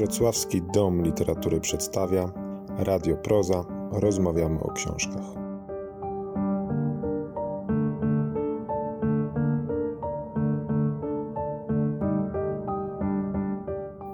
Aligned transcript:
Wrocławski 0.00 0.62
Dom 0.74 1.02
Literatury 1.02 1.60
przedstawia 1.60 2.32
Radio 2.78 3.16
Proza. 3.16 3.64
Rozmawiamy 3.92 4.60
o 4.60 4.72
książkach. 4.72 5.24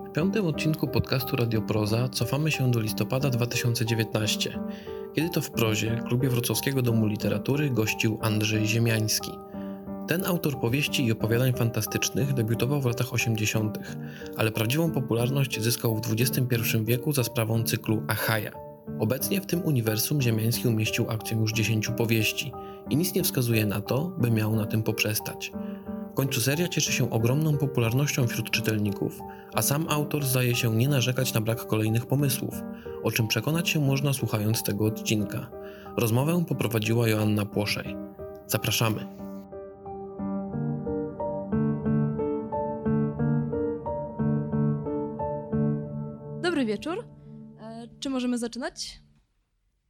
W 0.08 0.12
piątym 0.14 0.46
odcinku 0.46 0.88
podcastu 0.88 1.36
Radio 1.36 1.62
Proza 1.62 2.08
cofamy 2.08 2.50
się 2.50 2.70
do 2.70 2.80
listopada 2.80 3.30
2019, 3.30 4.58
kiedy 5.14 5.30
to 5.30 5.40
w 5.40 5.50
prozie 5.50 6.02
klubie 6.08 6.28
Wrocławskiego 6.28 6.82
Domu 6.82 7.06
Literatury 7.06 7.70
gościł 7.70 8.18
Andrzej 8.22 8.66
Ziemiański– 8.66 9.30
ten 10.08 10.26
autor 10.26 10.60
powieści 10.60 11.06
i 11.06 11.12
opowiadań 11.12 11.52
fantastycznych 11.52 12.34
debiutował 12.34 12.80
w 12.80 12.86
latach 12.86 13.14
80., 13.14 13.78
ale 14.36 14.52
prawdziwą 14.52 14.90
popularność 14.90 15.60
zyskał 15.60 15.96
w 15.96 16.12
XXI 16.12 16.44
wieku 16.84 17.12
za 17.12 17.24
sprawą 17.24 17.62
cyklu 17.62 18.02
Achaja. 18.08 18.52
Obecnie 18.98 19.40
w 19.40 19.46
tym 19.46 19.64
uniwersum 19.64 20.22
Ziemiański 20.22 20.68
umieścił 20.68 21.10
akcję 21.10 21.36
już 21.36 21.52
10 21.52 21.88
powieści 21.88 22.52
i 22.90 22.96
nic 22.96 23.14
nie 23.14 23.22
wskazuje 23.22 23.66
na 23.66 23.80
to, 23.80 24.12
by 24.18 24.30
miał 24.30 24.56
na 24.56 24.66
tym 24.66 24.82
poprzestać. 24.82 25.52
W 26.12 26.14
końcu 26.14 26.40
seria 26.40 26.68
cieszy 26.68 26.92
się 26.92 27.10
ogromną 27.10 27.58
popularnością 27.58 28.26
wśród 28.26 28.50
czytelników, 28.50 29.20
a 29.54 29.62
sam 29.62 29.86
autor 29.88 30.24
zdaje 30.24 30.54
się 30.54 30.76
nie 30.76 30.88
narzekać 30.88 31.34
na 31.34 31.40
brak 31.40 31.66
kolejnych 31.66 32.06
pomysłów, 32.06 32.62
o 33.02 33.10
czym 33.10 33.28
przekonać 33.28 33.68
się 33.68 33.80
można 33.80 34.12
słuchając 34.12 34.62
tego 34.62 34.84
odcinka. 34.84 35.50
Rozmowę 35.96 36.44
poprowadziła 36.48 37.08
Joanna 37.08 37.46
Płoszej. 37.46 37.96
Zapraszamy. 38.46 39.25
Wieczór. 46.66 47.04
E, 47.60 47.88
czy 48.00 48.10
możemy 48.10 48.38
zaczynać? 48.38 49.00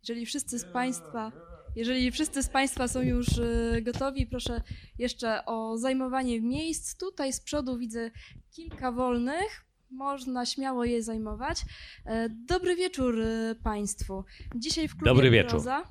Jeżeli 0.02 0.26
wszyscy 0.26 0.58
z 0.58 0.64
Państwa, 0.64 1.32
jeżeli 1.76 2.10
wszyscy 2.10 2.42
z 2.42 2.48
Państwa 2.48 2.88
są 2.88 3.00
już 3.00 3.26
e, 3.38 3.82
gotowi, 3.82 4.26
proszę 4.26 4.62
jeszcze 4.98 5.44
o 5.44 5.78
zajmowanie 5.78 6.40
miejsc. 6.40 6.96
Tutaj 6.96 7.32
z 7.32 7.40
przodu 7.40 7.78
widzę 7.78 8.10
kilka 8.50 8.92
wolnych. 8.92 9.66
Można 9.90 10.46
śmiało 10.46 10.84
je 10.84 11.02
zajmować. 11.02 11.62
E, 12.06 12.28
dobry 12.28 12.76
wieczór 12.76 13.14
Państwu. 13.62 14.24
Dzisiaj 14.56 14.88
w 14.88 14.96
klubie 14.96 15.10
Dobry 15.10 15.30
wieczór. 15.30 15.50
Proza. 15.50 15.82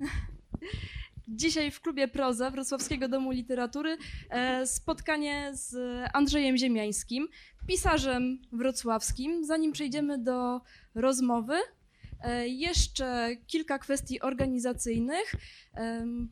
Dzisiaj 1.28 1.70
w 1.70 1.80
klubie 1.80 2.08
Proza 2.08 2.50
Wrocławskiego 2.50 3.08
Domu 3.08 3.30
Literatury 3.30 3.96
spotkanie 4.64 5.50
z 5.52 5.76
Andrzejem 6.12 6.56
Ziemiańskim, 6.56 7.28
pisarzem 7.66 8.38
wrocławskim. 8.52 9.44
Zanim 9.44 9.72
przejdziemy 9.72 10.18
do 10.18 10.60
rozmowy, 10.94 11.54
e, 12.20 12.48
jeszcze 12.48 13.36
kilka 13.46 13.78
kwestii 13.78 14.20
organizacyjnych. 14.20 15.34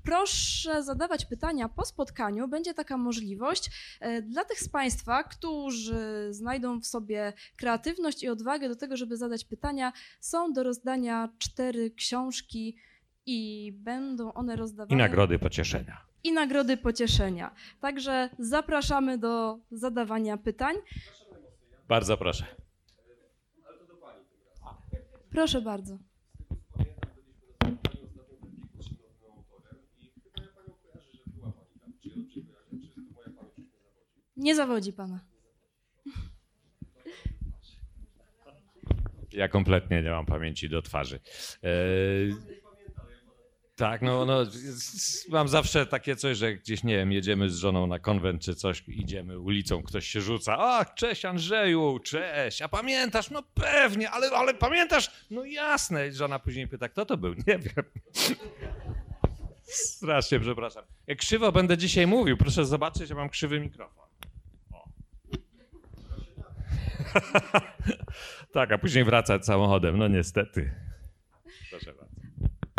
Proszę 0.04 0.82
zadawać 0.82 1.24
pytania 1.24 1.68
po 1.68 1.84
spotkaniu. 1.84 2.48
Będzie 2.48 2.74
taka 2.74 2.96
możliwość 2.96 3.70
e, 4.00 4.22
dla 4.22 4.44
tych 4.44 4.60
z 4.60 4.68
Państwa, 4.68 5.22
którzy 5.22 6.28
znajdą 6.30 6.80
w 6.80 6.86
sobie 6.86 7.32
kreatywność 7.56 8.22
i 8.22 8.28
odwagę 8.28 8.68
do 8.68 8.76
tego, 8.76 8.96
żeby 8.96 9.16
zadać 9.16 9.44
pytania. 9.44 9.92
Są 10.20 10.52
do 10.52 10.62
rozdania 10.62 11.28
cztery 11.38 11.90
książki 11.90 12.76
i 13.30 13.72
będą 13.72 14.32
one 14.32 14.56
rozdawane. 14.56 14.94
I 14.94 14.96
nagrody 14.96 15.38
pocieszenia. 15.38 16.00
I 16.24 16.32
nagrody 16.32 16.76
pocieszenia. 16.76 17.54
Także 17.80 18.30
zapraszamy 18.38 19.18
do 19.18 19.58
zadawania 19.70 20.36
pytań. 20.36 20.76
Bardzo 21.88 22.16
proszę. 22.16 22.46
Proszę 25.30 25.62
bardzo. 25.62 25.98
Nie 34.36 34.54
zawodzi 34.54 34.92
pana. 34.92 35.20
Ja 39.32 39.48
kompletnie 39.48 40.02
nie 40.02 40.10
mam 40.10 40.26
pamięci 40.26 40.68
do 40.68 40.82
twarzy. 40.82 41.20
Eee, 41.62 42.59
tak, 43.80 44.02
no, 44.02 44.24
no 44.24 44.46
mam 45.28 45.48
zawsze 45.48 45.86
takie 45.86 46.16
coś, 46.16 46.36
że 46.36 46.54
gdzieś, 46.54 46.84
nie 46.84 46.96
wiem, 46.96 47.12
jedziemy 47.12 47.50
z 47.50 47.56
żoną 47.56 47.86
na 47.86 47.98
konwent 47.98 48.42
czy 48.42 48.54
coś, 48.54 48.84
idziemy 48.88 49.38
ulicą, 49.38 49.82
ktoś 49.82 50.06
się 50.06 50.20
rzuca, 50.20 50.58
a 50.58 50.84
cześć 50.84 51.24
Andrzeju, 51.24 51.98
cześć, 51.98 52.62
a 52.62 52.68
pamiętasz? 52.68 53.30
No 53.30 53.42
pewnie, 53.54 54.10
ale, 54.10 54.30
ale 54.30 54.54
pamiętasz? 54.54 55.10
No 55.30 55.44
jasne. 55.44 56.12
Żona 56.12 56.38
później 56.38 56.68
pyta, 56.68 56.88
kto 56.88 57.06
to 57.06 57.16
był? 57.16 57.34
Nie 57.34 57.58
wiem. 57.58 57.84
Strasznie 59.62 60.40
przepraszam. 60.40 60.84
Jak 61.06 61.18
krzywo 61.18 61.52
będę 61.52 61.78
dzisiaj 61.78 62.06
mówił, 62.06 62.36
proszę 62.36 62.64
zobaczyć, 62.64 63.10
ja 63.10 63.16
mam 63.16 63.28
krzywy 63.28 63.60
mikrofon. 63.60 64.06
tak, 68.52 68.72
a 68.72 68.78
później 68.78 69.04
wracać 69.04 69.46
samochodem, 69.46 69.98
no 69.98 70.08
niestety. 70.08 70.90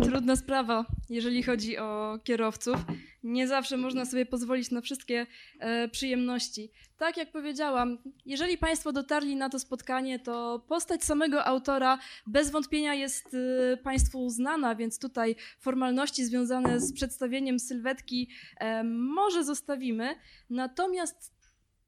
Trudna 0.03 0.35
sprawa, 0.35 0.85
jeżeli 1.09 1.43
chodzi 1.43 1.77
o 1.77 2.19
kierowców. 2.23 2.75
Nie 3.23 3.47
zawsze 3.47 3.77
można 3.77 4.05
sobie 4.05 4.25
pozwolić 4.25 4.71
na 4.71 4.81
wszystkie 4.81 5.27
e, 5.59 5.87
przyjemności. 5.87 6.71
Tak 6.97 7.17
jak 7.17 7.31
powiedziałam, 7.31 7.97
jeżeli 8.25 8.57
Państwo 8.57 8.91
dotarli 8.91 9.35
na 9.35 9.49
to 9.49 9.59
spotkanie, 9.59 10.19
to 10.19 10.65
postać 10.67 11.03
samego 11.03 11.45
autora 11.45 11.99
bez 12.27 12.51
wątpienia 12.51 12.93
jest 12.93 13.33
e, 13.73 13.77
Państwu 13.77 14.29
znana, 14.29 14.75
więc 14.75 14.99
tutaj 14.99 15.35
formalności 15.59 16.25
związane 16.25 16.79
z 16.79 16.93
przedstawieniem 16.93 17.59
sylwetki 17.59 18.29
e, 18.59 18.83
może 18.83 19.43
zostawimy. 19.43 20.15
Natomiast 20.49 21.33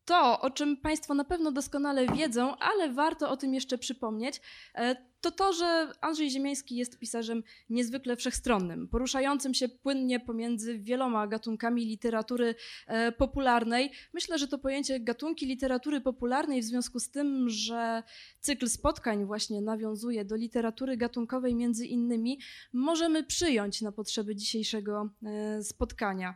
to, 0.06 0.42
o 0.42 0.50
czym 0.50 0.78
Państwo 0.78 1.14
na 1.14 1.24
pewno 1.24 1.52
doskonale 1.52 2.08
wiedzą, 2.08 2.58
ale 2.58 2.94
warto 2.94 3.30
o 3.30 3.38
tym 3.38 3.54
jeszcze 3.54 3.78
przypomnieć, 3.78 4.42
e, 4.76 5.13
to 5.24 5.32
to, 5.32 5.54
że 5.54 5.92
Andrzej 6.02 6.30
Ziemiański 6.30 6.76
jest 6.76 7.00
pisarzem 7.00 7.44
niezwykle 7.70 8.16
wszechstronnym, 8.16 8.88
poruszającym 8.88 9.54
się 9.54 9.70
płynnie 9.70 10.20
pomiędzy 10.20 10.80
wieloma 10.80 11.28
gatunkami 11.28 11.86
literatury 11.86 12.56
e, 12.88 13.12
popularnej. 13.12 13.92
Myślę, 14.14 14.38
że 14.38 14.48
to 14.48 14.58
pojęcie 14.58 15.00
gatunki 15.00 15.46
literatury 15.46 16.02
popularnej 16.02 16.62
w 16.62 16.66
związku 16.66 17.00
z 17.00 17.10
tym, 17.10 17.50
że 17.50 18.04
cykl 18.40 18.68
spotkań 18.68 19.26
właśnie 19.26 19.62
nawiązuje 19.62 20.26
do 20.26 20.36
literatury 20.36 20.98
gatunkowej 20.98 21.56
między 21.56 21.86
innymi, 21.86 22.40
możemy 22.74 23.24
przyjąć 23.24 23.82
na 23.82 23.92
potrzeby 23.92 24.36
dzisiejszego 24.36 25.10
e, 25.24 25.64
spotkania 25.64 26.36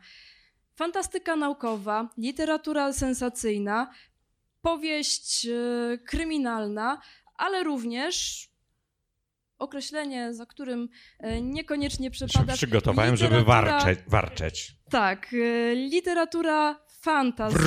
fantastyka 0.75 1.35
naukowa, 1.35 2.09
literatura 2.17 2.93
sensacyjna, 2.93 3.91
powieść 4.61 5.45
e, 5.45 5.97
kryminalna, 5.97 7.01
ale 7.37 7.63
również 7.63 8.47
określenie, 9.59 10.33
za 10.33 10.45
którym 10.45 10.89
e, 11.19 11.41
niekoniecznie 11.41 12.11
przepada. 12.11 12.53
Przygotowałem, 12.53 13.15
żeby 13.15 13.43
warczeć, 13.43 13.99
warczeć. 14.07 14.75
Tak, 14.89 15.33
e, 15.33 15.75
literatura 15.75 16.79
fantasy. 17.01 17.57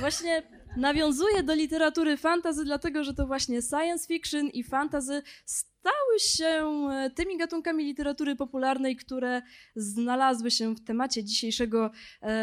Właśnie 0.00 0.42
nawiązuje 0.76 1.42
do 1.42 1.54
literatury 1.54 2.16
fantasy, 2.16 2.64
dlatego 2.64 3.04
że 3.04 3.14
to 3.14 3.26
właśnie 3.26 3.62
science 3.62 4.06
fiction 4.06 4.46
i 4.48 4.64
fantasy 4.64 5.22
stały 5.44 6.18
się 6.20 6.88
e, 6.92 7.10
tymi 7.10 7.38
gatunkami 7.38 7.84
literatury 7.84 8.36
popularnej, 8.36 8.96
które 8.96 9.42
znalazły 9.76 10.50
się 10.50 10.74
w 10.74 10.84
temacie 10.84 11.24
dzisiejszego 11.24 11.90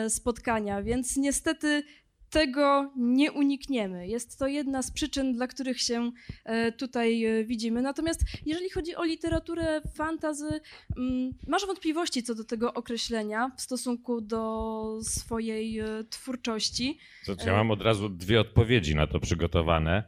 spotkania. 0.10 0.84
Więc 0.84 1.18
niestety 1.18 1.84
tego 2.30 2.92
nie 2.96 3.31
unikniemy. 3.31 4.08
Jest 4.08 4.40
to 4.40 4.48
jedna 4.48 4.81
z 4.81 4.92
przyczyn, 4.92 5.34
dla 5.34 5.48
których 5.48 5.81
się 5.81 6.12
e, 6.46 6.72
tutaj 6.72 7.26
widzimy. 7.46 7.81
Natomiast 7.81 8.22
jeżeli 8.46 8.70
chodzi 8.70 8.96
o 8.96 9.04
literaturę 9.04 9.81
fantazy, 9.96 10.62
mm, 10.98 11.31
masz 11.48 11.66
wątpliwości 11.66 12.24
co 12.24 12.36
do 12.36 12.44
tego 12.44 12.74
określenia 12.74 13.52
w 13.58 13.62
stosunku 13.62 14.22
do 14.22 15.00
swojej 15.02 15.81
twórczości? 16.10 16.98
ja 17.46 17.54
mam 17.54 17.72
od 17.72 17.81
razu 17.81 18.10
dwie 18.10 18.42
odpowiedzi 18.42 18.96
na 18.96 19.08
to 19.08 19.20
przygotowane. 19.20 20.04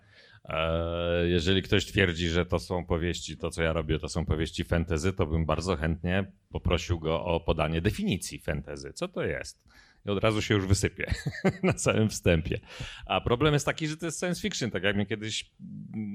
E, 0.45 1.27
jeżeli 1.27 1.61
ktoś 1.61 1.85
twierdzi, 1.85 2.29
że 2.29 2.45
to 2.45 2.59
są 2.59 2.85
powieści, 2.85 3.37
to 3.37 3.49
co 3.49 3.63
ja 3.63 3.73
robię, 3.73 3.99
to 3.99 4.09
są 4.09 4.25
powieści 4.25 4.63
fantasy, 4.63 5.13
to 5.13 5.25
bym 5.25 5.45
bardzo 5.45 5.75
chętnie 5.75 6.31
poprosił 6.49 6.99
go 6.99 7.25
o 7.25 7.39
podanie 7.39 7.81
definicji 7.81 8.39
fantasy. 8.39 8.93
Co 8.93 9.07
to 9.07 9.23
jest? 9.23 9.63
I 10.05 10.09
od 10.09 10.23
razu 10.23 10.41
się 10.41 10.53
już 10.53 10.65
wysypie 10.65 11.13
na 11.63 11.73
całym 11.73 12.09
wstępie. 12.09 12.59
A 13.05 13.21
problem 13.21 13.53
jest 13.53 13.65
taki, 13.65 13.87
że 13.87 13.97
to 13.97 14.05
jest 14.05 14.19
science 14.19 14.41
fiction, 14.41 14.71
tak 14.71 14.83
jak 14.83 14.95
mnie 14.95 15.05
kiedyś 15.05 15.51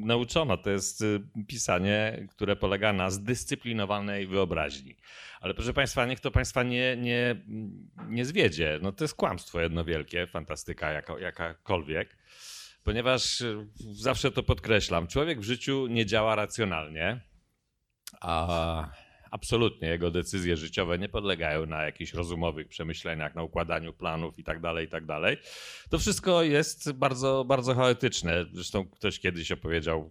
nauczono. 0.05 0.57
To 0.57 0.71
jest 0.71 1.03
y, 1.03 1.21
pisanie, 1.47 2.27
które 2.31 2.57
polega 2.57 2.93
na 2.93 3.11
zdyscyplinowanej 3.11 4.27
wyobraźni. 4.27 4.97
Ale 5.41 5.55
proszę 5.55 5.73
Państwa, 5.73 6.07
niech 6.07 6.21
to 6.21 6.31
Państwa 6.31 6.63
nie, 6.63 6.97
nie, 6.97 7.37
nie 8.09 8.25
zwiedzie. 8.25 8.79
No 8.83 8.93
to 8.93 9.05
jest 9.05 9.15
kłamstwo 9.15 9.61
jedno 9.61 9.85
wielkie, 9.85 10.27
fantastyka 10.27 10.91
jaka, 10.91 11.19
jakakolwiek 11.19 12.17
ponieważ 12.87 13.41
e, 13.41 13.67
zawsze 13.93 14.31
to 14.31 14.43
podkreślam. 14.43 15.07
Człowiek 15.07 15.41
w 15.41 15.45
życiu 15.45 15.87
nie 15.87 16.07
działa 16.07 16.35
racjonalnie, 16.35 17.21
a 18.21 19.06
absolutnie 19.31 19.89
jego 19.89 20.11
decyzje 20.11 20.57
życiowe 20.57 20.99
nie 20.99 21.09
podlegają 21.09 21.67
na 21.67 21.83
jakichś 21.83 22.15
rozumowych 22.15 22.69
przemyśleniach, 22.69 23.35
na 23.35 23.43
układaniu 23.43 23.93
planów 23.93 24.39
i 24.39 24.45
tak 24.45 24.61
dalej, 24.61 24.87
i 24.87 24.89
tak 24.89 25.07
dalej. 25.07 25.37
To 25.91 25.99
wszystko 25.99 26.43
jest 26.43 26.93
bardzo, 26.93 27.45
bardzo 27.45 27.75
chaotyczne. 27.75 28.47
Zresztą 28.53 28.87
ktoś 28.89 29.21
kiedyś 29.21 29.53
opowiedział 29.53 30.11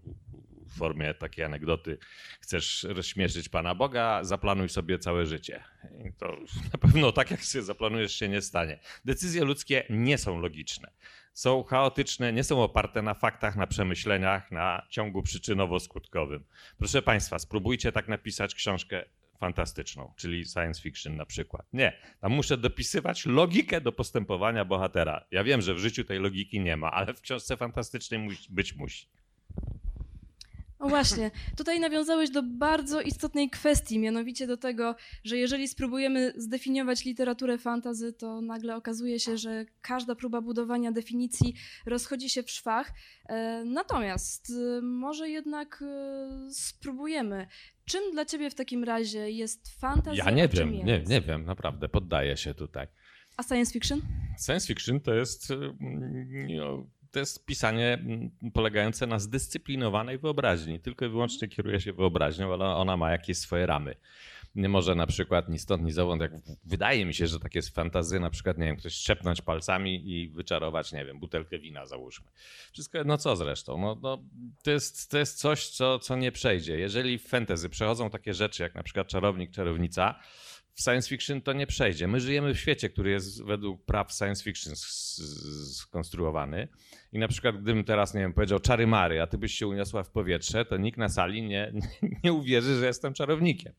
w 0.75 0.77
formie 0.77 1.13
takiej 1.13 1.45
anegdoty, 1.45 1.97
chcesz 2.41 2.83
rozśmieszyć 2.83 3.49
Pana 3.49 3.75
Boga, 3.75 4.23
zaplanuj 4.23 4.69
sobie 4.69 4.99
całe 4.99 5.25
życie. 5.25 5.63
I 6.05 6.13
to 6.13 6.37
na 6.73 6.79
pewno 6.79 7.11
tak, 7.11 7.31
jak 7.31 7.43
sobie 7.43 7.63
zaplanujesz, 7.63 8.15
się 8.15 8.29
nie 8.29 8.41
stanie. 8.41 8.79
Decyzje 9.05 9.43
ludzkie 9.43 9.83
nie 9.89 10.17
są 10.17 10.39
logiczne. 10.39 10.91
Są 11.35 11.63
chaotyczne, 11.63 12.33
nie 12.33 12.43
są 12.43 12.63
oparte 12.63 13.01
na 13.01 13.13
faktach, 13.13 13.55
na 13.55 13.67
przemyśleniach, 13.67 14.51
na 14.51 14.85
ciągu 14.89 15.21
przyczynowo-skutkowym. 15.21 16.39
Proszę 16.77 17.01
Państwa, 17.01 17.39
spróbujcie 17.39 17.91
tak 17.91 18.07
napisać 18.07 18.55
książkę 18.55 19.05
fantastyczną, 19.39 20.13
czyli 20.17 20.45
science 20.45 20.81
fiction 20.81 21.15
na 21.15 21.25
przykład. 21.25 21.65
Nie, 21.73 21.97
tam 22.21 22.31
muszę 22.31 22.57
dopisywać 22.57 23.25
logikę 23.25 23.81
do 23.81 23.91
postępowania 23.91 24.65
bohatera. 24.65 25.25
Ja 25.31 25.43
wiem, 25.43 25.61
że 25.61 25.73
w 25.73 25.79
życiu 25.79 26.03
tej 26.03 26.19
logiki 26.19 26.59
nie 26.59 26.77
ma, 26.77 26.91
ale 26.91 27.13
w 27.13 27.21
książce 27.21 27.57
fantastycznej 27.57 28.29
być 28.49 28.75
musi. 28.75 29.07
No 30.79 30.87
właśnie, 30.89 31.31
tutaj 31.57 31.79
nawiązałeś 31.79 32.29
do 32.29 32.43
bardzo 32.43 33.01
istotnej 33.01 33.49
kwestii, 33.49 33.99
mianowicie 33.99 34.47
do 34.47 34.57
tego, 34.57 34.95
że 35.23 35.37
jeżeli 35.37 35.67
spróbujemy 35.67 36.33
zdefiniować 36.37 37.05
literaturę 37.05 37.57
fantazy, 37.57 38.13
to 38.13 38.41
nagle 38.41 38.75
okazuje 38.75 39.19
się, 39.19 39.37
że 39.37 39.65
każda 39.81 40.15
próba 40.15 40.41
budowania 40.41 40.91
definicji 40.91 41.55
rozchodzi 41.85 42.29
się 42.29 42.43
w 42.43 42.51
szwach. 42.51 42.91
E, 43.29 43.63
natomiast 43.65 44.49
e, 44.49 44.81
może 44.81 45.29
jednak 45.29 45.83
e, 45.87 46.49
spróbujemy. 46.49 47.47
Czym 47.85 48.11
dla 48.11 48.25
ciebie 48.25 48.49
w 48.49 48.55
takim 48.55 48.83
razie 48.83 49.31
jest 49.31 49.79
fantazy? 49.79 50.17
Ja 50.17 50.31
nie 50.31 50.47
wiem, 50.47 50.71
nie, 50.71 51.03
nie 51.07 51.21
wiem, 51.21 51.45
naprawdę, 51.45 51.89
poddaję 51.89 52.37
się 52.37 52.53
tutaj. 52.53 52.87
A 53.37 53.43
science 53.43 53.73
fiction? 53.73 54.01
Science 54.45 54.67
fiction 54.67 54.99
to 54.99 55.13
jest 55.13 55.53
no, 56.57 56.87
to 57.15 57.19
jest 57.19 57.45
pisanie 57.45 57.93
mm, 57.93 58.31
polegające 58.53 59.07
na 59.07 59.19
zdyscyplinowanej 59.19 60.17
wyobraźni. 60.17 60.79
Tylko 60.79 61.05
i 61.05 61.09
wyłącznie 61.09 61.47
kieruje 61.47 61.81
się 61.81 61.93
wyobraźnią, 61.93 62.53
ale 62.53 62.65
ona 62.65 62.97
ma 62.97 63.11
jakieś 63.11 63.37
swoje 63.37 63.65
ramy. 63.65 63.95
Nie 64.55 64.69
może 64.69 64.95
na 64.95 65.07
przykład 65.07 65.49
ni 65.49 65.59
stąd, 65.59 65.83
ni 65.83 65.91
zowąd, 65.91 66.21
jak 66.21 66.31
wydaje 66.65 67.05
mi 67.05 67.13
się, 67.13 67.27
że 67.27 67.39
takie 67.39 67.61
fantazy, 67.61 68.19
na 68.19 68.29
przykład, 68.29 68.57
nie 68.57 68.65
wiem, 68.65 68.75
ktoś 68.77 68.93
szczepnąć 68.93 69.41
palcami 69.41 70.11
i 70.11 70.29
wyczarować, 70.29 70.91
nie 70.91 71.05
wiem, 71.05 71.19
butelkę 71.19 71.59
wina 71.59 71.85
załóżmy. 71.85 72.27
Wszystko 72.73 72.97
jedno 72.97 73.17
co 73.17 73.35
zresztą. 73.35 73.77
No, 73.77 73.97
no, 74.01 74.23
to, 74.63 74.71
jest, 74.71 75.11
to 75.11 75.17
jest 75.17 75.37
coś, 75.37 75.67
co, 75.67 75.99
co 75.99 76.15
nie 76.15 76.31
przejdzie. 76.31 76.79
Jeżeli 76.79 77.17
w 77.17 77.27
fantasy 77.27 77.69
przechodzą 77.69 78.09
takie 78.09 78.33
rzeczy, 78.33 78.63
jak 78.63 78.75
na 78.75 78.83
przykład 78.83 79.07
czarownik, 79.07 79.51
czarownica, 79.51 80.19
w 80.75 80.81
science 80.81 81.09
fiction 81.09 81.41
to 81.41 81.53
nie 81.53 81.67
przejdzie. 81.67 82.07
My 82.07 82.19
żyjemy 82.19 82.53
w 82.53 82.59
świecie, 82.59 82.89
który 82.89 83.11
jest 83.11 83.43
według 83.43 83.85
praw 83.85 84.13
science 84.13 84.43
fiction 84.43 84.73
skonstruowany. 85.73 86.67
I 87.11 87.19
na 87.19 87.27
przykład, 87.27 87.61
gdybym 87.61 87.83
teraz, 87.83 88.13
nie 88.13 88.21
wiem, 88.21 88.33
powiedział 88.33 88.59
czary 88.59 88.87
mary, 88.87 89.21
a 89.21 89.27
ty 89.27 89.37
byś 89.37 89.53
się 89.53 89.67
uniosła 89.67 90.03
w 90.03 90.09
powietrze, 90.09 90.65
to 90.65 90.77
nikt 90.77 90.97
na 90.97 91.09
sali 91.09 91.41
nie, 91.41 91.73
nie 92.23 92.33
uwierzy, 92.33 92.79
że 92.79 92.85
jestem 92.85 93.13
czarownikiem 93.13 93.73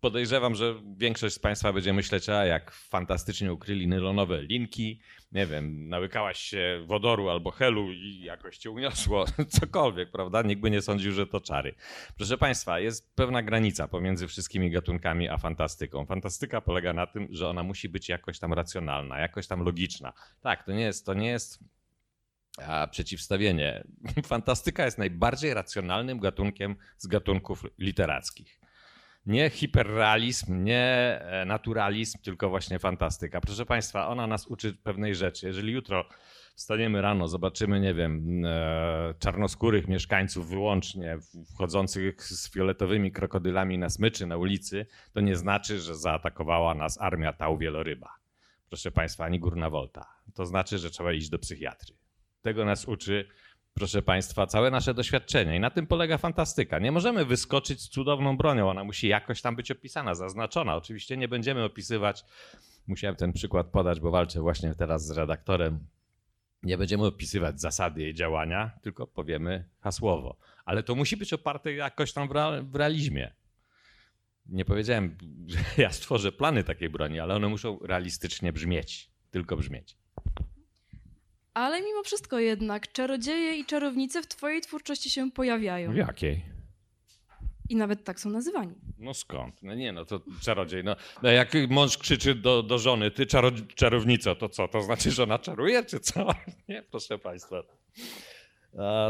podejrzewam, 0.00 0.54
że 0.54 0.74
większość 0.96 1.34
z 1.34 1.38
Państwa 1.38 1.72
będzie 1.72 1.92
myśleć, 1.92 2.28
a 2.28 2.44
jak 2.44 2.70
fantastycznie 2.70 3.52
ukryli 3.52 3.88
nylonowe 3.88 4.42
linki, 4.42 5.00
nie 5.32 5.46
wiem, 5.46 5.88
nałykałaś 5.88 6.38
się 6.38 6.84
wodoru 6.86 7.28
albo 7.28 7.50
helu 7.50 7.92
i 7.92 8.20
jakoś 8.22 8.58
cię 8.58 8.70
uniosło, 8.70 9.24
cokolwiek, 9.60 10.10
prawda? 10.10 10.42
Nikt 10.42 10.62
by 10.62 10.70
nie 10.70 10.82
sądził, 10.82 11.12
że 11.12 11.26
to 11.26 11.40
czary. 11.40 11.74
Proszę 12.16 12.38
Państwa, 12.38 12.80
jest 12.80 13.14
pewna 13.14 13.42
granica 13.42 13.88
pomiędzy 13.88 14.28
wszystkimi 14.28 14.70
gatunkami 14.70 15.28
a 15.28 15.38
fantastyką. 15.38 16.06
Fantastyka 16.06 16.60
polega 16.60 16.92
na 16.92 17.06
tym, 17.06 17.28
że 17.30 17.48
ona 17.48 17.62
musi 17.62 17.88
być 17.88 18.08
jakoś 18.08 18.38
tam 18.38 18.52
racjonalna, 18.52 19.18
jakoś 19.18 19.46
tam 19.46 19.64
logiczna. 19.64 20.12
Tak, 20.40 20.64
to 20.64 20.72
nie 20.72 20.84
jest, 20.84 21.06
to 21.06 21.14
nie 21.14 21.28
jest 21.28 21.58
a 22.66 22.86
przeciwstawienie. 22.86 23.84
Fantastyka 24.26 24.84
jest 24.84 24.98
najbardziej 24.98 25.54
racjonalnym 25.54 26.20
gatunkiem 26.20 26.76
z 26.98 27.06
gatunków 27.06 27.64
literackich 27.78 28.57
nie 29.28 29.50
hiperrealizm, 29.50 30.64
nie 30.64 31.20
e, 31.20 31.44
naturalizm, 31.44 32.18
tylko 32.22 32.48
właśnie 32.48 32.78
fantastyka. 32.78 33.40
Proszę 33.40 33.66
Państwa, 33.66 34.08
ona 34.08 34.26
nas 34.26 34.46
uczy 34.46 34.74
pewnej 34.74 35.14
rzeczy. 35.14 35.46
Jeżeli 35.46 35.72
jutro 35.72 36.08
wstaniemy 36.54 37.02
rano, 37.02 37.28
zobaczymy, 37.28 37.80
nie 37.80 37.94
wiem, 37.94 38.42
e, 38.44 39.14
czarnoskórych 39.18 39.88
mieszkańców 39.88 40.48
wyłącznie 40.48 41.18
wchodzących 41.54 42.22
z 42.24 42.52
fioletowymi 42.52 43.12
krokodylami 43.12 43.78
na 43.78 43.90
smyczy 43.90 44.26
na 44.26 44.36
ulicy, 44.36 44.86
to 45.12 45.20
nie 45.20 45.36
znaczy, 45.36 45.80
że 45.80 45.96
zaatakowała 45.96 46.74
nas 46.74 47.00
armia 47.00 47.32
tał 47.32 47.58
wieloryba. 47.58 48.08
Proszę 48.68 48.90
Państwa, 48.90 49.24
ani 49.24 49.40
górna 49.40 49.70
wolta. 49.70 50.06
To 50.34 50.46
znaczy, 50.46 50.78
że 50.78 50.90
trzeba 50.90 51.12
iść 51.12 51.28
do 51.28 51.38
psychiatry. 51.38 51.94
Tego 52.42 52.64
nas 52.64 52.84
uczy 52.84 53.28
proszę 53.78 54.02
Państwa, 54.02 54.46
całe 54.46 54.70
nasze 54.70 54.94
doświadczenie. 54.94 55.56
I 55.56 55.60
na 55.60 55.70
tym 55.70 55.86
polega 55.86 56.18
fantastyka. 56.18 56.78
Nie 56.78 56.92
możemy 56.92 57.24
wyskoczyć 57.24 57.80
z 57.80 57.88
cudowną 57.88 58.36
bronią. 58.36 58.70
Ona 58.70 58.84
musi 58.84 59.08
jakoś 59.08 59.42
tam 59.42 59.56
być 59.56 59.70
opisana, 59.70 60.14
zaznaczona. 60.14 60.76
Oczywiście 60.76 61.16
nie 61.16 61.28
będziemy 61.28 61.64
opisywać, 61.64 62.24
musiałem 62.86 63.16
ten 63.16 63.32
przykład 63.32 63.66
podać, 63.66 64.00
bo 64.00 64.10
walczę 64.10 64.40
właśnie 64.40 64.74
teraz 64.74 65.06
z 65.06 65.10
redaktorem. 65.10 65.86
Nie 66.62 66.78
będziemy 66.78 67.06
opisywać 67.06 67.60
zasady 67.60 68.02
jej 68.02 68.14
działania, 68.14 68.70
tylko 68.82 69.06
powiemy 69.06 69.64
hasłowo. 69.80 70.36
Ale 70.64 70.82
to 70.82 70.94
musi 70.94 71.16
być 71.16 71.32
oparte 71.32 71.72
jakoś 71.72 72.12
tam 72.12 72.28
w 72.62 72.74
realizmie. 72.74 73.34
Nie 74.46 74.64
powiedziałem, 74.64 75.18
że 75.46 75.58
ja 75.82 75.90
stworzę 75.90 76.32
plany 76.32 76.64
takiej 76.64 76.90
broni, 76.90 77.20
ale 77.20 77.34
one 77.34 77.48
muszą 77.48 77.78
realistycznie 77.82 78.52
brzmieć. 78.52 79.10
Tylko 79.30 79.56
brzmieć. 79.56 79.96
Ale 81.58 81.82
mimo 81.82 82.02
wszystko 82.02 82.38
jednak 82.38 82.92
czarodzieje 82.92 83.56
i 83.56 83.64
czarownice 83.64 84.22
w 84.22 84.26
twojej 84.26 84.60
twórczości 84.60 85.10
się 85.10 85.30
pojawiają. 85.30 85.92
W 85.92 85.96
jakiej? 85.96 86.42
I 87.68 87.76
nawet 87.76 88.04
tak 88.04 88.20
są 88.20 88.30
nazywani. 88.30 88.74
No 88.98 89.14
skąd? 89.14 89.62
No 89.62 89.74
nie, 89.74 89.92
no 89.92 90.04
to 90.04 90.20
czarodziej. 90.40 90.84
No, 90.84 90.96
no 91.22 91.30
jak 91.30 91.52
mąż 91.68 91.98
krzyczy 91.98 92.34
do, 92.34 92.62
do 92.62 92.78
żony, 92.78 93.10
ty 93.10 93.26
czaro, 93.26 93.50
czarownico, 93.74 94.34
to 94.34 94.48
co? 94.48 94.68
To 94.68 94.82
znaczy, 94.82 95.10
że 95.10 95.22
ona 95.22 95.38
czaruje, 95.38 95.84
czy 95.84 96.00
co? 96.00 96.26
Nie, 96.68 96.82
proszę 96.82 97.18
państwa. 97.18 97.62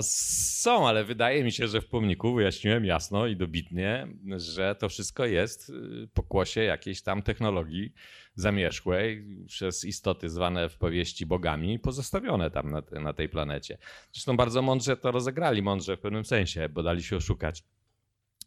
Są, 0.01 0.89
ale 0.89 1.05
wydaje 1.05 1.45
mi 1.45 1.53
się, 1.53 1.69
że 1.69 1.81
w 1.81 1.89
pomniku 1.89 2.35
wyjaśniłem 2.35 2.85
jasno 2.85 3.27
i 3.27 3.37
dobitnie, 3.37 4.09
że 4.37 4.75
to 4.75 4.89
wszystko 4.89 5.27
jest 5.27 5.71
y, 5.71 6.09
pokłosie 6.15 6.61
jakiejś 6.61 7.03
tam 7.03 7.23
technologii 7.23 7.93
zamierzchłej 8.35 9.25
przez 9.47 9.85
istoty 9.85 10.29
zwane 10.29 10.69
w 10.69 10.77
powieści 10.77 11.27
bogami, 11.27 11.79
pozostawione 11.79 12.51
tam 12.51 12.71
na, 12.71 12.83
na 13.01 13.13
tej 13.13 13.29
planecie. 13.29 13.79
Zresztą 14.13 14.37
bardzo 14.37 14.63
mądrze 14.63 14.97
to 14.97 15.11
rozegrali, 15.11 15.63
mądrze 15.63 15.97
w 15.97 16.01
pewnym 16.01 16.25
sensie, 16.25 16.69
bo 16.69 16.83
dali 16.83 17.03
się 17.03 17.17
oszukać 17.17 17.65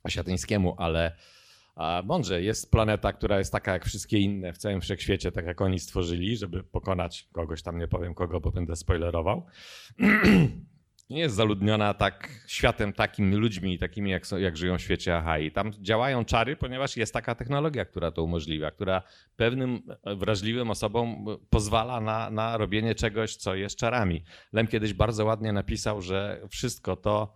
Osiatyńskiemu, 0.04 0.76
ale 0.78 1.16
mądrze, 2.04 2.42
jest 2.42 2.72
planeta, 2.72 3.14
która 3.14 3.38
jest 3.38 3.52
taka 3.52 3.74
jak 3.74 3.86
wszystkie 3.86 4.20
inne 4.20 4.54
w 4.54 4.58
całym 4.58 4.82
wszechświecie, 4.82 5.32
tak 5.32 5.46
jak 5.46 5.62
oni 5.62 5.80
stworzyli, 5.80 6.38
żeby 6.38 6.64
pokonać 6.64 7.28
kogoś 7.32 7.62
tam, 7.62 7.80
nie 7.80 7.88
powiem 7.88 8.14
kogo, 8.14 8.40
bo 8.40 8.52
będę 8.52 8.76
spoilerował. 8.76 9.46
nie 11.12 11.20
jest 11.20 11.36
zaludniona 11.36 11.94
tak 11.94 12.30
światem 12.48 12.94
takim 12.94 13.36
ludźmi, 13.36 13.78
takimi 13.80 14.12
jak, 14.12 14.24
jak 14.38 14.58
żyją 14.58 14.78
w 14.78 14.82
świecie 14.82 15.18
Ahai. 15.18 15.52
Tam 15.52 15.72
działają 15.74 16.26
czary, 16.26 16.56
ponieważ 16.56 16.98
jest 16.98 17.14
taka 17.14 17.36
technologia, 17.36 17.86
która 17.86 18.12
to 18.12 18.24
umożliwia, 18.24 18.72
która 18.72 19.02
pewnym 19.36 19.82
wrażliwym 20.18 20.70
osobom 20.70 21.26
pozwala 21.50 22.02
na, 22.02 22.30
na 22.30 22.58
robienie 22.58 22.96
czegoś, 22.96 23.36
co 23.36 23.56
jest 23.56 23.76
czarami. 23.76 24.24
Lem 24.54 24.68
kiedyś 24.68 24.94
bardzo 24.94 25.26
ładnie 25.26 25.54
napisał, 25.54 26.02
że 26.02 26.42
wszystko 26.50 26.96
to, 26.96 27.34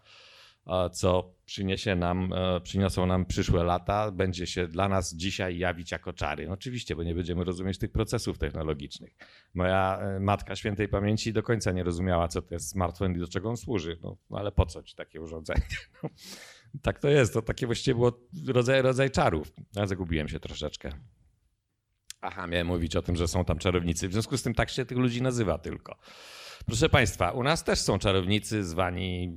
co 0.92 1.36
przyniesie 1.46 1.96
nam, 1.96 2.34
e, 2.34 2.62
przyniosą 2.62 3.06
nam 3.06 3.26
przyszłe 3.26 3.64
lata, 3.64 4.12
będzie 4.12 4.48
się 4.48 4.68
dla 4.68 4.90
nas 4.90 5.16
dzisiaj 5.16 5.58
jawić 5.58 5.92
jako 5.92 6.14
czary. 6.14 6.52
Oczywiście, 6.52 6.96
bo 6.96 7.04
nie 7.04 7.16
będziemy 7.16 7.44
rozumieć 7.44 7.78
tych 7.78 7.92
procesów 7.92 8.38
technologicznych. 8.38 9.16
Moja 9.54 10.00
e, 10.00 10.20
matka 10.20 10.56
świętej 10.56 10.88
pamięci 10.88 11.34
do 11.34 11.44
końca 11.44 11.72
nie 11.72 11.84
rozumiała, 11.84 12.28
co 12.28 12.42
to 12.42 12.56
jest 12.56 12.70
smartfon 12.70 13.16
i 13.16 13.20
do 13.20 13.28
czego 13.28 13.50
on 13.50 13.58
służy. 13.58 13.98
No, 14.04 14.18
ale 14.30 14.52
po 14.52 14.66
co 14.66 14.84
ci 14.84 14.96
takie 14.96 15.22
urządzenie? 15.22 15.62
No, 16.74 16.80
tak 16.82 17.00
to 17.00 17.10
jest. 17.10 17.34
To 17.34 17.42
takie 17.42 17.66
właściwie 17.66 17.96
było 17.96 18.28
rodzaj, 18.48 18.82
rodzaj 18.82 19.12
czarów. 19.12 19.54
Ja 19.76 19.88
zagubiłem 19.88 20.28
się 20.28 20.40
troszeczkę. 20.40 20.92
Aha, 22.22 22.48
miałem 22.48 22.68
mówić 22.68 22.96
o 22.96 23.02
tym, 23.02 23.16
że 23.16 23.28
są 23.28 23.46
tam 23.46 23.58
czarownicy. 23.58 24.10
W 24.10 24.12
związku 24.12 24.38
z 24.38 24.44
tym 24.44 24.54
tak 24.54 24.70
się 24.70 24.86
tych 24.86 24.98
ludzi 24.98 25.22
nazywa 25.22 25.58
tylko. 25.58 25.98
Proszę 26.66 26.90
Państwa, 26.90 27.32
u 27.32 27.44
nas 27.44 27.64
też 27.64 27.80
są 27.80 28.00
czarownicy 28.00 28.64
zwani, 28.64 29.28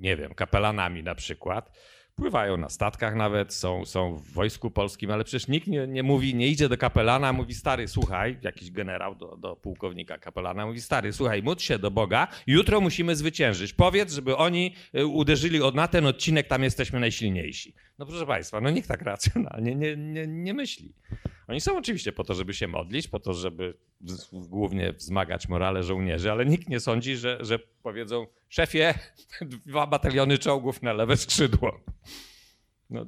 nie 0.00 0.16
wiem, 0.16 0.34
kapelanami 0.34 1.02
na 1.02 1.14
przykład. 1.14 1.78
Pływają 2.14 2.56
na 2.56 2.68
statkach 2.68 3.14
nawet, 3.14 3.54
są, 3.54 3.84
są 3.84 4.16
w 4.16 4.32
wojsku 4.32 4.70
polskim, 4.70 5.10
ale 5.10 5.24
przecież 5.24 5.48
nikt 5.48 5.66
nie, 5.66 5.86
nie 5.86 6.02
mówi, 6.02 6.34
nie 6.34 6.48
idzie 6.48 6.68
do 6.68 6.76
kapelana, 6.76 7.32
mówi 7.32 7.54
stary, 7.54 7.88
słuchaj, 7.88 8.38
jakiś 8.42 8.70
generał 8.70 9.14
do, 9.14 9.36
do 9.36 9.56
pułkownika 9.56 10.18
kapelana, 10.18 10.66
mówi 10.66 10.80
stary, 10.80 11.12
słuchaj, 11.12 11.42
módl 11.42 11.62
się 11.62 11.78
do 11.78 11.90
Boga, 11.90 12.28
jutro 12.46 12.80
musimy 12.80 13.16
zwyciężyć. 13.16 13.72
Powiedz, 13.72 14.12
żeby 14.12 14.36
oni 14.36 14.74
y, 14.94 15.06
uderzyli 15.06 15.62
od 15.62 15.74
na 15.74 15.88
ten 15.88 16.06
odcinek, 16.06 16.46
tam 16.46 16.62
jesteśmy 16.62 17.00
najsilniejsi. 17.00 17.74
No 17.98 18.06
proszę 18.06 18.26
Państwa, 18.26 18.60
no 18.60 18.70
nikt 18.70 18.88
tak 18.88 19.02
racjonalnie 19.02 19.74
nie, 19.74 19.96
nie, 19.96 20.26
nie 20.26 20.54
myśli. 20.54 20.94
Oni 21.48 21.60
są 21.60 21.78
oczywiście 21.78 22.12
po 22.12 22.24
to, 22.24 22.34
żeby 22.34 22.54
się 22.54 22.68
modlić, 22.68 23.08
po 23.08 23.20
to, 23.20 23.34
żeby 23.34 23.74
głównie 24.32 24.92
wzmagać 24.92 25.48
morale 25.48 25.82
żołnierzy, 25.82 26.32
ale 26.32 26.46
nikt 26.46 26.68
nie 26.68 26.80
sądzi, 26.80 27.16
że, 27.16 27.38
że 27.40 27.58
powiedzą, 27.58 28.26
szefie, 28.48 28.94
dwa 29.66 29.86
bataliony 29.86 30.38
czołgów 30.38 30.82
na 30.82 30.92
lewe 30.92 31.16
skrzydło. 31.16 31.80
No, 32.90 33.06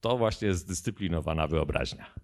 to 0.00 0.18
właśnie 0.18 0.48
jest 0.48 0.60
zdyscyplinowana 0.60 1.46
wyobraźnia. 1.46 2.14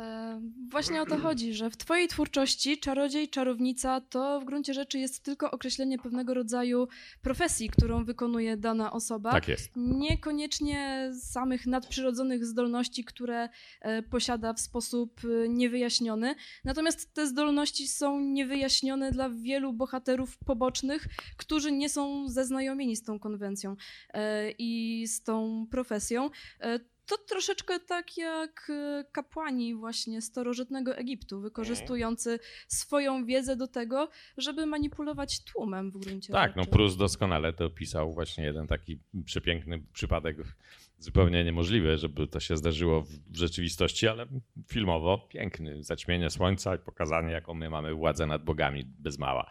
E, 0.00 0.40
Właśnie 0.70 1.02
o 1.02 1.06
to 1.06 1.18
chodzi, 1.18 1.54
że 1.54 1.70
w 1.70 1.76
Twojej 1.76 2.08
twórczości 2.08 2.78
czarodziej, 2.78 3.28
czarownica 3.28 4.00
to 4.00 4.40
w 4.40 4.44
gruncie 4.44 4.74
rzeczy 4.74 4.98
jest 4.98 5.22
tylko 5.24 5.50
określenie 5.50 5.98
pewnego 5.98 6.34
rodzaju 6.34 6.88
profesji, 7.22 7.70
którą 7.70 8.04
wykonuje 8.04 8.56
dana 8.56 8.92
osoba. 8.92 9.30
Tak 9.32 9.48
jest. 9.48 9.70
Niekoniecznie 9.76 11.10
samych 11.20 11.66
nadprzyrodzonych 11.66 12.46
zdolności, 12.46 13.04
które 13.04 13.48
e, 13.80 14.02
posiada 14.02 14.52
w 14.52 14.60
sposób 14.60 15.20
e, 15.24 15.48
niewyjaśniony. 15.48 16.34
Natomiast 16.64 17.14
te 17.14 17.26
zdolności 17.26 17.88
są 17.88 18.20
niewyjaśnione 18.20 19.10
dla 19.12 19.30
wielu 19.30 19.72
bohaterów 19.72 20.38
pobocznych, 20.38 21.06
którzy 21.36 21.72
nie 21.72 21.88
są 21.88 22.28
zaznajomieni 22.28 22.96
z 22.96 23.02
tą 23.02 23.18
konwencją 23.18 23.76
i 24.58 25.04
z 25.06 25.22
tą 25.22 25.66
profesją. 25.70 26.30
To 27.10 27.18
troszeczkę 27.18 27.80
tak 27.80 28.16
jak 28.16 28.70
e, 28.70 29.04
kapłani 29.12 29.74
właśnie 29.74 30.22
starożytnego 30.22 30.96
Egiptu, 30.96 31.40
wykorzystujący 31.40 32.38
swoją 32.68 33.24
wiedzę 33.24 33.56
do 33.56 33.68
tego, 33.68 34.08
żeby 34.36 34.66
manipulować 34.66 35.44
tłumem 35.44 35.90
w 35.90 35.98
gruncie 35.98 36.32
Tak, 36.32 36.56
no 36.56 36.62
rzeczy. 36.62 36.72
Prus 36.72 36.96
doskonale 36.96 37.52
to 37.52 37.64
opisał 37.66 38.14
właśnie 38.14 38.44
jeden 38.44 38.66
taki 38.66 38.98
przepiękny 39.24 39.82
przypadek, 39.92 40.36
zupełnie 40.98 41.44
niemożliwy, 41.44 41.98
żeby 41.98 42.26
to 42.26 42.40
się 42.40 42.56
zdarzyło 42.56 43.02
w 43.02 43.36
rzeczywistości, 43.36 44.08
ale 44.08 44.26
filmowo 44.68 45.18
piękny. 45.18 45.82
Zaćmienie 45.84 46.30
słońca 46.30 46.74
i 46.74 46.78
pokazanie, 46.78 47.32
jaką 47.32 47.54
my 47.54 47.70
mamy 47.70 47.94
władzę 47.94 48.26
nad 48.26 48.44
bogami 48.44 48.84
bez 48.98 49.18
mała. 49.18 49.50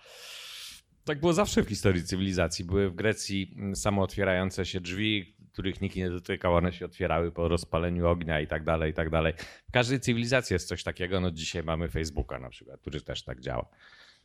Tak 1.06 1.20
było 1.20 1.34
zawsze 1.34 1.64
w 1.64 1.70
historii 1.70 2.04
cywilizacji. 2.04 2.66
Były 2.66 2.90
w 2.90 2.96
Grecji 2.96 3.56
samootwierające 3.74 4.66
się 4.66 4.82
drzwi, 4.82 5.36
których 5.52 5.82
nikt 5.82 5.96
nie 5.96 6.10
dotykał, 6.10 6.56
one 6.56 6.74
się 6.74 6.86
otwierały 6.86 7.32
po 7.32 7.48
rozpaleniu 7.48 8.08
ognia 8.08 8.40
i 8.42 8.48
tak 8.48 8.64
dalej, 8.64 8.92
i 8.92 8.94
tak 8.94 9.10
dalej. 9.10 9.34
W 9.68 9.72
każdej 9.72 10.00
cywilizacji 10.00 10.54
jest 10.54 10.68
coś 10.68 10.84
takiego. 10.84 11.20
No 11.20 11.32
dzisiaj 11.32 11.64
mamy 11.64 11.90
Facebooka 11.90 12.40
na 12.40 12.50
przykład, 12.50 12.82
który 12.82 13.02
też 13.02 13.24
tak 13.24 13.40
działa. 13.40 13.70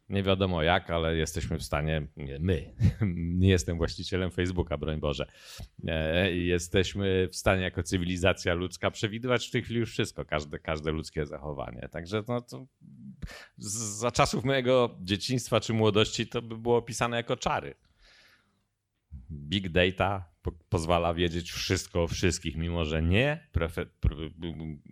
Nie 0.09 0.23
wiadomo 0.23 0.63
jak, 0.63 0.91
ale 0.91 1.17
jesteśmy 1.17 1.59
w 1.59 1.63
stanie, 1.63 2.07
nie, 2.17 2.39
my, 2.39 2.75
nie 3.41 3.49
jestem 3.49 3.77
właścicielem 3.77 4.31
Facebooka, 4.31 4.79
broń 4.79 5.01
Boże, 5.01 5.27
e, 5.89 6.33
jesteśmy 6.33 7.29
w 7.33 7.37
stanie 7.37 7.63
jako 7.63 7.83
cywilizacja 7.83 8.55
ludzka 8.55 8.91
przewidywać 8.91 9.49
w 9.49 9.51
tej 9.51 9.63
chwili 9.63 9.81
już 9.81 9.91
wszystko, 9.91 10.25
każde, 10.25 10.59
każde 10.59 10.91
ludzkie 10.91 11.27
zachowanie. 11.27 11.89
Także 11.91 12.23
no 12.29 12.41
to 12.41 12.67
za 13.59 14.11
czasów 14.11 14.45
mojego 14.45 14.99
dzieciństwa 15.01 15.61
czy 15.61 15.73
młodości 15.73 16.27
to 16.27 16.43
by 16.43 16.59
było 16.59 16.77
opisane 16.77 17.17
jako 17.17 17.37
czary. 17.37 17.75
Big 19.35 19.69
data 19.69 20.35
po 20.43 20.53
pozwala 20.69 21.15
wiedzieć 21.15 21.53
wszystko 21.53 22.03
o 22.03 22.07
wszystkich, 22.07 22.57
mimo 22.57 22.85
że 22.85 23.03
nie, 23.03 23.49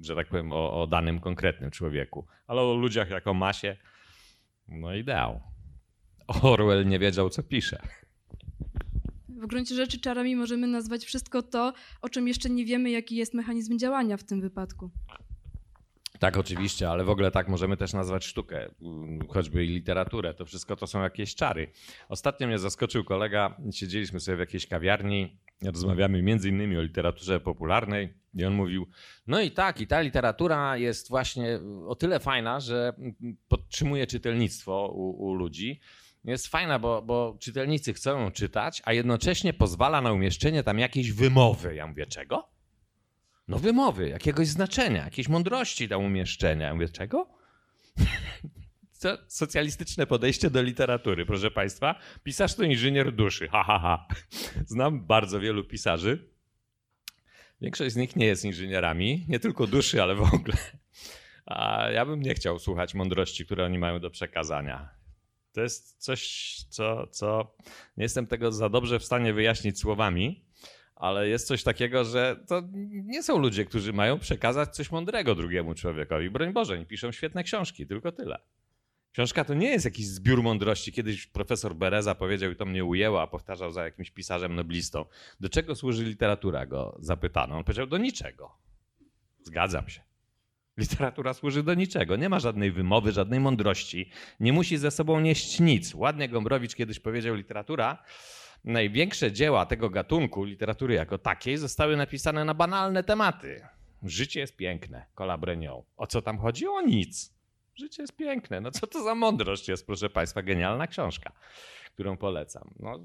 że 0.01 0.15
tak 0.15 0.29
powiem, 0.29 0.53
o, 0.53 0.83
o 0.83 0.87
danym 0.87 1.21
konkretnym 1.21 1.71
człowieku, 1.71 2.27
ale 2.47 2.61
o 2.61 2.75
ludziach 2.75 3.11
jako 3.11 3.35
masie, 3.35 3.77
no 4.69 4.95
ideał. 4.95 5.41
Orwell 6.43 6.87
nie 6.87 6.99
wiedział, 6.99 7.31
co 7.31 7.43
pisze. 7.43 7.83
W 9.29 9.47
gruncie 9.47 9.75
rzeczy 9.75 10.01
czarami 10.01 10.37
możemy 10.37 10.67
nazwać 10.67 11.05
wszystko 11.05 11.43
to, 11.43 11.73
o 12.03 12.09
czym 12.09 12.29
jeszcze 12.29 12.51
nie 12.51 12.65
wiemy, 12.65 12.91
jaki 12.91 13.17
jest 13.17 13.35
mechanizm 13.35 13.79
działania 13.79 14.17
w 14.17 14.25
tym 14.25 14.41
wypadku. 14.41 14.91
Tak, 16.23 16.37
oczywiście, 16.37 16.91
ale 16.91 17.05
w 17.05 17.11
ogóle 17.11 17.31
tak 17.31 17.49
możemy 17.49 17.77
też 17.77 17.93
nazwać 17.93 18.25
sztukę, 18.25 18.71
mm, 18.83 19.29
choćby 19.29 19.65
i 19.65 19.69
literaturę. 19.69 20.35
To 20.35 20.45
wszystko 20.45 20.77
to 20.77 20.87
są 20.87 21.03
jakieś 21.03 21.35
czary. 21.35 21.71
Ostatnio 22.09 22.47
mnie 22.47 22.59
zaskoczył 22.59 23.05
kolega, 23.05 23.57
siedzieliśmy 23.73 24.21
sobie 24.21 24.37
w 24.37 24.41
jakiejś 24.41 24.67
kawiarni, 24.67 25.39
rozmawiamy 25.65 26.23
między 26.23 26.49
innymi 26.49 26.77
o 26.77 26.83
literaturze 26.83 27.41
popularnej 27.41 28.15
i 28.35 28.45
on 28.45 28.55
mówił, 28.55 28.89
no 29.27 29.41
i 29.41 29.51
tak, 29.51 29.81
i 29.81 29.87
ta 29.87 30.01
literatura 30.01 30.77
jest 30.77 31.09
właśnie 31.09 31.61
o 31.87 31.95
tyle 31.95 32.21
fajna, 32.21 32.61
że 32.61 32.93
podtrzymuje 33.49 34.07
czytelnictwo 34.07 34.93
u, 34.95 35.25
u 35.25 35.35
ludzi. 35.35 35.81
Jest 36.25 36.47
fajna, 36.47 36.79
bo, 36.79 37.03
bo 37.03 37.37
czytelnicy 37.41 37.93
chcą 37.93 38.21
ją 38.21 38.31
czytać, 38.31 38.83
a 38.85 38.93
jednocześnie 38.93 39.53
pozwala 39.53 40.01
na 40.01 40.13
umieszczenie 40.13 40.63
tam 40.63 40.79
jakiejś 40.79 41.13
wymowy. 41.13 41.75
Ja 41.75 41.87
mówię, 41.87 42.07
czego? 42.07 42.62
No 43.53 43.59
wymowy, 43.59 44.09
jakiegoś 44.09 44.49
znaczenia, 44.49 45.05
jakiejś 45.05 45.29
mądrości 45.29 45.89
do 45.89 45.99
umieszczenia. 45.99 46.67
Ja 46.67 46.75
mówię, 46.75 46.89
czego? 46.89 47.29
Co? 49.01 49.19
Socjalistyczne 49.29 50.07
podejście 50.07 50.51
do 50.51 50.63
literatury, 50.63 51.27
proszę 51.27 51.51
Państwa. 51.51 51.95
Pisarz 52.23 52.55
to 52.55 52.63
inżynier 52.63 53.13
duszy, 53.13 53.49
ha, 53.49 53.65
ha, 53.67 53.79
ha. 53.79 54.07
Znam 54.67 55.07
bardzo 55.07 55.41
wielu 55.41 55.65
pisarzy. 55.65 56.29
Większość 57.61 57.95
z 57.95 57.97
nich 57.97 58.17
nie 58.17 58.27
jest 58.27 58.45
inżynierami, 58.45 59.27
nie 59.29 59.41
tylko 59.41 59.67
duszy, 59.67 60.03
ale 60.03 60.15
w 60.15 60.35
ogóle. 60.35 60.57
A 61.47 61.89
ja 61.91 62.07
bym 62.07 62.23
nie 62.23 62.35
chciał 62.35 62.59
słuchać 62.59 62.95
mądrości, 62.95 63.47
które 63.47 63.65
oni 63.65 63.79
mają 63.79 64.01
do 64.01 64.11
przekazania. 64.11 64.89
To 65.53 65.61
jest 65.61 66.03
coś, 66.03 66.55
co, 66.69 67.07
co 67.07 67.57
nie 67.97 68.05
jestem 68.05 68.27
tego 68.27 68.53
za 68.53 68.69
dobrze 68.69 68.99
w 68.99 69.05
stanie 69.05 69.33
wyjaśnić 69.33 69.79
słowami, 69.79 70.45
ale 71.03 71.29
jest 71.29 71.47
coś 71.47 71.63
takiego, 71.63 72.05
że 72.05 72.37
to 72.49 72.63
nie 72.93 73.23
są 73.23 73.39
ludzie, 73.39 73.65
którzy 73.65 73.93
mają 73.93 74.19
przekazać 74.19 74.77
coś 74.77 74.91
mądrego 74.91 75.35
drugiemu 75.35 75.75
człowiekowi. 75.75 76.31
Broń 76.31 76.53
Boże, 76.53 76.75
oni 76.75 76.87
piszą 76.87 77.13
świetne 77.13 77.45
książki, 77.45 77.87
tylko 77.87 78.13
tyle. 78.13 78.39
Książka 79.13 79.45
to 79.45 79.55
nie 79.55 79.71
jest 79.71 79.85
jakiś 79.85 80.07
zbiór 80.07 80.43
mądrości. 80.43 80.93
Kiedyś 80.93 81.27
profesor 81.27 81.75
Bereza 81.75 82.15
powiedział 82.15 82.51
i 82.51 82.57
to 82.57 82.65
mnie 82.65 82.85
ujęło, 82.85 83.23
a 83.23 83.27
powtarzał 83.27 83.73
za 83.73 83.85
jakimś 83.85 84.11
pisarzem 84.11 84.55
noblistą. 84.55 85.05
Do 85.41 85.49
czego 85.49 85.75
służy 85.75 86.05
literatura? 86.05 86.67
Go 86.67 86.99
zapytano. 87.01 87.57
On 87.57 87.65
powiedział, 87.65 87.87
do 87.87 87.99
niczego. 87.99 88.53
Zgadzam 89.43 89.89
się. 89.89 90.01
Literatura 90.77 91.35
służy 91.35 91.63
do 91.63 91.75
niczego. 91.75 92.17
Nie 92.17 92.29
ma 92.29 92.41
żadnej 92.41 92.73
wymowy, 92.73 93.13
żadnej 93.13 93.41
mądrości. 93.41 94.11
Nie 94.41 94.53
musi 94.53 94.79
ze 94.79 94.91
sobą 94.91 95.21
nieść 95.21 95.61
nic. 95.61 95.95
Ładnie 95.95 96.29
Gombrowicz 96.29 96.75
kiedyś 96.75 97.01
powiedział, 97.01 97.35
literatura 97.35 98.05
największe 98.65 99.33
dzieła 99.33 99.67
tego 99.67 99.91
gatunku, 99.91 100.45
literatury 100.45 100.95
jako 100.95 101.19
takiej, 101.19 101.57
zostały 101.57 101.97
napisane 101.97 102.45
na 102.45 102.55
banalne 102.55 103.05
tematy. 103.05 103.67
Życie 104.03 104.41
jest 104.41 104.57
piękne, 104.57 105.07
Cola 105.15 105.39
Brenią. 105.39 105.85
O 105.97 106.07
co 106.07 106.23
tam 106.23 106.39
chodzi? 106.39 106.67
O 106.67 106.81
nic. 106.81 107.35
Życie 107.75 108.03
jest 108.03 108.17
piękne. 108.17 108.61
No 108.61 108.71
co 108.71 108.87
to 108.87 109.05
za 109.05 109.15
mądrość 109.15 109.69
jest, 109.69 109.87
proszę 109.87 110.11
Państwa, 110.11 110.43
genialna 110.43 110.87
książka, 110.87 111.33
którą 111.95 112.17
polecam. 112.17 112.75
No, 112.79 112.99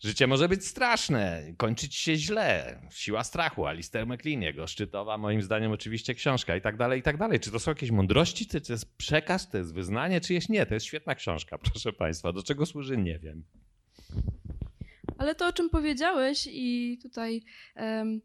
życie 0.00 0.26
może 0.26 0.48
być 0.48 0.66
straszne, 0.66 1.42
kończyć 1.56 1.94
się 1.94 2.16
źle. 2.16 2.80
Siła 2.90 3.24
strachu, 3.24 3.66
Alistair 3.66 4.06
McLean, 4.06 4.42
jego 4.42 4.66
szczytowa, 4.66 5.18
moim 5.18 5.42
zdaniem 5.42 5.72
oczywiście 5.72 6.14
książka 6.14 6.56
i 6.56 6.60
tak 6.60 6.76
dalej, 6.76 7.00
i 7.00 7.02
tak 7.02 7.16
dalej. 7.16 7.40
Czy 7.40 7.50
to 7.50 7.58
są 7.58 7.70
jakieś 7.70 7.90
mądrości, 7.90 8.46
czy 8.46 8.60
to 8.60 8.72
jest 8.72 8.96
przekaz, 8.96 9.50
to 9.50 9.58
jest 9.58 9.74
wyznanie, 9.74 10.20
czy 10.20 10.34
jest 10.34 10.48
nie? 10.48 10.66
To 10.66 10.74
jest 10.74 10.86
świetna 10.86 11.14
książka, 11.14 11.58
proszę 11.58 11.92
Państwa. 11.92 12.32
Do 12.32 12.42
czego 12.42 12.66
służy? 12.66 12.96
Nie 12.96 13.18
wiem. 13.18 13.44
Ale 15.22 15.34
to, 15.34 15.46
o 15.46 15.52
czym 15.52 15.70
powiedziałeś 15.70 16.48
i 16.50 16.98
tutaj 17.02 17.42
em, 17.74 18.20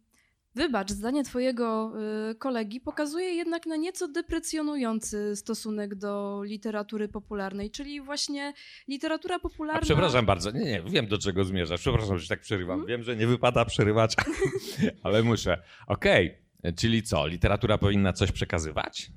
wybacz, 0.55 0.91
zdanie 0.91 1.23
twojego 1.23 1.93
y, 2.31 2.35
kolegi 2.35 2.81
pokazuje 2.81 3.33
jednak 3.33 3.65
na 3.65 3.75
nieco 3.75 4.07
deprecjonujący 4.07 5.35
stosunek 5.35 5.95
do 5.95 6.41
literatury 6.43 7.07
popularnej, 7.07 7.71
czyli 7.71 8.01
właśnie 8.01 8.53
literatura 8.87 9.39
popularna... 9.39 9.81
A 9.81 9.83
przepraszam 9.83 10.25
bardzo, 10.25 10.51
nie, 10.51 10.59
nie, 10.59 10.81
wiem 10.81 11.07
do 11.07 11.17
czego 11.17 11.43
zmierzasz. 11.43 11.79
Przepraszam, 11.79 12.17
że 12.17 12.27
tak 12.27 12.39
przerywam. 12.39 12.85
Wiem, 12.85 13.03
że 13.03 13.15
nie 13.15 13.27
wypada 13.27 13.65
przerywać, 13.65 14.15
ale 15.03 15.23
muszę. 15.23 15.61
Okej, 15.87 16.37
czyli 16.75 17.03
co, 17.03 17.27
literatura 17.27 17.77
powinna 17.77 18.13
coś 18.13 18.31
przekazywać? 18.31 19.11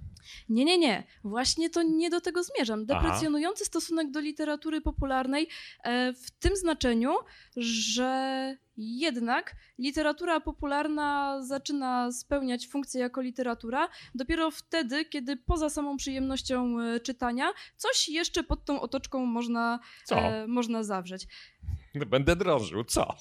Nie, 0.49 0.65
nie, 0.65 0.79
nie. 0.79 1.05
Właśnie 1.25 1.71
to 1.71 1.83
nie 1.83 2.11
do 2.11 2.21
tego 2.21 2.43
zmierzam. 2.43 2.87
Deprecjonujący 2.87 3.65
stosunek 3.65 4.11
do 4.11 4.21
literatury 4.21 4.81
popularnej 4.81 5.49
e, 5.83 6.13
w 6.13 6.31
tym 6.31 6.57
znaczeniu, 6.57 7.15
że 7.57 8.57
jednak 8.77 9.57
literatura 9.79 10.41
popularna 10.41 11.39
zaczyna 11.43 12.13
spełniać 12.13 12.69
funkcję 12.69 13.01
jako 13.01 13.21
literatura 13.21 13.89
dopiero 14.15 14.51
wtedy, 14.51 15.05
kiedy 15.05 15.37
poza 15.37 15.71
samą 15.71 15.97
przyjemnością 15.97 16.81
e, 16.81 17.01
czytania 17.01 17.53
coś 17.77 18.09
jeszcze 18.09 18.43
pod 18.43 18.65
tą 18.65 18.81
otoczką 18.81 19.27
można, 19.27 19.81
e, 20.11 20.47
można 20.47 20.83
zawrzeć. 20.83 21.27
Będę 22.06 22.37
drążył, 22.37 22.85
co? 22.85 23.06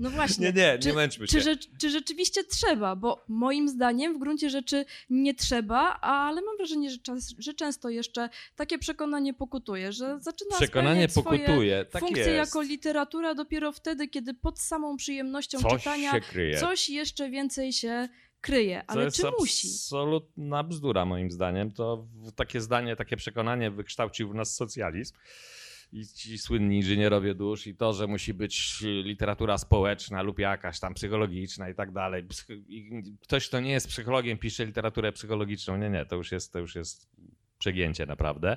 No 0.00 0.10
właśnie. 0.10 0.46
Nie, 0.46 0.52
nie, 0.52 0.72
nie 0.72 0.78
czy, 0.78 0.92
męczmy 0.92 1.26
czy, 1.26 1.32
się. 1.32 1.40
rze- 1.40 1.78
czy 1.80 1.90
rzeczywiście 1.90 2.44
trzeba? 2.44 2.96
Bo 2.96 3.24
moim 3.28 3.68
zdaniem 3.68 4.14
w 4.14 4.18
gruncie 4.18 4.50
rzeczy 4.50 4.84
nie 5.10 5.34
trzeba, 5.34 6.00
ale 6.00 6.42
mam 6.42 6.56
wrażenie, 6.56 6.90
że, 6.90 6.98
czas, 6.98 7.34
że 7.38 7.54
często 7.54 7.88
jeszcze 7.88 8.28
takie 8.56 8.78
przekonanie 8.78 9.34
pokutuje, 9.34 9.92
że 9.92 10.18
zaczyna 10.20 10.56
Przekonanie 10.56 11.08
pokutuje, 11.08 11.84
tak 11.84 12.00
funkcje 12.00 12.24
jest. 12.24 12.36
jako 12.36 12.62
literatura 12.62 13.34
dopiero 13.34 13.72
wtedy, 13.72 14.08
kiedy 14.08 14.34
pod 14.34 14.60
samą 14.60 14.96
przyjemnością 14.96 15.58
Coś 15.58 15.72
czytania 15.72 16.12
coś 16.60 16.88
jeszcze 16.88 17.30
więcej 17.30 17.72
się 17.72 18.08
kryje. 18.40 18.82
Ale 18.86 19.04
jest 19.04 19.16
czy 19.16 19.22
musi? 19.38 19.68
absolutna 19.68 20.62
bzdura 20.64 21.04
moim 21.04 21.30
zdaniem. 21.30 21.72
To 21.72 22.06
takie 22.36 22.60
zdanie, 22.60 22.96
takie 22.96 23.16
przekonanie 23.16 23.70
wykształcił 23.70 24.28
w 24.28 24.34
nas 24.34 24.54
socjalizm. 24.54 25.14
I 25.92 26.06
ci 26.06 26.38
słynni 26.38 26.76
inżynierowie 26.76 27.34
dusz 27.34 27.66
i 27.66 27.74
to, 27.74 27.92
że 27.92 28.06
musi 28.06 28.34
być 28.34 28.80
literatura 28.82 29.58
społeczna 29.58 30.22
lub 30.22 30.38
jakaś 30.38 30.80
tam 30.80 30.94
psychologiczna 30.94 31.68
i 31.68 31.74
tak 31.74 31.92
dalej. 31.92 32.24
I 32.68 33.14
Ktoś, 33.22 33.48
kto 33.48 33.60
nie 33.60 33.72
jest 33.72 33.88
psychologiem, 33.88 34.38
pisze 34.38 34.66
literaturę 34.66 35.12
psychologiczną. 35.12 35.76
Nie, 35.76 35.90
nie, 35.90 36.06
to 36.06 36.16
już 36.16 36.32
jest, 36.32 36.52
to 36.52 36.58
już 36.58 36.74
jest 36.74 37.10
przegięcie 37.58 38.06
naprawdę. 38.06 38.56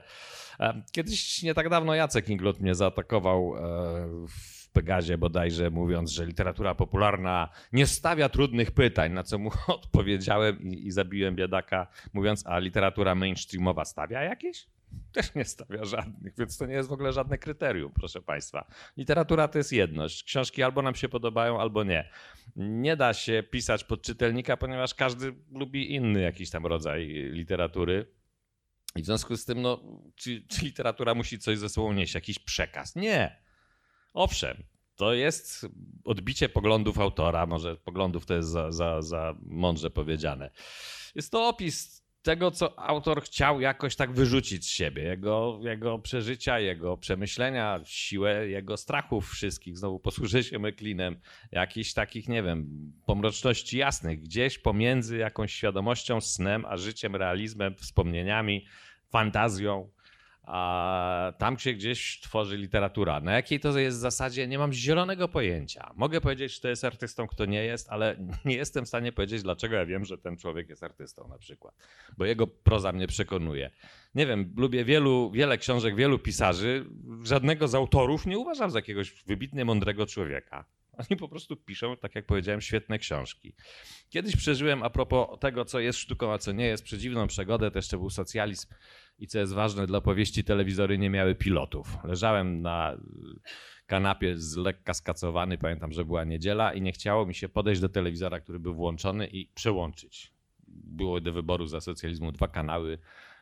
E, 0.59 0.83
Kiedyś 0.91 1.43
nie 1.43 1.53
tak 1.53 1.69
dawno 1.69 1.95
Jacek 1.95 2.29
Inglot 2.29 2.59
mnie 2.59 2.75
zaatakował 2.75 3.55
e, 3.55 3.61
w 4.27 4.69
Pegazie 4.71 5.17
bodajże, 5.17 5.69
mówiąc, 5.69 6.11
że 6.11 6.25
literatura 6.25 6.75
popularna 6.75 7.49
nie 7.73 7.87
stawia 7.87 8.29
trudnych 8.29 8.71
pytań, 8.71 9.11
na 9.13 9.23
co 9.23 9.37
mu 9.37 9.51
odpowiedziałem 9.67 10.61
i, 10.61 10.87
i 10.87 10.91
zabiłem 10.91 11.35
biedaka, 11.35 11.87
mówiąc, 12.13 12.47
a 12.47 12.59
literatura 12.59 13.15
mainstreamowa 13.15 13.85
stawia 13.85 14.23
jakieś? 14.23 14.67
Też 15.11 15.35
nie 15.35 15.45
stawia 15.45 15.85
żadnych, 15.85 16.33
więc 16.37 16.57
to 16.57 16.65
nie 16.65 16.73
jest 16.73 16.89
w 16.89 16.91
ogóle 16.91 17.13
żadne 17.13 17.37
kryterium, 17.37 17.91
proszę 17.91 18.21
Państwa. 18.21 18.71
Literatura 18.97 19.47
to 19.47 19.57
jest 19.57 19.71
jedność. 19.71 20.23
Książki 20.23 20.63
albo 20.63 20.81
nam 20.81 20.95
się 20.95 21.09
podobają, 21.09 21.61
albo 21.61 21.83
nie. 21.83 22.09
Nie 22.55 22.97
da 22.97 23.13
się 23.13 23.43
pisać 23.51 23.83
pod 23.83 24.01
czytelnika, 24.01 24.57
ponieważ 24.57 24.93
każdy 24.93 25.35
lubi 25.51 25.95
inny 25.95 26.21
jakiś 26.21 26.49
tam 26.49 26.65
rodzaj 26.65 27.07
literatury. 27.31 28.11
I 28.95 29.01
w 29.01 29.05
związku 29.05 29.37
z 29.37 29.45
tym, 29.45 29.61
no, 29.61 29.83
czy, 30.15 30.45
czy 30.47 30.65
literatura 30.65 31.15
musi 31.15 31.39
coś 31.39 31.57
ze 31.57 31.69
sobą 31.69 31.93
nieść, 31.93 32.15
jakiś 32.15 32.39
przekaz? 32.39 32.95
Nie. 32.95 33.41
Owszem, 34.13 34.63
to 34.95 35.13
jest 35.13 35.67
odbicie 36.03 36.49
poglądów 36.49 36.99
autora, 36.99 37.45
może 37.45 37.75
poglądów 37.75 38.25
to 38.25 38.33
jest 38.33 38.49
za, 38.49 38.71
za, 38.71 39.01
za 39.01 39.35
mądrze 39.41 39.89
powiedziane. 39.89 40.51
Jest 41.15 41.31
to 41.31 41.47
opis 41.47 41.98
tego, 42.21 42.51
co 42.51 42.79
autor 42.79 43.21
chciał 43.23 43.61
jakoś 43.61 43.95
tak 43.95 44.11
wyrzucić 44.11 44.65
z 44.65 44.69
siebie, 44.69 45.03
jego, 45.03 45.59
jego 45.63 45.99
przeżycia, 45.99 46.59
jego 46.59 46.97
przemyślenia, 46.97 47.79
siłę 47.85 48.47
jego 48.47 48.77
strachów 48.77 49.29
wszystkich. 49.29 49.77
Znowu 49.77 49.99
posłużę 49.99 50.43
się 50.43 50.59
Meklinem, 50.59 51.19
jakichś 51.51 51.93
takich, 51.93 52.27
nie 52.29 52.43
wiem, 52.43 52.91
pomroczności 53.05 53.77
jasnych, 53.77 54.21
gdzieś 54.21 54.57
pomiędzy 54.57 55.17
jakąś 55.17 55.53
świadomością, 55.53 56.21
snem, 56.21 56.65
a 56.65 56.77
życiem, 56.77 57.15
realizmem, 57.15 57.75
wspomnieniami, 57.75 58.65
fantazją. 59.09 59.89
A 60.51 61.33
tam 61.37 61.59
się 61.59 61.73
gdzieś 61.73 62.19
tworzy 62.19 62.57
literatura. 62.57 63.19
Na 63.19 63.31
jakiej 63.31 63.59
to 63.59 63.79
jest 63.79 63.97
zasadzie, 63.97 64.47
nie 64.47 64.57
mam 64.57 64.73
zielonego 64.73 65.27
pojęcia. 65.27 65.91
Mogę 65.95 66.21
powiedzieć, 66.21 66.55
że 66.55 66.61
to 66.61 66.69
jest 66.69 66.85
artystą, 66.85 67.27
kto 67.27 67.45
nie 67.45 67.63
jest, 67.63 67.89
ale 67.89 68.15
nie 68.45 68.55
jestem 68.55 68.85
w 68.85 68.87
stanie 68.87 69.11
powiedzieć, 69.11 69.43
dlaczego 69.43 69.75
ja 69.75 69.85
wiem, 69.85 70.05
że 70.05 70.17
ten 70.17 70.37
człowiek 70.37 70.69
jest 70.69 70.83
artystą 70.83 71.27
na 71.27 71.37
przykład. 71.37 71.75
Bo 72.17 72.25
jego 72.25 72.47
proza 72.47 72.91
mnie 72.91 73.07
przekonuje. 73.07 73.71
Nie 74.15 74.27
wiem, 74.27 74.53
lubię 74.57 74.85
wielu, 74.85 75.31
wiele 75.31 75.57
książek, 75.57 75.95
wielu 75.95 76.19
pisarzy. 76.19 76.85
Żadnego 77.23 77.67
z 77.67 77.75
autorów 77.75 78.25
nie 78.25 78.37
uważam 78.37 78.71
za 78.71 78.77
jakiegoś 78.77 79.23
wybitnie 79.23 79.65
mądrego 79.65 80.05
człowieka. 80.05 80.65
Oni 80.99 81.19
po 81.19 81.27
prostu 81.27 81.57
piszą, 81.57 81.97
tak 81.97 82.15
jak 82.15 82.25
powiedziałem, 82.25 82.61
świetne 82.61 82.99
książki. 82.99 83.53
Kiedyś 84.09 84.35
przeżyłem, 84.35 84.83
a 84.83 84.89
propos 84.89 85.39
tego, 85.39 85.65
co 85.65 85.79
jest 85.79 85.99
sztuką, 85.99 86.33
a 86.33 86.37
co 86.37 86.51
nie 86.51 86.65
jest, 86.65 86.83
przedziwną 86.83 87.27
przygodę, 87.27 87.71
to 87.71 87.77
jeszcze 87.77 87.97
był 87.97 88.09
socjalizm 88.09 88.67
i 89.19 89.27
co 89.27 89.39
jest 89.39 89.53
ważne, 89.53 89.87
dla 89.87 90.01
powieści 90.01 90.43
telewizory 90.43 90.97
nie 90.97 91.09
miały 91.09 91.35
pilotów. 91.35 91.97
Leżałem 92.03 92.61
na 92.61 92.97
kanapie 93.85 94.37
z 94.37 94.55
lekka 94.55 94.93
skacowany, 94.93 95.57
pamiętam, 95.57 95.91
że 95.91 96.05
była 96.05 96.23
niedziela 96.23 96.73
i 96.73 96.81
nie 96.81 96.91
chciało 96.91 97.25
mi 97.25 97.35
się 97.35 97.49
podejść 97.49 97.81
do 97.81 97.89
telewizora, 97.89 98.39
który 98.39 98.59
był 98.59 98.73
włączony 98.73 99.27
i 99.27 99.45
przełączyć. 99.45 100.33
Było 100.67 101.21
do 101.21 101.33
wyboru 101.33 101.65
za 101.65 101.81
socjalizmu 101.81 102.31
dwa 102.31 102.47
kanały. 102.47 102.99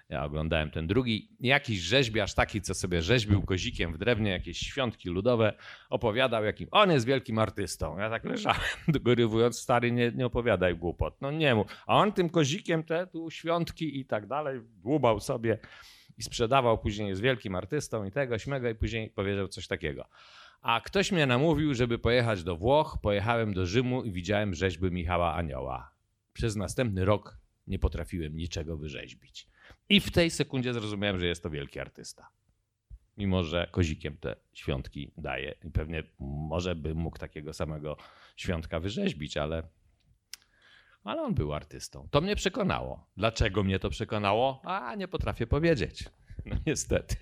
Ja 0.09 0.23
oglądałem 0.23 0.71
ten 0.71 0.87
drugi. 0.87 1.29
Jakiś 1.39 1.79
rzeźbiarz 1.79 2.33
taki, 2.33 2.61
co 2.61 2.73
sobie 2.73 3.01
rzeźbił 3.01 3.41
kozikiem 3.41 3.93
w 3.93 3.97
drewnie, 3.97 4.31
jakieś 4.31 4.57
świątki 4.57 5.09
ludowe, 5.09 5.53
opowiadał, 5.89 6.43
jakim 6.43 6.67
on 6.71 6.91
jest 6.91 7.05
wielkim 7.05 7.39
artystą. 7.39 7.97
Ja 7.97 8.09
tak 8.09 8.23
leżałem, 8.23 8.61
dorywując, 8.87 9.59
stary, 9.59 9.91
nie, 9.91 10.11
nie 10.11 10.25
opowiadaj 10.25 10.75
głupot. 10.75 11.21
No 11.21 11.31
nie 11.31 11.55
mu. 11.55 11.65
A 11.87 11.97
on 11.97 12.13
tym 12.13 12.29
kozikiem 12.29 12.83
te 12.83 13.07
tu 13.07 13.31
świątki 13.31 13.99
i 13.99 14.05
tak 14.05 14.27
dalej 14.27 14.61
dłubał 14.83 15.19
sobie 15.19 15.57
i 16.17 16.23
sprzedawał. 16.23 16.77
Później 16.77 17.09
jest 17.09 17.21
wielkim 17.21 17.55
artystą 17.55 18.05
i 18.05 18.11
tego, 18.11 18.39
śmego 18.39 18.69
i 18.69 18.75
później 18.75 19.09
powiedział 19.09 19.47
coś 19.47 19.67
takiego. 19.67 20.07
A 20.61 20.81
ktoś 20.81 21.11
mnie 21.11 21.25
namówił, 21.25 21.73
żeby 21.73 21.99
pojechać 21.99 22.43
do 22.43 22.55
Włoch. 22.55 22.97
Pojechałem 23.01 23.53
do 23.53 23.65
Rzymu 23.65 24.03
i 24.03 24.11
widziałem 24.11 24.53
rzeźby 24.53 24.91
Michała 24.91 25.35
Anioła. 25.35 25.91
Przez 26.33 26.55
następny 26.55 27.05
rok 27.05 27.37
nie 27.67 27.79
potrafiłem 27.79 28.35
niczego 28.35 28.77
wyrzeźbić. 28.77 29.47
I 29.89 29.99
w 29.99 30.11
tej 30.11 30.29
sekundzie 30.29 30.73
zrozumiałem, 30.73 31.19
że 31.19 31.27
jest 31.27 31.43
to 31.43 31.49
wielki 31.49 31.79
artysta. 31.79 32.29
Mimo, 33.17 33.43
że 33.43 33.67
kozikiem 33.71 34.17
te 34.17 34.35
świątki 34.53 35.11
daje. 35.17 35.55
I 35.63 35.71
pewnie 35.71 36.03
może 36.19 36.75
bym 36.75 36.97
mógł 36.97 37.17
takiego 37.17 37.53
samego 37.53 37.97
świątka 38.35 38.79
wyrzeźbić, 38.79 39.37
ale, 39.37 39.63
ale 41.03 41.21
on 41.21 41.33
był 41.33 41.53
artystą. 41.53 42.07
To 42.11 42.21
mnie 42.21 42.35
przekonało. 42.35 43.07
Dlaczego 43.17 43.63
mnie 43.63 43.79
to 43.79 43.89
przekonało? 43.89 44.61
A 44.63 44.95
nie 44.95 45.07
potrafię 45.07 45.47
powiedzieć. 45.47 46.03
No 46.45 46.55
niestety. 46.65 47.15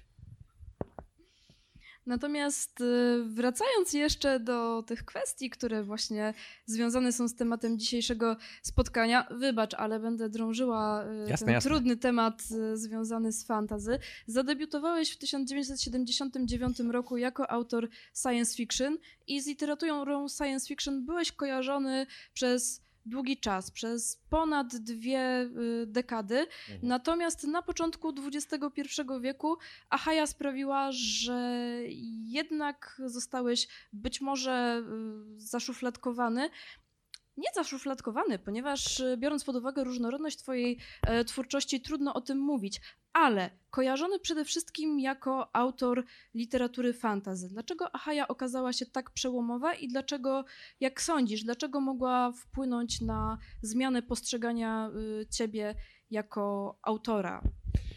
Natomiast 2.05 2.81
y, 2.81 3.23
wracając 3.25 3.93
jeszcze 3.93 4.39
do 4.39 4.83
tych 4.87 5.05
kwestii, 5.05 5.49
które 5.49 5.83
właśnie 5.83 6.33
związane 6.65 7.11
są 7.11 7.27
z 7.27 7.35
tematem 7.35 7.79
dzisiejszego 7.79 8.37
spotkania, 8.61 9.27
wybacz, 9.31 9.73
ale 9.73 9.99
będę 9.99 10.29
drążyła 10.29 11.05
y, 11.05 11.29
Jasne, 11.29 11.45
ten 11.45 11.53
jasne. 11.53 11.69
trudny 11.69 11.97
temat 11.97 12.43
y, 12.73 12.77
związany 12.77 13.31
z 13.31 13.45
fantazy. 13.45 13.99
Zadebiutowałeś 14.27 15.11
w 15.11 15.17
1979 15.17 16.79
roku 16.79 17.17
jako 17.17 17.51
autor 17.51 17.89
science 18.21 18.55
fiction 18.55 18.97
i 19.27 19.41
z 19.41 19.47
literaturą 19.47 20.27
science 20.29 20.67
fiction 20.67 21.05
byłeś 21.05 21.31
kojarzony 21.31 22.07
przez 22.33 22.84
długi 23.05 23.37
czas, 23.37 23.71
przez 23.71 24.21
ponad 24.29 24.75
dwie 24.75 25.41
y, 25.41 25.85
dekady. 25.87 26.47
Natomiast 26.83 27.43
na 27.43 27.61
początku 27.61 28.13
XXI 28.27 28.81
wieku 29.21 29.57
Achaja 29.89 30.27
sprawiła, 30.27 30.91
że 30.91 31.79
jednak 32.25 33.01
zostałeś 33.05 33.67
być 33.93 34.21
może 34.21 34.83
y, 35.37 35.39
zaszufladkowany. 35.39 36.49
Nie 37.37 37.49
zaszufladkowany, 37.55 38.39
ponieważ 38.39 38.99
y, 38.99 39.17
biorąc 39.17 39.43
pod 39.43 39.55
uwagę 39.55 39.83
różnorodność 39.83 40.37
Twojej 40.37 40.79
e, 41.07 41.25
twórczości, 41.25 41.81
trudno 41.81 42.13
o 42.13 42.21
tym 42.21 42.37
mówić, 42.39 42.81
ale 43.13 43.49
kojarzony 43.69 44.19
przede 44.19 44.45
wszystkim 44.45 44.99
jako 44.99 45.55
autor 45.55 46.05
literatury 46.33 46.93
fantasy. 46.93 47.49
Dlaczego 47.49 47.95
Achaja 47.95 48.27
okazała 48.27 48.73
się 48.73 48.85
tak 48.85 49.11
przełomowa 49.11 49.73
i 49.73 49.87
dlaczego, 49.87 50.45
jak 50.79 51.01
sądzisz, 51.01 51.43
dlaczego 51.43 51.81
mogła 51.81 52.31
wpłynąć 52.31 53.01
na 53.01 53.37
zmianę 53.61 54.01
postrzegania 54.01 54.89
y, 55.21 55.27
Ciebie 55.27 55.75
jako 56.09 56.77
autora? 56.81 57.41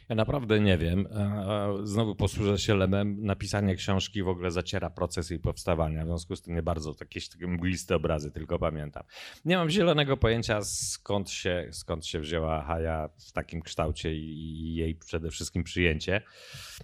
Ja 0.09 0.14
naprawdę 0.14 0.61
nie 0.61 0.79
wiem. 0.79 1.07
E, 1.07 1.21
e, 1.21 1.87
Znowu 1.87 2.14
posłużę 2.14 2.59
się 2.59 2.75
lemem. 2.75 3.25
Napisanie 3.25 3.77
książki 3.77 4.23
w 4.23 4.29
ogóle 4.29 4.51
zaciera 4.51 4.90
proces 4.90 5.31
jej 5.31 5.38
powstawania. 5.38 6.05
W 6.05 6.07
związku 6.07 6.37
z 6.37 6.42
tym 6.42 6.55
nie 6.55 6.62
bardzo 6.62 6.94
jakieś 7.01 7.29
takie 7.29 7.47
mgliste 7.47 7.97
obrazy 7.97 8.31
tylko 8.31 8.59
pamiętam. 8.59 9.03
Nie 9.44 9.57
mam 9.57 9.71
zielonego 9.71 10.16
pojęcia 10.16 10.62
skąd 10.62 11.31
się, 11.31 11.68
skąd 11.73 12.07
się 12.07 12.21
wzięła 12.21 12.62
Haja 12.62 13.09
w 13.18 13.33
takim 13.33 13.62
kształcie 13.62 14.14
i 14.14 14.75
jej 14.75 14.94
przede 14.94 15.31
wszystkim 15.31 15.64
przyjęcie. 15.64 16.23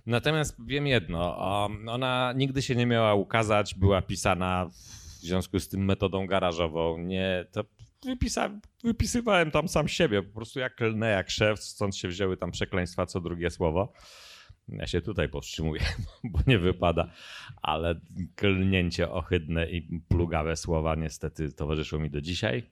Natomiast 0.07 0.57
wiem 0.67 0.87
jedno. 0.87 1.39
Ona 1.87 2.33
nigdy 2.37 2.63
się 2.63 2.77
nie 2.77 2.87
miała 2.87 3.15
ukazać. 3.15 3.75
Była 3.75 4.03
pisana 4.03 4.71
w 5.25 5.27
związku 5.27 5.61
z 5.61 5.69
tym 5.69 5.85
metodą 5.85 6.27
garażową. 6.27 6.99
Nie, 6.99 7.47
to 7.53 7.65
wypisa, 8.05 8.61
wypisywałem 8.85 9.51
tam 9.51 9.69
sam 9.69 9.89
siebie, 9.89 10.23
po 10.23 10.35
prostu 10.35 10.61
jak 10.61 10.81
lnę, 10.81 11.11
jak 11.11 11.31
szef, 11.31 11.61
stąd 11.61 11.97
się 11.97 12.09
wzięły 12.09 12.37
tam 12.37 12.51
przekleństwa 12.51 13.07
co 13.07 13.21
drugie 13.21 13.51
słowo. 13.51 13.93
Ja 14.69 14.87
się 14.87 15.01
tutaj 15.01 15.29
powstrzymuję, 15.29 15.83
bo 16.25 16.39
nie 16.47 16.59
wypada, 16.59 17.11
ale 17.63 18.01
klnięcie 18.37 19.11
ohydne 19.11 19.71
i 19.71 20.01
plugawe 20.09 20.57
słowa 20.57 20.95
niestety 20.95 21.53
towarzyszą 21.53 21.99
mi 21.99 22.11
do 22.11 22.21
dzisiaj. 22.21 22.71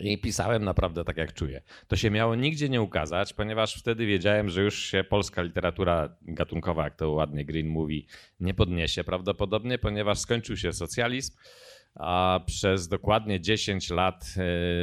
I 0.00 0.18
pisałem 0.18 0.64
naprawdę 0.64 1.04
tak, 1.04 1.16
jak 1.16 1.32
czuję. 1.32 1.62
To 1.88 1.96
się 1.96 2.10
miało 2.10 2.34
nigdzie 2.34 2.68
nie 2.68 2.82
ukazać, 2.82 3.32
ponieważ 3.32 3.74
wtedy 3.74 4.06
wiedziałem, 4.06 4.48
że 4.48 4.62
już 4.62 4.78
się 4.84 5.04
polska 5.04 5.42
literatura 5.42 6.16
gatunkowa, 6.22 6.84
jak 6.84 6.96
to 6.96 7.10
ładnie 7.10 7.44
Green 7.44 7.68
mówi, 7.68 8.06
nie 8.40 8.54
podniesie 8.54 9.04
prawdopodobnie, 9.04 9.78
ponieważ 9.78 10.18
skończył 10.18 10.56
się 10.56 10.72
socjalizm, 10.72 11.36
a 11.94 12.40
przez 12.46 12.88
dokładnie 12.88 13.40
10 13.40 13.90
lat 13.90 14.34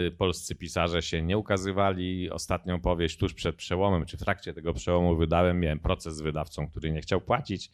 y, 0.07 0.11
polscy 0.11 0.55
pisarze 0.55 1.01
się 1.01 1.21
nie 1.21 1.37
ukazywali. 1.37 2.29
Ostatnią 2.29 2.81
powieść 2.81 3.17
tuż 3.17 3.33
przed 3.33 3.55
przełomem, 3.55 4.05
czy 4.05 4.17
w 4.17 4.19
trakcie 4.19 4.53
tego 4.53 4.73
przełomu 4.73 5.15
wydałem, 5.15 5.59
miałem 5.59 5.79
proces 5.79 6.15
z 6.15 6.21
wydawcą, 6.21 6.67
który 6.67 6.91
nie 6.91 7.01
chciał 7.01 7.21
płacić 7.21 7.71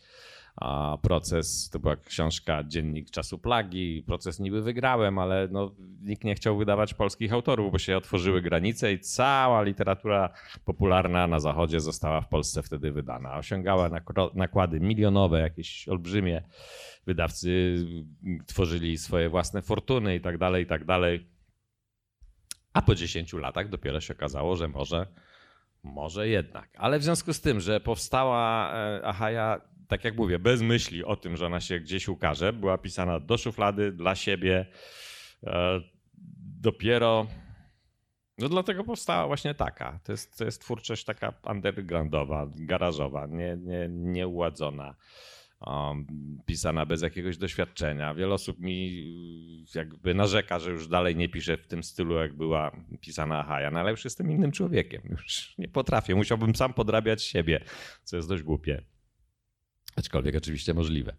a 0.56 0.98
proces, 1.02 1.70
to 1.70 1.80
była 1.80 1.96
książka 1.96 2.64
Dziennik 2.64 3.10
Czasu 3.10 3.40
Plagi, 3.40 4.04
proces 4.08 4.40
niby 4.40 4.62
wygrałem, 4.62 5.20
ale 5.20 5.48
no, 5.52 5.72
nikt 6.02 6.24
nie 6.24 6.36
chciał 6.36 6.58
wydawać 6.58 6.94
polskich 6.94 7.34
autorów, 7.34 7.72
bo 7.72 7.80
się 7.80 7.98
otworzyły 7.98 8.42
granice 8.42 8.94
i 8.94 9.00
cała 9.00 9.64
literatura 9.64 10.30
popularna 10.66 11.28
na 11.28 11.40
zachodzie 11.40 11.80
została 11.80 12.22
w 12.22 12.28
Polsce 12.28 12.64
wtedy 12.64 12.92
wydana. 12.92 13.36
Osiągała 13.36 13.90
nakłady 14.34 14.80
milionowe, 14.80 15.40
jakieś 15.40 15.88
olbrzymie. 15.88 16.44
Wydawcy 17.06 17.76
tworzyli 18.46 18.98
swoje 18.98 19.30
własne 19.30 19.62
fortuny 19.62 20.16
i 20.16 20.22
tak 20.22 20.38
dalej, 20.38 20.64
i 20.64 20.68
tak 20.68 20.86
dalej. 20.86 21.28
A 22.74 22.82
po 22.82 22.96
10 22.96 23.34
latach 23.34 23.70
dopiero 23.70 24.02
się 24.02 24.14
okazało, 24.14 24.56
że 24.56 24.68
może, 24.68 25.08
może 25.84 26.28
jednak. 26.28 26.70
Ale 26.78 27.00
w 27.00 27.04
związku 27.04 27.34
z 27.34 27.42
tym, 27.42 27.60
że 27.60 27.80
powstała 27.80 28.74
e, 28.74 29.06
Ahaja 29.06 29.62
tak 29.88 30.04
jak 30.04 30.18
mówię, 30.18 30.40
bez 30.40 30.62
myśli 30.62 31.04
o 31.04 31.16
tym, 31.16 31.38
że 31.38 31.46
ona 31.46 31.62
się 31.62 31.80
gdzieś 31.80 32.08
ukaże, 32.08 32.54
była 32.54 32.78
pisana 32.78 33.20
do 33.20 33.38
szuflady, 33.38 33.92
dla 33.92 34.16
siebie. 34.16 34.66
E, 35.44 35.82
dopiero. 36.62 37.28
No 38.38 38.50
dlatego 38.50 38.84
powstała 38.84 39.28
właśnie 39.28 39.54
taka. 39.54 40.00
To 40.04 40.12
jest, 40.12 40.38
to 40.38 40.46
jest 40.46 40.62
twórczość 40.62 41.04
taka 41.04 41.34
undergroundowa, 41.50 42.50
garażowa, 42.56 43.28
nie, 43.28 43.58
nie. 43.90 44.28
Um, 45.62 46.06
pisana 46.46 46.86
bez 46.86 47.02
jakiegoś 47.02 47.38
doświadczenia. 47.38 48.14
Wiele 48.14 48.34
osób 48.34 48.60
mi 48.60 49.06
jakby 49.76 50.14
narzeka, 50.14 50.60
że 50.60 50.72
już 50.72 50.88
dalej 50.88 51.16
nie 51.16 51.30
pisze 51.30 51.58
w 51.58 51.68
tym 51.68 51.84
stylu, 51.84 52.16
jak 52.16 52.34
była 52.34 52.72
pisana 53.02 53.44
Haja, 53.44 53.72
no 53.72 53.80
ale 53.80 53.92
już 53.92 54.04
jestem 54.04 54.32
innym 54.32 54.52
człowiekiem. 54.52 55.02
Już 55.10 55.54
nie 55.58 55.68
potrafię. 55.68 56.16
Musiałbym 56.16 56.56
sam 56.56 56.74
podrabiać 56.74 57.24
siebie, 57.24 57.64
co 58.04 58.16
jest 58.16 58.30
dość 58.30 58.44
głupie. 58.44 58.95
Aczkolwiek 59.96 60.36
oczywiście 60.36 60.74
możliwe. 60.74 61.16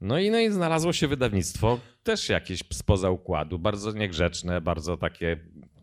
No 0.00 0.18
i, 0.18 0.30
no 0.30 0.40
i 0.40 0.50
znalazło 0.50 0.92
się 0.92 1.08
wydawnictwo, 1.08 1.80
też 2.02 2.28
jakieś 2.28 2.60
spoza 2.72 3.10
układu, 3.10 3.58
bardzo 3.58 3.92
niegrzeczne, 3.92 4.60
bardzo 4.60 4.96
takie 4.96 5.36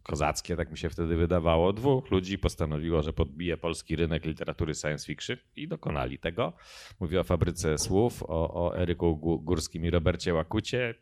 kozackie, 0.03 0.55
tak 0.55 0.71
mi 0.71 0.77
się 0.77 0.89
wtedy 0.89 1.15
wydawało. 1.15 1.73
Dwóch 1.73 2.11
ludzi 2.11 2.37
postanowiło, 2.37 3.01
że 3.01 3.13
podbije 3.13 3.57
polski 3.57 3.95
rynek 3.95 4.25
literatury 4.25 4.73
science 4.75 5.05
fiction 5.05 5.37
i 5.55 5.67
dokonali 5.67 6.19
tego. 6.19 6.53
Mówię 6.99 7.19
o 7.19 7.23
Fabryce 7.23 7.77
Słów, 7.77 8.23
o, 8.23 8.65
o 8.65 8.77
Eryku 8.77 9.17
Górskim 9.43 9.85
i 9.85 9.89
Robercie 9.89 10.33
Łakucie. 10.33 10.95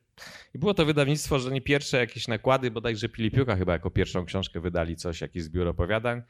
I 0.53 0.59
było 0.59 0.73
to 0.73 0.85
wydawnictwo, 0.85 1.39
że 1.39 1.51
nie 1.51 1.61
pierwsze 1.61 1.97
jakieś 1.97 2.27
nakłady, 2.27 2.71
bodajże 2.71 3.09
Pilipiuka 3.09 3.55
chyba 3.55 3.73
jako 3.73 3.91
pierwszą 3.91 4.25
książkę 4.25 4.59
wydali 4.59 4.95
coś, 4.95 5.21
jakiś 5.21 5.43
zbiór 5.43 5.67
opowiadań. 5.67 6.21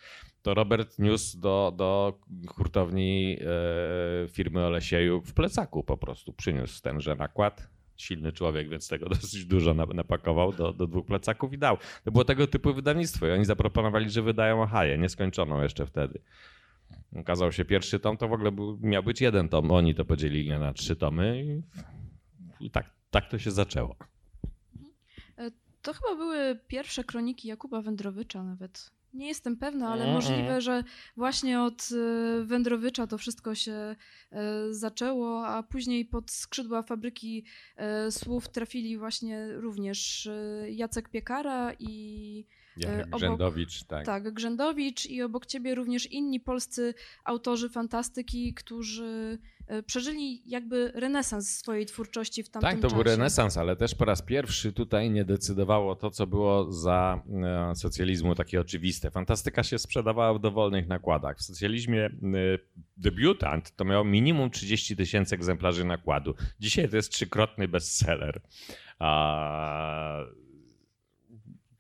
To 0.41 0.54
Robert 0.54 0.99
niósł 0.99 1.39
do, 1.39 1.73
do 1.75 2.19
hurtowni 2.47 3.38
e, 3.41 4.27
firmy 4.27 4.65
Olesieju 4.65 5.21
w 5.21 5.34
plecaku 5.34 5.84
po 5.84 5.97
prostu. 5.97 6.34
Przyniósł 6.34 6.82
tenże 6.82 7.15
nakład 7.15 7.67
silny 7.97 8.32
człowiek, 8.32 8.69
więc 8.69 8.88
tego 8.88 9.10
dosyć 9.15 9.45
dużo 9.45 9.73
napakował 9.73 10.54
do, 10.54 10.73
do 10.73 10.88
dwóch 10.88 11.06
plecaków 11.06 11.54
i 11.54 11.58
dał. 11.58 11.77
To 12.04 12.12
było 12.12 12.25
tego 12.25 12.47
typu 12.47 12.73
wydawnictwo 12.73 13.27
i 13.27 13.32
oni 13.32 13.45
zaproponowali, 13.45 14.10
że 14.10 14.21
wydają 14.21 14.62
Ohaję, 14.62 14.97
nieskończoną 14.97 15.62
jeszcze 15.62 15.86
wtedy. 15.86 16.19
Okazał 17.15 17.51
się 17.51 17.65
pierwszy 17.65 17.99
tom, 17.99 18.17
to 18.17 18.27
w 18.27 18.34
ogóle 18.34 18.51
był, 18.51 18.80
miał 18.82 19.04
być 19.04 19.21
jeden 19.21 19.49
tom, 19.49 19.71
oni 19.71 19.95
to 19.95 20.06
podzielili 20.06 20.49
na 20.49 20.73
trzy 20.73 20.95
tomy 20.95 21.43
i, 21.45 21.63
i 22.65 22.71
tak, 22.71 22.89
tak 23.12 23.30
to 23.30 23.39
się 23.39 23.52
zaczęło. 23.52 23.95
E, 25.38 25.52
to 25.82 25.93
chyba 25.93 26.15
były 26.15 26.60
pierwsze 26.67 27.04
kroniki 27.04 27.47
Jakuba 27.47 27.82
Wędrowicza 27.82 28.43
nawet. 28.43 28.91
Nie 29.13 29.28
jestem 29.28 29.58
pewna, 29.58 29.89
ale 29.89 30.06
Mm-mm. 30.06 30.13
możliwe, 30.13 30.62
że 30.62 30.84
właśnie 31.17 31.62
od 31.62 31.89
e, 31.91 32.43
Wędrowicza 32.43 33.08
to 33.08 33.17
wszystko 33.17 33.56
się 33.56 33.71
e, 33.71 33.95
zaczęło, 34.74 35.47
a 35.47 35.63
później 35.63 36.06
pod 36.06 36.32
skrzydła 36.32 36.84
fabryki 36.84 37.45
słów 38.10 38.50
trafili 38.50 38.97
właśnie 38.97 39.54
również 39.54 40.30
Jacek 40.69 41.10
Piekara 41.10 41.74
i 41.80 42.45
Jarek 42.77 43.07
obok- 43.07 43.17
Grzędowicz, 43.17 43.84
tak. 43.84 44.05
tak, 44.05 44.34
Grzędowicz 44.34 45.05
i 45.05 45.21
obok 45.21 45.45
ciebie 45.45 45.75
również 45.75 46.05
inni 46.12 46.39
polscy 46.39 46.93
autorzy 47.25 47.69
fantastyki, 47.69 48.53
którzy 48.53 49.39
e, 49.67 49.84
przeżyli 49.84 50.41
jakby 50.49 50.91
renesans 50.95 51.49
swojej 51.49 51.86
twórczości 51.86 52.43
w 52.43 52.49
tamtym 52.49 52.71
Tak, 52.71 52.79
to 52.79 52.81
czasie. 52.81 52.95
był 52.95 53.03
renesans, 53.03 53.57
ale 53.57 53.75
też 53.75 53.95
po 53.95 54.05
raz 54.05 54.21
pierwszy 54.21 54.73
tutaj 54.73 55.10
nie 55.12 55.25
decydowało 55.25 55.95
to, 55.95 56.12
co 56.12 56.27
było 56.27 56.71
za 56.71 57.23
e, 57.71 57.75
socjalizmu 57.75 58.36
takie 58.36 58.62
oczywiste. 58.62 59.12
Fantastyka 59.12 59.63
się 59.63 59.79
sprzedawała 59.79 60.34
w 60.34 60.39
dowolnych 60.39 60.88
nakładach. 60.88 61.38
W 61.38 61.43
socjalizmie 61.43 62.05
e, 62.05 62.10
debiutant 62.97 63.75
to 63.75 63.86
miał 63.86 64.05
minimum 64.05 64.49
30 64.49 64.95
tysięcy 64.95 65.36
egzemplarzy 65.36 65.86
nakładu. 65.86 66.34
Dzisiaj 66.60 66.89
to 66.89 66.95
jest 66.95 67.12
trzykrotny 67.12 67.67
bestseller. 67.67 68.41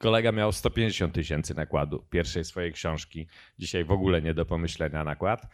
Kolega 0.01 0.31
miał 0.31 0.51
150 0.51 1.13
tysięcy 1.13 1.55
nakładu 1.55 2.05
pierwszej 2.09 2.45
swojej 2.45 2.73
książki. 2.73 3.27
Dzisiaj 3.59 3.85
w 3.85 3.91
ogóle 3.91 4.21
nie 4.21 4.33
do 4.33 4.45
pomyślenia 4.45 5.03
nakład. 5.03 5.47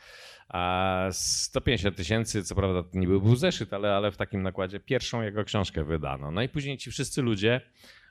A 0.50 1.08
150 1.12 1.96
tysięcy, 1.96 2.44
co 2.44 2.56
prawda 2.56 2.84
to 2.84 3.00
nie 3.00 3.08
był 3.08 3.36
zeszyt, 3.36 3.74
ale, 3.74 3.96
ale 3.96 4.12
w 4.12 4.18
takim 4.18 4.42
nakładzie 4.42 4.80
pierwszą 4.80 5.22
jego 5.22 5.44
książkę 5.44 5.84
wydano. 5.84 6.32
No 6.32 6.42
i 6.42 6.50
później 6.50 6.78
ci 6.78 6.92
wszyscy 6.92 7.22
ludzie 7.22 7.62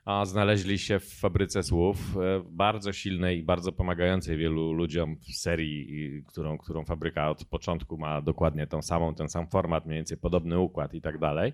a, 0.05 0.25
znaleźli 0.25 0.79
się 0.79 0.99
w 0.99 1.13
fabryce 1.13 1.63
słów, 1.63 2.17
e, 2.17 2.43
bardzo 2.49 2.93
silnej 2.93 3.39
i 3.39 3.43
bardzo 3.43 3.71
pomagającej 3.71 4.37
wielu 4.37 4.73
ludziom 4.73 5.15
w 5.15 5.37
serii, 5.37 6.23
którą, 6.27 6.57
którą 6.57 6.85
fabryka 6.85 7.29
od 7.29 7.45
początku 7.45 7.97
ma 7.97 8.21
dokładnie 8.21 8.67
tą 8.67 8.81
samą, 8.81 9.15
ten 9.15 9.29
sam 9.29 9.47
format, 9.47 9.85
mniej 9.85 9.99
więcej 9.99 10.17
podobny 10.17 10.59
układ 10.59 10.93
i 10.93 11.01
tak 11.01 11.19
dalej. 11.19 11.53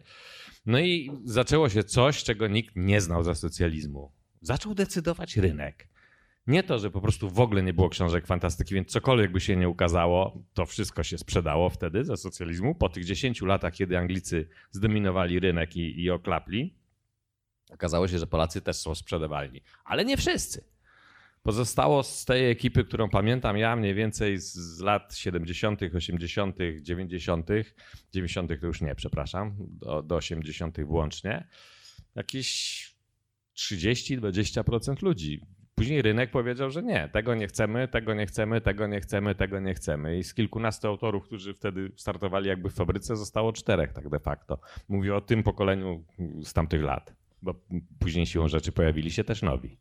No 0.65 0.79
i 0.79 1.11
zaczęło 1.23 1.69
się 1.69 1.83
coś, 1.83 2.23
czego 2.23 2.47
nikt 2.47 2.75
nie 2.75 3.01
znał 3.01 3.23
za 3.23 3.35
socjalizmu. 3.35 4.22
Zaczął 4.43 4.75
decydować 4.75 5.37
rynek. 5.37 5.87
Nie 6.47 6.63
to, 6.63 6.79
że 6.79 6.91
po 6.91 7.01
prostu 7.01 7.29
w 7.29 7.39
ogóle 7.39 7.63
nie 7.63 7.73
było 7.73 7.89
książek 7.89 8.27
fantastyki, 8.27 8.75
więc 8.75 8.91
cokolwiek 8.91 9.31
by 9.31 9.39
się 9.39 9.55
nie 9.55 9.69
ukazało, 9.69 10.43
to 10.53 10.65
wszystko 10.65 11.03
się 11.03 11.17
sprzedało 11.17 11.69
wtedy 11.69 12.05
za 12.05 12.17
socjalizmu. 12.17 12.75
Po 12.75 12.89
tych 12.89 13.05
10 13.05 13.41
latach, 13.41 13.73
kiedy 13.73 13.97
Anglicy 13.97 14.49
zdominowali 14.71 15.39
rynek 15.39 15.75
i, 15.75 16.01
i 16.01 16.09
oklapli, 16.09 16.75
okazało 17.69 18.07
się, 18.07 18.19
że 18.19 18.27
Polacy 18.27 18.61
też 18.61 18.75
są 18.75 18.95
sprzedawalni. 18.95 19.61
Ale 19.85 20.05
nie 20.05 20.17
wszyscy. 20.17 20.65
Pozostało 21.43 22.03
z 22.03 22.25
tej 22.25 22.51
ekipy, 22.51 22.83
którą 22.83 23.09
pamiętam 23.09 23.57
ja 23.57 23.75
mniej 23.75 23.93
więcej 23.93 24.37
z, 24.37 24.53
z 24.53 24.79
lat 24.79 25.15
70., 25.15 25.81
80., 25.95 26.57
90., 26.81 27.47
90. 28.11 28.47
to 28.61 28.67
już 28.67 28.81
nie, 28.81 28.95
przepraszam, 28.95 29.55
do, 29.59 30.01
do 30.01 30.15
80. 30.15 30.85
włącznie, 30.85 31.47
jakieś 32.15 32.92
30-20% 33.57 35.03
ludzi. 35.03 35.41
Później 35.75 36.01
rynek 36.01 36.31
powiedział, 36.31 36.69
że 36.69 36.83
nie, 36.83 37.09
tego 37.13 37.35
nie 37.35 37.47
chcemy, 37.47 37.87
tego 37.87 38.13
nie 38.13 38.25
chcemy, 38.25 38.61
tego 38.61 38.87
nie 38.87 39.01
chcemy, 39.01 39.35
tego 39.35 39.59
nie 39.59 39.73
chcemy. 39.73 40.17
I 40.17 40.23
z 40.23 40.33
kilkunastu 40.33 40.87
autorów, 40.87 41.25
którzy 41.25 41.53
wtedy 41.53 41.91
startowali 41.97 42.47
jakby 42.47 42.69
w 42.69 42.73
fabryce, 42.73 43.15
zostało 43.15 43.53
czterech 43.53 43.93
tak 43.93 44.09
de 44.09 44.19
facto. 44.19 44.59
Mówię 44.89 45.15
o 45.15 45.21
tym 45.21 45.43
pokoleniu 45.43 46.03
z 46.43 46.53
tamtych 46.53 46.83
lat, 46.83 47.13
bo 47.41 47.55
później 47.99 48.25
siłą 48.25 48.47
rzeczy 48.47 48.71
pojawili 48.71 49.11
się 49.11 49.23
też 49.23 49.41
nowi. 49.41 49.77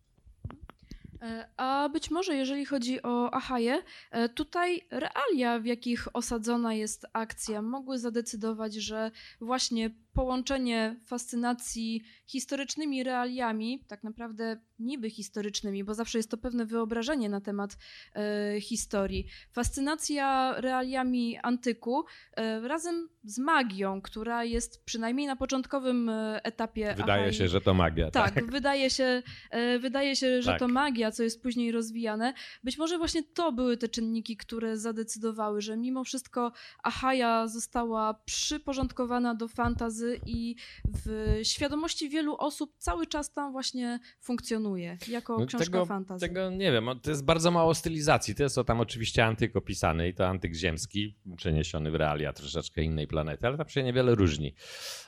E, 1.22 1.48
A 1.56 1.88
być 1.88 2.10
może 2.10 2.34
jeżeli 2.34 2.64
chodzi 2.64 3.02
o 3.02 3.34
Ahaję, 3.34 3.82
e, 4.10 4.28
tutaj 4.28 4.80
realia, 4.90 5.60
w 5.60 5.66
jakich 5.66 6.16
osadzona 6.16 6.74
jest 6.74 7.06
akcja, 7.12 7.62
mogły 7.62 7.98
zadecydować, 7.98 8.74
że 8.74 9.10
właśnie 9.40 9.90
połączenie 10.12 11.00
fascynacji 11.06 12.02
historycznymi 12.26 13.04
realiami, 13.04 13.84
tak 13.88 14.04
naprawdę 14.04 14.60
niby 14.78 15.10
historycznymi, 15.10 15.84
bo 15.84 15.94
zawsze 15.94 16.18
jest 16.18 16.30
to 16.30 16.36
pewne 16.36 16.66
wyobrażenie 16.66 17.28
na 17.28 17.40
temat 17.40 17.76
e, 18.14 18.60
historii. 18.60 19.26
Fascynacja 19.52 20.54
realiami 20.60 21.38
antyku 21.42 22.04
e, 22.36 22.60
razem 22.68 23.08
z 23.24 23.38
magią, 23.38 24.00
która 24.02 24.44
jest 24.44 24.84
przynajmniej 24.84 25.26
na 25.26 25.36
początkowym 25.36 26.08
e, 26.08 26.40
etapie 26.44 26.94
Wydaje 26.96 27.22
Ahai, 27.22 27.34
się, 27.34 27.48
że 27.48 27.60
to 27.60 27.74
magia. 27.74 28.10
tak, 28.10 28.34
Tak. 28.34 28.50
wydaje 28.50 28.90
się, 28.90 29.22
e, 29.50 29.78
wydaje 29.78 30.16
się, 30.16 30.42
że 30.42 30.50
Tak. 30.50 30.58
to 30.58 30.68
magia, 30.68 31.10
co 31.10 31.22
jest 31.22 31.42
później 31.42 31.72
rozwijane. 31.72 32.34
Być 32.64 32.78
może 32.78 32.98
właśnie 32.98 33.22
to 33.22 33.52
były 33.52 33.76
te 33.76 33.88
czynniki, 33.88 34.36
które 34.36 34.76
zadecydowały, 34.76 35.60
że 35.60 35.76
mimo 35.76 36.04
wszystko 36.04 36.52
Ahaja 36.82 37.48
została 37.48 38.14
przyporządkowana 38.24 39.34
do 39.34 39.48
fantazy 39.48 40.01
fantazy 40.02 40.20
i 40.26 40.56
w 41.04 41.40
świadomości 41.42 42.08
wielu 42.08 42.36
osób 42.36 42.74
cały 42.78 43.06
czas 43.06 43.32
tam 43.32 43.52
właśnie 43.52 43.98
funkcjonuje 44.20 44.98
jako 45.08 45.38
No 45.38 45.46
książka 45.46 45.64
tego, 45.64 45.86
fantazy. 45.86 46.28
Tego 46.28 46.50
nie 46.50 46.72
wiem, 46.72 46.88
to 47.02 47.10
jest 47.10 47.24
bardzo 47.24 47.50
mało 47.50 47.74
stylizacji. 47.74 48.34
To 48.34 48.42
jest 48.42 48.54
to 48.54 48.64
tam 48.64 48.80
oczywiście 48.80 49.24
antyk 49.24 49.56
opisany 49.56 50.08
i 50.08 50.14
to 50.14 50.28
antyk 50.28 50.54
ziemski, 50.54 51.14
przeniesiony 51.36 51.90
w 51.90 51.94
realia 51.94 52.32
troszeczkę 52.32 52.82
innej 52.82 53.06
planety, 53.06 53.46
ale 53.46 53.56
tam 53.56 53.68
się 53.68 53.82
niewiele 53.82 54.14
różni. 54.14 54.54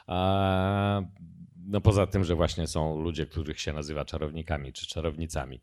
A, 0.07 1.03
no 1.67 1.81
poza 1.81 2.07
tym, 2.07 2.25
że 2.25 2.35
właśnie 2.35 2.67
są 2.67 3.01
ludzie, 3.01 3.27
których 3.27 3.61
się 3.61 3.73
nazywa 3.73 4.05
czarownikami 4.05 4.73
czy 4.73 4.87
czarownicami. 4.87 5.61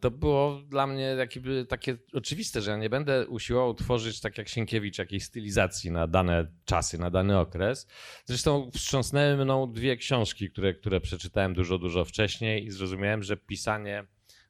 To 0.00 0.10
było 0.10 0.62
dla 0.68 0.86
mnie 0.86 1.02
jakby 1.02 1.66
takie 1.66 1.96
oczywiste, 2.12 2.62
że 2.62 2.70
ja 2.70 2.76
nie 2.76 2.90
będę 2.90 3.28
usiłował 3.28 3.74
tworzyć 3.74 4.20
tak 4.20 4.38
jak 4.38 4.48
Sienkiewicz 4.48 4.98
jakiejś 4.98 5.24
stylizacji 5.24 5.90
na 5.90 6.06
dane 6.06 6.46
czasy, 6.64 6.98
na 6.98 7.10
dany 7.10 7.38
okres. 7.38 7.88
Zresztą 8.24 8.70
wstrząsnęły 8.70 9.44
mną 9.44 9.72
dwie 9.72 9.96
książki, 9.96 10.50
które, 10.50 10.74
które 10.74 11.00
przeczytałem 11.00 11.54
dużo, 11.54 11.78
dużo 11.78 12.04
wcześniej 12.04 12.64
i 12.64 12.70
zrozumiałem, 12.70 13.22
że 13.22 13.36
pisanie 13.36 14.04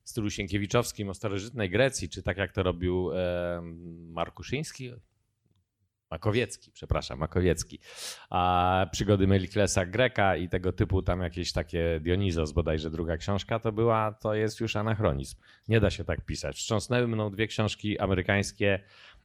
w 0.04 0.10
stylu 0.10 0.30
sienkiewiczowskim 0.30 1.08
o 1.08 1.14
starożytnej 1.14 1.70
Grecji, 1.70 2.08
czy 2.08 2.22
tak 2.22 2.36
jak 2.36 2.52
to 2.52 2.62
robił 2.62 3.10
Markuszyński, 4.08 4.92
Makowiecki, 6.12 6.72
przepraszam, 6.72 7.18
Makowiecki, 7.18 7.78
a 8.30 8.86
przygody 8.92 9.26
Meliklesa 9.26 9.86
Greka 9.86 10.36
i 10.36 10.48
tego 10.48 10.72
typu 10.72 11.02
tam 11.02 11.20
jakieś 11.20 11.52
takie 11.52 12.00
Dionizos, 12.00 12.52
bodajże 12.52 12.90
druga 12.90 13.16
książka 13.16 13.58
to 13.58 13.72
była, 13.72 14.12
to 14.12 14.34
jest 14.34 14.60
już 14.60 14.76
anachronizm. 14.76 15.36
Nie 15.68 15.80
da 15.80 15.90
się 15.90 16.04
tak 16.04 16.24
pisać. 16.24 16.56
Wstrząsnęły 16.56 17.08
mną 17.08 17.30
dwie 17.30 17.46
książki 17.46 17.98
amerykańskie, 17.98 18.80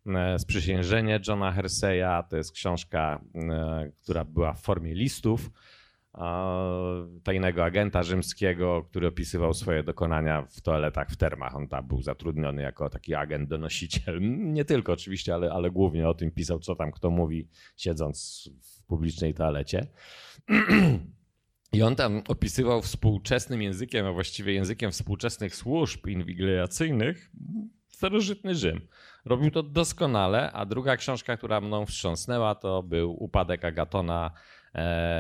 e, 0.07 0.39
Sprzysiężenie 0.39 1.19
Johna 1.27 1.51
Herseya, 1.51 2.23
to 2.29 2.37
jest 2.37 2.51
książka, 2.51 3.21
e, 3.35 3.91
która 4.03 4.25
była 4.25 4.53
w 4.53 4.61
formie 4.61 4.93
listów, 4.93 5.49
tajnego 7.23 7.65
agenta 7.65 8.03
rzymskiego, 8.03 8.83
który 8.89 9.07
opisywał 9.07 9.53
swoje 9.53 9.83
dokonania 9.83 10.47
w 10.49 10.61
toaletach 10.61 11.09
w 11.09 11.17
termach. 11.17 11.55
On 11.55 11.67
tam 11.67 11.87
był 11.87 12.01
zatrudniony 12.01 12.61
jako 12.61 12.89
taki 12.89 13.15
agent 13.15 13.49
donosiciel. 13.49 14.19
Nie 14.53 14.65
tylko 14.65 14.93
oczywiście, 14.93 15.33
ale, 15.33 15.51
ale 15.51 15.71
głównie 15.71 16.09
o 16.09 16.13
tym 16.13 16.31
pisał, 16.31 16.59
co 16.59 16.75
tam 16.75 16.91
kto 16.91 17.09
mówi, 17.09 17.47
siedząc 17.75 18.49
w 18.61 18.85
publicznej 18.85 19.33
toalecie. 19.33 19.87
I 21.73 21.81
on 21.81 21.95
tam 21.95 22.21
opisywał 22.27 22.81
współczesnym 22.81 23.61
językiem, 23.61 24.05
a 24.05 24.11
właściwie 24.11 24.53
językiem 24.53 24.91
współczesnych 24.91 25.55
służb 25.55 26.07
inwigilacyjnych 26.07 27.31
starożytny 27.97 28.55
Rzym. 28.55 28.87
Robił 29.25 29.51
to 29.51 29.63
doskonale, 29.63 30.51
a 30.51 30.65
druga 30.65 30.97
książka, 30.97 31.37
która 31.37 31.61
mną 31.61 31.85
wstrząsnęła, 31.85 32.55
to 32.55 32.83
był 32.83 33.23
Upadek 33.23 33.65
Agatona 33.65 34.31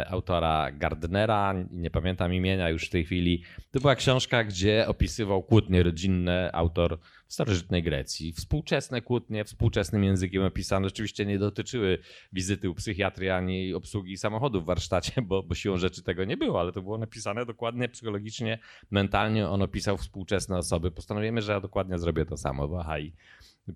autora 0.07 0.71
Gardnera, 0.71 1.53
nie 1.71 1.89
pamiętam 1.89 2.33
imienia 2.33 2.69
już 2.69 2.87
w 2.87 2.89
tej 2.89 3.05
chwili. 3.05 3.43
To 3.71 3.79
była 3.79 3.95
książka, 3.95 4.43
gdzie 4.43 4.87
opisywał 4.87 5.43
kłótnie 5.43 5.83
rodzinne 5.83 6.49
autor 6.53 6.99
w 7.27 7.33
starożytnej 7.33 7.83
Grecji. 7.83 8.33
Współczesne 8.33 9.01
kłótnie, 9.01 9.45
współczesnym 9.45 10.03
językiem 10.03 10.43
opisane. 10.43 10.87
Oczywiście 10.87 11.25
nie 11.25 11.39
dotyczyły 11.39 11.97
wizyty 12.33 12.69
u 12.69 12.73
psychiatry 12.73 13.31
ani 13.31 13.73
obsługi 13.73 14.17
samochodu 14.17 14.61
w 14.61 14.65
warsztacie, 14.65 15.21
bo, 15.21 15.43
bo 15.43 15.55
siłą 15.55 15.77
rzeczy 15.77 16.03
tego 16.03 16.25
nie 16.25 16.37
było, 16.37 16.59
ale 16.59 16.71
to 16.71 16.81
było 16.81 16.97
napisane 16.97 17.45
dokładnie 17.45 17.89
psychologicznie, 17.89 18.59
mentalnie. 18.91 19.47
On 19.47 19.61
opisał 19.61 19.97
współczesne 19.97 20.57
osoby. 20.57 20.91
Postanowiłem, 20.91 21.41
że 21.41 21.51
ja 21.51 21.61
dokładnie 21.61 21.99
zrobię 21.99 22.25
to 22.25 22.37
samo 22.37 22.67
w 22.67 22.75
Ahai 22.75 23.13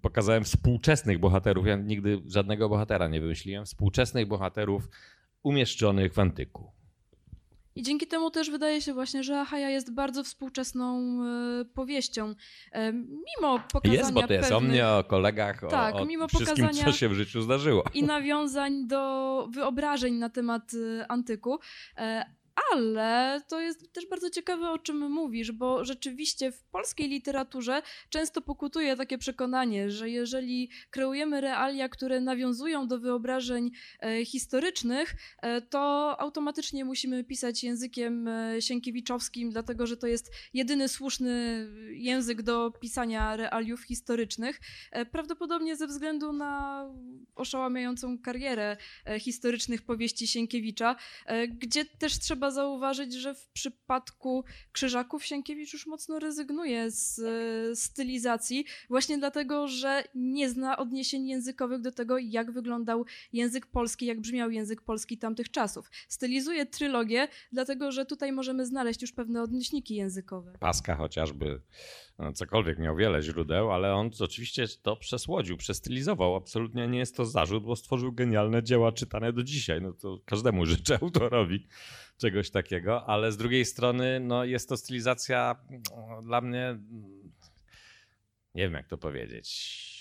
pokazałem 0.01 0.43
współczesnych 0.43 1.19
bohaterów. 1.19 1.67
Ja 1.67 1.75
nigdy 1.75 2.21
żadnego 2.27 2.69
bohatera 2.69 3.07
nie 3.07 3.21
wymyśliłem. 3.21 3.65
Współczesnych 3.65 4.27
bohaterów 4.27 4.89
umieszczonych 5.43 6.13
w 6.13 6.19
antyku. 6.19 6.71
I 7.75 7.83
dzięki 7.83 8.07
temu 8.07 8.31
też 8.31 8.49
wydaje 8.49 8.81
się 8.81 8.93
właśnie, 8.93 9.23
że 9.23 9.39
Achaja 9.39 9.69
jest 9.69 9.93
bardzo 9.93 10.23
współczesną 10.23 11.17
e, 11.61 11.65
powieścią. 11.65 12.35
E, 12.71 12.93
mimo 12.93 13.59
pokazania 13.73 13.99
Jest, 13.99 14.13
bo 14.13 14.27
to 14.27 14.33
jest 14.33 14.49
pewnych, 14.49 14.67
o 14.69 14.71
mnie, 14.71 14.87
o 14.87 15.03
kolegach, 15.03 15.61
Tak, 15.69 15.95
o, 15.95 15.97
o 15.97 16.05
mimo 16.05 16.27
wszystkim, 16.27 16.65
pokazania- 16.67 16.85
co 16.85 16.91
się 16.91 17.09
w 17.09 17.13
życiu 17.13 17.41
zdarzyło. 17.41 17.83
i 17.93 18.03
nawiązań 18.03 18.87
do 18.87 19.47
wyobrażeń 19.53 20.13
na 20.13 20.29
temat 20.29 20.71
e, 20.99 21.11
antyku. 21.11 21.59
Ale 22.73 23.41
to 23.47 23.59
jest 23.59 23.93
też 23.93 24.07
bardzo 24.07 24.29
ciekawe, 24.29 24.69
o 24.69 24.79
czym 24.79 25.11
mówisz, 25.11 25.51
bo 25.51 25.85
rzeczywiście 25.85 26.51
w 26.51 26.63
polskiej 26.63 27.09
literaturze 27.09 27.81
często 28.09 28.41
pokutuje 28.41 28.95
takie 28.95 29.17
przekonanie, 29.17 29.91
że 29.91 30.09
jeżeli 30.09 30.69
kreujemy 30.89 31.41
realia, 31.41 31.89
które 31.89 32.21
nawiązują 32.21 32.87
do 32.87 32.99
wyobrażeń 32.99 33.71
e, 33.99 34.25
historycznych, 34.25 35.15
e, 35.41 35.61
to 35.61 36.15
automatycznie 36.19 36.85
musimy 36.85 37.23
pisać 37.23 37.63
językiem 37.63 38.27
e, 38.27 38.61
sienkiewiczowskim, 38.61 39.49
dlatego 39.49 39.87
że 39.87 39.97
to 39.97 40.07
jest 40.07 40.31
jedyny 40.53 40.89
słuszny 40.89 41.67
język 41.91 42.41
do 42.41 42.71
pisania 42.71 43.35
realiów 43.35 43.83
historycznych. 43.83 44.59
Prawdopodobnie 45.11 45.75
ze 45.75 45.87
względu 45.87 46.33
na 46.33 46.85
oszałamiającą 47.35 48.17
karierę 48.19 48.77
historycznych 49.19 49.81
powieści 49.81 50.27
Sienkiewicza, 50.27 50.95
gdzie 51.49 51.85
też 51.85 52.19
trzeba 52.19 52.50
zauważyć, 52.51 53.13
że 53.13 53.35
w 53.35 53.47
przypadku 53.47 54.43
Krzyżaków 54.71 55.25
Sienkiewicz 55.25 55.73
już 55.73 55.87
mocno 55.87 56.19
rezygnuje 56.19 56.91
z 56.91 57.19
e, 57.19 57.75
stylizacji, 57.75 58.65
właśnie 58.89 59.17
dlatego, 59.17 59.67
że 59.67 60.03
nie 60.15 60.49
zna 60.49 60.77
odniesień 60.77 61.27
językowych 61.27 61.81
do 61.81 61.91
tego, 61.91 62.17
jak 62.17 62.51
wyglądał 62.51 63.05
język 63.33 63.65
polski, 63.65 64.05
jak 64.05 64.21
brzmiał 64.21 64.51
język 64.51 64.81
polski 64.81 65.17
tamtych 65.17 65.51
czasów. 65.51 65.91
Stylizuje 66.07 66.65
trylogię, 66.65 67.27
dlatego 67.51 67.91
że 67.91 68.05
tutaj 68.05 68.31
możemy 68.31 68.65
znaleźć 68.65 69.01
już 69.01 69.11
pewne 69.11 69.41
odnośniki 69.41 69.95
językowe. 69.95 70.53
Paska 70.59 70.95
chociażby, 70.95 71.61
no, 72.19 72.33
cokolwiek 72.33 72.79
miał 72.79 72.95
wiele 72.95 73.21
źródeł, 73.21 73.71
ale 73.71 73.93
on 73.93 74.09
oczywiście 74.19 74.65
to 74.81 74.95
przesłodził, 74.95 75.57
przestylizował. 75.57 76.35
Absolutnie 76.35 76.87
nie 76.87 76.99
jest 76.99 77.15
to 77.15 77.25
zarzut, 77.25 77.63
bo 77.63 77.75
stworzył 77.75 78.11
genialne 78.11 78.63
dzieła 78.63 78.91
czytane 78.91 79.33
do 79.33 79.43
dzisiaj. 79.43 79.81
No 79.81 79.93
to 79.93 80.19
każdemu 80.25 80.65
życzę 80.65 80.99
autorowi 81.01 81.67
czegoś 82.21 82.51
takiego, 82.51 83.05
ale 83.05 83.31
z 83.31 83.37
drugiej 83.37 83.65
strony 83.65 84.19
no, 84.19 84.45
jest 84.45 84.69
to 84.69 84.77
stylizacja 84.77 85.55
no, 85.91 86.21
dla 86.21 86.41
mnie, 86.41 86.67
mm, 86.67 87.31
nie 88.55 88.63
wiem 88.63 88.73
jak 88.73 88.87
to 88.87 88.97
powiedzieć. 88.97 90.00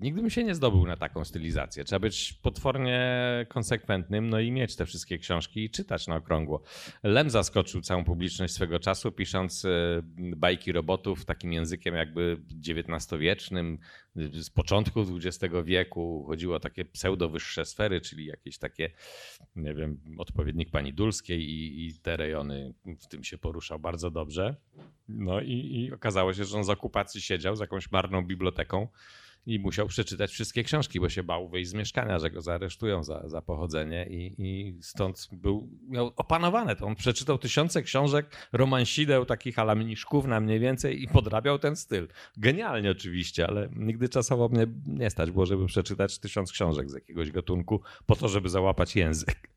Nigdy 0.00 0.20
bym 0.20 0.30
się 0.30 0.44
nie 0.44 0.54
zdobył 0.54 0.86
na 0.86 0.96
taką 0.96 1.24
stylizację. 1.24 1.84
Trzeba 1.84 2.00
być 2.00 2.32
potwornie 2.42 3.00
konsekwentnym, 3.48 4.30
no 4.30 4.40
i 4.40 4.52
mieć 4.52 4.76
te 4.76 4.86
wszystkie 4.86 5.18
książki 5.18 5.64
i 5.64 5.70
czytać 5.70 6.06
na 6.06 6.16
okrągło. 6.16 6.62
Lem 7.02 7.30
zaskoczył 7.30 7.80
całą 7.80 8.04
publiczność 8.04 8.54
swego 8.54 8.78
czasu, 8.78 9.12
pisząc 9.12 9.64
e, 9.64 9.68
bajki 10.16 10.72
robotów 10.72 11.24
takim 11.24 11.52
językiem 11.52 11.94
jakby 11.94 12.36
XIX-wiecznym, 12.68 13.78
z 14.16 14.50
początku 14.50 15.00
XX 15.00 15.54
wieku. 15.64 16.24
Chodziło 16.26 16.56
o 16.56 16.60
takie 16.60 16.84
pseudo-wyższe 16.84 17.64
sfery, 17.64 18.00
czyli 18.00 18.26
jakieś 18.26 18.58
takie, 18.58 18.90
nie 19.56 19.74
wiem, 19.74 20.00
odpowiednik 20.18 20.70
pani 20.70 20.92
Dulskiej 20.92 21.40
i, 21.40 21.86
i 21.86 21.94
te 21.94 22.16
rejony 22.16 22.74
w 23.00 23.06
tym 23.08 23.24
się 23.24 23.38
poruszał 23.38 23.78
bardzo 23.78 24.10
dobrze. 24.10 24.56
No 25.08 25.40
i, 25.40 25.52
i 25.52 25.92
okazało 25.92 26.34
się, 26.34 26.44
że 26.44 26.56
on 26.56 26.64
z 26.64 26.70
okupacji 26.70 27.20
siedział 27.20 27.56
z 27.56 27.60
jakąś 27.60 27.90
marną 27.90 28.26
biblioteką 28.26 28.88
i 29.46 29.58
musiał 29.58 29.86
przeczytać 29.86 30.30
wszystkie 30.30 30.64
książki, 30.64 31.00
bo 31.00 31.08
się 31.08 31.22
bał 31.22 31.48
wyjść 31.48 31.70
z 31.70 31.74
mieszkania, 31.74 32.18
że 32.18 32.30
go 32.30 32.42
zaaresztują 32.42 33.04
za, 33.04 33.28
za 33.28 33.42
pochodzenie 33.42 34.06
i, 34.10 34.34
i 34.38 34.78
stąd 34.82 35.28
był, 35.32 35.68
miał 35.88 36.12
opanowane 36.16 36.76
to. 36.76 36.86
On 36.86 36.94
przeczytał 36.94 37.38
tysiące 37.38 37.82
książek, 37.82 38.48
romansideł, 38.52 39.24
takich 39.24 39.58
alamniszków 39.58 40.26
na 40.26 40.40
mniej 40.40 40.60
więcej 40.60 41.02
i 41.02 41.08
podrabiał 41.08 41.58
ten 41.58 41.76
styl. 41.76 42.08
Genialnie 42.36 42.90
oczywiście, 42.90 43.46
ale 43.46 43.68
nigdy 43.76 44.08
czasowo 44.08 44.48
mnie 44.48 44.66
nie 44.86 45.10
stać 45.10 45.30
było, 45.30 45.46
żeby 45.46 45.66
przeczytać 45.66 46.18
tysiąc 46.18 46.52
książek 46.52 46.90
z 46.90 46.94
jakiegoś 46.94 47.30
gatunku 47.30 47.80
po 48.06 48.16
to, 48.16 48.28
żeby 48.28 48.48
załapać 48.48 48.96
język. 48.96 49.55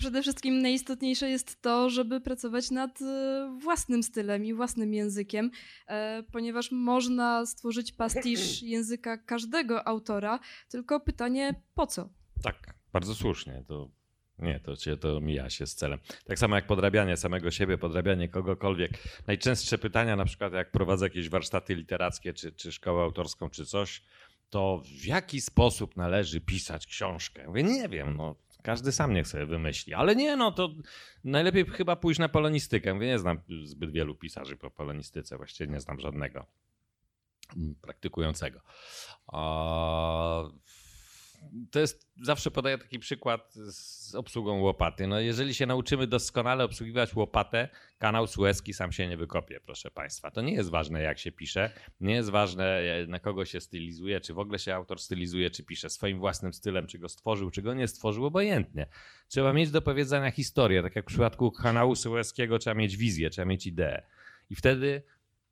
Przede 0.00 0.22
wszystkim 0.22 0.62
najistotniejsze 0.62 1.30
jest 1.30 1.62
to, 1.62 1.90
żeby 1.90 2.20
pracować 2.20 2.70
nad 2.70 3.02
e, 3.02 3.56
własnym 3.62 4.02
stylem 4.02 4.44
i 4.44 4.54
własnym 4.54 4.94
językiem, 4.94 5.50
e, 5.86 6.22
ponieważ 6.32 6.72
można 6.72 7.46
stworzyć 7.46 7.92
pastisz 7.92 8.62
języka 8.74 9.18
każdego 9.18 9.88
autora, 9.88 10.38
tylko 10.68 11.00
pytanie 11.00 11.54
po 11.74 11.86
co? 11.86 12.08
Tak, 12.42 12.74
bardzo 12.92 13.14
słusznie. 13.14 13.64
To 13.68 13.90
nie, 14.38 14.60
to 14.60 14.76
cię 14.76 14.96
to 14.96 15.20
mija 15.20 15.50
się 15.50 15.66
z 15.66 15.74
celem. 15.74 15.98
Tak 16.24 16.38
samo 16.38 16.56
jak 16.56 16.66
podrabianie 16.66 17.16
samego 17.16 17.50
siebie, 17.50 17.78
podrabianie 17.78 18.28
kogokolwiek. 18.28 18.90
Najczęstsze 19.26 19.78
pytania, 19.78 20.16
na 20.16 20.24
przykład 20.24 20.52
jak 20.52 20.70
prowadzę 20.70 21.06
jakieś 21.06 21.28
warsztaty 21.28 21.74
literackie, 21.74 22.32
czy, 22.32 22.52
czy 22.52 22.72
szkołę 22.72 23.02
autorską, 23.02 23.50
czy 23.50 23.66
coś, 23.66 24.02
to 24.50 24.82
w 25.00 25.04
jaki 25.04 25.40
sposób 25.40 25.96
należy 25.96 26.40
pisać 26.40 26.86
książkę? 26.86 27.46
Mówię, 27.46 27.62
nie 27.62 27.88
wiem, 27.88 28.16
no. 28.16 28.36
Każdy 28.62 28.92
sam 28.92 29.14
niech 29.14 29.28
sobie 29.28 29.46
wymyśli. 29.46 29.94
Ale 29.94 30.16
nie, 30.16 30.36
no 30.36 30.52
to 30.52 30.70
najlepiej 31.24 31.64
chyba 31.64 31.96
pójść 31.96 32.20
na 32.20 32.28
polonistykę. 32.28 32.94
Mówię, 32.94 33.06
nie 33.06 33.18
znam 33.18 33.38
zbyt 33.64 33.90
wielu 33.90 34.14
pisarzy 34.14 34.56
po 34.56 34.70
polonistyce, 34.70 35.36
właściwie 35.36 35.72
nie 35.72 35.80
znam 35.80 36.00
żadnego 36.00 36.46
praktykującego. 37.80 38.60
A 39.26 40.42
to 41.70 41.80
jest, 41.80 42.10
zawsze 42.22 42.50
podaję 42.50 42.78
taki 42.78 42.98
przykład 42.98 43.54
z 43.54 44.14
obsługą 44.14 44.60
łopaty. 44.60 45.06
No 45.06 45.20
jeżeli 45.20 45.54
się 45.54 45.66
nauczymy 45.66 46.06
doskonale 46.06 46.64
obsługiwać 46.64 47.14
łopatę, 47.14 47.68
kanał 47.98 48.26
Suezki 48.26 48.74
sam 48.74 48.92
się 48.92 49.08
nie 49.08 49.16
wykopie, 49.16 49.60
proszę 49.60 49.90
Państwa. 49.90 50.30
To 50.30 50.42
nie 50.42 50.52
jest 50.52 50.70
ważne, 50.70 51.02
jak 51.02 51.18
się 51.18 51.32
pisze, 51.32 51.70
nie 52.00 52.14
jest 52.14 52.30
ważne, 52.30 52.82
na 53.08 53.18
kogo 53.20 53.44
się 53.44 53.60
stylizuje, 53.60 54.20
czy 54.20 54.34
w 54.34 54.38
ogóle 54.38 54.58
się 54.58 54.74
autor 54.74 55.00
stylizuje, 55.00 55.50
czy 55.50 55.64
pisze 55.64 55.90
swoim 55.90 56.18
własnym 56.18 56.52
stylem, 56.52 56.86
czy 56.86 56.98
go 56.98 57.08
stworzył, 57.08 57.50
czy 57.50 57.62
go 57.62 57.74
nie 57.74 57.88
stworzył, 57.88 58.24
obojętnie. 58.24 58.86
Trzeba 59.28 59.52
mieć 59.52 59.70
do 59.70 59.82
powiedzenia 59.82 60.30
historię, 60.30 60.82
tak 60.82 60.96
jak 60.96 61.04
w 61.04 61.08
przypadku 61.08 61.52
kanału 61.52 61.96
Suezkiego 61.96 62.58
trzeba 62.58 62.74
mieć 62.74 62.96
wizję, 62.96 63.30
trzeba 63.30 63.46
mieć 63.46 63.66
ideę. 63.66 64.02
I 64.50 64.54
wtedy 64.54 65.02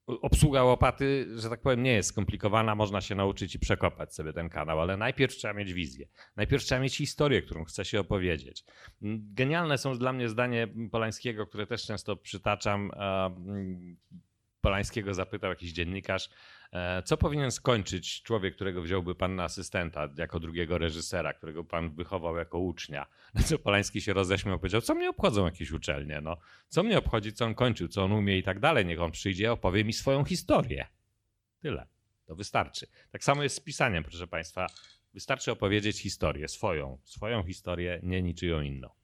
obsługa 0.08 0.64
łopaty, 0.64 1.26
że 1.36 1.50
tak 1.50 1.60
powiem, 1.60 1.82
nie 1.82 1.92
jest 1.92 2.08
skomplikowana, 2.08 2.74
można 2.74 3.00
się 3.00 3.14
nauczyć 3.14 3.54
i 3.54 3.58
przekopać 3.58 4.14
sobie 4.14 4.32
ten 4.32 4.48
kanał, 4.48 4.80
ale 4.80 4.96
najpierw 4.96 5.36
trzeba 5.36 5.54
mieć 5.54 5.72
wizję. 5.72 6.08
Najpierw 6.36 6.64
trzeba 6.64 6.80
mieć 6.80 6.96
historię, 6.96 7.42
którą 7.42 7.64
chce 7.64 7.84
się 7.84 8.00
opowiedzieć. 8.00 8.64
Genialne 9.34 9.78
są 9.78 9.98
dla 9.98 10.12
mnie 10.12 10.28
zdanie 10.28 10.68
Polańskiego, 10.90 11.46
które 11.46 11.66
też 11.66 11.86
często 11.86 12.16
przytaczam. 12.16 12.90
Polańskiego 14.60 15.14
zapytał 15.14 15.50
jakiś 15.50 15.72
dziennikarz, 15.72 16.30
co 17.04 17.16
powinien 17.16 17.50
skończyć 17.50 18.22
człowiek, 18.22 18.54
którego 18.54 18.82
wziąłby 18.82 19.14
pan 19.14 19.36
na 19.36 19.44
asystenta 19.44 20.08
jako 20.16 20.40
drugiego 20.40 20.78
reżysera, 20.78 21.32
którego 21.32 21.64
pan 21.64 21.94
wychował 21.94 22.36
jako 22.36 22.58
ucznia? 22.58 23.06
Na 23.34 23.42
co 23.42 23.58
Polański 23.58 24.00
się 24.00 24.12
roześmiał 24.12 24.58
powiedział, 24.58 24.80
co 24.80 24.94
mnie 24.94 25.10
obchodzą 25.10 25.44
jakieś 25.44 25.70
uczelnie? 25.70 26.20
No, 26.20 26.36
co 26.68 26.82
mnie 26.82 26.98
obchodzi, 26.98 27.32
co 27.32 27.44
on 27.44 27.54
kończył, 27.54 27.88
co 27.88 28.04
on 28.04 28.12
umie 28.12 28.38
i 28.38 28.42
tak 28.42 28.60
dalej. 28.60 28.86
Niech 28.86 29.00
on 29.00 29.10
przyjdzie, 29.10 29.52
opowie 29.52 29.84
mi 29.84 29.92
swoją 29.92 30.24
historię. 30.24 30.86
Tyle. 31.60 31.86
To 32.26 32.34
wystarczy. 32.34 32.86
Tak 33.10 33.24
samo 33.24 33.42
jest 33.42 33.56
z 33.56 33.60
pisaniem, 33.60 34.04
proszę 34.04 34.26
państwa. 34.26 34.66
Wystarczy 35.14 35.52
opowiedzieć 35.52 36.00
historię 36.00 36.48
swoją, 36.48 36.98
swoją 37.04 37.42
historię, 37.42 38.00
nie 38.02 38.22
niczyją 38.22 38.60
inną. 38.60 38.97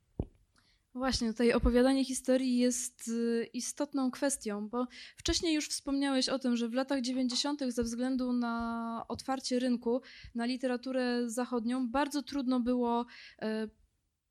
Właśnie, 0.95 1.29
tutaj 1.29 1.53
opowiadanie 1.53 2.05
historii 2.05 2.59
jest 2.59 3.09
y, 3.09 3.49
istotną 3.53 4.11
kwestią, 4.11 4.69
bo 4.69 4.87
wcześniej 5.17 5.55
już 5.55 5.69
wspomniałeś 5.69 6.29
o 6.29 6.39
tym, 6.39 6.57
że 6.57 6.69
w 6.69 6.75
latach 6.75 7.01
90. 7.01 7.61
ze 7.69 7.83
względu 7.83 8.33
na 8.33 9.05
otwarcie 9.09 9.59
rynku 9.59 10.03
na 10.35 10.47
literaturę 10.47 11.31
zachodnią 11.31 11.89
bardzo 11.89 12.23
trudno 12.23 12.61
było 12.61 13.07
e, 13.43 13.69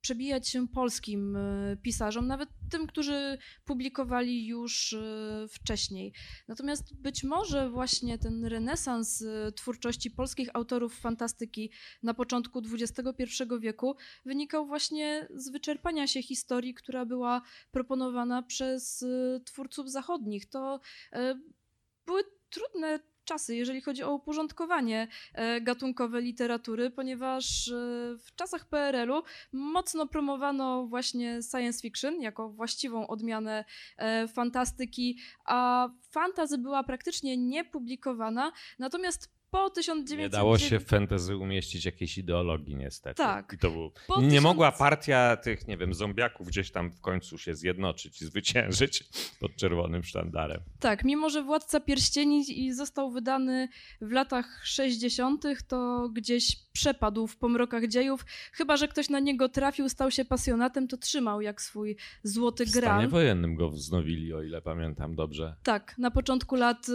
przebijać 0.04 0.50
się 0.50 0.68
polskim 0.68 1.36
e, 1.36 1.78
pisarzom, 1.82 2.28
nawet 2.28 2.50
tym, 2.70 2.88
którzy 2.88 3.38
publikowali 3.66 4.48
już 4.48 4.94
e, 4.94 5.48
wcześniej. 5.50 6.14
Natomiast 6.48 6.96
być 6.96 7.24
może 7.24 7.70
właśnie 7.70 8.18
ten 8.18 8.46
renesans 8.46 9.22
e, 9.22 9.52
twórczości 9.52 10.12
polskich 10.12 10.50
autorów 10.54 11.00
fantastyki 11.00 11.72
na 12.04 12.14
początku 12.14 12.62
XXI 12.74 13.44
wieku 13.60 13.96
wynikał 14.26 14.68
właśnie 14.68 15.28
z 15.36 15.50
wyczerpania 15.50 16.08
się 16.08 16.24
historii, 16.24 16.74
która 16.74 17.06
była 17.06 17.42
proponowana 17.72 18.42
przez 18.42 19.06
twórców 19.46 19.92
zachodnich. 19.92 20.50
To 20.50 20.80
były 22.06 22.24
trudne 22.50 23.00
czasy, 23.26 23.56
jeżeli 23.56 23.82
chodzi 23.82 24.04
o 24.04 24.14
uporządkowanie 24.14 25.08
e, 25.34 25.62
gatunkowe 25.62 26.22
literatury, 26.22 26.92
ponieważ 26.92 27.68
e, 27.68 27.72
w 28.18 28.36
czasach 28.36 28.66
PRL-u 28.66 29.24
mocno 29.52 30.08
promowano 30.08 30.86
właśnie 30.88 31.40
science 31.52 31.82
fiction 31.82 32.22
jako 32.22 32.50
właściwą 32.50 33.08
odmianę 33.08 33.66
e, 33.98 34.28
fantastyki, 34.28 35.20
a 35.46 35.90
fantazy 36.12 36.58
była 36.58 36.84
praktycznie 36.84 37.38
niepublikowana, 37.38 38.52
natomiast 38.80 39.43
po 39.54 39.70
1900... 39.70 40.20
Nie 40.20 40.30
dało 40.30 40.58
się 40.58 40.80
w 40.80 40.86
fantasy 40.86 41.38
umieścić 41.38 41.86
jakiejś 41.86 42.18
ideologii 42.18 42.76
niestety. 42.76 43.16
Tak. 43.16 43.54
I 43.54 43.58
to 43.58 43.72
był... 43.72 43.92
nie 44.10 44.30
1000... 44.30 44.44
mogła 44.44 44.72
partia 44.72 45.38
tych, 45.38 45.68
nie 45.68 45.78
wiem, 45.78 45.94
zombiaków 45.94 46.48
gdzieś 46.48 46.72
tam 46.72 46.92
w 46.92 47.02
końcu 47.02 47.38
się 47.38 47.56
zjednoczyć 47.56 48.22
i 48.22 48.26
zwyciężyć 48.26 49.04
pod 49.40 49.56
czerwonym 49.56 50.04
sztandarem. 50.04 50.62
Tak, 50.80 51.04
mimo 51.04 51.30
że 51.30 51.44
Władca 51.44 51.80
Pierścieni 51.80 52.74
został 52.74 53.12
wydany 53.12 53.70
w 54.02 54.12
latach 54.12 54.62
60., 54.64 55.44
to 55.68 56.10
gdzieś 56.14 56.56
przepadł 56.74 57.28
w 57.28 57.38
pomrokach 57.38 57.88
dziejów. 57.88 58.26
Chyba, 58.52 58.78
że 58.78 58.88
ktoś 58.88 59.10
na 59.10 59.20
niego 59.20 59.50
trafił, 59.50 59.90
stał 59.90 60.12
się 60.12 60.26
pasjonatem, 60.26 60.88
to 60.88 60.98
trzymał 60.98 61.42
jak 61.42 61.62
swój 61.62 61.96
złoty 62.24 62.66
gra. 62.66 62.72
W 62.72 62.94
stanie 62.94 63.08
wojennym 63.08 63.56
go 63.56 63.70
wznowili, 63.70 64.34
o 64.34 64.44
ile 64.44 64.62
pamiętam 64.62 65.16
dobrze. 65.16 65.56
Tak, 65.64 65.98
na 65.98 66.12
początku 66.12 66.56
lat 66.56 66.88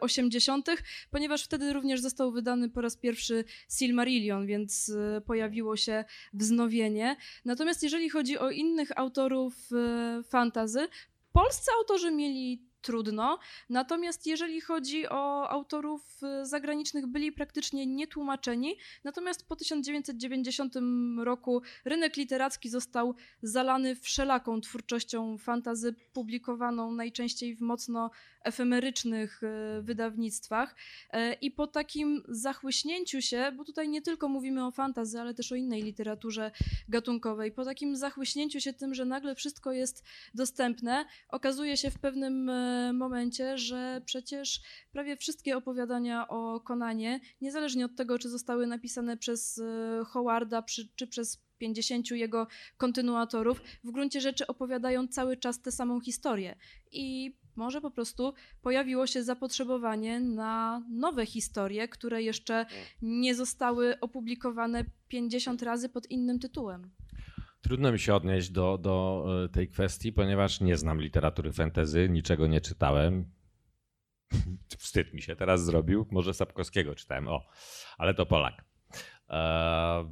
80., 0.00 0.68
y, 0.68 0.76
ponieważ 1.10 1.44
wtedy 1.44 1.72
również 1.72 2.00
został 2.00 2.32
wydany 2.32 2.68
po 2.68 2.80
raz 2.80 2.96
pierwszy 2.96 3.44
Silmarillion, 3.68 4.46
więc 4.46 4.88
y, 4.88 5.22
pojawiło 5.26 5.76
się 5.76 6.04
wznowienie. 6.32 7.16
Natomiast 7.44 7.82
jeżeli 7.82 8.10
chodzi 8.10 8.38
o 8.38 8.50
innych 8.50 8.98
autorów 8.98 9.54
y, 9.72 10.22
fantazy, 10.22 10.88
polscy 11.32 11.70
autorzy 11.78 12.10
mieli 12.10 12.71
trudno. 12.82 13.38
Natomiast 13.70 14.26
jeżeli 14.26 14.60
chodzi 14.60 15.08
o 15.08 15.50
autorów 15.50 16.20
y, 16.42 16.46
zagranicznych, 16.46 17.06
byli 17.06 17.32
praktycznie 17.32 17.86
nietłumaczeni. 17.86 18.76
Natomiast 19.04 19.48
po 19.48 19.56
1990 19.56 20.74
roku 21.18 21.62
rynek 21.84 22.16
literacki 22.16 22.68
został 22.68 23.14
zalany 23.42 23.96
wszelaką 23.96 24.60
twórczością 24.60 25.38
fantazy, 25.38 25.94
publikowaną 26.12 26.92
najczęściej 26.92 27.56
w 27.56 27.60
mocno 27.60 28.10
efemerycznych 28.44 29.42
y, 29.42 29.82
wydawnictwach. 29.82 30.74
E, 31.12 31.32
I 31.32 31.50
po 31.50 31.66
takim 31.66 32.22
zachłyśnięciu 32.28 33.22
się, 33.22 33.52
bo 33.56 33.64
tutaj 33.64 33.88
nie 33.88 34.02
tylko 34.02 34.28
mówimy 34.28 34.66
o 34.66 34.70
fantazy, 34.70 35.20
ale 35.20 35.34
też 35.34 35.52
o 35.52 35.54
innej 35.54 35.82
literaturze 35.82 36.50
gatunkowej, 36.88 37.52
po 37.52 37.64
takim 37.64 37.96
zachłyśnięciu 37.96 38.60
się 38.60 38.72
tym, 38.72 38.94
że 38.94 39.04
nagle 39.04 39.34
wszystko 39.34 39.72
jest 39.72 40.04
dostępne, 40.34 41.04
okazuje 41.28 41.76
się 41.76 41.90
w 41.90 41.98
pewnym 41.98 42.48
e, 42.48 42.71
momencie, 42.94 43.58
że 43.58 44.02
przecież 44.04 44.60
prawie 44.92 45.16
wszystkie 45.16 45.56
opowiadania 45.56 46.28
o 46.28 46.60
Konanie, 46.60 47.20
niezależnie 47.40 47.84
od 47.84 47.96
tego, 47.96 48.18
czy 48.18 48.28
zostały 48.28 48.66
napisane 48.66 49.16
przez 49.16 49.58
e, 49.58 50.04
Howarda 50.04 50.62
czy 50.96 51.06
przez 51.06 51.40
50 51.58 52.10
jego 52.10 52.46
kontynuatorów, 52.76 53.60
w 53.84 53.90
gruncie 53.90 54.20
rzeczy 54.20 54.46
opowiadają 54.46 55.08
cały 55.08 55.36
czas 55.36 55.62
tę 55.62 55.72
samą 55.72 56.00
historię. 56.00 56.56
I 56.92 57.36
może 57.56 57.80
po 57.80 57.90
prostu 57.90 58.34
pojawiło 58.62 59.06
się 59.06 59.22
zapotrzebowanie 59.22 60.20
na 60.20 60.82
nowe 60.90 61.26
historie, 61.26 61.88
które 61.88 62.22
jeszcze 62.22 62.66
nie 63.02 63.34
zostały 63.34 64.00
opublikowane 64.00 64.84
50 65.08 65.62
razy 65.62 65.88
pod 65.88 66.10
innym 66.10 66.38
tytułem. 66.38 66.90
Trudno 67.62 67.92
mi 67.92 67.98
się 67.98 68.14
odnieść 68.14 68.50
do, 68.50 68.78
do 68.78 69.26
e, 69.44 69.48
tej 69.48 69.68
kwestii, 69.68 70.12
ponieważ 70.12 70.60
nie 70.60 70.76
znam 70.76 71.00
literatury 71.00 71.52
fantasy, 71.52 72.08
niczego 72.08 72.46
nie 72.46 72.60
czytałem. 72.60 73.30
Wstyd 74.78 75.14
mi 75.14 75.22
się 75.22 75.36
teraz 75.36 75.64
zrobił. 75.64 76.06
Może 76.10 76.34
Sapkowskiego 76.34 76.94
czytałem, 76.94 77.28
o, 77.28 77.46
ale 77.98 78.14
to 78.14 78.26
Polak. 78.26 78.64
Eee 79.28 80.04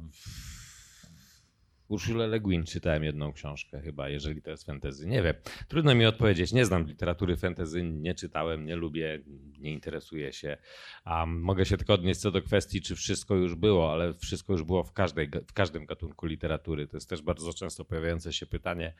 Urszulę 1.91 2.27
Le 2.27 2.39
Guin 2.39 2.63
czytałem 2.63 3.03
jedną 3.03 3.33
książkę 3.33 3.81
chyba, 3.81 4.09
jeżeli 4.09 4.41
to 4.41 4.51
jest 4.51 4.65
fantasy. 4.65 5.07
Nie 5.07 5.21
wiem. 5.21 5.35
Trudno 5.67 5.95
mi 5.95 6.05
odpowiedzieć. 6.05 6.53
Nie 6.53 6.65
znam 6.65 6.87
literatury 6.87 7.37
fantasy, 7.37 7.83
nie 7.83 8.15
czytałem, 8.15 8.65
nie 8.65 8.75
lubię, 8.75 9.19
nie 9.59 9.71
interesuję 9.71 10.33
się. 10.33 10.57
Um, 11.05 11.41
mogę 11.41 11.65
się 11.65 11.77
tylko 11.77 11.93
odnieść 11.93 12.19
co 12.19 12.31
do 12.31 12.41
kwestii, 12.41 12.81
czy 12.81 12.95
wszystko 12.95 13.35
już 13.35 13.55
było, 13.55 13.93
ale 13.93 14.13
wszystko 14.13 14.53
już 14.53 14.63
było 14.63 14.83
w, 14.83 14.93
każdej, 14.93 15.29
w 15.47 15.53
każdym 15.53 15.85
gatunku 15.85 16.25
literatury. 16.25 16.87
To 16.87 16.97
jest 16.97 17.09
też 17.09 17.21
bardzo 17.21 17.53
często 17.53 17.85
pojawiające 17.85 18.33
się 18.33 18.45
pytanie, 18.45 18.93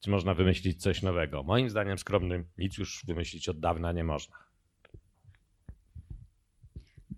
czy 0.00 0.10
można 0.10 0.34
wymyślić 0.34 0.82
coś 0.82 1.02
nowego. 1.02 1.42
Moim 1.42 1.70
zdaniem 1.70 1.98
skromnym 1.98 2.44
nic 2.58 2.78
już 2.78 3.04
wymyślić 3.06 3.48
od 3.48 3.60
dawna 3.60 3.92
nie 3.92 4.04
można. 4.04 4.41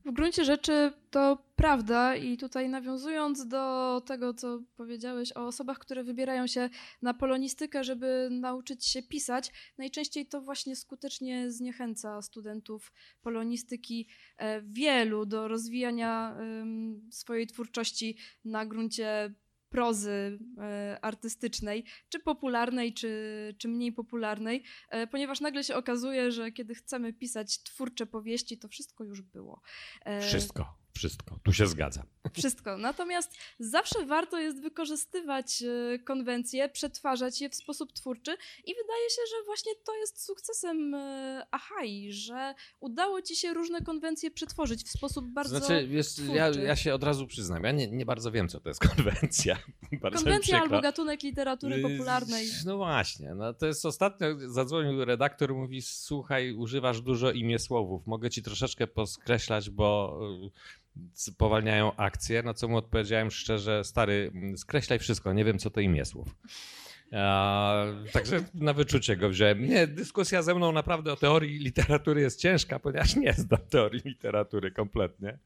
W 0.04 0.12
gruncie 0.12 0.44
rzeczy 0.44 0.92
to 1.10 1.38
prawda 1.56 2.16
i 2.16 2.36
tutaj 2.36 2.68
nawiązując 2.68 3.48
do 3.48 4.02
tego, 4.06 4.34
co 4.34 4.60
powiedziałeś 4.76 5.36
o 5.36 5.46
osobach, 5.46 5.78
które 5.78 6.04
wybierają 6.04 6.46
się 6.46 6.70
na 7.02 7.14
polonistykę, 7.14 7.84
żeby 7.84 8.28
nauczyć 8.30 8.86
się 8.86 9.02
pisać, 9.02 9.52
najczęściej 9.78 10.26
to 10.26 10.40
właśnie 10.40 10.76
skutecznie 10.76 11.50
zniechęca 11.50 12.22
studentów 12.22 12.92
polonistyki 13.22 14.08
e, 14.36 14.62
wielu 14.62 15.26
do 15.26 15.48
rozwijania 15.48 16.36
swojej 17.10 17.46
twórczości 17.46 18.16
na 18.44 18.66
gruncie 18.66 19.34
prozy 19.74 20.38
e, 20.58 20.98
artystycznej, 21.02 21.84
czy 22.08 22.20
popularnej, 22.20 22.94
czy, 22.94 23.54
czy 23.58 23.68
mniej 23.68 23.92
popularnej, 23.92 24.62
e, 24.90 25.06
ponieważ 25.06 25.40
nagle 25.40 25.64
się 25.64 25.76
okazuje, 25.76 26.32
że 26.32 26.52
kiedy 26.52 26.74
chcemy 26.74 27.12
pisać 27.12 27.62
twórcze 27.62 28.06
powieści, 28.06 28.58
to 28.58 28.68
wszystko 28.68 29.04
już 29.04 29.22
było. 29.22 29.60
E, 30.04 30.20
wszystko. 30.20 30.83
Wszystko, 30.96 31.38
tu 31.42 31.52
się 31.52 31.66
zgadzam. 31.66 32.06
Wszystko. 32.32 32.78
Natomiast 32.78 33.36
zawsze 33.58 34.06
warto 34.06 34.38
jest 34.38 34.62
wykorzystywać 34.62 35.62
e, 35.62 35.98
konwencje, 35.98 36.68
przetwarzać 36.68 37.40
je 37.40 37.50
w 37.50 37.54
sposób 37.54 37.92
twórczy 37.92 38.30
i 38.64 38.74
wydaje 38.74 39.10
się, 39.10 39.22
że 39.30 39.44
właśnie 39.46 39.72
to 39.84 39.96
jest 39.96 40.24
sukcesem 40.24 40.94
e, 40.94 41.46
Ahai, 41.50 42.12
że 42.12 42.54
udało 42.80 43.22
ci 43.22 43.36
się 43.36 43.54
różne 43.54 43.80
konwencje 43.80 44.30
przetworzyć 44.30 44.84
w 44.84 44.88
sposób 44.88 45.26
bardzo 45.26 45.58
znaczy, 45.58 45.86
wiesz, 45.88 46.18
ja, 46.18 46.50
twórczy. 46.50 46.66
ja 46.66 46.76
się 46.76 46.94
od 46.94 47.04
razu 47.04 47.26
przyznam, 47.26 47.64
ja 47.64 47.72
nie, 47.72 47.90
nie 47.90 48.06
bardzo 48.06 48.32
wiem, 48.32 48.48
co 48.48 48.60
to 48.60 48.68
jest 48.68 48.80
konwencja. 48.80 49.58
bardzo 50.02 50.18
Konwencja 50.18 50.60
albo 50.60 50.80
gatunek 50.80 51.22
literatury 51.22 51.82
popularnej. 51.82 52.46
No 52.66 52.76
właśnie, 52.76 53.34
no 53.34 53.54
to 53.54 53.66
jest 53.66 53.86
ostatnio 53.86 54.26
zadzwonił 54.48 55.04
redaktor, 55.04 55.54
mówi 55.54 55.82
słuchaj, 55.82 56.52
używasz 56.52 57.00
dużo 57.00 57.30
imię 57.30 57.58
słowów, 57.58 58.06
mogę 58.06 58.30
ci 58.30 58.42
troszeczkę 58.42 58.86
poskreślać, 58.86 59.70
bo 59.70 60.20
y, 60.46 60.83
spowalniają 61.12 61.96
akcje, 61.96 62.42
na 62.42 62.54
co 62.54 62.68
mu 62.68 62.76
odpowiedziałem 62.76 63.30
szczerze, 63.30 63.84
stary, 63.84 64.32
skreślaj 64.56 64.98
wszystko, 64.98 65.32
nie 65.32 65.44
wiem 65.44 65.58
co 65.58 65.70
to 65.70 65.80
imię 65.80 66.04
słów. 66.04 66.36
A, 67.12 67.84
także 68.12 68.44
na 68.54 68.72
wyczucie 68.72 69.16
go 69.16 69.28
wziąłem. 69.28 69.66
Nie, 69.66 69.86
dyskusja 69.86 70.42
ze 70.42 70.54
mną 70.54 70.72
naprawdę 70.72 71.12
o 71.12 71.16
teorii 71.16 71.58
literatury 71.58 72.20
jest 72.20 72.40
ciężka, 72.40 72.78
ponieważ 72.78 73.16
nie 73.16 73.32
znam 73.32 73.60
teorii 73.70 74.02
literatury 74.04 74.70
kompletnie. 74.70 75.38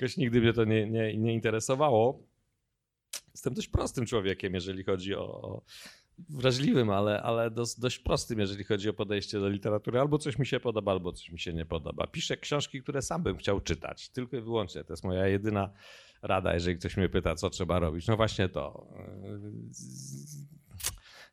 Jakoś 0.00 0.16
nigdy 0.16 0.40
mnie 0.40 0.52
to 0.52 0.64
nie, 0.64 0.90
nie, 0.90 1.16
nie 1.16 1.32
interesowało. 1.32 2.22
Jestem 3.34 3.54
dość 3.54 3.68
prostym 3.68 4.06
człowiekiem, 4.06 4.54
jeżeli 4.54 4.84
chodzi 4.84 5.14
o 5.14 5.62
wrażliwym, 6.28 6.90
ale, 6.90 7.22
ale 7.22 7.50
dość 7.78 7.98
prostym, 7.98 8.38
jeżeli 8.38 8.64
chodzi 8.64 8.88
o 8.88 8.92
podejście 8.92 9.40
do 9.40 9.48
literatury. 9.48 10.00
Albo 10.00 10.18
coś 10.18 10.38
mi 10.38 10.46
się 10.46 10.60
podoba, 10.60 10.92
albo 10.92 11.12
coś 11.12 11.30
mi 11.30 11.38
się 11.38 11.52
nie 11.52 11.66
podoba. 11.66 12.06
Piszę 12.06 12.36
książki, 12.36 12.82
które 12.82 13.02
sam 13.02 13.22
bym 13.22 13.36
chciał 13.36 13.60
czytać, 13.60 14.08
tylko 14.08 14.36
i 14.36 14.40
wyłącznie. 14.40 14.84
To 14.84 14.92
jest 14.92 15.04
moja 15.04 15.26
jedyna 15.26 15.70
rada, 16.22 16.54
jeżeli 16.54 16.78
ktoś 16.78 16.96
mnie 16.96 17.08
pyta, 17.08 17.34
co 17.34 17.50
trzeba 17.50 17.78
robić. 17.78 18.06
No 18.06 18.16
właśnie 18.16 18.48
to. 18.48 18.86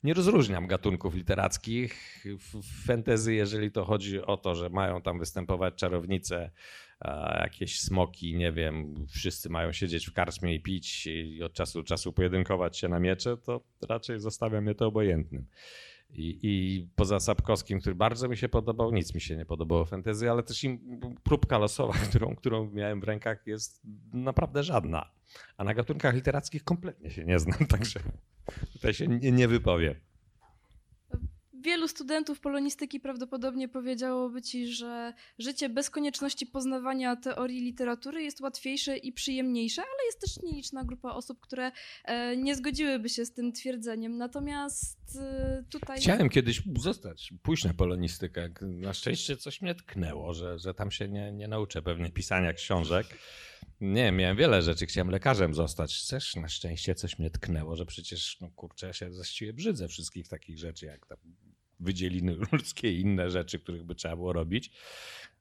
Nie 0.03 0.13
rozróżniam 0.13 0.67
gatunków 0.67 1.15
literackich. 1.15 2.25
W 2.39 2.85
fantasy, 2.85 3.33
jeżeli 3.33 3.71
to 3.71 3.85
chodzi 3.85 4.21
o 4.21 4.37
to, 4.37 4.55
że 4.55 4.69
mają 4.69 5.01
tam 5.01 5.19
występować 5.19 5.75
czarownice, 5.75 6.51
jakieś 7.41 7.79
smoki, 7.79 8.35
nie 8.35 8.51
wiem, 8.51 9.05
wszyscy 9.09 9.49
mają 9.49 9.71
siedzieć 9.71 10.05
w 10.05 10.13
karczmie 10.13 10.55
i 10.55 10.59
pić 10.59 11.07
i 11.07 11.43
od 11.43 11.53
czasu 11.53 11.79
do 11.79 11.87
czasu 11.87 12.13
pojedynkować 12.13 12.77
się 12.77 12.87
na 12.87 12.99
miecze, 12.99 13.37
to 13.37 13.61
raczej 13.89 14.19
zostawiam 14.19 14.63
mnie 14.63 14.75
to 14.75 14.87
obojętnym. 14.87 15.45
I, 16.09 16.39
I 16.43 16.87
poza 16.95 17.19
Sapkowskim, 17.19 17.79
który 17.79 17.95
bardzo 17.95 18.27
mi 18.27 18.37
się 18.37 18.49
podobał, 18.49 18.91
nic 18.91 19.15
mi 19.15 19.21
się 19.21 19.37
nie 19.37 19.45
podobało 19.45 19.85
fantasy, 19.85 20.31
ale 20.31 20.43
też 20.43 20.63
im 20.63 20.99
próbka 21.23 21.57
losowa, 21.57 21.93
którą, 22.09 22.35
którą 22.35 22.71
miałem 22.71 23.01
w 23.01 23.03
rękach, 23.03 23.47
jest 23.47 23.81
naprawdę 24.13 24.63
żadna. 24.63 25.11
A 25.57 25.63
na 25.63 25.73
gatunkach 25.73 26.15
literackich 26.15 26.63
kompletnie 26.63 27.11
się 27.11 27.25
nie 27.25 27.39
znam, 27.39 27.67
także 27.77 27.99
tutaj 28.73 28.93
się 28.93 29.07
nie, 29.07 29.31
nie 29.31 29.47
wypowiem. 29.47 29.95
Wielu 31.65 31.87
studentów 31.87 32.39
polonistyki 32.39 32.99
prawdopodobnie 32.99 33.67
powiedziałoby 33.67 34.41
ci, 34.41 34.67
że 34.67 35.13
życie 35.39 35.69
bez 35.69 35.89
konieczności 35.89 36.45
poznawania 36.45 37.15
teorii 37.15 37.61
literatury 37.61 38.23
jest 38.23 38.41
łatwiejsze 38.41 38.97
i 38.97 39.11
przyjemniejsze, 39.11 39.81
ale 39.81 40.05
jest 40.05 40.21
też 40.21 40.43
nieliczna 40.43 40.83
grupa 40.83 41.11
osób, 41.11 41.39
które 41.39 41.71
e, 42.03 42.37
nie 42.37 42.55
zgodziłyby 42.55 43.09
się 43.09 43.25
z 43.25 43.33
tym 43.33 43.51
twierdzeniem. 43.51 44.17
Natomiast 44.17 45.17
e, 45.21 45.63
tutaj. 45.69 45.97
Chciałem 45.97 46.29
kiedyś 46.29 46.61
zostać, 46.77 47.33
pójść 47.43 47.63
na 47.63 47.73
polonistykę. 47.73 48.49
Na 48.61 48.93
szczęście 48.93 49.37
coś 49.37 49.61
mnie 49.61 49.75
tknęło, 49.75 50.33
że, 50.33 50.59
że 50.59 50.73
tam 50.73 50.91
się 50.91 51.07
nie, 51.07 51.31
nie 51.31 51.47
nauczę 51.47 51.81
pewnie 51.81 52.11
pisania 52.11 52.53
książek. 52.53 53.07
Nie, 53.81 54.11
miałem 54.11 54.37
wiele 54.37 54.61
rzeczy, 54.61 54.85
chciałem 54.85 55.09
lekarzem 55.09 55.53
zostać. 55.53 56.07
Też 56.07 56.35
na 56.35 56.47
szczęście 56.47 56.95
coś 56.95 57.19
mnie 57.19 57.29
tknęło, 57.29 57.75
że 57.75 57.85
przecież, 57.85 58.37
no 58.41 58.49
kurczę, 58.55 58.87
ja 58.87 58.93
się 58.93 59.09
właściwie 59.09 59.53
brzydzę 59.53 59.87
wszystkich 59.87 60.27
takich 60.27 60.57
rzeczy, 60.57 60.85
jak 60.85 61.05
tam 61.05 61.17
wydzieliny 61.79 62.35
ludzkie 62.51 62.93
i 62.93 63.01
inne 63.01 63.31
rzeczy, 63.31 63.59
których 63.59 63.83
by 63.83 63.95
trzeba 63.95 64.15
było 64.15 64.33
robić. 64.33 64.71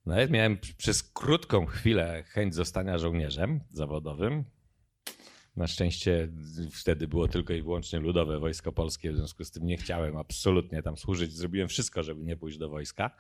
Nawet 0.07 0.31
miałem 0.31 0.59
przez 0.77 1.03
krótką 1.03 1.67
chwilę 1.67 2.25
chęć 2.27 2.55
zostania 2.55 2.99
żołnierzem 2.99 3.61
zawodowym. 3.71 4.45
Na 5.57 5.67
szczęście 5.67 6.29
wtedy 6.73 7.09
było 7.09 7.29
tylko 7.29 7.53
i 7.53 7.63
wyłącznie 7.63 7.99
ludowe 7.99 8.39
wojsko 8.39 8.73
polskie, 8.73 9.13
w 9.13 9.17
związku 9.17 9.45
z 9.45 9.51
tym 9.51 9.67
nie 9.67 9.77
chciałem 9.77 10.17
absolutnie 10.17 10.83
tam 10.83 10.97
służyć. 10.97 11.33
Zrobiłem 11.33 11.69
wszystko, 11.69 12.03
żeby 12.03 12.25
nie 12.25 12.37
pójść 12.37 12.59
do 12.59 12.69
wojska. 12.69 13.11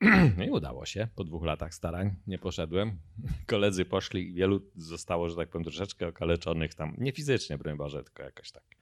No 0.36 0.44
i 0.44 0.50
udało 0.50 0.86
się. 0.86 1.08
Po 1.14 1.24
dwóch 1.24 1.44
latach 1.44 1.74
starań 1.74 2.14
nie 2.26 2.38
poszedłem. 2.38 2.98
Koledzy 3.46 3.84
poszli 3.84 4.28
i 4.28 4.32
wielu 4.32 4.60
zostało, 4.76 5.28
że 5.28 5.36
tak 5.36 5.48
powiem, 5.48 5.64
troszeczkę 5.64 6.08
okaleczonych 6.08 6.74
tam. 6.74 6.94
Nie 6.98 7.12
fizycznie, 7.12 7.58
broń 7.58 7.76
Boże, 7.76 8.04
tylko 8.04 8.22
jakoś 8.22 8.52
tak. 8.52 8.79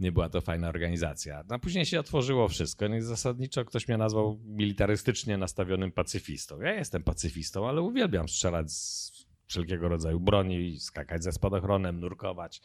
Nie 0.00 0.12
była 0.12 0.28
to 0.28 0.40
fajna 0.40 0.68
organizacja. 0.68 1.44
No, 1.48 1.54
a 1.54 1.58
później 1.58 1.86
się 1.86 2.00
otworzyło 2.00 2.48
wszystko. 2.48 2.88
No 2.88 2.96
i 2.96 3.00
zasadniczo 3.00 3.64
ktoś 3.64 3.88
mnie 3.88 3.96
nazwał 3.96 4.38
militarystycznie 4.44 5.38
nastawionym 5.38 5.92
pacyfistą. 5.92 6.60
Ja 6.60 6.74
jestem 6.74 7.02
pacyfistą, 7.02 7.68
ale 7.68 7.82
uwielbiam 7.82 8.28
strzelać 8.28 8.72
z 8.72 9.12
wszelkiego 9.46 9.88
rodzaju 9.88 10.20
broni, 10.20 10.80
skakać 10.80 11.24
ze 11.24 11.32
spadochronem, 11.32 12.00
nurkować, 12.00 12.62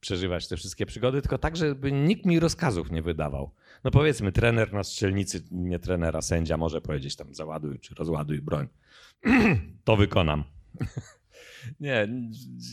przeżywać 0.00 0.48
te 0.48 0.56
wszystkie 0.56 0.86
przygody, 0.86 1.22
tylko 1.22 1.38
tak, 1.38 1.56
żeby 1.56 1.92
nikt 1.92 2.26
mi 2.26 2.40
rozkazów 2.40 2.90
nie 2.90 3.02
wydawał. 3.02 3.50
No 3.84 3.90
powiedzmy, 3.90 4.32
trener 4.32 4.72
na 4.72 4.84
strzelnicy, 4.84 5.42
nie 5.50 5.78
trenera, 5.78 6.22
sędzia 6.22 6.56
może 6.56 6.80
powiedzieć 6.80 7.16
tam 7.16 7.34
załaduj 7.34 7.78
czy 7.78 7.94
rozładuj 7.94 8.40
broń. 8.42 8.68
to 9.84 9.96
wykonam. 9.96 10.44
nie, 11.80 12.08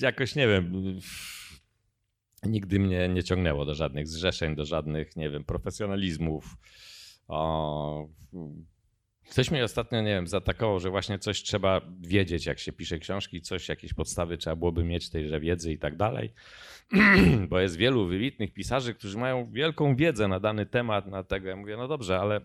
jakoś 0.01 0.35
nie 0.35 0.47
wiem. 0.47 0.71
Nigdy 2.43 2.79
mnie 2.79 3.09
nie 3.09 3.23
ciągnęło 3.23 3.65
do 3.65 3.75
żadnych 3.75 4.07
zrzeszeń, 4.07 4.55
do 4.55 4.65
żadnych, 4.65 5.15
nie 5.15 5.29
wiem, 5.29 5.43
profesjonalizmów. 5.43 6.57
O, 7.27 8.07
Ktoś 9.29 9.51
mnie 9.51 9.63
ostatnio, 9.63 10.01
nie 10.01 10.13
wiem, 10.13 10.27
zaatakował, 10.27 10.79
że 10.79 10.89
właśnie 10.89 11.19
coś 11.19 11.43
trzeba 11.43 11.81
wiedzieć, 12.01 12.45
jak 12.45 12.59
się 12.59 12.73
pisze 12.73 12.99
książki, 12.99 13.41
coś, 13.41 13.69
jakieś 13.69 13.93
podstawy 13.93 14.37
trzeba 14.37 14.55
byłoby 14.55 14.83
mieć 14.83 15.09
tejże 15.09 15.39
wiedzy 15.39 15.71
i 15.73 15.77
tak 15.77 15.95
dalej. 15.95 16.33
Bo 17.49 17.59
jest 17.59 17.75
wielu 17.75 18.07
wybitnych 18.07 18.53
pisarzy, 18.53 18.93
którzy 18.93 19.17
mają 19.17 19.51
wielką 19.51 19.95
wiedzę 19.95 20.27
na 20.27 20.39
dany 20.39 20.65
temat, 20.65 21.07
na 21.07 21.23
tego. 21.23 21.49
Ja 21.49 21.55
mówię, 21.55 21.77
no 21.77 21.87
dobrze, 21.87 22.19
ale 22.19 22.41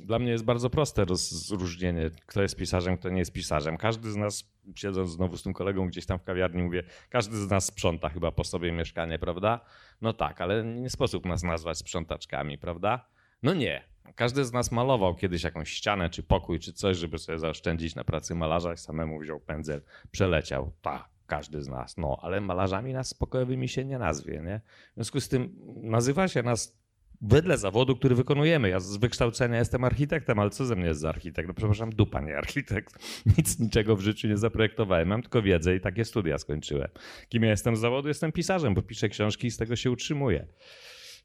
dla 0.00 0.18
mnie 0.18 0.30
jest 0.30 0.44
bardzo 0.44 0.70
proste 0.70 1.04
rozróżnienie, 1.04 2.10
kto 2.26 2.42
jest 2.42 2.56
pisarzem, 2.56 2.98
kto 2.98 3.08
nie 3.08 3.18
jest 3.18 3.32
pisarzem. 3.32 3.76
Każdy 3.76 4.10
z 4.10 4.16
nas, 4.16 4.52
siedząc 4.76 5.10
znowu 5.10 5.36
z 5.36 5.42
tym 5.42 5.52
kolegą 5.52 5.88
gdzieś 5.88 6.06
tam 6.06 6.18
w 6.18 6.24
kawiarni, 6.24 6.62
mówię, 6.62 6.82
każdy 7.08 7.36
z 7.36 7.50
nas 7.50 7.64
sprząta 7.64 8.08
chyba 8.08 8.32
po 8.32 8.44
sobie 8.44 8.72
mieszkanie, 8.72 9.18
prawda? 9.18 9.60
No 10.00 10.12
tak, 10.12 10.40
ale 10.40 10.64
nie 10.64 10.90
sposób 10.90 11.26
nas 11.26 11.42
nazwać 11.42 11.78
sprzątaczkami, 11.78 12.58
prawda? 12.58 13.08
No 13.42 13.54
nie, 13.54 13.84
każdy 14.14 14.44
z 14.44 14.52
nas 14.52 14.72
malował 14.72 15.14
kiedyś 15.14 15.42
jakąś 15.42 15.70
ścianę, 15.70 16.10
czy 16.10 16.22
pokój, 16.22 16.60
czy 16.60 16.72
coś, 16.72 16.96
żeby 16.96 17.18
sobie 17.18 17.38
zaoszczędzić 17.38 17.94
na 17.94 18.04
pracy 18.04 18.34
malarza 18.34 18.72
i 18.72 18.76
samemu 18.76 19.18
wziął 19.20 19.40
pędzel, 19.40 19.82
przeleciał. 20.10 20.72
Tak, 20.82 21.08
każdy 21.26 21.62
z 21.62 21.68
nas. 21.68 21.96
No, 21.96 22.18
ale 22.22 22.40
malarzami 22.40 22.92
nas 22.92 23.14
pokojowymi 23.14 23.68
się 23.68 23.84
nie 23.84 23.98
nazwie, 23.98 24.42
nie? 24.46 24.60
W 24.90 24.94
związku 24.94 25.20
z 25.20 25.28
tym 25.28 25.56
nazywa 25.82 26.28
się 26.28 26.42
nas 26.42 26.83
wedle 27.20 27.58
zawodu, 27.58 27.96
który 27.96 28.14
wykonujemy. 28.14 28.68
Ja 28.68 28.80
z 28.80 28.96
wykształcenia 28.96 29.58
jestem 29.58 29.84
architektem, 29.84 30.38
ale 30.38 30.50
co 30.50 30.66
ze 30.66 30.76
mnie 30.76 30.86
jest 30.86 31.00
za 31.00 31.08
architekt? 31.08 31.48
No 31.48 31.54
przepraszam, 31.54 31.90
dupa 31.90 32.20
nie 32.20 32.36
architekt. 32.36 32.98
Nic, 33.38 33.58
niczego 33.58 33.96
w 33.96 34.00
życiu 34.00 34.28
nie 34.28 34.36
zaprojektowałem. 34.36 35.08
Mam 35.08 35.22
tylko 35.22 35.42
wiedzę 35.42 35.76
i 35.76 35.80
takie 35.80 36.04
studia 36.04 36.38
skończyłem. 36.38 36.88
Kim 37.28 37.42
ja 37.42 37.50
jestem 37.50 37.76
z 37.76 37.80
zawodu? 37.80 38.08
Jestem 38.08 38.32
pisarzem, 38.32 38.74
bo 38.74 38.82
piszę 38.82 39.08
książki 39.08 39.46
i 39.46 39.50
z 39.50 39.56
tego 39.56 39.76
się 39.76 39.90
utrzymuję. 39.90 40.46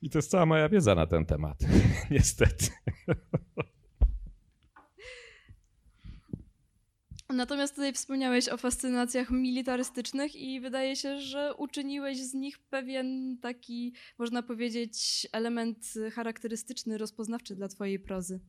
I 0.01 0.09
to 0.09 0.17
jest 0.17 0.31
cała 0.31 0.45
moja 0.45 0.69
wiedza 0.69 0.95
na 0.95 1.07
ten 1.07 1.25
temat. 1.25 1.59
Niestety. 2.11 2.65
Natomiast 7.33 7.75
tutaj 7.75 7.93
wspomniałeś 7.93 8.49
o 8.49 8.57
fascynacjach 8.57 9.31
militarystycznych 9.31 10.35
i 10.35 10.61
wydaje 10.61 10.95
się, 10.95 11.19
że 11.19 11.53
uczyniłeś 11.55 12.17
z 12.17 12.33
nich 12.33 12.59
pewien 12.59 13.37
taki, 13.41 13.93
można 14.17 14.43
powiedzieć, 14.43 15.27
element 15.31 15.93
charakterystyczny, 16.13 16.97
rozpoznawczy 16.97 17.55
dla 17.55 17.67
twojej 17.67 17.99
prozy. 17.99 18.39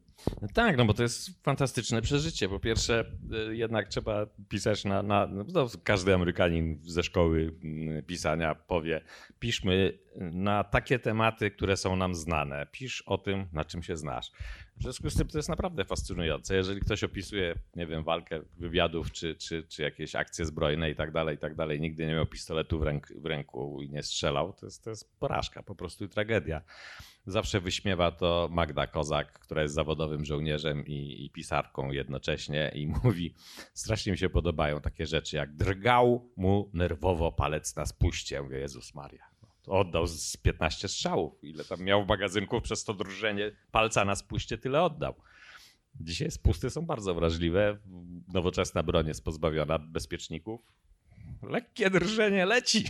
No 0.43 0.49
tak, 0.55 0.77
no 0.77 0.85
bo 0.85 0.95
to 0.95 1.03
jest 1.03 1.43
fantastyczne 1.43 2.03
przeżycie. 2.03 2.49
Po 2.49 2.61
pierwsze, 2.61 3.05
y, 3.51 3.57
jednak 3.57 3.89
trzeba 3.89 4.27
pisać 4.49 4.85
na. 4.85 5.03
na 5.03 5.27
no 5.27 5.69
każdy 5.85 6.15
Amerykanin 6.15 6.81
ze 6.83 7.03
szkoły 7.03 7.55
mm, 7.65 8.05
pisania 8.05 8.55
powie: 8.55 9.01
piszmy 9.39 9.99
na 10.17 10.65
takie 10.65 10.99
tematy, 10.99 11.51
które 11.51 11.77
są 11.77 11.97
nam 11.97 12.15
znane. 12.15 12.67
Pisz 12.73 13.03
o 13.03 13.19
tym, 13.19 13.47
na 13.53 13.65
czym 13.65 13.83
się 13.83 13.97
znasz. 13.97 14.31
W 14.81 14.83
związku 14.83 15.11
z 15.11 15.17
tym 15.17 15.29
to 15.29 15.39
jest 15.39 15.49
naprawdę 15.49 15.85
fascynujące. 15.85 16.57
Jeżeli 16.57 16.81
ktoś 16.81 17.05
opisuje, 17.05 17.55
nie 17.77 17.87
wiem, 17.87 18.05
walkę 18.05 18.41
wywiadów, 18.57 19.13
czy, 19.13 19.35
czy, 19.35 19.63
czy 19.63 19.83
jakieś 19.83 20.15
akcje 20.15 20.45
zbrojne 20.45 20.91
i 20.91 20.95
tak 20.95 21.13
dalej, 21.13 21.37
i 21.37 21.39
tak 21.39 21.55
dalej, 21.55 21.81
nigdy 21.81 22.07
nie 22.07 22.13
miał 22.13 22.27
pistoletu 22.27 22.79
w, 22.79 22.83
ręk, 22.83 23.13
w 23.17 23.27
ręku 23.27 23.83
i 23.83 23.91
nie 23.91 24.03
strzelał, 24.03 24.53
to 24.53 24.67
jest, 24.67 24.85
to 24.85 24.91
jest 24.91 25.19
porażka, 25.19 25.63
po 25.63 25.75
prostu 25.75 26.05
i 26.05 26.09
tragedia. 26.09 26.63
Zawsze 27.27 27.61
wyśmiewa 27.61 28.11
to 28.11 28.49
Magda 28.51 28.87
Kozak, 28.87 29.33
która 29.33 29.63
jest 29.63 29.75
zawodowym 29.75 30.25
żołnierzem 30.25 30.87
i, 30.87 31.25
i 31.25 31.31
pisarką 31.31 31.91
jednocześnie 31.91 32.73
i 32.75 32.87
mówi, 33.05 33.35
strasznie 33.75 34.13
mi 34.13 34.19
się 34.19 34.29
podobają 34.29 34.81
takie 34.81 35.07
rzeczy, 35.07 35.37
jak 35.37 35.57
drgał 35.57 36.31
mu 36.37 36.71
nerwowo 36.75 37.33
palec 37.33 37.77
na 37.77 37.87
spuście. 37.87 38.43
Mówię, 38.43 38.59
Jezus 38.59 38.95
Maria. 38.95 39.30
Oddał 39.67 40.07
z 40.07 40.37
15 40.37 40.89
strzałów. 40.89 41.45
Ile 41.45 41.65
tam 41.65 41.81
miał 41.81 42.05
w 42.05 42.09
magazynku 42.09 42.61
przez 42.61 42.85
to 42.85 42.95
drżenie 42.95 43.53
palca 43.73 44.05
na 44.05 44.17
spuście, 44.17 44.59
tyle 44.59 44.83
oddał. 44.83 45.15
Dzisiaj 46.01 46.31
spusty 46.31 46.71
są 46.71 46.87
bardzo 46.87 47.15
wrażliwe. 47.15 47.79
Nowoczesna 48.29 48.83
broń 48.83 49.07
jest 49.07 49.25
pozbawiona 49.25 49.79
bezpieczników. 49.79 50.61
Lekkie 51.43 51.91
drżenie 51.91 52.47
leci. 52.47 52.85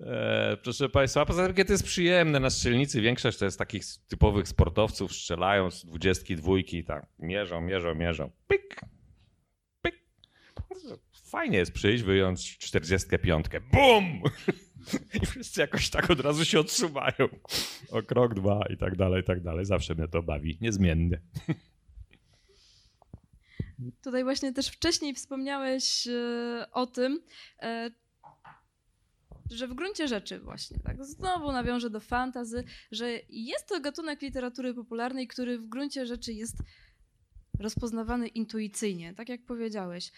E, 0.00 0.56
proszę 0.62 0.88
Państwa, 0.88 1.26
poza 1.26 1.46
tym, 1.46 1.54
kiedy 1.54 1.72
jest 1.72 1.84
przyjemne 1.84 2.40
na 2.40 2.50
strzelnicy, 2.50 3.00
większość 3.00 3.38
to 3.38 3.44
jest 3.44 3.58
takich 3.58 3.84
typowych 4.08 4.48
sportowców, 4.48 5.12
strzelają 5.12 5.70
z 5.70 5.84
dwudziestki, 5.84 6.36
dwójki, 6.36 6.84
tak, 6.84 7.06
mierzą, 7.18 7.60
mierzą, 7.60 7.94
mierzą, 7.94 8.30
pyk, 8.48 8.80
pyk. 9.82 10.04
Fajnie 11.24 11.58
jest 11.58 11.72
przyjść, 11.72 12.04
wyjąć 12.04 12.58
45, 12.58 13.46
bum! 13.72 14.22
I 15.22 15.26
wszyscy 15.26 15.60
jakoś 15.60 15.90
tak 15.90 16.10
od 16.10 16.20
razu 16.20 16.44
się 16.44 16.60
odsuwają. 16.60 17.28
O 17.90 18.02
krok, 18.02 18.34
dwa 18.34 18.66
i 18.70 18.76
tak 18.76 18.96
dalej, 18.96 19.22
i 19.22 19.24
tak 19.24 19.42
dalej. 19.42 19.64
Zawsze 19.64 19.94
mnie 19.94 20.08
to 20.08 20.22
bawi, 20.22 20.58
niezmiennie. 20.60 21.20
Tutaj 24.02 24.24
właśnie 24.24 24.52
też 24.52 24.68
wcześniej 24.68 25.14
wspomniałeś 25.14 26.06
e, 26.06 26.66
o 26.72 26.86
tym, 26.86 27.20
e, 27.62 27.90
że 29.50 29.68
w 29.68 29.74
gruncie 29.74 30.08
rzeczy 30.08 30.40
właśnie, 30.40 30.78
tak, 30.78 31.04
znowu 31.04 31.52
nawiążę 31.52 31.90
do 31.90 32.00
fantazy, 32.00 32.64
że 32.90 33.10
jest 33.28 33.68
to 33.68 33.80
gatunek 33.80 34.22
literatury 34.22 34.74
popularnej, 34.74 35.26
który 35.26 35.58
w 35.58 35.68
gruncie 35.68 36.06
rzeczy 36.06 36.32
jest 36.32 36.56
rozpoznawany 37.60 38.28
intuicyjnie, 38.28 39.14
tak 39.14 39.28
jak 39.28 39.44
powiedziałeś. 39.44 40.12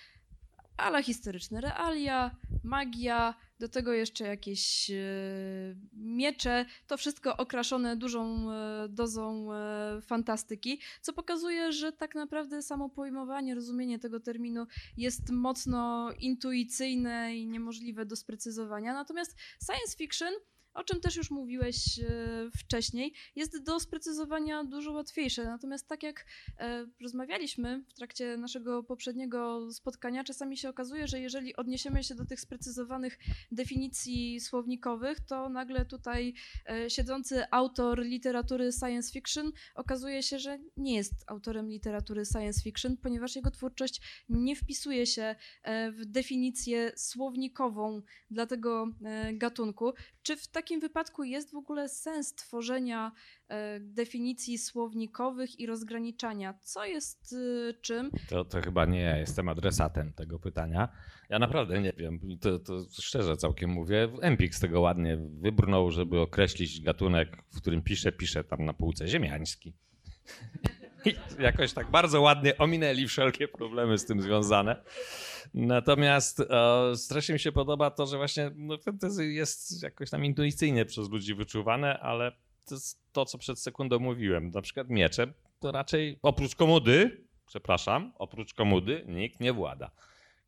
Ale 0.77 1.03
historyczne 1.03 1.61
realia, 1.61 2.37
magia, 2.65 3.35
do 3.59 3.69
tego 3.69 3.93
jeszcze 3.93 4.25
jakieś 4.25 4.91
e, 4.91 4.95
miecze, 5.93 6.67
to 6.87 6.97
wszystko 6.97 7.37
okraszone 7.37 7.97
dużą 7.97 8.53
e, 8.53 8.89
dozą 8.89 9.53
e, 9.53 10.01
fantastyki, 10.03 10.81
co 11.01 11.13
pokazuje, 11.13 11.73
że 11.73 11.93
tak 11.93 12.15
naprawdę 12.15 12.63
samo 12.63 12.89
pojmowanie, 12.89 13.55
rozumienie 13.55 13.99
tego 13.99 14.21
terminu 14.21 14.67
jest 14.97 15.31
mocno 15.31 16.11
intuicyjne 16.19 17.37
i 17.37 17.47
niemożliwe 17.47 18.07
do 18.07 18.17
sprecyzowania. 18.17 18.93
Natomiast 18.93 19.37
science 19.67 19.97
fiction 19.97 20.35
o 20.77 20.85
czym 20.85 21.01
też 21.01 21.17
już 21.17 21.31
mówiłeś 21.31 21.99
e, 21.99 22.05
wcześniej, 22.59 23.13
jest 23.37 23.63
do 23.63 23.81
sprecyzowania 23.81 24.65
dużo 24.65 24.93
łatwiejsze. 24.93 25.45
Natomiast 25.45 25.89
tak 25.89 26.03
jak 26.03 26.27
e, 26.59 26.87
rozmawialiśmy 27.03 27.85
w 27.89 27.95
trakcie 27.95 28.37
naszego 28.37 28.83
poprzedniego 28.83 29.73
spotkania, 29.73 30.25
czasami 30.25 30.57
się 30.57 30.69
okazuje, 30.69 31.09
że 31.09 31.21
jeżeli 31.21 31.57
odniesiemy 31.57 32.05
się 32.05 32.15
do 32.15 32.25
tych 32.25 32.41
sprecyzowanych 32.41 33.19
definicji 33.53 34.41
słownikowych, 34.41 35.21
to 35.21 35.49
nagle 35.49 35.85
tutaj 35.85 36.35
e, 36.69 36.91
siedzący 36.91 37.45
autor 37.51 38.03
literatury 38.03 38.71
science 38.73 39.13
fiction 39.13 39.53
okazuje 39.75 40.23
się, 40.23 40.39
że 40.39 40.59
nie 40.77 40.95
jest 40.95 41.13
autorem 41.27 41.69
literatury 41.69 42.25
science 42.25 42.63
fiction, 42.63 42.97
ponieważ 42.97 43.37
jego 43.37 43.51
twórczość 43.51 44.01
nie 44.29 44.57
wpisuje 44.57 45.07
się 45.07 45.35
w 45.93 46.05
definicję 46.05 46.93
słownikową 46.97 48.03
dla 48.31 48.47
tego 48.47 48.89
gatunku. 49.33 49.93
Czy 50.23 50.37
w 50.37 50.49
takim 50.49 50.66
wypadku 50.81 51.25
jest 51.25 51.53
w 51.53 51.57
ogóle 51.57 51.89
sens 51.89 52.35
tworzenia 52.35 53.13
e, 53.49 53.81
definicji 53.81 54.59
słownikowych 54.59 55.61
i 55.61 55.67
rozgraniczania? 55.67 56.55
Co 56.63 56.85
jest 56.85 57.35
e, 57.71 57.75
czym? 57.75 58.11
To, 58.29 58.45
to 58.45 58.61
chyba 58.61 58.85
nie 58.85 59.01
ja 59.01 59.17
jestem 59.17 59.49
adresatem 59.49 60.13
tego 60.13 60.39
pytania. 60.39 60.89
Ja 61.29 61.39
naprawdę 61.39 61.81
nie 61.81 61.93
wiem. 61.93 62.21
To, 62.41 62.59
to 62.59 62.85
szczerze 63.01 63.37
całkiem 63.37 63.71
mówię. 63.71 64.09
Empik 64.21 64.55
z 64.55 64.61
tego 64.61 64.81
ładnie 64.81 65.17
wybrnął, 65.17 65.91
żeby 65.91 66.21
określić 66.21 66.81
gatunek, 66.81 67.37
w 67.55 67.57
którym 67.57 67.83
pisze, 67.83 68.13
pisze 68.13 68.45
tam 68.45 68.65
na 68.65 68.73
półce 68.73 69.09
ziemiański. 69.09 69.75
I 71.07 71.43
jakoś 71.43 71.73
tak 71.73 71.91
bardzo 71.91 72.21
ładnie 72.21 72.59
ominęli 72.59 73.07
wszelkie 73.07 73.49
problemy 73.49 73.99
z 73.99 74.07
tym 74.07 74.23
związane. 74.23 74.83
Natomiast 75.55 76.41
e, 76.41 76.97
strasznie 76.97 77.33
mi 77.33 77.41
się 77.41 77.53
podoba 77.53 77.91
to, 77.91 78.07
że 78.07 78.17
właśnie 78.17 78.51
no, 78.57 78.79
fantasy 78.79 79.27
jest 79.27 79.83
jakoś 79.83 80.11
tam 80.11 80.25
intuicyjnie 80.25 80.85
przez 80.85 81.11
ludzi 81.11 81.35
wyczuwane, 81.35 82.01
ale 82.01 82.33
to 82.69 82.75
jest 82.75 83.13
to, 83.13 83.25
co 83.25 83.39
przed 83.39 83.59
sekundą 83.59 83.99
mówiłem. 83.99 84.51
Na 84.51 84.63
przykład 84.63 84.89
miecze 84.89 85.33
to 85.61 85.73
raczej 85.73 86.19
oprócz 86.23 86.55
komudy, 86.55 87.25
przepraszam, 87.47 88.13
oprócz 88.19 88.55
komudy 88.55 89.05
nikt 89.09 89.41
nie 89.41 89.53
włada. 89.53 89.91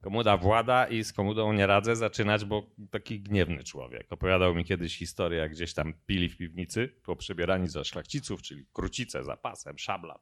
Komuda 0.01 0.37
włada 0.37 0.87
i 0.87 1.05
z 1.05 1.13
komudą 1.13 1.53
nie 1.53 1.67
radzę 1.67 1.97
zaczynać, 1.97 2.45
bo 2.45 2.67
taki 2.91 3.21
gniewny 3.21 3.65
człowiek. 3.65 4.13
Opowiadał 4.13 4.55
mi 4.55 4.65
kiedyś 4.65 4.99
historię, 4.99 5.39
jak 5.39 5.53
gdzieś 5.53 5.75
tam 5.75 5.95
pili 6.07 6.29
w 6.29 6.37
piwnicy, 6.37 6.89
po 7.05 7.17
przebierani 7.17 7.69
za 7.69 7.85
szlachciców, 7.85 8.43
czyli 8.43 8.67
krucice 8.73 9.25
za 9.25 9.37
pasem, 9.37 9.79
szabla 9.79 10.19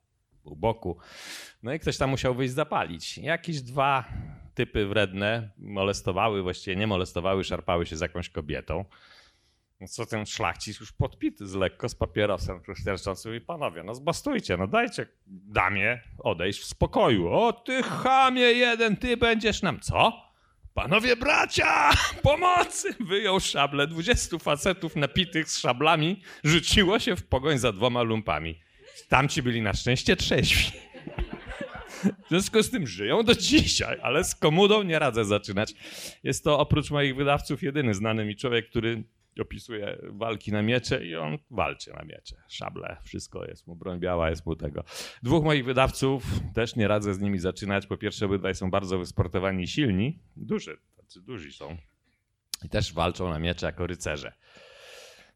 u 0.46 0.56
boku. 0.56 0.98
No 1.62 1.74
i 1.74 1.78
ktoś 1.78 1.96
tam 1.96 2.10
musiał 2.10 2.34
wyjść 2.34 2.54
zapalić. 2.54 3.18
Jakieś 3.18 3.62
dwa 3.62 4.04
typy 4.54 4.86
wredne 4.86 5.50
molestowały, 5.58 6.42
właściwie 6.42 6.76
nie 6.76 6.86
molestowały, 6.86 7.44
szarpały 7.44 7.86
się 7.86 7.96
z 7.96 8.00
jakąś 8.00 8.30
kobietą. 8.30 8.84
No 9.80 9.88
co 9.88 10.06
ten 10.06 10.26
szlachcic 10.26 10.80
już 10.80 10.92
podpity 10.92 11.46
z 11.46 11.54
lekko 11.54 11.88
z 11.88 11.94
papierosem 11.94 12.60
sterczący 12.80 13.28
mówi, 13.28 13.40
panowie, 13.40 13.82
no 13.82 13.94
zbastujcie, 13.94 14.56
no 14.56 14.66
dajcie 14.66 15.06
damie 15.26 16.02
odejść 16.18 16.60
w 16.60 16.64
spokoju. 16.64 17.28
O 17.28 17.52
ty 17.52 17.82
chamie 17.82 18.52
jeden, 18.52 18.96
ty 18.96 19.16
będziesz 19.16 19.62
nam, 19.62 19.80
co? 19.80 20.26
Panowie 20.74 21.16
bracia, 21.16 21.90
pomocy! 22.22 22.94
Wyjął 23.00 23.40
szable, 23.40 23.86
dwudziestu 23.86 24.38
facetów 24.38 24.96
napitych 24.96 25.50
z 25.50 25.58
szablami 25.58 26.22
rzuciło 26.44 26.98
się 26.98 27.16
w 27.16 27.26
pogoń 27.26 27.58
za 27.58 27.72
dwoma 27.72 28.02
lumpami. 28.02 28.60
Tamci 29.08 29.42
byli 29.42 29.62
na 29.62 29.74
szczęście 29.74 30.16
trzeźwi. 30.16 30.72
W 32.26 32.28
związku 32.28 32.62
z 32.62 32.70
tym 32.70 32.86
żyją 32.86 33.22
do 33.22 33.34
dzisiaj, 33.34 33.98
ale 34.02 34.24
z 34.24 34.34
komudą 34.34 34.82
nie 34.82 34.98
radzę 34.98 35.24
zaczynać. 35.24 35.74
Jest 36.22 36.44
to 36.44 36.58
oprócz 36.58 36.90
moich 36.90 37.16
wydawców 37.16 37.62
jedyny 37.62 37.94
znany 37.94 38.24
mi 38.24 38.36
człowiek, 38.36 38.68
który 38.70 39.04
opisuje 39.40 39.98
walki 40.02 40.52
na 40.52 40.62
miecze 40.62 41.06
i 41.06 41.16
on 41.16 41.38
walczy 41.50 41.92
na 41.92 42.04
miecze. 42.04 42.36
Szable, 42.48 42.96
wszystko 43.04 43.44
jest 43.44 43.66
mu, 43.66 43.76
broń 43.76 44.00
biała 44.00 44.30
jest 44.30 44.46
mu 44.46 44.56
tego. 44.56 44.84
Dwóch 45.22 45.44
moich 45.44 45.64
wydawców, 45.64 46.24
też 46.54 46.76
nie 46.76 46.88
radzę 46.88 47.14
z 47.14 47.20
nimi 47.20 47.38
zaczynać. 47.38 47.86
Po 47.86 47.96
pierwsze, 47.96 48.26
obydwaj 48.26 48.54
są 48.54 48.70
bardzo 48.70 48.98
wysportowani 48.98 49.62
i 49.64 49.68
silni. 49.68 50.18
Duży, 50.36 50.78
tacy 50.96 51.20
duzi 51.22 51.52
są. 51.52 51.76
I 52.64 52.68
też 52.68 52.92
walczą 52.92 53.30
na 53.30 53.38
miecze 53.38 53.66
jako 53.66 53.86
rycerze. 53.86 54.32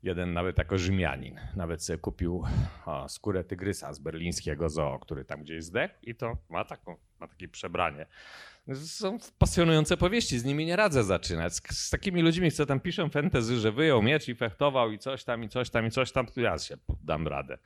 Jeden 0.02 0.32
nawet 0.32 0.58
jako 0.58 0.78
Rzymianin. 0.78 1.40
Nawet 1.56 1.84
sobie 1.84 1.98
kupił 1.98 2.44
o, 2.86 3.08
skórę 3.08 3.44
tygrysa 3.44 3.92
z 3.92 3.98
berlińskiego 3.98 4.68
zoo, 4.68 4.98
który 4.98 5.24
tam 5.24 5.42
gdzieś 5.42 5.64
zdechł 5.64 5.94
i 6.02 6.14
to 6.14 6.36
ma, 6.48 6.64
taką, 6.64 6.96
ma 7.20 7.28
takie 7.28 7.48
przebranie. 7.48 8.06
Są 8.74 9.18
pasjonujące 9.38 9.96
powieści, 9.96 10.38
z 10.38 10.44
nimi 10.44 10.66
nie 10.66 10.76
radzę 10.76 11.04
zaczynać. 11.04 11.54
Z, 11.54 11.62
z, 11.70 11.90
takimi 11.90 12.22
ludźmi, 12.22 12.50
co 12.50 12.66
tam 12.66 12.80
piszą 12.80 13.10
fantasy, 13.10 13.60
że 13.60 13.72
wyjął 13.72 14.02
miecz 14.02 14.28
i 14.28 14.34
fechtował 14.34 14.92
i 14.92 14.98
coś 14.98 15.24
tam, 15.24 15.44
i 15.44 15.48
coś 15.48 15.70
tam, 15.70 15.86
i 15.86 15.90
coś 15.90 16.12
tam, 16.12 16.26
to 16.26 16.40
ja 16.40 16.58
się 16.58 16.76
dam 17.04 17.28
radę. 17.28 17.58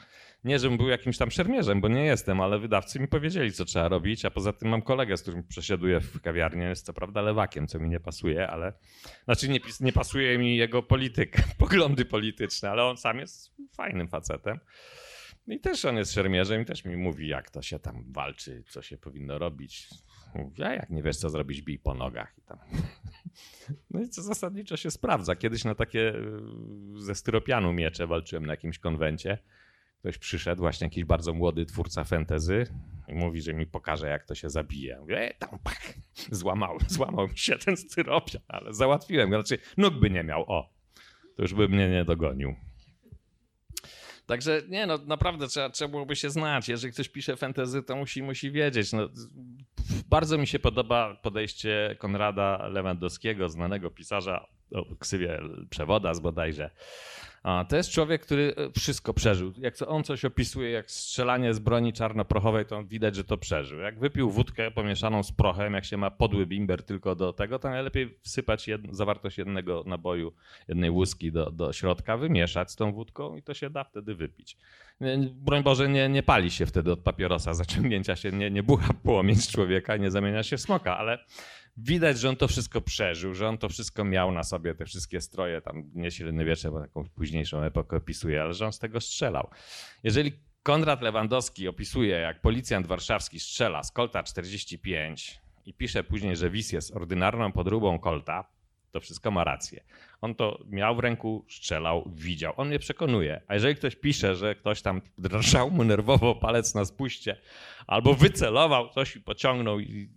Nie, 0.45 0.59
żebym 0.59 0.77
był 0.79 0.89
jakimś 0.89 1.19
tam 1.19 1.31
szermierzem, 1.31 1.81
bo 1.81 1.89
nie 1.89 2.05
jestem, 2.05 2.41
ale 2.41 2.59
wydawcy 2.59 3.01
mi 3.01 3.09
powiedzieli, 3.09 3.53
co 3.53 3.65
trzeba 3.65 3.89
robić, 3.89 4.25
a 4.25 4.31
poza 4.31 4.53
tym 4.53 4.69
mam 4.69 4.83
kolegę, 4.83 5.17
z 5.17 5.23
którym 5.23 5.45
przesiaduję 5.47 6.01
w 6.01 6.21
kawiarni, 6.21 6.63
jest 6.63 6.87
co 6.87 6.93
prawda 6.93 7.23
lewakiem, 7.23 7.67
co 7.69 7.79
mi 7.79 7.89
nie 7.89 8.01
pasuje, 8.01 8.49
ale... 8.49 8.73
Znaczy 9.25 9.49
nie, 9.49 9.61
nie 9.81 9.93
pasuje 9.93 10.39
mi 10.39 10.57
jego 10.57 10.83
polityka, 10.83 11.43
poglądy 11.59 12.05
polityczne, 12.05 12.71
ale 12.71 12.85
on 12.85 12.97
sam 12.97 13.19
jest 13.19 13.55
fajnym 13.77 14.09
facetem. 14.09 14.61
I 15.47 15.61
też 15.61 15.85
on 15.85 15.97
jest 15.97 16.13
szermierzem 16.13 16.63
i 16.63 16.65
też 16.65 16.85
mi 16.85 16.97
mówi, 16.97 17.29
jak 17.29 17.51
to 17.51 17.63
się 17.63 17.79
tam 17.79 18.05
walczy, 18.13 18.63
co 18.69 18.83
się 18.83 18.99
powinno 18.99 19.39
robić. 19.39 19.89
Mówi, 20.35 20.63
a 20.63 20.75
jak 20.75 20.91
nie 20.91 21.03
wiesz, 21.03 21.17
co 21.17 21.31
zrobić, 21.31 21.63
bij 21.63 21.79
po 21.79 21.95
nogach. 21.95 22.39
I 22.39 22.43
tam. 22.43 22.59
No 23.91 24.01
i 24.01 24.09
co 24.09 24.23
zasadniczo 24.23 24.77
się 24.77 24.91
sprawdza. 24.91 25.37
Kiedyś 25.37 25.65
na 25.65 25.75
takie 25.75 26.15
y, 26.15 27.01
ze 27.01 27.15
styropianu 27.15 27.73
miecze 27.73 28.07
walczyłem 28.07 28.47
na 28.47 28.53
jakimś 28.53 28.79
konwencie. 28.79 29.39
Ktoś 29.99 30.19
przyszedł, 30.19 30.63
właśnie 30.63 30.85
jakiś 30.85 31.05
bardzo 31.05 31.33
młody 31.33 31.67
twórca 31.67 32.05
fantasy 32.05 32.67
i 33.09 33.15
mówi, 33.15 33.41
że 33.41 33.55
mi 33.55 33.67
pokaże, 33.67 34.09
jak 34.09 34.25
to 34.25 34.35
się 34.35 34.51
zabije. 34.51 35.01
Mówię, 35.01 35.19
e, 35.19 35.35
tam 35.35 35.59
pak, 35.65 35.95
złamał, 36.41 36.79
złamał 36.97 37.29
mi 37.29 37.39
się 37.39 37.59
ten 37.59 37.77
styropian, 37.77 38.43
ale 38.49 38.75
załatwiłem. 38.75 39.29
Znaczy, 39.29 39.59
nóg 39.77 39.95
by 39.95 40.11
nie 40.11 40.25
miał, 40.25 40.43
o, 40.43 40.71
to 41.37 41.43
już 41.43 41.55
by 41.55 41.69
mnie 41.69 41.89
nie 41.89 42.05
dogonił. 42.05 42.55
Także 44.27 44.63
nie, 44.69 44.87
no 44.87 44.99
naprawdę 44.99 45.49
trzeba, 45.49 45.71
trzeba 45.71 45.89
byłoby 45.89 46.17
się 46.17 46.31
znać. 46.31 46.69
Jeżeli 46.69 46.93
ktoś 46.93 47.09
pisze 47.09 47.37
fantasy, 47.37 47.83
to 47.83 47.97
musi, 47.97 48.23
musi 48.23 48.51
wiedzieć. 48.51 48.93
No, 48.93 49.09
bardzo 50.09 50.39
mi 50.39 50.47
się 50.47 50.59
podoba 50.59 51.15
podejście 51.15 51.97
Konrada 51.99 52.69
Lewandowskiego, 52.69 53.49
znanego 53.49 53.91
pisarza 53.91 54.47
o 54.73 54.97
ksywie 54.97 55.41
Przewoda 55.71 56.15
z 56.15 56.21
bodajże. 56.21 56.71
A, 57.45 57.65
to 57.69 57.77
jest 57.77 57.91
człowiek, 57.91 58.23
który 58.23 58.55
e, 58.57 58.71
wszystko 58.81 59.15
przeżył. 59.15 59.53
Jak 59.59 59.75
on 59.87 60.05
coś 60.05 60.25
opisuje, 60.25 60.71
jak 60.71 60.91
strzelanie 60.91 61.55
z 61.55 61.59
broni 61.59 61.93
czarnoprochowej, 61.93 62.67
to 62.67 62.85
widać, 62.85 63.17
że 63.17 63.25
to 63.25 63.37
przeżył. 63.39 63.79
Jak 63.79 63.99
wypił 63.99 64.31
wódkę 64.31 64.71
pomieszaną 64.71 65.23
z 65.23 65.33
prochem, 65.33 65.75
jak 65.75 65.85
się 65.85 65.97
ma 65.97 66.11
podły 66.11 66.47
bimber 66.47 66.83
tylko 66.83 67.15
do 67.15 67.33
tego, 67.33 67.59
to 67.59 67.71
najlepiej 67.71 68.19
wsypać 68.23 68.69
jed, 68.69 68.81
zawartość 68.91 69.39
jednego 69.39 69.85
naboju, 69.87 70.33
jednej 70.69 70.91
łuski 70.91 71.33
do, 71.33 71.51
do 71.51 71.73
środka, 71.73 72.17
wymieszać 72.17 72.71
z 72.71 72.77
tą 72.77 72.93
wódką 72.93 73.37
i 73.37 73.43
to 73.43 73.55
się 73.55 73.71
da 73.71 73.85
wtedy 73.85 74.15
wypić. 74.15 74.57
Broń 75.35 75.63
Boże, 75.63 75.89
nie, 75.89 76.09
nie 76.09 76.23
pali 76.23 76.51
się 76.51 76.67
wtedy 76.67 76.93
od 76.93 77.01
papierosa, 77.01 77.55
zaciągnięcia 77.55 78.17
się, 78.17 78.33
nie, 78.33 78.51
nie 78.51 78.63
bucha 78.63 78.95
płomień 79.03 79.37
z 79.37 79.51
człowieka, 79.51 79.97
nie 79.97 80.11
zamienia 80.11 80.43
się 80.43 80.57
w 80.57 80.61
smoka, 80.61 80.99
ale 80.99 81.19
widać, 81.77 82.19
że 82.19 82.29
on 82.29 82.37
to 82.37 82.49
wszystko 82.49 82.81
przeżył, 82.81 83.35
że 83.35 83.49
on 83.49 83.59
to 83.59 83.69
wszystko 83.69 84.05
miał 84.05 84.33
na 84.33 84.45
sobie, 84.45 84.75
te 84.75 84.87
wszystkie 84.87 85.21
stroje, 85.21 85.61
tam 85.61 85.91
nie 85.95 86.11
średniowiecze, 86.11 86.71
bo 86.71 86.81
taką 86.81 87.09
późniejszą 87.09 87.63
epokę 87.63 87.97
opisuje, 87.97 88.43
ale 88.43 88.55
że 88.55 88.67
on 88.67 88.73
z 88.73 88.79
tego 88.79 89.01
strzelał. 89.01 89.51
Jeżeli 90.03 90.33
Konrad 90.63 91.03
Lewandowski 91.03 91.69
opisuje, 91.69 92.17
jak 92.17 92.41
policjant 92.41 92.87
warszawski 92.87 93.41
strzela 93.41 93.83
z 93.83 93.93
Kolta 93.93 94.23
45 94.23 95.41
i 95.67 95.75
pisze 95.75 96.05
później, 96.05 96.37
że 96.37 96.51
WIS 96.51 96.73
jest 96.73 96.97
ordynarną 96.97 97.53
podróbą 97.53 97.99
Kolta, 97.99 98.55
to 98.91 99.01
wszystko 99.01 99.31
ma 99.31 99.45
rację. 99.45 99.85
On 100.21 100.35
to 100.35 100.65
miał 100.67 100.97
w 100.97 100.99
ręku, 100.99 101.45
strzelał, 101.49 102.11
widział. 102.15 102.53
On 102.57 102.69
mnie 102.69 102.79
przekonuje. 102.79 103.41
A 103.49 103.55
jeżeli 103.55 103.77
ktoś 103.77 103.97
pisze, 103.97 104.37
że 104.37 104.55
ktoś 104.55 104.83
tam 104.83 105.01
drżał 105.19 105.71
mu 105.71 105.85
nerwowo 105.85 106.35
palec 106.35 106.75
na 106.75 106.85
spuście, 106.85 107.37
albo 107.87 108.15
wycelował 108.15 108.89
coś 108.89 109.17
i 109.17 109.21
pociągnął 109.21 109.81
i 109.81 110.09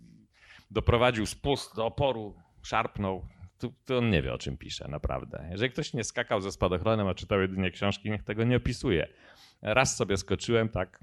doprowadził 0.70 1.26
spust 1.26 1.76
do 1.76 1.86
oporu, 1.86 2.34
szarpnął, 2.62 3.26
to, 3.58 3.68
to, 3.84 3.98
on 3.98 4.10
nie 4.10 4.22
wie, 4.22 4.34
o 4.34 4.38
czym 4.38 4.56
pisze, 4.56 4.88
naprawdę. 4.88 5.48
Jeżeli 5.50 5.72
ktoś 5.72 5.92
nie 5.94 6.04
skakał 6.04 6.40
ze 6.40 6.52
spadochronem, 6.52 7.08
a 7.08 7.14
czytał 7.14 7.40
jedynie 7.40 7.70
książki, 7.70 8.10
niech 8.10 8.22
tego 8.22 8.44
nie 8.44 8.56
opisuje. 8.56 9.08
Raz 9.62 9.96
sobie 9.96 10.16
skoczyłem 10.16 10.68
tak 10.68 11.00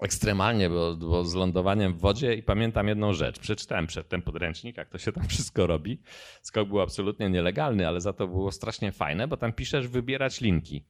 ekstremalnie, 0.00 0.70
bo, 0.70 0.96
bo 0.96 1.24
z 1.24 1.34
lądowaniem 1.34 1.94
w 1.94 2.00
wodzie 2.00 2.34
i 2.34 2.42
pamiętam 2.42 2.88
jedną 2.88 3.12
rzecz. 3.12 3.38
Przeczytałem 3.38 3.86
przedtem 3.86 4.22
podręcznik, 4.22 4.76
jak 4.76 4.88
to 4.88 4.98
się 4.98 5.12
tam 5.12 5.28
wszystko 5.32 5.66
robi. 5.66 6.00
Skok 6.42 6.68
był 6.68 6.80
absolutnie 6.80 7.30
nielegalny, 7.30 7.88
ale 7.88 8.00
za 8.00 8.12
to 8.12 8.28
było 8.28 8.52
strasznie 8.52 8.92
fajne, 8.92 9.28
bo 9.28 9.36
tam 9.36 9.52
piszesz 9.52 9.88
wybierać 9.88 10.40
linki. 10.40 10.84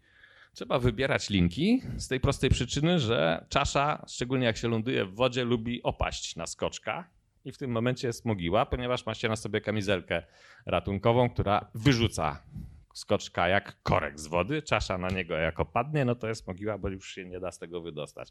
Trzeba 0.55 0.79
wybierać 0.79 1.31
linki 1.31 1.83
z 1.97 2.09
tej 2.09 2.21
prostej 2.21 2.51
przyczyny, 2.51 2.99
że 2.99 3.47
czasza, 3.49 4.05
szczególnie 4.09 4.47
jak 4.47 4.57
się 4.57 4.69
ląduje 4.69 5.05
w 5.05 5.15
wodzie, 5.15 5.45
lubi 5.45 5.83
opaść 5.83 6.37
na 6.37 6.47
skoczka 6.47 7.11
i 7.45 7.53
w 7.53 7.59
tym 7.59 7.71
momencie 7.71 8.07
jest 8.07 8.25
mogiła, 8.25 8.67
ponieważ 8.67 9.07
macie 9.07 9.29
na 9.29 9.37
sobie 9.37 9.61
kamizelkę 9.61 10.23
ratunkową, 10.67 11.31
która 11.31 11.71
wyrzuca 11.75 12.43
skoczka 12.95 13.49
jak 13.49 13.83
korek 13.83 14.21
z 14.21 14.27
wody, 14.27 14.63
czasza 14.63 14.99
na 14.99 15.09
niego 15.09 15.35
jak 15.35 15.61
opadnie, 15.61 16.05
no 16.05 16.15
to 16.15 16.29
jest 16.29 16.47
mogiła, 16.47 16.79
bo 16.79 16.89
już 16.89 17.15
się 17.15 17.25
nie 17.25 17.41
da 17.41 17.53
z 17.53 17.59
tego 17.59 17.81
wydostać. 17.81 18.29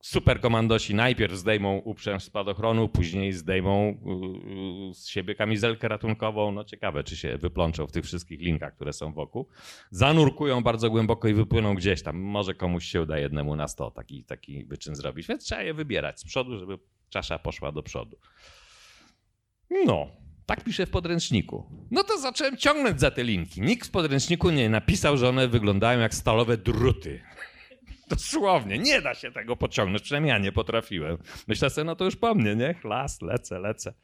Super 0.00 0.40
komandosi 0.40 0.94
najpierw 0.94 1.34
zdejmą 1.34 1.76
uprzęż 1.78 2.22
spadochronu, 2.22 2.88
później 2.88 3.32
zdejmą 3.32 4.00
z 4.94 5.08
siebie 5.08 5.34
kamizelkę 5.34 5.88
ratunkową. 5.88 6.52
No 6.52 6.64
ciekawe, 6.64 7.04
czy 7.04 7.16
się 7.16 7.38
wyplączą 7.38 7.86
w 7.86 7.92
tych 7.92 8.04
wszystkich 8.04 8.40
linkach, 8.40 8.74
które 8.74 8.92
są 8.92 9.12
wokół. 9.12 9.48
Zanurkują 9.90 10.62
bardzo 10.62 10.90
głęboko 10.90 11.28
i 11.28 11.34
wypłyną 11.34 11.74
gdzieś 11.74 12.02
tam. 12.02 12.16
Może 12.16 12.54
komuś 12.54 12.84
się 12.84 13.02
uda 13.02 13.18
jednemu 13.18 13.56
na 13.56 13.68
sto 13.68 13.90
taki, 13.90 14.24
taki 14.24 14.64
wyczyn 14.64 14.94
zrobić. 14.94 15.26
Więc 15.26 15.44
trzeba 15.44 15.62
je 15.62 15.74
wybierać 15.74 16.20
z 16.20 16.24
przodu, 16.24 16.58
żeby 16.58 16.78
czasza 17.08 17.38
poszła 17.38 17.72
do 17.72 17.82
przodu. 17.82 18.18
No, 19.70 20.08
tak 20.46 20.64
pisze 20.64 20.86
w 20.86 20.90
podręczniku. 20.90 21.70
No 21.90 22.04
to 22.04 22.18
zacząłem 22.18 22.56
ciągnąć 22.56 23.00
za 23.00 23.10
te 23.10 23.24
linki. 23.24 23.60
Nikt 23.60 23.88
w 23.88 23.90
podręczniku 23.90 24.50
nie 24.50 24.70
napisał, 24.70 25.16
że 25.16 25.28
one 25.28 25.48
wyglądają 25.48 26.00
jak 26.00 26.14
stalowe 26.14 26.56
druty. 26.56 27.22
Dosłownie, 28.10 28.78
nie 28.78 29.00
da 29.00 29.14
się 29.14 29.32
tego 29.32 29.56
pociągnąć, 29.56 30.02
przynajmniej 30.02 30.30
ja 30.30 30.38
nie 30.38 30.52
potrafiłem. 30.52 31.18
Myślę 31.48 31.70
sobie, 31.70 31.84
no 31.84 31.96
to 31.96 32.04
już 32.04 32.16
po 32.16 32.34
mnie, 32.34 32.56
nie? 32.56 32.74
Chlas, 32.74 33.22
lecę, 33.22 33.58
lecę. 33.58 33.94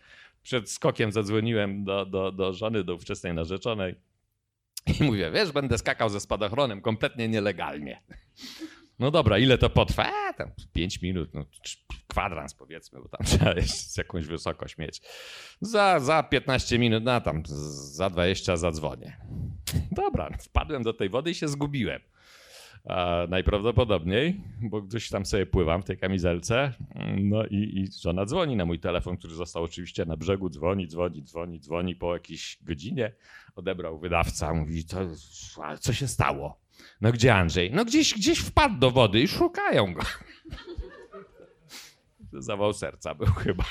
Przed 0.43 0.71
skokiem 0.71 1.13
zadzwoniłem 1.13 1.85
do, 1.85 2.07
do, 2.07 2.33
do 2.33 2.53
żony, 2.53 2.85
do 2.85 2.95
ówczesnej 2.95 3.35
narzeczonej 3.35 3.95
i 5.01 5.05
mówię, 5.05 5.31
wiesz, 5.31 5.53
będę 5.53 5.79
skakał 5.79 6.09
ze 6.09 6.21
spadochronem 6.21 6.81
kompletnie 6.81 7.29
nielegalnie. 7.29 8.03
No 9.03 9.11
dobra, 9.11 9.39
ile 9.39 9.59
to 9.59 9.71
potrwa? 9.71 10.05
E, 10.05 10.35
tam 10.35 10.51
5 10.73 11.03
minut, 11.03 11.35
no, 11.35 11.45
kwadrans 12.07 12.55
powiedzmy, 12.55 13.01
bo 13.01 13.09
tam 13.09 13.27
trzeba 13.27 13.53
jeszcze 13.53 14.03
jakąś 14.03 14.27
wysokość 14.27 14.79
mieć. 14.79 15.03
Za, 15.61 16.01
za 16.01 16.23
15 16.23 16.79
minut, 16.79 17.05
no 17.05 17.21
tam 17.21 17.43
za 17.47 18.11
20 18.11 18.57
zadzwonię. 18.57 19.17
Dobra, 20.03 20.31
wpadłem 20.41 20.83
do 20.83 20.93
tej 20.93 21.09
wody 21.09 21.31
i 21.31 21.35
się 21.35 21.49
zgubiłem. 21.49 22.01
A 22.85 23.27
najprawdopodobniej, 23.29 24.41
bo 24.61 24.83
gdzieś 24.83 25.09
tam 25.09 25.27
sobie 25.27 25.47
pływam 25.47 25.83
w 25.83 25.85
tej 25.85 25.99
kamizelce, 25.99 26.73
no 27.17 27.47
i, 27.47 27.57
i 27.57 28.01
żona 28.03 28.27
dzwoni 28.27 28.57
na 28.57 28.65
mój 28.65 28.81
telefon, 28.81 29.17
który 29.17 29.35
został 29.35 29.63
oczywiście 29.63 30.05
na 30.05 30.17
brzegu, 30.17 30.51
dzwoni, 30.51 30.89
dzwoni, 30.89 31.23
dzwoni, 31.23 31.61
dzwoni 31.61 31.97
po 31.97 32.15
jakiejś 32.15 32.59
godzinie. 32.63 33.13
Odebrał 33.57 33.99
wydawca, 33.99 34.55
mówi, 34.55 34.85
co 35.81 35.93
się 35.93 36.09
stało? 36.09 36.62
No 37.01 37.13
gdzie 37.13 37.35
Andrzej? 37.35 37.71
No 37.71 37.85
gdzieś, 37.85 38.15
gdzieś 38.15 38.39
wpadł 38.39 38.79
do 38.79 38.91
wody 38.91 39.21
i 39.21 39.29
szukają 39.29 39.95
go. 39.95 40.03
Zawał 42.33 42.73
serca 42.73 43.15
był 43.15 43.27
chyba. 43.27 43.65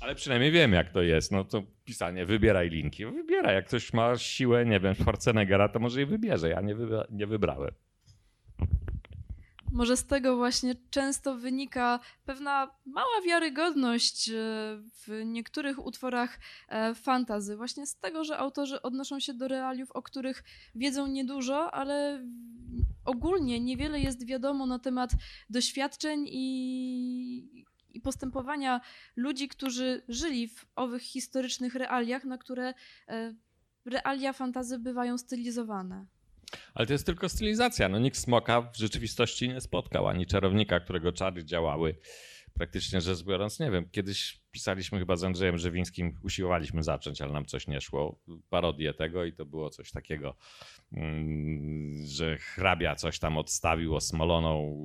Ale 0.00 0.14
przynajmniej 0.14 0.50
wiem, 0.50 0.72
jak 0.72 0.92
to 0.92 1.02
jest. 1.02 1.32
No 1.32 1.44
to 1.44 1.62
pisanie, 1.84 2.26
wybieraj 2.26 2.70
linki. 2.70 3.06
Wybieraj, 3.06 3.54
jak 3.54 3.66
ktoś 3.66 3.92
ma 3.92 4.18
siłę, 4.18 4.66
nie 4.66 4.80
wiem, 4.80 4.94
Schwarzeneggera, 4.94 5.68
to 5.68 5.78
może 5.78 6.02
i 6.02 6.06
wybierze. 6.06 6.48
Ja 6.48 6.60
nie, 6.60 6.74
wybra 6.74 7.04
nie 7.10 7.26
wybrałem. 7.26 7.74
Może 9.72 9.96
z 9.96 10.04
tego 10.04 10.36
właśnie 10.36 10.74
często 10.90 11.34
wynika 11.34 12.00
pewna 12.24 12.70
mała 12.86 13.20
wiarygodność 13.26 14.28
e, 14.28 14.32
w 15.06 15.22
niektórych 15.24 15.86
utworach 15.86 16.38
e, 16.68 16.94
fantazy. 16.94 17.56
Właśnie 17.56 17.86
z 17.86 17.96
tego, 17.96 18.24
że 18.24 18.38
autorzy 18.38 18.82
odnoszą 18.82 19.20
się 19.20 19.34
do 19.34 19.48
realiów, 19.48 19.90
o 19.92 20.02
których 20.02 20.44
wiedzą 20.74 21.06
niedużo, 21.06 21.74
ale 21.74 22.26
ogólnie 23.04 23.60
niewiele 23.60 24.00
jest 24.00 24.26
wiadomo 24.26 24.66
na 24.66 24.78
temat 24.78 25.10
doświadczeń 25.50 26.24
i, 26.28 27.64
i 27.90 28.00
postępowania 28.00 28.80
ludzi, 29.16 29.48
którzy 29.48 30.02
żyli 30.08 30.48
w 30.48 30.66
owych 30.76 31.02
historycznych 31.02 31.74
realiach, 31.74 32.24
na 32.24 32.38
które 32.38 32.74
e, 33.08 33.34
realia 33.84 34.32
fantazy 34.32 34.78
bywają 34.78 35.18
stylizowane. 35.18 36.06
Ale 36.74 36.86
to 36.86 36.92
jest 36.92 37.06
tylko 37.06 37.28
stylizacja. 37.28 37.88
No, 37.88 37.98
nikt 37.98 38.16
smoka 38.16 38.62
w 38.62 38.76
rzeczywistości 38.76 39.48
nie 39.48 39.60
spotkał, 39.60 40.08
ani 40.08 40.26
czarownika, 40.26 40.80
którego 40.80 41.12
czary 41.12 41.44
działały. 41.44 41.94
Praktycznie 42.54 43.00
rzecz 43.00 43.22
biorąc, 43.22 43.60
nie 43.60 43.70
wiem, 43.70 43.88
kiedyś 43.90 44.40
pisaliśmy 44.50 44.98
chyba 44.98 45.16
z 45.16 45.24
Andrzejem 45.24 45.58
Żywińskim, 45.58 46.18
usiłowaliśmy 46.22 46.82
zacząć, 46.82 47.20
ale 47.20 47.32
nam 47.32 47.46
coś 47.46 47.68
nie 47.68 47.80
szło. 47.80 48.20
Parodię 48.50 48.94
tego 48.94 49.24
i 49.24 49.32
to 49.32 49.46
było 49.46 49.70
coś 49.70 49.90
takiego, 49.90 50.36
mm, 50.92 52.06
że 52.06 52.38
hrabia 52.38 52.94
coś 52.94 53.18
tam 53.18 53.38
odstawił 53.38 53.96
osmoloną, 53.96 54.76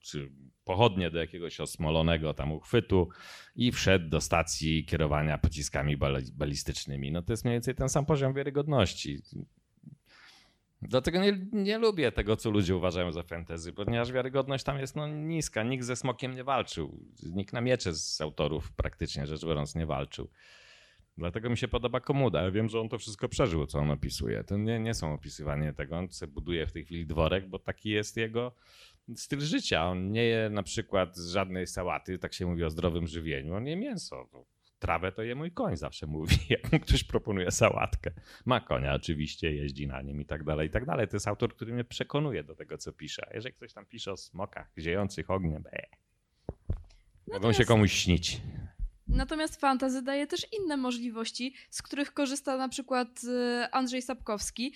czy 0.00 0.32
pochodnie 0.64 1.10
do 1.10 1.18
jakiegoś 1.18 1.60
osmolonego 1.60 2.34
tam 2.34 2.52
uchwytu 2.52 3.08
i 3.56 3.72
wszedł 3.72 4.08
do 4.08 4.20
stacji 4.20 4.84
kierowania 4.84 5.38
pociskami 5.38 5.96
balistycznymi. 6.32 7.12
No 7.12 7.22
to 7.22 7.32
jest 7.32 7.44
mniej 7.44 7.54
więcej 7.54 7.74
ten 7.74 7.88
sam 7.88 8.06
poziom 8.06 8.34
wiarygodności. 8.34 9.22
Dlatego 10.82 11.20
nie, 11.20 11.38
nie 11.52 11.78
lubię 11.78 12.12
tego, 12.12 12.36
co 12.36 12.50
ludzie 12.50 12.76
uważają 12.76 13.12
za 13.12 13.22
fantasy, 13.22 13.72
ponieważ 13.72 14.12
wiarygodność 14.12 14.64
tam 14.64 14.78
jest 14.78 14.96
no, 14.96 15.08
niska. 15.08 15.62
Nikt 15.62 15.84
ze 15.84 15.96
smokiem 15.96 16.34
nie 16.34 16.44
walczył. 16.44 16.98
Nikt 17.22 17.52
na 17.52 17.60
miecze 17.60 17.94
z 17.94 18.20
autorów 18.20 18.72
praktycznie 18.72 19.26
rzecz 19.26 19.44
biorąc 19.44 19.74
nie 19.74 19.86
walczył. 19.86 20.28
Dlatego 21.18 21.50
mi 21.50 21.58
się 21.58 21.68
podoba 21.68 22.00
Komuda. 22.00 22.42
Ja 22.42 22.50
wiem, 22.50 22.68
że 22.68 22.80
on 22.80 22.88
to 22.88 22.98
wszystko 22.98 23.28
przeżył, 23.28 23.66
co 23.66 23.78
on 23.78 23.90
opisuje. 23.90 24.44
To 24.44 24.56
nie, 24.56 24.80
nie 24.80 24.94
są 24.94 25.14
opisywanie 25.14 25.72
tego. 25.72 25.96
On 25.96 26.08
sobie 26.08 26.32
buduje 26.32 26.66
w 26.66 26.72
tej 26.72 26.84
chwili 26.84 27.06
dworek, 27.06 27.48
bo 27.48 27.58
taki 27.58 27.90
jest 27.90 28.16
jego 28.16 28.54
styl 29.16 29.40
życia. 29.40 29.86
On 29.88 30.12
nie 30.12 30.24
je 30.24 30.50
na 30.50 30.62
przykład 30.62 31.16
żadnej 31.16 31.66
sałaty, 31.66 32.18
tak 32.18 32.34
się 32.34 32.46
mówi 32.46 32.64
o 32.64 32.70
zdrowym 32.70 33.06
żywieniu. 33.06 33.54
On 33.54 33.66
je 33.66 33.76
mięso 33.76 34.28
trawę 34.82 35.12
to 35.12 35.22
je 35.22 35.34
mój 35.34 35.50
koń, 35.50 35.76
zawsze 35.76 36.06
mówi, 36.06 36.36
jak 36.50 36.72
mu 36.72 36.80
ktoś 36.80 37.04
proponuje 37.04 37.50
sałatkę. 37.50 38.10
Ma 38.44 38.60
konia 38.60 38.94
oczywiście, 38.94 39.54
jeździ 39.54 39.86
na 39.86 40.02
nim 40.02 40.20
i 40.20 40.26
tak 40.26 40.44
dalej, 40.44 40.68
i 40.68 40.70
tak 40.70 40.86
dalej. 40.86 41.08
To 41.08 41.16
jest 41.16 41.28
autor, 41.28 41.54
który 41.56 41.72
mnie 41.72 41.84
przekonuje 41.84 42.44
do 42.44 42.54
tego, 42.54 42.78
co 42.78 42.92
pisze. 42.92 43.26
A 43.30 43.34
jeżeli 43.34 43.54
ktoś 43.54 43.72
tam 43.72 43.86
pisze 43.86 44.12
o 44.12 44.16
smokach 44.16 44.70
ziejących 44.78 45.30
ogniem, 45.30 45.62
be, 45.62 45.86
mogą 47.32 47.52
się 47.52 47.64
komuś 47.64 47.92
śnić. 47.92 48.40
Natomiast 49.08 49.60
fantazy 49.60 50.02
daje 50.02 50.26
też 50.26 50.46
inne 50.52 50.76
możliwości, 50.76 51.54
z 51.70 51.82
których 51.82 52.14
korzysta 52.14 52.56
na 52.56 52.68
przykład 52.68 53.08
e, 53.24 53.68
Andrzej 53.72 54.02
Sapkowski. 54.02 54.74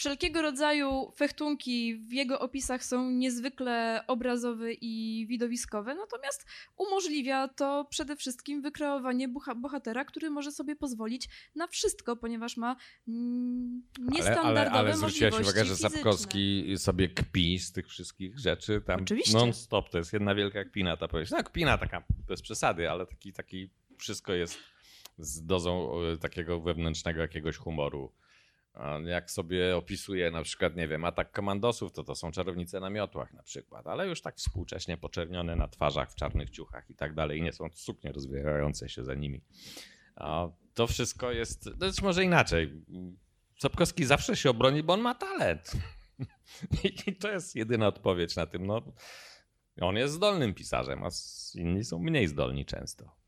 Wszelkiego 0.00 0.42
rodzaju 0.42 1.12
fechtunki 1.16 1.96
w 1.96 2.12
jego 2.12 2.40
opisach 2.40 2.84
są 2.84 3.10
niezwykle 3.10 4.04
obrazowe 4.06 4.72
i 4.72 5.26
widowiskowe, 5.28 5.94
natomiast 5.94 6.46
umożliwia 6.76 7.48
to 7.48 7.86
przede 7.90 8.16
wszystkim 8.16 8.62
wykreowanie 8.62 9.28
bohatera, 9.56 10.04
który 10.04 10.30
może 10.30 10.52
sobie 10.52 10.76
pozwolić 10.76 11.28
na 11.54 11.66
wszystko, 11.66 12.16
ponieważ 12.16 12.56
ma 12.56 12.76
mm, 13.08 13.82
niestandardowe 13.98 14.60
ale, 14.60 14.70
ale, 14.70 14.80
ale 14.80 14.96
zwróciłaś 14.96 15.40
uwagę, 15.40 15.64
że. 15.64 15.76
Sapkowski 15.76 16.74
sobie 16.76 17.08
kpi 17.08 17.58
z 17.58 17.72
tych 17.72 17.88
wszystkich 17.88 18.38
rzeczy. 18.38 18.82
Tam 18.86 19.02
Oczywiście. 19.02 19.38
Non-stop, 19.38 19.90
to 19.90 19.98
jest 19.98 20.12
jedna 20.12 20.34
wielka 20.34 20.64
kpina 20.64 20.96
ta 20.96 21.08
powieść. 21.08 21.32
No 21.32 21.42
kpina 21.42 21.78
taka, 21.78 22.04
bez 22.28 22.42
przesady, 22.42 22.90
ale 22.90 23.06
taki, 23.06 23.32
taki 23.32 23.70
wszystko 23.98 24.32
jest 24.32 24.58
z 25.18 25.46
dozą 25.46 25.92
e, 26.02 26.18
takiego 26.18 26.60
wewnętrznego 26.60 27.20
jakiegoś 27.20 27.56
humoru. 27.56 28.12
Jak 29.06 29.30
sobie 29.30 29.76
opisuje 29.76 30.30
na 30.30 30.42
przykład, 30.42 30.76
nie 30.76 30.88
wiem, 30.88 31.04
atak 31.04 31.32
komandosów, 31.32 31.92
to 31.92 32.04
to 32.04 32.14
są 32.14 32.32
czarownice 32.32 32.80
na 32.80 32.90
miotłach 32.90 33.32
na 33.32 33.42
przykład, 33.42 33.86
ale 33.86 34.06
już 34.06 34.22
tak 34.22 34.36
współcześnie 34.36 34.96
poczernione 34.96 35.56
na 35.56 35.68
twarzach, 35.68 36.12
w 36.12 36.14
czarnych 36.14 36.50
ciuchach 36.50 36.90
i 36.90 36.94
tak 36.94 37.14
dalej. 37.14 37.38
I 37.38 37.42
nie 37.42 37.52
są 37.52 37.68
suknie 37.74 38.12
rozwijające 38.12 38.88
się 38.88 39.04
za 39.04 39.14
nimi. 39.14 39.40
To 40.74 40.86
wszystko 40.86 41.32
jest, 41.32 41.70
to 41.78 41.86
jest 41.86 42.02
może 42.02 42.24
inaczej. 42.24 42.84
Sapkowski 43.58 44.04
zawsze 44.04 44.36
się 44.36 44.50
obroni, 44.50 44.82
bo 44.82 44.92
on 44.92 45.00
ma 45.00 45.14
talent. 45.14 45.72
I 47.06 47.16
to 47.16 47.30
jest 47.30 47.56
jedyna 47.56 47.86
odpowiedź 47.86 48.36
na 48.36 48.46
tym. 48.46 48.66
No, 48.66 48.82
on 49.80 49.96
jest 49.96 50.14
zdolnym 50.14 50.54
pisarzem, 50.54 51.04
a 51.04 51.08
inni 51.54 51.84
są 51.84 51.98
mniej 51.98 52.28
zdolni 52.28 52.66
często. 52.66 53.19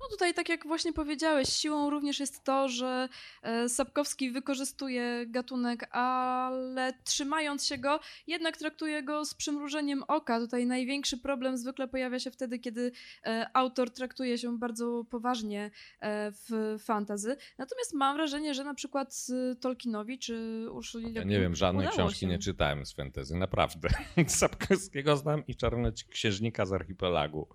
No 0.00 0.08
tutaj, 0.10 0.34
tak 0.34 0.48
jak 0.48 0.66
właśnie 0.66 0.92
powiedziałeś, 0.92 1.48
siłą 1.48 1.90
również 1.90 2.20
jest 2.20 2.44
to, 2.44 2.68
że 2.68 3.08
e, 3.42 3.68
Sapkowski 3.68 4.30
wykorzystuje 4.30 5.26
gatunek, 5.26 5.96
ale 5.96 6.92
trzymając 7.04 7.66
się 7.66 7.78
go, 7.78 8.00
jednak 8.26 8.56
traktuje 8.56 9.02
go 9.02 9.24
z 9.24 9.34
przymrużeniem 9.34 10.02
oka. 10.08 10.38
Tutaj 10.40 10.66
największy 10.66 11.18
problem 11.18 11.56
zwykle 11.56 11.88
pojawia 11.88 12.18
się 12.18 12.30
wtedy, 12.30 12.58
kiedy 12.58 12.92
e, 13.26 13.50
autor 13.54 13.90
traktuje 13.90 14.38
się 14.38 14.58
bardzo 14.58 15.04
poważnie 15.10 15.70
e, 16.00 16.32
w 16.32 16.76
fantazy. 16.84 17.36
Natomiast 17.58 17.94
mam 17.94 18.16
wrażenie, 18.16 18.54
że 18.54 18.64
na 18.64 18.74
przykład 18.74 19.26
Tolkienowi 19.60 20.18
czy 20.18 20.66
Urszuli 20.72 21.14
Ja 21.14 21.24
nie 21.24 21.40
wiem, 21.40 21.54
żadnej 21.56 21.88
książki 21.88 22.20
się. 22.20 22.26
nie 22.26 22.38
czytałem 22.38 22.86
z 22.86 22.92
fantasy, 22.92 23.34
naprawdę. 23.36 23.88
Sapkowskiego 24.26 25.16
znam 25.16 25.46
i 25.46 25.56
Czarne 25.56 25.92
Księżnika 26.10 26.66
z 26.66 26.72
Archipelagu 26.72 27.48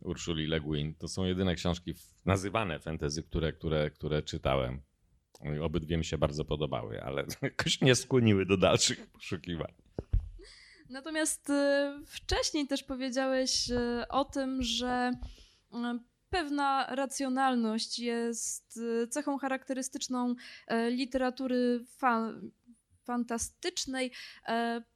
Urszuli 0.00 0.46
Le 0.46 0.60
Guin. 0.60 0.94
To 0.94 1.08
są 1.08 1.24
jedyne 1.24 1.54
książki 1.54 1.94
nazywane 2.26 2.78
fantasy, 2.78 3.22
które, 3.22 3.52
które, 3.52 3.90
które 3.90 4.22
czytałem. 4.22 4.80
Obydwie 5.62 5.96
mi 5.96 6.04
się 6.04 6.18
bardzo 6.18 6.44
podobały, 6.44 7.02
ale 7.02 7.26
jakoś 7.42 7.80
nie 7.80 7.94
skłoniły 7.94 8.46
do 8.46 8.56
dalszych 8.56 9.06
poszukiwań. 9.06 9.72
Natomiast 10.90 11.50
e, 11.50 12.00
wcześniej 12.06 12.66
też 12.66 12.82
powiedziałeś 12.82 13.70
e, 13.70 14.08
o 14.08 14.24
tym, 14.24 14.62
że 14.62 15.10
e, 15.72 15.98
pewna 16.30 16.86
racjonalność 16.94 17.98
jest 17.98 18.80
cechą 19.10 19.38
charakterystyczną 19.38 20.34
literatury 20.90 21.84
fa- 21.96 22.40
fantastycznej, 23.04 24.12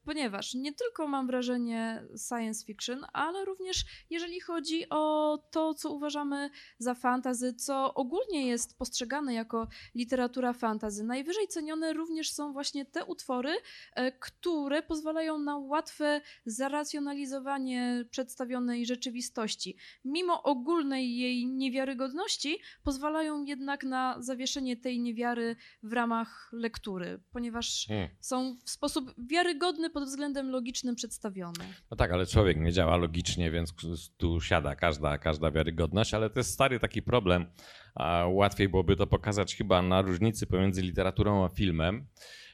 ponieważ 0.05 0.55
nie 0.55 0.73
tylko 0.73 1.07
mam 1.09 1.27
wrażenie 1.27 2.05
science 2.29 2.67
fiction, 2.67 3.07
ale 3.13 3.45
również 3.45 3.85
jeżeli 4.11 4.41
chodzi 4.41 4.89
o 4.91 5.39
to, 5.51 5.75
co 5.75 5.91
uważamy 5.91 6.51
za 6.79 6.95
fantazy, 6.95 7.55
co 7.55 7.95
ogólnie 7.95 8.47
jest 8.47 8.79
postrzegane 8.79 9.35
jako 9.35 9.69
literatura 9.95 10.53
fantazy. 10.53 11.05
Najwyżej 11.05 11.49
cenione 11.49 11.93
również 11.93 12.33
są 12.33 12.53
właśnie 12.53 12.85
te 12.85 13.05
utwory, 13.05 13.55
e, 13.95 14.13
które 14.13 14.83
pozwalają 14.83 15.39
na 15.39 15.57
łatwe 15.57 16.21
zaracjonalizowanie 16.47 18.05
przedstawionej 18.11 18.87
rzeczywistości. 18.87 19.77
Mimo 20.05 20.43
ogólnej 20.43 21.17
jej 21.17 21.47
niewiarygodności, 21.47 22.59
pozwalają 22.83 23.45
jednak 23.45 23.85
na 23.85 24.17
zawieszenie 24.19 24.77
tej 24.77 25.01
niewiary 25.01 25.57
w 25.83 25.93
ramach 25.93 26.49
lektury, 26.53 27.21
ponieważ 27.33 27.85
Hmm. 27.89 28.09
są 28.21 28.57
w 28.65 28.71
sposób 28.71 29.15
wiarygodny 29.19 29.91
pod 29.95 30.05
względem 30.05 30.51
logicznym 30.51 30.95
przedstawione. 30.95 31.64
No 31.90 31.97
tak, 31.97 32.12
ale 32.12 32.26
człowiek 32.26 32.57
nie 32.61 32.72
działa 32.72 32.97
logicznie, 32.97 33.51
więc 33.51 33.74
tu 34.16 34.40
siada 34.40 34.76
każda, 34.76 35.18
każda 35.18 35.51
wiarygodność, 35.51 36.14
ale 36.14 36.30
to 36.30 36.40
jest 36.40 36.53
stary 36.53 36.80
taki 36.80 37.03
problem. 37.03 37.47
A 37.95 38.26
łatwiej 38.26 38.68
byłoby 38.68 38.97
to 38.97 39.07
pokazać 39.07 39.57
chyba 39.57 39.82
na 39.82 40.03
różnicy 40.03 40.47
pomiędzy 40.47 40.82
literaturą 40.82 41.45
a 41.45 41.49
filmem. 41.49 42.07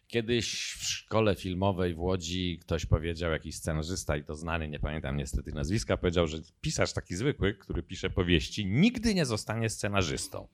Kiedyś 0.07 0.73
w 0.79 0.85
szkole 0.85 1.35
filmowej 1.35 1.95
w 1.95 2.01
Łodzi 2.01 2.59
ktoś 2.63 2.87
powiedział, 2.87 3.33
jakiś 3.33 3.57
scenarzysta, 3.57 4.17
i 4.17 4.25
to 4.25 4.35
znany, 4.35 4.69
nie 4.69 4.81
pamiętam 4.81 5.17
niestety 5.17 5.53
nazwiska, 5.53 5.97
powiedział, 5.97 6.27
że 6.27 6.39
pisarz 6.61 6.93
taki 6.93 7.17
zwykły, 7.17 7.55
który 7.55 7.83
pisze 7.83 8.11
powieści, 8.11 8.67
nigdy 8.67 9.15
nie 9.15 9.27
zostanie 9.27 9.71
scenarzystą. 9.71 10.49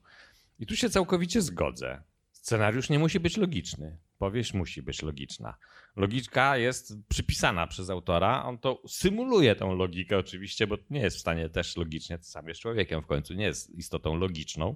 I 0.59 0.65
tu 0.65 0.75
się 0.75 0.89
całkowicie 0.89 1.41
zgodzę. 1.41 2.01
Scenariusz 2.47 2.89
nie 2.89 2.99
musi 2.99 3.19
być 3.19 3.37
logiczny. 3.37 3.97
Powieść 4.17 4.53
musi 4.53 4.81
być 4.81 5.01
logiczna. 5.01 5.57
Logika 5.95 6.57
jest 6.57 6.93
przypisana 7.07 7.67
przez 7.67 7.89
autora. 7.89 8.43
On 8.43 8.57
to 8.57 8.81
symuluje 8.87 9.55
tą 9.55 9.75
logikę 9.75 10.17
oczywiście, 10.17 10.67
bo 10.67 10.77
nie 10.89 10.99
jest 10.99 11.17
w 11.17 11.19
stanie 11.19 11.49
też 11.49 11.77
logicznie, 11.77 12.17
sam 12.21 12.47
jest 12.47 12.61
człowiekiem 12.61 13.01
w 13.01 13.05
końcu, 13.05 13.33
nie 13.33 13.45
jest 13.45 13.69
istotą 13.69 14.15
logiczną. 14.15 14.75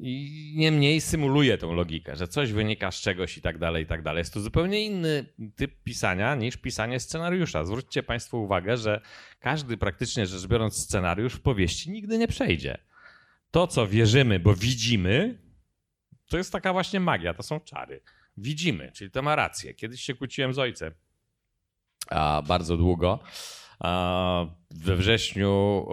I 0.00 0.54
niemniej 0.56 1.00
symuluje 1.00 1.58
tą 1.58 1.72
logikę, 1.72 2.16
że 2.16 2.28
coś 2.28 2.52
wynika 2.52 2.90
z 2.90 3.00
czegoś 3.00 3.38
i 3.38 3.40
tak 3.40 3.58
dalej, 3.58 3.84
i 3.84 3.86
tak 3.86 4.02
dalej. 4.02 4.20
Jest 4.20 4.34
to 4.34 4.40
zupełnie 4.40 4.84
inny 4.84 5.26
typ 5.56 5.82
pisania 5.84 6.34
niż 6.34 6.56
pisanie 6.56 7.00
scenariusza. 7.00 7.64
Zwróćcie 7.64 8.02
Państwo 8.02 8.38
uwagę, 8.38 8.76
że 8.76 9.00
każdy 9.40 9.76
praktycznie 9.76 10.26
rzecz 10.26 10.46
biorąc 10.46 10.76
scenariusz 10.76 11.34
w 11.34 11.40
powieści 11.40 11.90
nigdy 11.90 12.18
nie 12.18 12.28
przejdzie. 12.28 12.78
To, 13.50 13.66
co 13.66 13.86
wierzymy, 13.86 14.40
bo 14.40 14.54
widzimy, 14.54 15.38
to 16.32 16.38
jest 16.38 16.52
taka 16.52 16.72
właśnie 16.72 17.00
magia, 17.00 17.34
to 17.34 17.42
są 17.42 17.60
czary. 17.60 18.00
Widzimy, 18.36 18.92
czyli 18.92 19.10
to 19.10 19.22
ma 19.22 19.36
rację. 19.36 19.74
Kiedyś 19.74 20.02
się 20.02 20.14
kłóciłem 20.14 20.54
z 20.54 20.58
ojcem 20.58 20.94
a, 22.10 22.42
bardzo 22.46 22.76
długo. 22.76 23.18
A, 23.78 24.46
we 24.70 24.96
wrześniu 24.96 25.86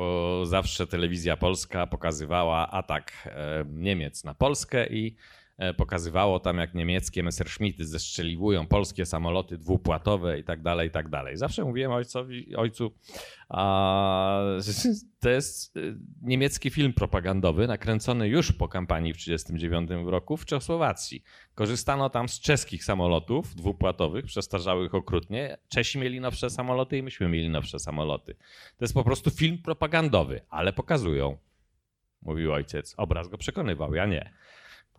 zawsze 0.43 0.87
telewizja 0.87 1.37
polska 1.37 1.87
pokazywała 1.87 2.71
atak 2.71 3.11
e, 3.25 3.65
Niemiec 3.67 4.23
na 4.23 4.33
Polskę 4.33 4.87
i 4.87 5.15
pokazywało 5.77 6.39
tam, 6.39 6.57
jak 6.57 6.73
niemieckie 6.73 7.23
Messerschmitty 7.23 7.85
zestrzeliwują 7.85 8.67
polskie 8.67 9.05
samoloty 9.05 9.57
dwupłatowe 9.57 10.39
i 10.39 10.43
tak 10.43 10.61
dalej, 10.61 10.87
i 10.87 10.91
tak 10.91 11.09
dalej. 11.09 11.37
Zawsze 11.37 11.65
mówiłem 11.65 11.91
ojcowi, 11.91 12.55
ojcu, 12.55 12.91
a, 13.49 14.41
to 15.21 15.29
jest 15.29 15.77
e, 15.77 15.79
niemiecki 16.21 16.69
film 16.69 16.93
propagandowy 16.93 17.67
nakręcony 17.67 18.27
już 18.27 18.51
po 18.51 18.67
kampanii 18.67 19.13
w 19.13 19.17
1939 19.17 20.11
roku 20.11 20.37
w 20.37 20.45
Czechosłowacji. 20.45 21.23
Korzystano 21.55 22.09
tam 22.09 22.29
z 22.29 22.39
czeskich 22.39 22.83
samolotów 22.83 23.55
dwupłatowych, 23.55 24.25
przestarzałych 24.25 24.95
okrutnie. 24.95 25.57
Czesi 25.69 25.99
mieli 25.99 26.19
nowsze 26.19 26.49
samoloty 26.49 26.97
i 26.97 27.03
myśmy 27.03 27.29
mieli 27.29 27.49
nowsze 27.49 27.79
samoloty. 27.79 28.33
To 28.77 28.85
jest 28.85 28.93
po 28.93 29.03
prostu 29.03 29.31
film 29.31 29.57
propagandowy, 29.57 30.41
ale 30.49 30.73
pokazują. 30.73 31.37
Mówił 32.21 32.53
ojciec. 32.53 32.93
Obraz 32.97 33.27
go 33.27 33.37
przekonywał, 33.37 33.95
ja 33.95 34.05
nie. 34.05 34.33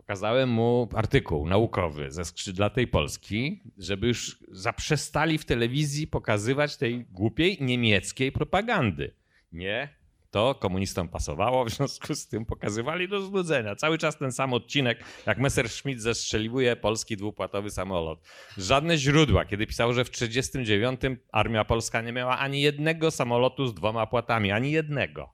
Pokazałem 0.01 0.49
mu 0.49 0.89
artykuł 0.95 1.47
naukowy 1.47 2.11
ze 2.11 2.25
skrzydlatej 2.25 2.87
Polski, 2.87 3.63
żeby 3.77 4.07
już 4.07 4.39
zaprzestali 4.51 5.37
w 5.37 5.45
telewizji 5.45 6.07
pokazywać 6.07 6.77
tej 6.77 7.05
głupiej 7.05 7.57
niemieckiej 7.59 8.31
propagandy. 8.31 9.13
Nie, 9.51 9.95
to 10.31 10.55
komunistom 10.55 11.09
pasowało, 11.09 11.65
w 11.65 11.69
związku 11.69 12.15
z 12.15 12.27
tym 12.27 12.45
pokazywali 12.45 13.07
do 13.09 13.21
znudzenia. 13.21 13.75
Cały 13.75 13.97
czas 13.97 14.17
ten 14.17 14.31
sam 14.31 14.53
odcinek, 14.53 15.03
jak 15.25 15.37
Messerschmitt 15.37 16.01
zestrzeliwuje 16.01 16.75
polski 16.75 17.17
dwupłatowy 17.17 17.69
samolot. 17.69 18.19
Żadne 18.57 18.97
źródła, 18.97 19.45
kiedy 19.45 19.67
pisało, 19.67 19.93
że 19.93 20.05
w 20.05 20.09
1939 20.09 21.19
armia 21.31 21.65
polska 21.65 22.01
nie 22.01 22.13
miała 22.13 22.37
ani 22.39 22.61
jednego 22.61 23.11
samolotu 23.11 23.67
z 23.67 23.73
dwoma 23.73 24.07
płatami, 24.07 24.51
ani 24.51 24.71
jednego. 24.71 25.33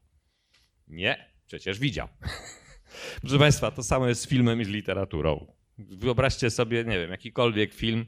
Nie, 0.88 1.32
przecież 1.46 1.80
widział. 1.80 2.08
Proszę 3.22 3.40
Państwa, 3.40 3.72
to 3.72 3.84
samo 3.84 4.08
jest 4.08 4.22
z 4.22 4.28
filmem 4.28 4.62
i 4.62 4.66
z 4.66 4.68
literaturą. 4.68 5.48
Wyobraźcie 5.78 6.50
sobie, 6.50 6.84
nie 6.84 7.00
wiem, 7.00 7.12
jakikolwiek 7.12 7.74
film 7.74 8.06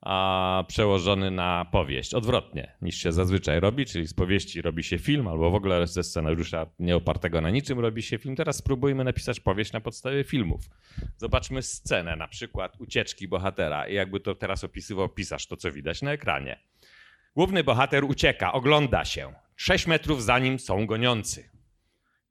a, 0.00 0.64
przełożony 0.68 1.30
na 1.30 1.64
powieść, 1.72 2.14
odwrotnie 2.14 2.72
niż 2.82 2.96
się 2.96 3.12
zazwyczaj 3.12 3.60
robi, 3.60 3.86
czyli 3.86 4.06
z 4.06 4.14
powieści 4.14 4.62
robi 4.62 4.82
się 4.84 4.98
film, 4.98 5.28
albo 5.28 5.50
w 5.50 5.54
ogóle 5.54 5.86
ze 5.86 6.02
scenariusza 6.02 6.66
nieopartego 6.78 7.40
na 7.40 7.50
niczym 7.50 7.80
robi 7.80 8.02
się 8.02 8.18
film. 8.18 8.36
Teraz 8.36 8.56
spróbujmy 8.56 9.04
napisać 9.04 9.40
powieść 9.40 9.72
na 9.72 9.80
podstawie 9.80 10.24
filmów. 10.24 10.60
Zobaczmy 11.16 11.62
scenę, 11.62 12.16
na 12.16 12.28
przykład 12.28 12.80
ucieczki 12.80 13.28
bohatera 13.28 13.88
i 13.88 13.94
jakby 13.94 14.20
to 14.20 14.34
teraz 14.34 14.64
opisywał 14.64 15.08
pisarz, 15.08 15.46
to 15.46 15.56
co 15.56 15.72
widać 15.72 16.02
na 16.02 16.12
ekranie. 16.12 16.58
Główny 17.36 17.64
bohater 17.64 18.04
ucieka, 18.04 18.52
ogląda 18.52 19.04
się. 19.04 19.32
Sześć 19.56 19.86
metrów 19.86 20.24
za 20.24 20.38
nim 20.38 20.58
są 20.58 20.86
goniący. 20.86 21.51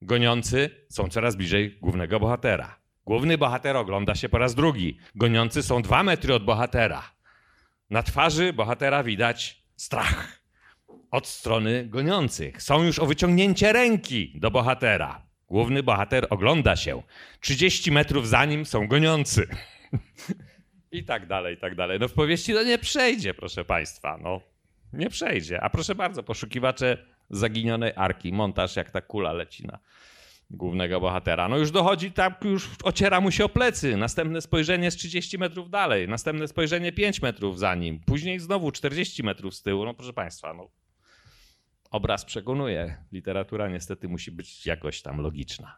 Goniący 0.01 0.69
są 0.89 1.07
coraz 1.07 1.35
bliżej 1.35 1.77
głównego 1.81 2.19
bohatera. 2.19 2.79
Główny 3.05 3.37
bohater 3.37 3.77
ogląda 3.77 4.15
się 4.15 4.29
po 4.29 4.37
raz 4.37 4.55
drugi. 4.55 4.97
Goniący 5.15 5.63
są 5.63 5.81
dwa 5.81 6.03
metry 6.03 6.33
od 6.33 6.45
bohatera. 6.45 7.11
Na 7.89 8.03
twarzy 8.03 8.53
bohatera 8.53 9.03
widać 9.03 9.63
strach 9.75 10.41
od 11.11 11.27
strony 11.27 11.85
goniących. 11.85 12.63
Są 12.63 12.83
już 12.83 12.99
o 12.99 13.05
wyciągnięcie 13.05 13.73
ręki 13.73 14.39
do 14.39 14.51
bohatera. 14.51 15.25
Główny 15.47 15.83
bohater 15.83 16.27
ogląda 16.29 16.75
się. 16.75 17.03
30 17.39 17.91
metrów 17.91 18.27
za 18.27 18.45
nim 18.45 18.65
są 18.65 18.87
goniący. 18.87 19.47
I 20.91 21.05
tak 21.05 21.27
dalej, 21.27 21.55
i 21.55 21.57
tak 21.57 21.75
dalej. 21.75 21.99
No 21.99 22.07
w 22.07 22.13
powieści 22.13 22.53
to 22.53 22.63
nie 22.63 22.77
przejdzie, 22.77 23.33
proszę 23.33 23.65
Państwa. 23.65 24.17
No, 24.21 24.41
nie 24.93 25.09
przejdzie. 25.09 25.61
A 25.61 25.69
proszę 25.69 25.95
bardzo, 25.95 26.23
poszukiwacze 26.23 26.97
zaginionej 27.31 27.91
arki. 27.95 28.33
Montaż, 28.33 28.75
jak 28.75 28.91
ta 28.91 29.01
kula 29.01 29.33
leci 29.33 29.67
na 29.67 29.79
głównego 30.49 30.99
bohatera. 30.99 31.47
No 31.49 31.57
już 31.57 31.71
dochodzi, 31.71 32.11
tak 32.11 32.43
już 32.43 32.69
ociera 32.83 33.21
mu 33.21 33.31
się 33.31 33.45
o 33.45 33.49
plecy. 33.49 33.97
Następne 33.97 34.41
spojrzenie 34.41 34.91
z 34.91 34.95
30 34.95 35.37
metrów 35.37 35.69
dalej. 35.69 36.07
Następne 36.07 36.47
spojrzenie 36.47 36.91
5 36.91 37.21
metrów 37.21 37.59
za 37.59 37.75
nim. 37.75 37.99
Później 37.99 38.39
znowu 38.39 38.71
40 38.71 39.23
metrów 39.23 39.55
z 39.55 39.61
tyłu. 39.61 39.85
No 39.85 39.93
proszę 39.93 40.13
Państwa, 40.13 40.53
no. 40.53 40.69
Obraz 41.91 42.25
przekonuje. 42.25 43.03
Literatura 43.11 43.69
niestety 43.69 44.07
musi 44.07 44.31
być 44.31 44.65
jakoś 44.65 45.01
tam 45.01 45.21
logiczna. 45.21 45.75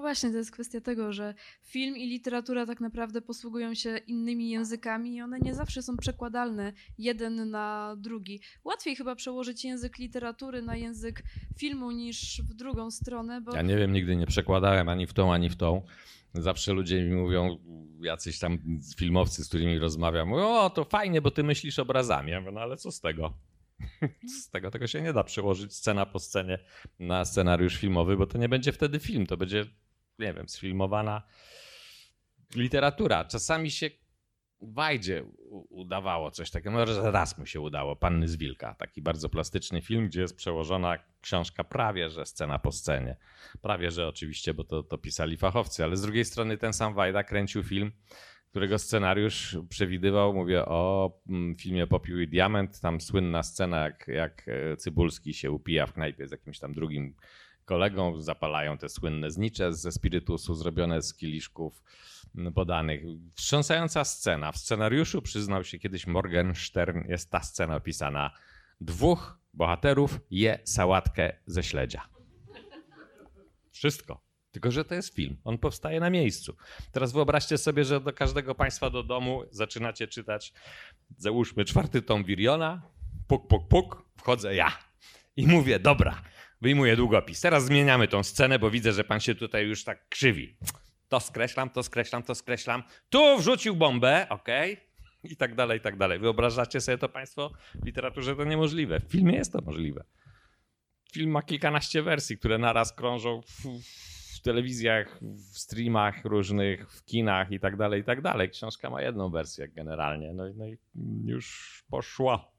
No 0.00 0.02
właśnie, 0.02 0.30
to 0.30 0.36
jest 0.36 0.50
kwestia 0.50 0.80
tego, 0.80 1.12
że 1.12 1.34
film 1.62 1.96
i 1.96 2.06
literatura 2.06 2.66
tak 2.66 2.80
naprawdę 2.80 3.20
posługują 3.20 3.74
się 3.74 3.96
innymi 3.96 4.50
językami 4.50 5.14
i 5.14 5.22
one 5.22 5.38
nie 5.38 5.54
zawsze 5.54 5.82
są 5.82 5.96
przekładalne 5.96 6.72
jeden 6.98 7.50
na 7.50 7.96
drugi. 7.98 8.40
Łatwiej 8.64 8.96
chyba 8.96 9.14
przełożyć 9.14 9.64
język 9.64 9.98
literatury 9.98 10.62
na 10.62 10.76
język 10.76 11.22
filmu 11.58 11.90
niż 11.90 12.42
w 12.42 12.54
drugą 12.54 12.90
stronę, 12.90 13.40
bo 13.40 13.54
Ja 13.54 13.62
nie 13.62 13.76
wiem, 13.76 13.92
nigdy 13.92 14.16
nie 14.16 14.26
przekładałem 14.26 14.88
ani 14.88 15.06
w 15.06 15.12
tą, 15.12 15.32
ani 15.32 15.48
w 15.50 15.56
tą. 15.56 15.82
Zawsze 16.34 16.72
ludzie 16.72 17.04
mi 17.04 17.14
mówią, 17.14 17.58
jacyś 18.02 18.38
tam 18.38 18.58
filmowcy, 18.96 19.44
z 19.44 19.48
którymi 19.48 19.78
rozmawiam, 19.78 20.28
mówią, 20.28 20.48
o 20.48 20.70
to 20.70 20.84
fajnie, 20.84 21.22
bo 21.22 21.30
ty 21.30 21.42
myślisz 21.42 21.78
obrazami. 21.78 22.30
Ja 22.30 22.40
mówię, 22.40 22.52
no 22.52 22.60
ale 22.60 22.76
co 22.76 22.92
z 22.92 23.00
tego? 23.00 23.34
Z 24.42 24.50
tego? 24.50 24.70
Tego 24.70 24.86
się 24.86 25.02
nie 25.02 25.12
da 25.12 25.24
przełożyć 25.24 25.74
scena 25.74 26.06
po 26.06 26.18
scenie 26.18 26.58
na 26.98 27.24
scenariusz 27.24 27.76
filmowy, 27.76 28.16
bo 28.16 28.26
to 28.26 28.38
nie 28.38 28.48
będzie 28.48 28.72
wtedy 28.72 29.00
film, 29.00 29.26
to 29.26 29.36
będzie, 29.36 29.66
nie 30.20 30.34
wiem, 30.34 30.48
sfilmowana 30.48 31.22
literatura. 32.54 33.24
Czasami 33.24 33.70
się 33.70 33.90
Wajdzie 34.62 35.24
udawało 35.68 36.30
coś 36.30 36.50
takiego, 36.50 36.70
może 36.70 37.10
raz 37.10 37.38
mu 37.38 37.46
się 37.46 37.60
udało, 37.60 37.96
Panny 37.96 38.28
z 38.28 38.36
Wilka, 38.36 38.74
taki 38.74 39.02
bardzo 39.02 39.28
plastyczny 39.28 39.82
film, 39.82 40.06
gdzie 40.06 40.20
jest 40.20 40.36
przełożona 40.36 40.98
książka 41.20 41.64
prawie, 41.64 42.10
że 42.10 42.26
scena 42.26 42.58
po 42.58 42.72
scenie. 42.72 43.16
Prawie, 43.62 43.90
że 43.90 44.08
oczywiście, 44.08 44.54
bo 44.54 44.64
to, 44.64 44.82
to 44.82 44.98
pisali 44.98 45.36
fachowcy, 45.36 45.84
ale 45.84 45.96
z 45.96 46.02
drugiej 46.02 46.24
strony 46.24 46.58
ten 46.58 46.72
sam 46.72 46.94
Wajda 46.94 47.24
kręcił 47.24 47.62
film, 47.62 47.92
którego 48.50 48.78
scenariusz 48.78 49.58
przewidywał, 49.68 50.34
mówię 50.34 50.64
o 50.66 51.12
mm, 51.28 51.56
filmie 51.56 51.86
Popiół 51.86 52.18
i 52.18 52.28
Diament, 52.28 52.80
tam 52.80 53.00
słynna 53.00 53.42
scena, 53.42 53.84
jak, 53.84 54.08
jak 54.08 54.48
e, 54.48 54.76
Cybulski 54.76 55.34
się 55.34 55.50
upija 55.50 55.86
w 55.86 55.92
knajpie 55.92 56.28
z 56.28 56.30
jakimś 56.30 56.58
tam 56.58 56.72
drugim 56.72 57.14
kolegą, 57.70 58.20
zapalają 58.20 58.78
te 58.78 58.88
słynne 58.88 59.30
znicze 59.30 59.74
ze 59.74 59.92
spirytusu 59.92 60.54
zrobione 60.54 61.02
z 61.02 61.14
kieliszków 61.14 61.82
mm, 62.36 62.52
podanych. 62.52 63.00
Wstrząsająca 63.34 64.04
scena. 64.04 64.52
W 64.52 64.56
scenariuszu 64.56 65.22
przyznał 65.22 65.64
się 65.64 65.78
kiedyś 65.78 66.06
Morgenstern, 66.06 67.08
jest 67.08 67.30
ta 67.30 67.42
scena 67.42 67.76
opisana. 67.76 68.30
Dwóch 68.80 69.38
bohaterów 69.54 70.20
je 70.30 70.58
sałatkę 70.64 71.32
ze 71.46 71.62
śledzia. 71.62 72.08
Wszystko. 73.70 74.20
Tylko, 74.50 74.70
że 74.70 74.84
to 74.84 74.94
jest 74.94 75.14
film. 75.14 75.36
On 75.44 75.58
powstaje 75.58 76.00
na 76.00 76.10
miejscu. 76.10 76.56
Teraz 76.92 77.12
wyobraźcie 77.12 77.58
sobie, 77.58 77.84
że 77.84 78.00
do 78.00 78.12
każdego 78.12 78.54
państwa 78.54 78.90
do 78.90 79.02
domu 79.02 79.42
zaczynacie 79.50 80.08
czytać, 80.08 80.52
załóżmy, 81.16 81.64
czwarty 81.64 82.02
tom 82.02 82.24
Wiriona, 82.24 82.82
puk, 83.28 83.48
puk, 83.48 83.68
puk, 83.68 84.02
wchodzę 84.16 84.54
ja 84.54 84.78
i 85.36 85.46
mówię, 85.46 85.78
dobra, 85.78 86.22
wyjmuję 86.60 86.96
długopis. 86.96 87.40
Teraz 87.40 87.64
zmieniamy 87.64 88.08
tą 88.08 88.22
scenę, 88.22 88.58
bo 88.58 88.70
widzę, 88.70 88.92
że 88.92 89.04
pan 89.04 89.20
się 89.20 89.34
tutaj 89.34 89.66
już 89.66 89.84
tak 89.84 90.08
krzywi. 90.08 90.56
To 91.08 91.20
skreślam, 91.20 91.70
to 91.70 91.82
skreślam, 91.82 92.22
to 92.22 92.34
skreślam. 92.34 92.82
Tu 93.10 93.38
wrzucił 93.38 93.76
bombę, 93.76 94.26
okej. 94.28 94.76
I 95.24 95.36
tak 95.36 95.54
dalej, 95.54 95.78
i 95.78 95.80
tak 95.80 95.96
dalej. 95.96 96.18
Wyobrażacie 96.18 96.80
sobie 96.80 96.98
to 96.98 97.08
państwo? 97.08 97.52
W 97.74 97.86
literaturze 97.86 98.36
to 98.36 98.44
niemożliwe. 98.44 99.00
W 99.00 99.04
filmie 99.04 99.34
jest 99.34 99.52
to 99.52 99.60
możliwe. 99.60 100.04
Film 101.12 101.30
ma 101.30 101.42
kilkanaście 101.42 102.02
wersji, 102.02 102.38
które 102.38 102.58
naraz 102.58 102.92
krążą 102.92 103.40
w, 103.42 103.64
w 104.36 104.40
telewizjach, 104.42 105.18
w 105.22 105.58
streamach 105.58 106.24
różnych, 106.24 106.92
w 106.92 107.04
kinach 107.04 107.50
i 107.50 107.60
tak 107.60 107.76
dalej, 107.76 108.00
i 108.00 108.04
tak 108.04 108.22
dalej. 108.22 108.50
Książka 108.50 108.90
ma 108.90 109.02
jedną 109.02 109.30
wersję 109.30 109.68
generalnie. 109.68 110.32
No, 110.34 110.44
no 110.56 110.66
i 110.66 110.78
już 111.24 111.84
poszło. 111.90 112.52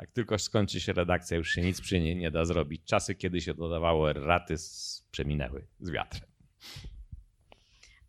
Jak 0.00 0.10
tylko 0.10 0.38
skończy 0.38 0.80
się 0.80 0.92
redakcja, 0.92 1.36
już 1.36 1.50
się 1.50 1.62
nic 1.62 1.80
przy 1.80 2.00
niej 2.00 2.16
nie 2.16 2.30
da 2.30 2.44
zrobić. 2.44 2.82
Czasy, 2.84 3.14
kiedy 3.14 3.40
się 3.40 3.54
dodawało 3.54 4.12
raty, 4.12 4.54
przeminęły 5.10 5.66
z 5.80 5.90
wiatrem. 5.90 6.28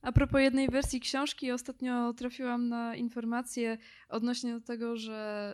A 0.02 0.12
propos 0.12 0.42
jednej 0.42 0.70
wersji 0.70 1.00
książki, 1.00 1.52
ostatnio 1.52 2.14
trafiłam 2.14 2.70
na 2.70 2.96
informację 2.96 3.78
odnośnie 4.10 4.54
do 4.54 4.62
tego, 4.62 4.98
że 4.98 5.54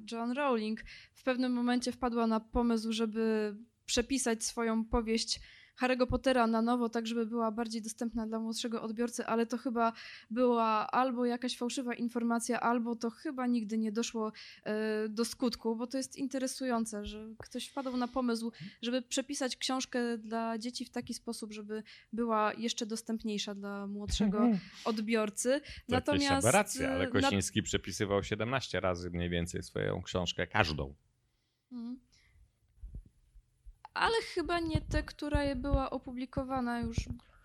y, 0.00 0.14
Joan 0.14 0.32
Rowling 0.32 0.80
w 1.14 1.22
pewnym 1.22 1.52
momencie 1.52 1.92
wpadła 1.92 2.26
na 2.26 2.40
pomysł, 2.40 2.92
żeby 2.92 3.56
przepisać 3.84 4.44
swoją 4.44 4.84
powieść 4.84 5.40
Harry'ego 5.80 6.06
Pottera 6.06 6.46
na 6.46 6.62
nowo, 6.62 6.88
tak 6.88 7.06
żeby 7.06 7.26
była 7.26 7.50
bardziej 7.50 7.82
dostępna 7.82 8.26
dla 8.26 8.38
młodszego 8.38 8.82
odbiorcy, 8.82 9.26
ale 9.26 9.46
to 9.46 9.58
chyba 9.58 9.92
była 10.30 10.90
albo 10.90 11.24
jakaś 11.24 11.56
fałszywa 11.56 11.94
informacja, 11.94 12.60
albo 12.60 12.96
to 12.96 13.10
chyba 13.10 13.46
nigdy 13.46 13.78
nie 13.78 13.92
doszło 13.92 14.32
y, 15.06 15.08
do 15.08 15.24
skutku, 15.24 15.76
bo 15.76 15.86
to 15.86 15.96
jest 15.96 16.16
interesujące, 16.16 17.04
że 17.06 17.28
ktoś 17.38 17.66
wpadł 17.68 17.96
na 17.96 18.08
pomysł, 18.08 18.52
żeby 18.82 19.02
przepisać 19.02 19.56
książkę 19.56 20.18
dla 20.18 20.58
dzieci 20.58 20.84
w 20.84 20.90
taki 20.90 21.14
sposób, 21.14 21.52
żeby 21.52 21.82
była 22.12 22.52
jeszcze 22.54 22.86
dostępniejsza 22.86 23.54
dla 23.54 23.86
młodszego 23.86 24.38
odbiorcy. 24.84 25.60
To 25.60 25.94
jakieś 25.94 26.28
aberracje, 26.46 26.90
ale 26.90 27.04
y, 27.08 27.12
na- 27.12 27.20
Kosiński 27.20 27.62
przepisywał 27.62 28.22
17 28.22 28.80
razy 28.80 29.10
mniej 29.10 29.30
więcej 29.30 29.62
swoją 29.62 30.02
książkę, 30.02 30.46
każdą. 30.46 30.94
Mhm. 31.72 31.98
Ale 33.94 34.14
chyba 34.34 34.60
nie 34.60 34.80
tę, 34.80 35.02
która 35.02 35.54
była 35.54 35.90
opublikowana 35.90 36.80
już 36.80 36.96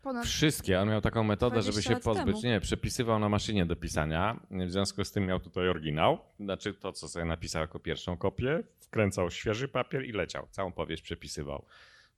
ponad. 0.04 0.26
Wszystkie. 0.26 0.82
On 0.82 0.90
miał 0.90 1.02
taką 1.02 1.24
metodę, 1.24 1.62
20 1.62 1.72
żeby 1.82 1.96
się 1.96 2.04
pozbyć. 2.04 2.26
temu. 2.26 2.54
Nie, 2.54 2.60
przepisywał 2.60 3.20
na 3.20 3.30
maszynie 3.30 3.66
do 3.66 3.76
pisania. 3.76 4.40
W 4.52 4.72
związku 4.72 5.06
z 5.06 5.12
tym 5.12 5.26
miał 5.26 5.40
tutaj 5.40 5.70
oryginał. 5.70 6.20
Znaczy 6.40 6.74
to, 6.74 6.94
co 6.94 7.08
sobie 7.08 7.26
napisał 7.26 7.62
jako 7.62 7.80
pierwszą 7.80 8.18
kopię. 8.18 8.64
Wkręcał 8.80 9.32
świeży 9.32 9.68
papier 9.68 10.06
i 10.06 10.12
leciał. 10.12 10.48
Całą 10.52 10.72
powieść 10.72 11.04
przepisywał. 11.04 11.66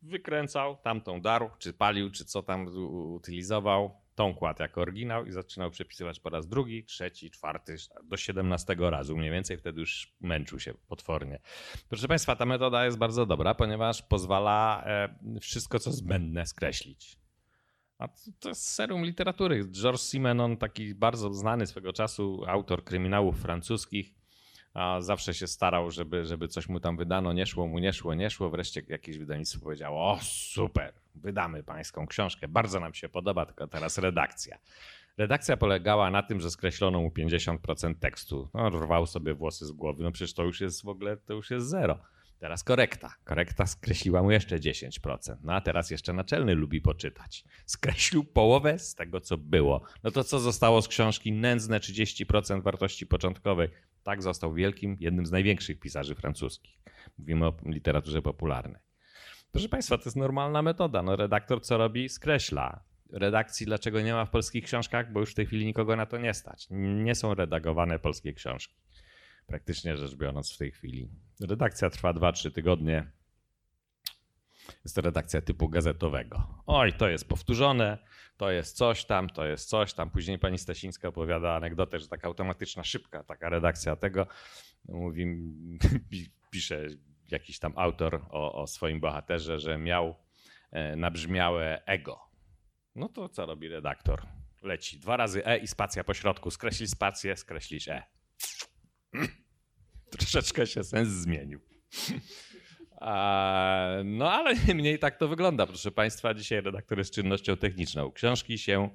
Wykręcał, 0.01 0.77
tamtą 0.83 1.21
darł, 1.21 1.49
czy 1.59 1.73
palił, 1.73 2.11
czy 2.11 2.25
co 2.25 2.43
tam 2.43 2.67
utylizował. 3.13 3.91
Tą 4.19 4.35
kładł 4.35 4.61
jako 4.61 4.81
oryginał 4.81 5.25
i 5.25 5.31
zaczynał 5.31 5.71
przepisywać 5.71 6.19
po 6.19 6.29
raz 6.29 6.47
drugi, 6.47 6.83
trzeci, 6.83 7.31
czwarty, 7.31 7.75
do 8.03 8.17
17 8.17 8.75
razu. 8.79 9.17
Mniej 9.17 9.31
więcej 9.31 9.57
wtedy 9.57 9.79
już 9.79 10.13
męczył 10.21 10.59
się 10.59 10.73
potwornie. 10.73 11.39
Proszę 11.89 12.07
Państwa, 12.07 12.35
ta 12.35 12.45
metoda 12.45 12.85
jest 12.85 12.97
bardzo 12.97 13.25
dobra, 13.25 13.55
ponieważ 13.55 14.01
pozwala 14.01 14.83
e, 14.85 15.39
wszystko, 15.39 15.79
co 15.79 15.91
zbędne, 15.91 16.45
skreślić. 16.45 17.17
A 17.97 18.07
to, 18.39 18.49
jest 18.49 18.67
serum 18.67 19.05
literatury. 19.05 19.65
Georges 19.71 20.09
Simenon, 20.09 20.57
taki 20.57 20.95
bardzo 20.95 21.33
znany 21.33 21.67
swego 21.67 21.93
czasu 21.93 22.43
autor 22.47 22.83
kryminałów 22.83 23.41
francuskich, 23.41 24.13
a 24.73 25.01
zawsze 25.01 25.33
się 25.33 25.47
starał, 25.47 25.91
żeby, 25.91 26.25
żeby 26.25 26.47
coś 26.47 26.69
mu 26.69 26.79
tam 26.79 26.97
wydano, 26.97 27.33
nie 27.33 27.45
szło 27.45 27.67
mu, 27.67 27.79
nie 27.79 27.93
szło, 27.93 28.13
nie 28.13 28.29
szło. 28.29 28.49
Wreszcie 28.49 28.81
jakieś 28.87 29.17
wydawnictwo 29.17 29.59
powiedziało, 29.59 30.11
o 30.11 30.19
super, 30.21 30.93
wydamy 31.15 31.63
pańską 31.63 32.07
książkę, 32.07 32.47
bardzo 32.47 32.79
nam 32.79 32.93
się 32.93 33.09
podoba, 33.09 33.45
tylko 33.45 33.67
teraz 33.67 33.97
redakcja. 33.97 34.57
Redakcja 35.17 35.57
polegała 35.57 36.11
na 36.11 36.23
tym, 36.23 36.39
że 36.41 36.51
skreślono 36.51 37.01
mu 37.01 37.09
50% 37.09 37.95
tekstu. 37.99 38.49
No, 38.53 38.69
rwał 38.69 39.05
sobie 39.05 39.33
włosy 39.33 39.65
z 39.65 39.71
głowy, 39.71 40.03
no 40.03 40.11
przecież 40.11 40.33
to 40.33 40.43
już 40.43 40.61
jest 40.61 40.83
w 40.83 40.87
ogóle, 40.87 41.17
to 41.17 41.33
już 41.33 41.51
jest 41.51 41.67
zero. 41.67 41.99
Teraz 42.39 42.63
korekta. 42.63 43.13
Korekta 43.23 43.65
skreśliła 43.65 44.23
mu 44.23 44.31
jeszcze 44.31 44.59
10%. 44.59 45.35
No 45.43 45.53
a 45.53 45.61
teraz 45.61 45.91
jeszcze 45.91 46.13
naczelny 46.13 46.55
lubi 46.55 46.81
poczytać. 46.81 47.43
Skreślił 47.65 48.23
połowę 48.23 48.79
z 48.79 48.95
tego, 48.95 49.21
co 49.21 49.37
było. 49.37 49.81
No 50.03 50.11
to 50.11 50.23
co 50.23 50.39
zostało 50.39 50.81
z 50.81 50.87
książki? 50.87 51.31
Nędzne 51.31 51.79
30% 51.79 52.61
wartości 52.61 53.07
początkowej. 53.07 53.69
Tak 54.03 54.23
został 54.23 54.53
wielkim, 54.53 54.97
jednym 54.99 55.25
z 55.25 55.31
największych 55.31 55.79
pisarzy 55.79 56.15
francuskich. 56.15 56.79
Mówimy 57.17 57.45
o 57.45 57.53
literaturze 57.65 58.21
popularnej. 58.21 58.81
Proszę 59.51 59.69
Państwa, 59.69 59.97
to 59.97 60.03
jest 60.05 60.17
normalna 60.17 60.61
metoda. 60.61 61.03
No 61.03 61.15
redaktor 61.15 61.61
co 61.61 61.77
robi? 61.77 62.09
Skreśla. 62.09 62.83
Redakcji 63.11 63.65
dlaczego 63.65 64.01
nie 64.01 64.13
ma 64.13 64.25
w 64.25 64.29
polskich 64.29 64.63
książkach? 64.63 65.11
Bo 65.11 65.19
już 65.19 65.31
w 65.31 65.35
tej 65.35 65.45
chwili 65.45 65.65
nikogo 65.65 65.95
na 65.95 66.05
to 66.05 66.17
nie 66.17 66.33
stać. 66.33 66.67
Nie 66.71 67.15
są 67.15 67.33
redagowane 67.33 67.99
polskie 67.99 68.33
książki. 68.33 68.75
Praktycznie 69.49 69.97
rzecz 69.97 70.15
biorąc 70.15 70.53
w 70.53 70.57
tej 70.57 70.71
chwili. 70.71 71.09
Redakcja 71.39 71.89
trwa 71.89 72.13
2-3 72.13 72.51
tygodnie. 72.51 73.11
Jest 74.83 74.95
to 74.95 75.01
redakcja 75.01 75.41
typu 75.41 75.69
gazetowego. 75.69 76.63
Oj, 76.65 76.93
to 76.93 77.09
jest 77.09 77.27
powtórzone, 77.27 77.97
to 78.37 78.51
jest 78.51 78.77
coś 78.77 79.05
tam, 79.05 79.29
to 79.29 79.45
jest 79.45 79.69
coś 79.69 79.93
tam. 79.93 80.09
Później 80.09 80.39
pani 80.39 80.57
Stasińska 80.57 81.07
opowiada 81.07 81.55
anegdotę, 81.55 81.99
że 81.99 82.07
taka 82.07 82.27
automatyczna, 82.27 82.83
szybka 82.83 83.23
taka 83.23 83.49
redakcja 83.49 83.95
tego. 83.95 84.27
Mówi, 84.85 85.25
pisze 86.51 86.85
jakiś 87.31 87.59
tam 87.59 87.73
autor 87.75 88.25
o, 88.29 88.61
o 88.61 88.67
swoim 88.67 88.99
bohaterze, 88.99 89.59
że 89.59 89.77
miał 89.77 90.15
e, 90.71 90.95
nabrzmiałe 90.95 91.85
ego. 91.85 92.19
No 92.95 93.09
to 93.09 93.29
co 93.29 93.45
robi 93.45 93.69
redaktor? 93.69 94.25
Leci 94.61 94.99
dwa 94.99 95.17
razy 95.17 95.45
E 95.45 95.57
i 95.57 95.67
spacja 95.67 96.03
po 96.03 96.13
środku. 96.13 96.51
Skreśli 96.51 96.87
spację, 96.87 97.35
skreślić 97.35 97.87
E. 97.87 98.03
Troszeczkę 100.17 100.67
się 100.67 100.83
sens 100.83 101.09
zmienił. 101.09 101.59
No 104.03 104.31
ale 104.31 104.55
mniej 104.75 104.99
tak 104.99 105.17
to 105.17 105.27
wygląda, 105.27 105.67
proszę 105.67 105.91
Państwa. 105.91 106.33
Dzisiaj 106.33 106.61
redaktor 106.61 106.97
jest 106.97 107.13
czynnością 107.13 107.57
techniczną. 107.57 108.11
Książki 108.11 108.57
się 108.57 108.89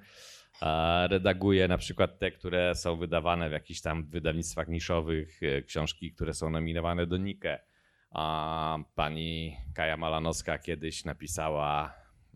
redaguje, 1.11 1.69
na 1.69 1.79
przykład 1.79 2.19
te, 2.19 2.31
które 2.31 2.75
są 2.75 2.97
wydawane 2.97 3.49
w 3.49 3.53
jakichś 3.53 3.81
tam 3.81 4.07
wydawnictwach 4.07 4.69
niszowych, 4.69 5.43
e, 5.43 5.63
książki, 5.63 6.13
które 6.13 6.35
są 6.35 6.51
nominowane 6.51 7.07
do 7.07 7.17
Nike. 7.17 7.65
Pani 8.95 9.57
Kaja 9.75 9.97
Malanowska 9.97 10.59
kiedyś 10.59 11.05
napisała, 11.05 11.95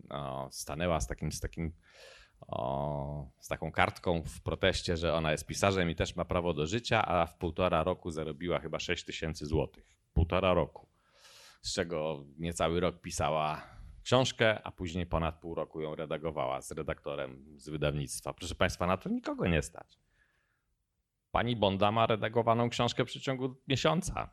no, 0.09 0.49
stanęła 0.53 1.01
z 1.01 1.07
takim, 1.07 1.33
z 1.33 1.41
takim 1.41 1.73
o, 2.41 3.31
z 3.41 3.49
taką 3.49 3.73
kartką 3.73 4.23
w 4.23 4.41
proteście, 4.41 4.97
że 4.97 5.15
ona 5.15 5.33
jest 5.33 5.47
pisarzem 5.47 5.91
i 5.91 5.95
też 5.95 6.17
ma 6.17 6.25
prawo 6.25 6.55
do 6.55 6.67
życia, 6.67 7.05
a 7.05 7.27
w 7.27 7.37
półtora 7.37 7.83
roku 7.83 8.11
zarobiła 8.11 8.59
chyba 8.59 8.79
6 8.79 9.05
tysięcy 9.05 9.47
złotych. 9.47 9.87
Półtora 10.15 10.55
roku 10.55 10.89
z 11.63 11.75
czego 11.75 12.25
niecały 12.39 12.81
rok 12.81 13.01
pisała 13.01 13.63
książkę, 14.03 14.63
a 14.65 14.73
później 14.73 15.07
ponad 15.07 15.41
pół 15.41 15.55
roku 15.55 15.81
ją 15.81 15.95
redagowała 15.95 16.61
z 16.61 16.71
redaktorem 16.71 17.45
z 17.57 17.69
wydawnictwa. 17.69 18.33
Proszę 18.33 18.55
Państwa, 18.55 18.87
na 18.87 18.97
to 18.97 19.09
nikogo 19.09 19.47
nie 19.47 19.63
stać. 19.63 19.99
Pani 21.31 21.57
Bonda 21.57 21.93
ma 21.93 22.07
redagowaną 22.07 22.71
książkę 22.71 23.05
w 23.05 23.07
przeciągu 23.07 23.57
miesiąca, 23.69 24.31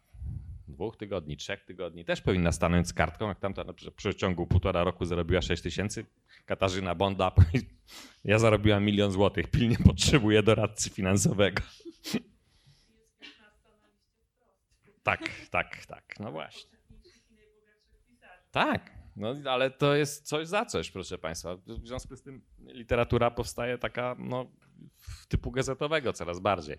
dwóch 0.67 0.97
tygodni, 0.97 1.37
trzech 1.37 1.63
tygodni. 1.63 2.05
Też 2.05 2.21
powinna 2.21 2.51
stanąć 2.51 2.87
z 2.87 2.93
kartką, 2.93 3.27
jak 3.27 3.39
tamta 3.39 3.63
w 3.63 3.91
przeciągu 3.91 4.47
półtora 4.47 4.83
roku 4.83 5.05
zarobiła 5.05 5.41
6 5.41 5.63
tysięcy. 5.63 6.05
Katarzyna 6.45 6.95
Bonda, 6.95 7.31
ja 8.23 8.39
zarobiłam 8.39 8.83
milion 8.83 9.11
złotych, 9.11 9.47
pilnie 9.47 9.77
potrzebuję 9.77 10.43
doradcy 10.43 10.89
finansowego. 10.89 11.61
Tak, 15.03 15.29
tak, 15.51 15.85
tak, 15.85 16.19
no 16.19 16.31
właśnie. 16.31 16.77
Tak, 18.51 18.91
no 19.15 19.35
ale 19.45 19.71
to 19.71 19.95
jest 19.95 20.27
coś 20.27 20.47
za 20.47 20.65
coś, 20.65 20.91
proszę 20.91 21.17
Państwa. 21.17 21.55
W 21.55 21.87
związku 21.87 22.15
z 22.15 22.21
tym 22.21 22.41
literatura 22.59 23.31
powstaje 23.31 23.77
taka 23.77 24.15
no, 24.19 24.51
typu 25.27 25.51
gazetowego 25.51 26.13
coraz 26.13 26.39
bardziej. 26.39 26.77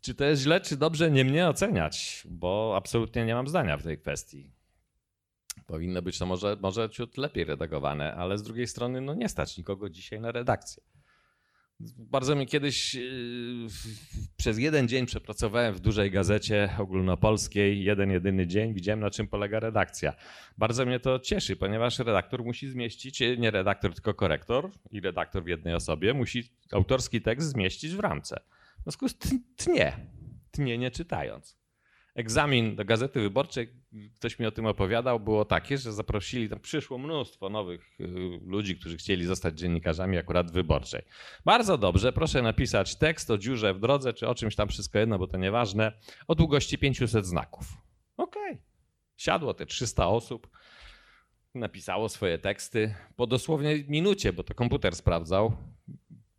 Czy 0.00 0.14
to 0.14 0.24
jest 0.24 0.42
źle, 0.42 0.60
czy 0.60 0.76
dobrze, 0.76 1.10
nie 1.10 1.24
mnie 1.24 1.48
oceniać, 1.48 2.26
bo 2.30 2.74
absolutnie 2.76 3.24
nie 3.24 3.34
mam 3.34 3.48
zdania 3.48 3.76
w 3.76 3.82
tej 3.82 3.98
kwestii. 3.98 4.50
Powinno 5.66 6.02
być 6.02 6.18
to 6.18 6.26
może, 6.26 6.56
może 6.60 6.90
ciut 6.90 7.16
lepiej 7.16 7.44
redagowane, 7.44 8.14
ale 8.14 8.38
z 8.38 8.42
drugiej 8.42 8.66
strony 8.66 9.00
no 9.00 9.14
nie 9.14 9.28
stać 9.28 9.58
nikogo 9.58 9.90
dzisiaj 9.90 10.20
na 10.20 10.32
redakcję. 10.32 10.82
Bardzo 11.98 12.36
mi 12.36 12.46
kiedyś 12.46 12.94
yy, 12.94 13.02
przez 14.36 14.58
jeden 14.58 14.88
dzień 14.88 15.06
przepracowałem 15.06 15.74
w 15.74 15.80
dużej 15.80 16.10
gazecie 16.10 16.70
ogólnopolskiej, 16.78 17.84
jeden 17.84 18.10
jedyny 18.10 18.46
dzień, 18.46 18.74
widziałem 18.74 19.00
na 19.00 19.10
czym 19.10 19.28
polega 19.28 19.60
redakcja. 19.60 20.14
Bardzo 20.58 20.86
mnie 20.86 21.00
to 21.00 21.18
cieszy, 21.18 21.56
ponieważ 21.56 21.98
redaktor 21.98 22.44
musi 22.44 22.68
zmieścić, 22.68 23.22
nie 23.38 23.50
redaktor, 23.50 23.94
tylko 23.94 24.14
korektor 24.14 24.70
i 24.90 25.00
redaktor 25.00 25.44
w 25.44 25.46
jednej 25.46 25.74
osobie, 25.74 26.14
musi 26.14 26.52
autorski 26.72 27.22
tekst 27.22 27.48
zmieścić 27.48 27.94
w 27.94 28.00
ramce. 28.00 28.40
W 28.80 28.82
związku 28.82 29.08
z 29.08 29.18
tym 29.18 29.44
tnie, 29.56 30.06
tnie 30.50 30.78
nie 30.78 30.90
czytając 30.90 31.60
egzamin 32.14 32.76
do 32.76 32.84
Gazety 32.84 33.20
Wyborczej, 33.20 33.68
ktoś 34.14 34.38
mi 34.38 34.46
o 34.46 34.50
tym 34.50 34.66
opowiadał, 34.66 35.20
było 35.20 35.44
takie, 35.44 35.78
że 35.78 35.92
zaprosili, 35.92 36.48
tam 36.48 36.60
przyszło 36.60 36.98
mnóstwo 36.98 37.48
nowych 37.48 38.00
y, 38.00 38.06
ludzi, 38.46 38.76
którzy 38.76 38.96
chcieli 38.96 39.24
zostać 39.24 39.58
dziennikarzami 39.58 40.18
akurat 40.18 40.52
wyborczej. 40.52 41.02
Bardzo 41.44 41.78
dobrze, 41.78 42.12
proszę 42.12 42.42
napisać 42.42 42.96
tekst 42.96 43.30
o 43.30 43.38
dziurze 43.38 43.74
w 43.74 43.80
drodze, 43.80 44.12
czy 44.12 44.28
o 44.28 44.34
czymś 44.34 44.56
tam 44.56 44.68
wszystko 44.68 44.98
jedno, 44.98 45.18
bo 45.18 45.26
to 45.26 45.36
nieważne, 45.36 45.92
o 46.28 46.34
długości 46.34 46.78
500 46.78 47.26
znaków. 47.26 47.66
Okej. 48.16 48.52
Okay. 48.52 48.62
Siadło 49.16 49.54
te 49.54 49.66
300 49.66 50.08
osób, 50.08 50.50
napisało 51.54 52.08
swoje 52.08 52.38
teksty 52.38 52.94
po 53.16 53.26
dosłownie 53.26 53.84
minucie, 53.88 54.32
bo 54.32 54.42
to 54.42 54.54
komputer 54.54 54.96
sprawdzał. 54.96 55.52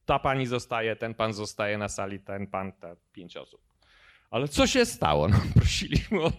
Ta 0.05 0.19
pani 0.19 0.47
zostaje, 0.47 0.95
ten 0.95 1.13
pan 1.13 1.33
zostaje 1.33 1.77
na 1.77 1.89
sali, 1.89 2.19
ten 2.19 2.47
pan, 2.47 2.71
te 2.71 2.95
pięć 3.11 3.37
osób. 3.37 3.61
Ale 4.31 4.47
co 4.47 4.67
się 4.67 4.85
stało? 4.85 5.27
No, 5.27 5.41
prosiliśmy 5.59 6.21
o 6.21 6.31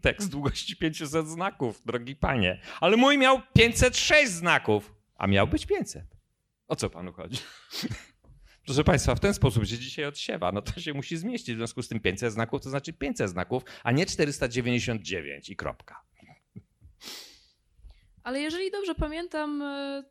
tekst 0.00 0.30
długości 0.30 0.76
500 0.76 1.28
znaków, 1.28 1.82
drogi 1.84 2.16
panie. 2.16 2.60
Ale 2.80 2.96
mój 2.96 3.18
miał 3.18 3.40
506 3.52 4.30
znaków, 4.30 4.94
a 5.16 5.26
miał 5.26 5.46
być 5.46 5.66
500. 5.66 6.04
O 6.68 6.76
co 6.76 6.90
panu 6.90 7.12
chodzi? 7.12 7.38
Proszę 8.66 8.84
Państwa, 8.84 9.14
w 9.14 9.20
ten 9.20 9.34
sposób 9.34 9.66
się 9.66 9.78
dzisiaj 9.78 10.04
odsiewa. 10.04 10.52
No 10.52 10.62
to 10.62 10.80
się 10.80 10.94
musi 10.94 11.16
zmieścić. 11.16 11.54
W 11.54 11.58
związku 11.58 11.82
z 11.82 11.88
tym 11.88 12.00
500 12.00 12.32
znaków 12.32 12.62
to 12.62 12.70
znaczy 12.70 12.92
500 12.92 13.30
znaków, 13.30 13.62
a 13.84 13.92
nie 13.92 14.06
499 14.06 15.48
i 15.48 15.56
kropka. 15.56 16.02
Ale 18.22 18.40
jeżeli 18.40 18.70
dobrze 18.70 18.94
pamiętam, 18.94 19.62
e, 19.62 20.04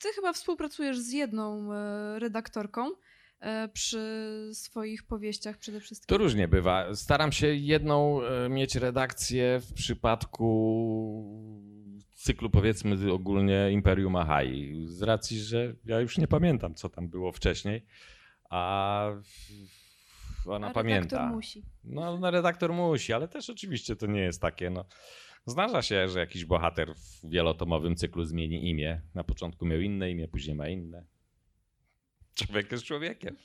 ty 0.00 0.08
chyba 0.14 0.32
współpracujesz 0.32 0.98
z 0.98 1.12
jedną 1.12 1.72
e, 1.72 2.18
redaktorką. 2.18 2.90
E, 3.40 3.68
przy 3.68 4.50
swoich 4.52 5.02
powieściach 5.02 5.58
przede 5.58 5.80
wszystkim? 5.80 6.06
To 6.06 6.18
różnie 6.18 6.48
bywa. 6.48 6.94
Staram 6.94 7.32
się 7.32 7.46
jedną 7.46 8.22
e, 8.22 8.48
mieć 8.48 8.74
redakcję 8.74 9.60
w 9.60 9.72
przypadku 9.72 10.50
cyklu 12.14 12.50
powiedzmy 12.50 13.12
ogólnie 13.12 13.70
Imperium 13.72 14.16
Ahai. 14.16 14.84
Z 14.86 15.02
racji, 15.02 15.40
że 15.40 15.74
ja 15.84 16.00
już 16.00 16.18
nie 16.18 16.28
pamiętam, 16.28 16.74
co 16.74 16.88
tam 16.88 17.08
było 17.08 17.32
wcześniej, 17.32 17.86
a 18.50 19.10
ona 20.46 20.66
a 20.66 20.70
pamięta. 20.70 21.16
Redaktor 21.16 21.36
musi. 21.36 21.62
No, 21.84 22.18
no, 22.18 22.30
redaktor 22.30 22.72
musi, 22.72 23.12
ale 23.12 23.28
też 23.28 23.50
oczywiście 23.50 23.96
to 23.96 24.06
nie 24.06 24.20
jest 24.20 24.40
takie, 24.40 24.70
no. 24.70 24.84
Zdarza 25.46 25.82
się, 25.82 26.08
że 26.08 26.18
jakiś 26.18 26.44
bohater 26.44 26.94
w 26.94 27.30
wielotomowym 27.30 27.96
cyklu 27.96 28.24
zmieni 28.24 28.70
imię. 28.70 29.00
Na 29.14 29.24
początku 29.24 29.66
miał 29.66 29.80
inne 29.80 30.10
imię, 30.10 30.28
później 30.28 30.56
ma 30.56 30.68
inne. 30.68 31.04
Człowiek 32.34 32.72
jest 32.72 32.84
człowiekiem. 32.84 33.36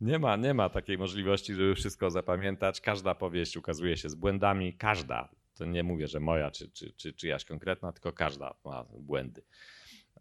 Nie 0.00 0.18
ma, 0.18 0.36
nie 0.36 0.54
ma 0.54 0.68
takiej 0.68 0.98
możliwości, 0.98 1.54
żeby 1.54 1.74
wszystko 1.74 2.10
zapamiętać. 2.10 2.80
Każda 2.80 3.14
powieść 3.14 3.56
ukazuje 3.56 3.96
się 3.96 4.08
z 4.08 4.14
błędami. 4.14 4.76
Każda. 4.76 5.28
To 5.54 5.64
nie 5.64 5.82
mówię, 5.82 6.08
że 6.08 6.20
moja 6.20 6.50
czy, 6.50 6.70
czy, 6.70 6.92
czy 6.92 7.12
czyjaś 7.12 7.44
konkretna, 7.44 7.92
tylko 7.92 8.12
każda 8.12 8.54
ma 8.64 8.84
błędy. 8.84 9.42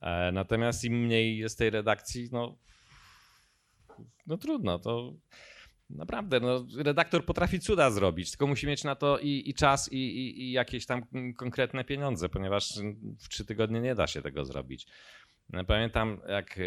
E, 0.01 0.31
natomiast 0.31 0.83
im 0.83 0.93
mniej 0.93 1.37
jest 1.37 1.57
tej 1.57 1.69
redakcji, 1.69 2.29
no, 2.31 2.57
no 4.27 4.37
trudno. 4.37 4.79
To 4.79 5.13
naprawdę, 5.95 6.39
no, 6.39 6.65
redaktor 6.77 7.25
potrafi 7.25 7.59
cuda 7.59 7.91
zrobić, 7.91 8.29
tylko 8.31 8.47
musi 8.47 8.67
mieć 8.67 8.83
na 8.83 8.95
to 8.95 9.19
i, 9.19 9.43
i 9.45 9.53
czas, 9.53 9.91
i, 9.91 9.97
i, 9.97 10.41
i 10.41 10.51
jakieś 10.51 10.85
tam 10.85 11.01
konkretne 11.37 11.83
pieniądze, 11.83 12.29
ponieważ 12.29 12.73
w 13.19 13.27
trzy 13.29 13.45
tygodnie 13.45 13.81
nie 13.81 13.95
da 13.95 14.07
się 14.07 14.21
tego 14.21 14.45
zrobić. 14.45 14.87
Pamiętam, 15.67 16.21
jak 16.27 16.57
e, 16.57 16.63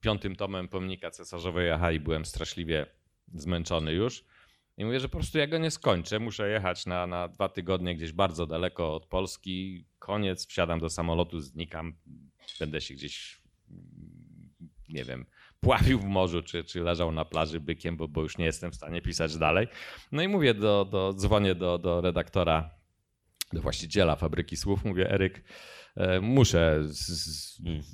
piątym 0.00 0.36
tomem 0.36 0.68
Pomnika 0.68 1.10
Cesarzowej 1.10 1.70
Aha 1.70 1.92
i 1.92 2.00
byłem 2.00 2.24
straszliwie 2.24 2.86
zmęczony 3.34 3.92
już. 3.92 4.24
I 4.76 4.84
mówię, 4.84 5.00
że 5.00 5.08
po 5.08 5.18
prostu 5.18 5.38
ja 5.38 5.46
go 5.46 5.58
nie 5.58 5.70
skończę. 5.70 6.18
Muszę 6.18 6.50
jechać 6.50 6.86
na, 6.86 7.06
na 7.06 7.28
dwa 7.28 7.48
tygodnie 7.48 7.96
gdzieś 7.96 8.12
bardzo 8.12 8.46
daleko 8.46 8.94
od 8.94 9.06
Polski. 9.06 9.86
Koniec, 9.98 10.46
wsiadam 10.46 10.80
do 10.80 10.90
samolotu, 10.90 11.40
znikam. 11.40 11.96
Będę 12.60 12.80
się 12.80 12.94
gdzieś, 12.94 13.42
nie 14.88 15.04
wiem, 15.04 15.26
pławił 15.62 15.98
w 15.98 16.04
morzu, 16.04 16.42
czy, 16.42 16.64
czy 16.64 16.80
leżał 16.80 17.12
na 17.12 17.24
plaży 17.24 17.60
bykiem, 17.60 17.96
bo, 17.96 18.08
bo 18.08 18.22
już 18.22 18.38
nie 18.38 18.44
jestem 18.44 18.70
w 18.70 18.74
stanie 18.74 19.02
pisać 19.02 19.36
dalej. 19.36 19.68
No 20.12 20.22
i 20.22 20.28
mówię, 20.28 20.54
do, 20.54 20.84
do, 20.84 21.12
dzwonię 21.12 21.54
do, 21.54 21.78
do 21.78 22.00
redaktora, 22.00 22.70
do 23.52 23.60
właściciela 23.60 24.16
fabryki 24.16 24.56
słów. 24.56 24.84
Mówię, 24.84 25.10
Eryk, 25.10 25.42
E, 25.96 26.20
muszę 26.20 26.84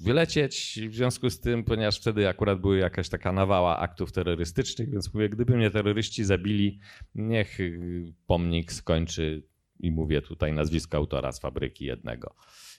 wylecieć 0.05 0.81
w 0.89 0.95
związku 0.95 1.31
z 1.31 1.41
tym, 1.41 1.65
ponieważ 1.65 2.01
wtedy 2.01 2.29
akurat 2.29 2.61
były 2.61 2.79
jakaś 2.79 3.09
taka 3.09 3.33
nawała 3.33 3.79
aktów 3.79 4.13
terrorystycznych, 4.13 4.91
więc 4.91 5.15
mówię, 5.15 5.29
gdyby 5.29 5.57
mnie 5.57 5.71
terroryści 5.71 6.25
zabili, 6.25 6.81
niech 7.15 7.61
y, 7.61 8.15
pomnik 8.27 8.73
skończy 8.73 9.43
i 9.81 9.91
mówię 9.91 10.23
tutaj 10.23 10.53
nazwisko 10.53 10.97
autora 10.97 11.33
z 11.33 11.41
fabryki 11.41 11.85
jednego 11.85 12.35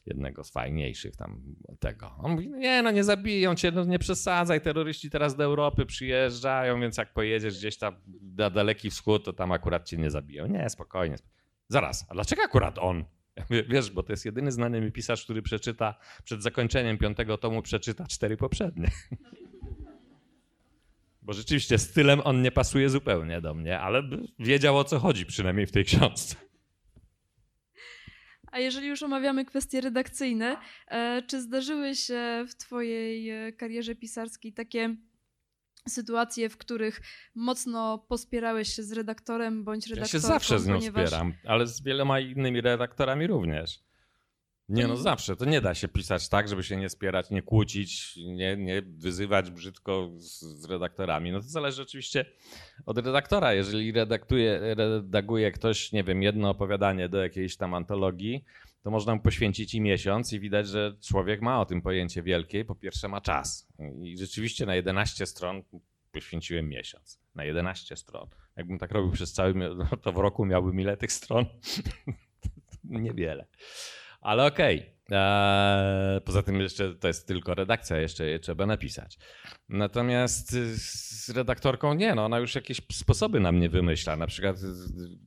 jednego 0.06 0.44
z 0.44 0.52
fajniejszych 0.52 1.16
tam 1.16 1.56
tego. 1.80 2.12
On 2.18 2.32
mówi, 2.32 2.50
nie 2.50 2.82
no 2.82 2.92
nie 2.92 3.04
zabiją 3.04 3.56
cię, 3.56 3.72
no 3.72 3.86
nie 3.86 4.00
przesadzaj, 4.00 4.62
terroryści 4.62 5.10
teraz 5.10 5.36
do 5.36 5.44
Europy 5.44 5.86
przyjeżdżają, 5.86 6.82
więc 6.82 6.98
jak 6.98 7.14
pojedziesz 7.14 7.58
gdzieś 7.58 7.78
tam 7.78 7.96
na 8.38 8.50
daleki 8.50 8.90
wschód, 8.90 9.26
to 9.26 9.34
tam 9.34 9.52
akurat 9.52 9.86
cię 9.86 9.98
nie 9.98 10.10
zabiją. 10.10 10.48
Nie, 10.48 10.70
spokojnie. 10.70 11.16
Zaraz, 11.68 12.06
a 12.10 12.14
dlaczego 12.14 12.44
akurat 12.44 12.78
on? 12.78 13.06
Wiesz, 13.70 13.92
bo 13.92 14.04
to 14.04 14.14
jest 14.14 14.26
jedyny 14.26 14.52
znany 14.52 14.82
mi 14.82 14.92
pisarz, 14.92 15.24
który 15.24 15.42
przeczyta 15.42 15.96
przed 16.24 16.44
zakończeniem 16.44 16.98
piątego 16.98 17.38
tomu 17.38 17.62
przeczyta 17.62 18.08
cztery 18.08 18.38
poprzednie. 18.38 18.92
Bo 21.22 21.34
rzeczywiście 21.34 21.78
stylem 21.78 22.22
on 22.24 22.42
nie 22.42 22.52
pasuje 22.52 22.90
zupełnie 22.90 23.42
do 23.42 23.54
mnie, 23.54 23.80
ale 23.80 24.04
wiedział 24.40 24.78
o 24.78 24.84
co 24.84 25.00
chodzi 25.00 25.26
przynajmniej 25.26 25.66
w 25.66 25.72
tej 25.72 25.86
książce. 25.86 26.36
A 28.52 28.60
jeżeli 28.60 28.88
już 28.88 29.04
omawiamy 29.04 29.46
kwestie 29.46 29.82
redakcyjne, 29.82 30.58
e, 30.88 31.22
czy 31.28 31.42
zdarzyły 31.42 31.96
się 31.96 32.46
w 32.48 32.56
Twojej 32.56 33.30
e, 33.30 33.54
karierze 33.54 33.96
pisarskiej 33.96 34.54
takie 34.54 34.96
sytuacje, 35.88 36.50
w 36.50 36.58
których 36.58 37.02
mocno 37.36 37.98
pospierałeś 37.98 38.74
się 38.74 38.84
z 38.84 38.92
redaktorem 38.92 39.64
bądź 39.64 39.88
Ja 39.90 39.96
redaktorką? 39.96 40.28
się 40.28 40.34
zawsze 40.34 40.60
z 40.60 40.68
nią 40.68 40.76
ponieważ... 40.76 41.08
spieram, 41.10 41.34
ale 41.48 41.68
z 41.68 41.84
wieloma 41.84 42.20
innymi 42.20 42.62
redaktorami 42.62 43.28
również. 43.28 43.89
Nie 44.70 44.88
no, 44.88 44.98
zawsze. 44.98 45.36
To 45.36 45.46
nie 45.46 45.62
da 45.62 45.76
się 45.76 45.88
pisać 45.88 46.30
tak, 46.30 46.48
żeby 46.48 46.64
się 46.64 46.78
nie 46.78 46.90
spierać, 46.90 47.30
nie 47.30 47.42
kłócić, 47.42 48.18
nie, 48.18 48.58
nie 48.58 48.82
wyzywać 48.82 49.52
brzydko 49.52 50.10
z, 50.18 50.40
z 50.40 50.66
redaktorami. 50.66 51.32
No 51.32 51.40
to 51.40 51.48
zależy 51.48 51.82
oczywiście 51.82 52.26
od 52.86 52.98
redaktora. 52.98 53.54
Jeżeli 53.54 53.92
redaktuje, 53.92 54.76
redaguje 54.76 55.52
ktoś, 55.52 55.92
nie 55.92 56.04
wiem, 56.04 56.24
jedno 56.24 56.50
opowiadanie 56.50 57.10
do 57.10 57.18
jakiejś 57.18 57.58
tam 57.58 57.74
antologii, 57.74 58.44
to 58.84 58.92
można 58.92 59.16
mu 59.16 59.22
poświęcić 59.22 59.74
i 59.74 59.82
miesiąc 59.82 60.34
i 60.34 60.40
widać, 60.40 60.68
że 60.68 60.96
człowiek 61.02 61.42
ma 61.42 61.62
o 61.62 61.66
tym 61.66 61.82
pojęcie 61.82 62.24
wielkie. 62.24 62.66
Po 62.66 62.76
pierwsze 62.76 63.08
ma 63.08 63.22
czas. 63.22 63.68
I 64.02 64.18
rzeczywiście 64.18 64.66
na 64.66 64.76
11 64.76 65.26
stron 65.26 65.64
poświęciłem 66.12 66.70
miesiąc. 66.70 67.20
Na 67.36 67.44
11 67.44 67.96
stron. 67.96 68.28
Jakbym 68.56 68.80
tak 68.80 68.92
robił 68.92 69.12
przez 69.12 69.34
cały, 69.34 69.54
no 69.54 69.86
to 70.02 70.12
w 70.12 70.18
roku 70.18 70.46
miałbym 70.46 70.80
ile 70.80 70.98
tych 70.98 71.12
stron? 71.12 71.46
Niewiele. 72.84 73.46
Ale 74.22 74.46
okej. 74.46 74.94
Eee, 75.12 76.22
Poza 76.22 76.44
tym 76.44 76.62
jeszcze 76.62 76.96
to 76.96 77.08
jest 77.08 77.28
tylko 77.28 77.56
redakcja, 77.56 77.98
jeszcze 77.98 78.26
je 78.26 78.40
trzeba 78.40 78.66
napisać. 78.66 79.18
Natomiast 79.70 80.56
z 81.30 81.32
redaktorką 81.32 81.94
nie, 81.94 82.16
no 82.16 82.26
ona 82.26 82.40
już 82.40 82.56
jakieś 82.56 82.82
sposoby 82.92 83.40
na 83.40 83.52
mnie 83.52 83.70
wymyśla. 83.70 84.16
Na 84.16 84.28
przykład, 84.28 84.58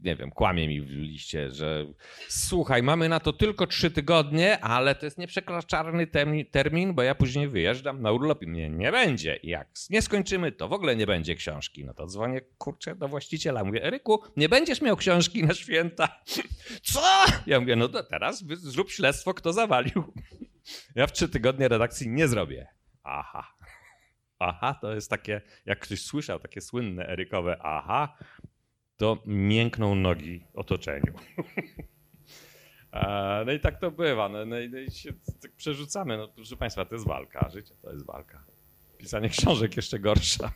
nie 0.02 0.16
wiem, 0.16 0.30
kłamie 0.30 0.68
mi 0.68 0.80
w 0.80 0.90
liście, 0.90 1.50
że 1.50 1.86
słuchaj, 2.28 2.82
mamy 2.82 3.08
na 3.08 3.20
to 3.20 3.32
tylko 3.32 3.66
trzy 3.66 3.90
tygodnie, 3.90 4.60
ale 4.60 4.94
to 4.94 5.06
jest 5.06 5.18
nieprzekraczalny 5.18 6.06
termin, 6.50 6.94
bo 6.94 7.02
ja 7.02 7.14
później 7.14 7.48
wyjeżdżam 7.48 8.02
na 8.02 8.12
urlop 8.12 8.42
i 8.42 8.46
mnie 8.46 8.70
nie 8.70 8.92
będzie. 8.92 9.36
I 9.36 9.48
jak 9.48 9.68
nie 9.90 10.02
skończymy, 10.02 10.52
to 10.52 10.68
w 10.68 10.72
ogóle 10.72 10.96
nie 10.96 11.06
będzie 11.06 11.34
książki. 11.34 11.84
No 11.84 11.94
to 11.94 12.06
dzwonię, 12.06 12.40
kurczę, 12.58 12.94
do 12.94 13.08
właściciela. 13.08 13.64
Mówię, 13.64 13.84
Eryku, 13.84 14.22
nie 14.36 14.48
będziesz 14.48 14.80
miał 14.80 14.96
książki 14.96 15.44
na 15.44 15.54
święta. 15.54 16.20
Co? 16.92 17.02
Ja 17.46 17.60
mówię, 17.60 17.76
no 17.76 17.88
to 17.88 18.02
teraz 18.02 18.44
zrób 18.46 18.90
śledztwo, 18.90 19.34
kto 19.34 19.52
zawalił. 19.52 20.12
Ja 20.94 21.06
w 21.06 21.12
trzy 21.12 21.28
tygodnie 21.28 21.68
redakcji 21.68 22.08
nie 22.08 22.28
zrobię. 22.28 22.66
Aha. 23.02 23.54
Aha, 24.42 24.74
to 24.80 24.94
jest 24.94 25.10
takie, 25.10 25.40
jak 25.66 25.80
ktoś 25.80 26.02
słyszał, 26.02 26.38
takie 26.38 26.60
słynne 26.60 27.06
erykowe 27.08 27.56
aha, 27.62 28.16
to 28.96 29.22
miękną 29.26 29.94
nogi 29.94 30.44
otoczeniu. 30.54 31.12
E, 32.92 33.42
No 33.46 33.52
i 33.52 33.60
tak 33.60 33.80
to 33.80 33.90
bywa. 33.90 34.28
No, 34.28 34.46
no, 34.46 34.60
i- 34.60 34.70
no 34.70 34.78
i 34.78 34.90
się 34.90 35.12
tak 35.42 35.52
przerzucamy. 35.52 36.16
No, 36.16 36.28
proszę 36.28 36.56
Państwa, 36.56 36.84
to 36.84 36.94
jest 36.94 37.06
walka. 37.06 37.48
Życie 37.52 37.74
to 37.82 37.92
jest 37.92 38.06
walka. 38.06 38.44
Pisanie 38.98 39.28
książek 39.28 39.76
jeszcze 39.76 39.98
gorsza. 39.98 40.52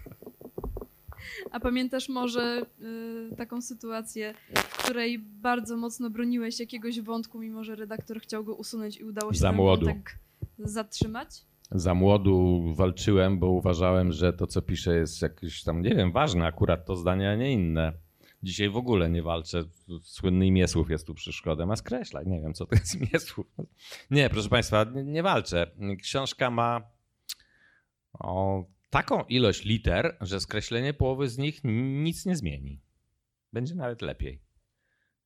A 1.51 1.61
pamiętasz 1.61 2.09
może 2.09 2.62
y, 3.32 3.37
taką 3.37 3.62
sytuację, 3.62 4.34
w 4.55 4.78
której 4.84 5.18
bardzo 5.18 5.76
mocno 5.76 6.11
broniłeś 6.11 6.61
jakiegoś 6.61 7.01
wątku, 7.01 7.39
mimo 7.39 7.64
że 7.64 7.76
redaktor 7.76 8.20
chciał 8.20 8.45
go 8.45 8.55
usunąć 8.55 8.97
i 8.97 9.05
udało 9.05 9.32
się 9.32 9.39
Za 9.39 9.49
ten 9.49 9.57
młodu. 9.57 9.87
zatrzymać? 10.59 11.28
Za 11.70 11.94
młodu 11.94 12.64
walczyłem, 12.74 13.38
bo 13.38 13.50
uważałem, 13.50 14.12
że 14.12 14.32
to, 14.32 14.46
co 14.46 14.62
piszę, 14.62 14.96
jest 14.96 15.22
jakieś 15.22 15.62
tam, 15.62 15.82
nie 15.82 15.94
wiem, 15.94 16.12
ważne, 16.12 16.46
akurat 16.46 16.86
to 16.86 16.96
zdanie, 16.96 17.30
a 17.30 17.34
nie 17.34 17.52
inne. 17.52 17.92
Dzisiaj 18.42 18.68
w 18.70 18.76
ogóle 18.76 19.10
nie 19.10 19.22
walczę. 19.22 19.64
Słynny 20.02 20.50
Miesłów 20.50 20.90
jest 20.90 21.06
tu 21.06 21.14
przeszkodą, 21.14 21.72
a 21.72 21.76
skreślaj. 21.76 22.26
Nie 22.26 22.40
wiem, 22.40 22.54
co 22.54 22.66
to 22.66 22.76
jest 22.76 23.00
Miesłów. 23.12 23.46
Nie, 24.10 24.30
proszę 24.30 24.48
Państwa, 24.48 24.84
nie, 24.84 25.04
nie 25.04 25.22
walczę. 25.22 25.70
Książka 26.02 26.50
ma 26.50 26.80
o, 28.12 28.64
taką 28.90 29.24
ilość 29.24 29.64
liter, 29.64 30.16
że 30.20 30.40
skreślenie 30.40 30.94
połowy 30.94 31.28
z 31.28 31.38
nich 31.38 31.60
nic 32.04 32.26
nie 32.26 32.36
zmieni. 32.36 32.80
Będzie 33.52 33.74
nawet 33.74 34.02
lepiej. 34.02 34.45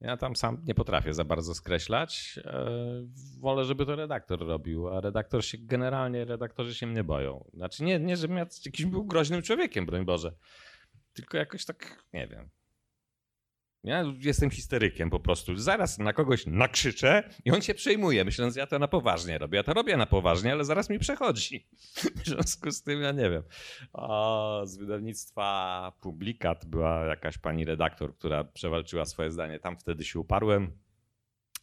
Ja 0.00 0.16
tam 0.16 0.36
sam 0.36 0.62
nie 0.64 0.74
potrafię 0.74 1.14
za 1.14 1.24
bardzo 1.24 1.54
skreślać. 1.54 2.38
E, 2.44 2.70
wolę, 3.40 3.64
żeby 3.64 3.86
to 3.86 3.96
redaktor 3.96 4.46
robił, 4.46 4.88
a 4.88 5.00
redaktor 5.00 5.44
się 5.44 5.58
generalnie, 5.60 6.24
redaktorzy 6.24 6.74
się 6.74 6.86
mnie 6.86 7.04
boją. 7.04 7.50
Znaczy 7.54 7.84
nie, 7.84 8.00
nie 8.00 8.16
żebym 8.16 8.36
ja 8.36 8.46
jakimś 8.64 8.90
był 8.90 9.04
groźnym 9.04 9.42
człowiekiem, 9.42 9.86
broń 9.86 10.04
Boże. 10.04 10.32
Tylko 11.12 11.36
jakoś 11.36 11.64
tak, 11.64 12.04
nie 12.12 12.26
wiem. 12.26 12.50
Ja 13.84 14.04
jestem 14.20 14.50
histerykiem 14.50 15.10
po 15.10 15.20
prostu. 15.20 15.56
Zaraz 15.56 15.98
na 15.98 16.12
kogoś 16.12 16.46
nakrzyczę 16.46 17.30
i 17.44 17.50
on 17.50 17.62
się 17.62 17.74
przejmuje, 17.74 18.24
myśląc, 18.24 18.54
że 18.54 18.60
ja 18.60 18.66
to 18.66 18.78
na 18.78 18.88
poważnie 18.88 19.38
robię. 19.38 19.56
Ja 19.56 19.62
to 19.62 19.74
robię 19.74 19.96
na 19.96 20.06
poważnie, 20.06 20.52
ale 20.52 20.64
zaraz 20.64 20.90
mi 20.90 20.98
przechodzi. 20.98 21.66
W 22.24 22.26
związku 22.26 22.70
z 22.70 22.82
tym, 22.82 23.02
ja 23.02 23.12
nie 23.12 23.30
wiem. 23.30 23.42
O, 23.92 24.62
z 24.64 24.76
wydawnictwa 24.76 25.92
Publikat 26.00 26.66
była 26.66 27.04
jakaś 27.04 27.38
pani 27.38 27.64
redaktor, 27.64 28.14
która 28.14 28.44
przewalczyła 28.44 29.04
swoje 29.04 29.30
zdanie. 29.30 29.58
Tam 29.58 29.76
wtedy 29.76 30.04
się 30.04 30.20
uparłem. 30.20 30.72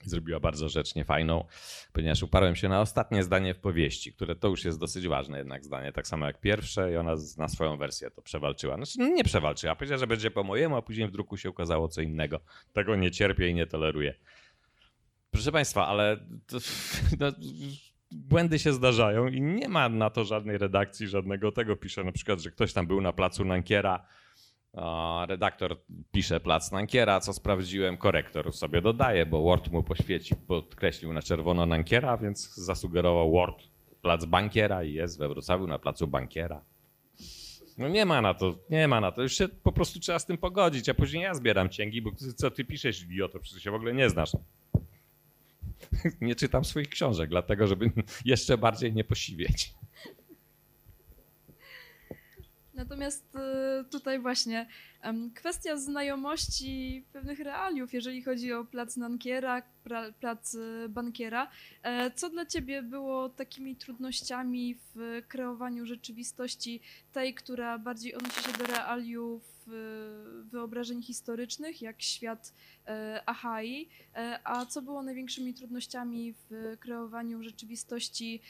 Zrobiła 0.05 0.39
bardzo 0.39 0.69
rzecz 0.69 0.95
niefajną, 0.95 1.45
ponieważ 1.93 2.23
uparłem 2.23 2.55
się 2.55 2.69
na 2.69 2.81
ostatnie 2.81 3.23
zdanie 3.23 3.53
w 3.53 3.59
powieści, 3.59 4.13
które 4.13 4.35
to 4.35 4.47
już 4.47 4.65
jest 4.65 4.79
dosyć 4.79 5.07
ważne 5.07 5.37
jednak 5.37 5.65
zdanie, 5.65 5.91
tak 5.91 6.07
samo 6.07 6.25
jak 6.25 6.39
pierwsze 6.39 6.91
i 6.93 6.95
ona 6.97 7.15
na 7.37 7.47
swoją 7.47 7.77
wersję 7.77 8.11
to 8.11 8.21
przewalczyła. 8.21 8.75
Znaczy 8.75 8.99
nie 8.99 9.23
przewalczyła, 9.23 9.75
powiedziała, 9.75 9.99
że 9.99 10.07
będzie 10.07 10.31
po 10.31 10.43
mojemu, 10.43 10.75
a 10.75 10.81
później 10.81 11.07
w 11.07 11.11
druku 11.11 11.37
się 11.37 11.49
okazało 11.49 11.87
co 11.87 12.01
innego. 12.01 12.39
Tego 12.73 12.95
nie 12.95 13.11
cierpię 13.11 13.49
i 13.49 13.53
nie 13.53 13.67
toleruję. 13.67 14.13
Proszę 15.31 15.51
Państwa, 15.51 15.87
ale 15.87 16.17
to, 16.47 16.57
no, 17.19 17.31
błędy 18.11 18.59
się 18.59 18.73
zdarzają 18.73 19.27
i 19.27 19.41
nie 19.41 19.69
ma 19.69 19.89
na 19.89 20.09
to 20.09 20.23
żadnej 20.23 20.57
redakcji, 20.57 21.07
żadnego 21.07 21.51
tego. 21.51 21.75
Pisze 21.75 22.03
na 22.03 22.11
przykład, 22.11 22.39
że 22.39 22.51
ktoś 22.51 22.73
tam 22.73 22.87
był 22.87 23.01
na 23.01 23.13
placu 23.13 23.45
Nankiera, 23.45 24.05
redaktor 25.27 25.77
pisze 26.11 26.39
plac 26.39 26.71
Nankiera, 26.71 27.19
co 27.19 27.33
sprawdziłem, 27.33 27.97
korektor 27.97 28.53
sobie 28.53 28.81
dodaje, 28.81 29.25
bo 29.25 29.43
Word 29.43 29.71
mu 29.71 29.83
poświeci, 29.83 30.35
podkreślił 30.35 31.13
na 31.13 31.21
czerwono 31.21 31.65
Nankiera, 31.65 32.17
więc 32.17 32.55
zasugerował 32.55 33.31
Word 33.31 33.63
plac 34.01 34.25
Bankiera 34.25 34.83
i 34.83 34.93
jest 34.93 35.19
we 35.19 35.29
Wrocławiu 35.29 35.67
na 35.67 35.79
placu 35.79 36.07
Bankiera. 36.07 36.61
No 37.77 37.87
nie 37.87 38.05
ma 38.05 38.21
na 38.21 38.33
to, 38.33 38.55
nie 38.69 38.87
ma 38.87 39.01
na 39.01 39.11
to. 39.11 39.21
Już 39.21 39.33
się 39.33 39.47
po 39.47 39.71
prostu 39.71 39.99
trzeba 39.99 40.19
z 40.19 40.25
tym 40.25 40.37
pogodzić, 40.37 40.89
a 40.89 40.93
później 40.93 41.23
ja 41.23 41.33
zbieram 41.33 41.69
cięgi, 41.69 42.01
bo 42.01 42.11
co 42.35 42.51
ty 42.51 42.65
piszesz, 42.65 43.03
idioto, 43.03 43.39
przecież 43.39 43.63
się 43.63 43.71
w 43.71 43.75
ogóle 43.75 43.93
nie 43.93 44.09
znasz. 44.09 44.31
Nie 46.21 46.35
czytam 46.35 46.65
swoich 46.65 46.89
książek, 46.89 47.29
dlatego 47.29 47.67
żeby 47.67 47.91
jeszcze 48.25 48.57
bardziej 48.57 48.93
nie 48.93 49.03
posiwieć. 49.03 49.73
Natomiast 52.77 53.35
e, 53.35 53.83
tutaj 53.91 54.19
właśnie 54.19 54.67
kwestia 55.35 55.77
znajomości 55.77 57.05
pewnych 57.13 57.39
realiów, 57.39 57.93
jeżeli 57.93 58.23
chodzi 58.23 58.53
o 58.53 58.65
plac 58.65 58.97
Nankiera, 58.97 59.61
plac 60.19 60.55
e, 60.55 60.89
Bankiera. 60.89 61.47
E, 61.83 62.11
Co 62.11 62.29
dla 62.29 62.45
ciebie 62.45 62.83
było 62.83 63.29
takimi 63.29 63.75
trudnościami 63.75 64.75
w 64.95 65.21
kreowaniu 65.27 65.85
rzeczywistości 65.85 66.81
tej, 67.13 67.33
która 67.33 67.79
bardziej 67.79 68.15
odnosi 68.15 68.43
się 68.43 68.53
do 68.57 68.65
realiów 68.65 69.67
e, 69.67 69.71
wyobrażeń 70.43 71.03
historycznych, 71.03 71.81
jak 71.81 72.01
świat 72.01 72.53
e, 72.87 73.21
Achai, 73.25 73.89
E, 74.17 74.39
a 74.43 74.65
co 74.65 74.81
było 74.81 75.03
największymi 75.03 75.53
trudnościami 75.53 76.33
w 76.33 76.77
kreowaniu 76.79 77.43
rzeczywistości 77.43 78.41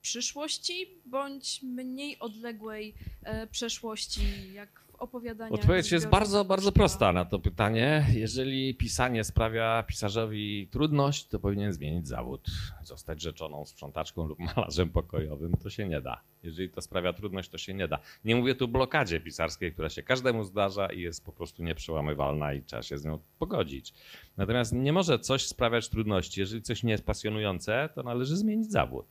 przyszłości 0.00 1.00
bądź 1.06 1.62
mniej 1.62 2.18
odległej 2.18 2.94
e, 3.22 3.46
przeszłości, 3.46 4.52
jak 4.52 4.80
w 4.92 4.94
opowiadaniach. 4.94 5.52
Odpowiedź 5.52 5.92
jest 5.92 6.08
bardzo, 6.08 6.44
bardzo 6.44 6.72
prosta 6.72 7.12
na 7.12 7.24
to 7.24 7.38
pytanie. 7.38 8.06
Jeżeli 8.14 8.74
pisanie 8.74 9.24
sprawia 9.24 9.82
pisarzowi 9.82 10.68
trudność, 10.70 11.26
to 11.26 11.38
powinien 11.38 11.72
zmienić 11.72 12.08
zawód. 12.08 12.46
Zostać 12.82 13.22
rzeczoną 13.22 13.64
sprzątaczką 13.64 14.26
lub 14.26 14.38
malarzem 14.38 14.90
pokojowym, 14.90 15.52
to 15.62 15.70
się 15.70 15.88
nie 15.88 16.00
da. 16.00 16.20
Jeżeli 16.42 16.70
to 16.70 16.82
sprawia 16.82 17.12
trudność, 17.12 17.48
to 17.48 17.58
się 17.58 17.74
nie 17.74 17.88
da. 17.88 17.98
Nie 18.24 18.36
mówię 18.36 18.54
tu 18.54 18.68
blokadzie 18.68 19.20
pisarskiej, 19.20 19.72
która 19.72 19.88
się 19.88 20.02
każdemu 20.02 20.44
zdarza 20.44 20.92
i 20.92 21.00
jest 21.00 21.24
po 21.24 21.32
prostu 21.32 21.62
nieprzełamywalna 21.62 22.54
i 22.54 22.62
trzeba 22.62 22.82
się 22.82 22.98
z 22.98 23.04
nią 23.04 23.18
pogodzić. 23.38 23.94
Natomiast 24.36 24.72
nie 24.72 24.92
może 24.92 25.18
coś 25.18 25.46
sprawiać 25.46 25.88
trudności. 25.88 26.40
Jeżeli 26.40 26.62
coś 26.62 26.82
nie 26.82 26.92
jest 26.92 27.04
pasjonujące, 27.04 27.88
to 27.94 28.02
należy 28.02 28.36
zmienić 28.36 28.70
zawód. 28.70 29.06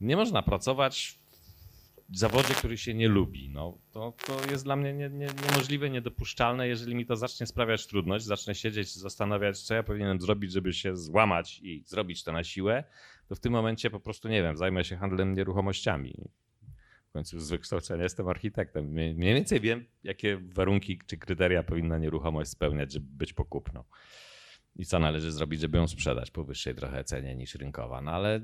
Nie 0.00 0.16
można 0.16 0.42
pracować 0.42 1.18
zawodzie, 2.12 2.54
który 2.54 2.78
się 2.78 2.94
nie 2.94 3.08
lubi. 3.08 3.48
No, 3.48 3.78
to, 3.92 4.12
to 4.26 4.50
jest 4.50 4.64
dla 4.64 4.76
mnie 4.76 4.92
nie, 4.92 5.10
nie, 5.10 5.28
niemożliwe, 5.50 5.90
niedopuszczalne. 5.90 6.68
Jeżeli 6.68 6.94
mi 6.94 7.06
to 7.06 7.16
zacznie 7.16 7.46
sprawiać 7.46 7.86
trudność, 7.86 8.24
zacznę 8.24 8.54
siedzieć, 8.54 8.94
zastanawiać, 8.94 9.62
co 9.62 9.74
ja 9.74 9.82
powinienem 9.82 10.20
zrobić, 10.20 10.52
żeby 10.52 10.72
się 10.72 10.96
złamać 10.96 11.60
i 11.62 11.82
zrobić 11.86 12.24
to 12.24 12.32
na 12.32 12.44
siłę, 12.44 12.84
to 13.28 13.34
w 13.34 13.40
tym 13.40 13.52
momencie 13.52 13.90
po 13.90 14.00
prostu, 14.00 14.28
nie 14.28 14.42
wiem, 14.42 14.56
zajmę 14.56 14.84
się 14.84 14.96
handlem 14.96 15.34
nieruchomościami. 15.34 16.14
W 17.08 17.12
końcu 17.12 17.40
z 17.40 17.50
wykształcenia 17.50 18.02
jestem 18.02 18.28
architektem. 18.28 18.86
Mniej 18.88 19.34
więcej 19.34 19.60
wiem, 19.60 19.84
jakie 20.04 20.36
warunki 20.36 21.00
czy 21.06 21.16
kryteria 21.16 21.62
powinna 21.62 21.98
nieruchomość 21.98 22.50
spełniać, 22.50 22.92
żeby 22.92 23.06
być 23.10 23.32
pokupną. 23.32 23.84
I 24.76 24.84
co 24.84 24.98
należy 24.98 25.32
zrobić, 25.32 25.60
żeby 25.60 25.78
ją 25.78 25.88
sprzedać 25.88 26.30
po 26.30 26.44
wyższej 26.44 26.74
trochę 26.74 27.04
cenie 27.04 27.34
niż 27.34 27.54
rynkowa. 27.54 28.00
No 28.00 28.10
ale 28.10 28.40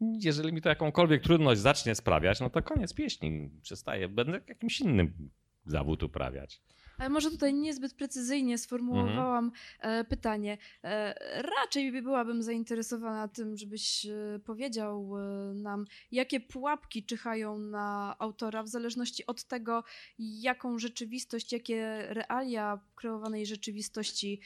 jeżeli 0.00 0.52
mi 0.52 0.62
to 0.62 0.68
jakąkolwiek 0.68 1.22
trudność 1.22 1.60
zacznie 1.60 1.94
sprawiać, 1.94 2.40
no 2.40 2.50
to 2.50 2.62
koniec 2.62 2.94
pieśni. 2.94 3.50
Przestaję. 3.62 4.08
Będę 4.08 4.40
jakimś 4.48 4.80
innym 4.80 5.30
zawód 5.66 6.02
uprawiać. 6.02 6.62
Może 7.10 7.30
tutaj 7.30 7.54
niezbyt 7.54 7.94
precyzyjnie 7.94 8.58
sformułowałam 8.58 9.52
mhm. 9.80 10.06
pytanie. 10.06 10.58
E, 10.84 11.14
raczej 11.42 12.02
byłabym 12.02 12.42
zainteresowana 12.42 13.28
tym, 13.28 13.56
żebyś 13.56 14.06
e, 14.06 14.40
powiedział 14.44 15.10
nam, 15.54 15.84
jakie 16.10 16.40
pułapki 16.40 17.04
czyhają 17.04 17.58
na 17.58 18.16
autora 18.18 18.62
w 18.62 18.68
zależności 18.68 19.26
od 19.26 19.44
tego, 19.44 19.84
jaką 20.18 20.78
rzeczywistość, 20.78 21.52
jakie 21.52 22.06
realia 22.08 22.80
kreowanej 22.94 23.46
rzeczywistości 23.46 24.40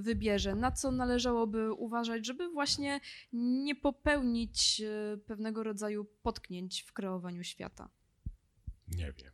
wybierze. 0.00 0.54
Na 0.54 0.72
co 0.72 0.90
należałoby 0.90 1.72
uważać, 1.72 2.26
żeby 2.26 2.48
właśnie 2.48 3.00
nie 3.32 3.74
popełnić 3.74 4.82
pewnego 5.26 5.62
rodzaju 5.62 6.06
potknięć 6.22 6.82
w 6.82 6.92
kreowaniu 6.92 7.44
świata. 7.44 8.01
Nie 8.96 9.12
wiem. 9.12 9.32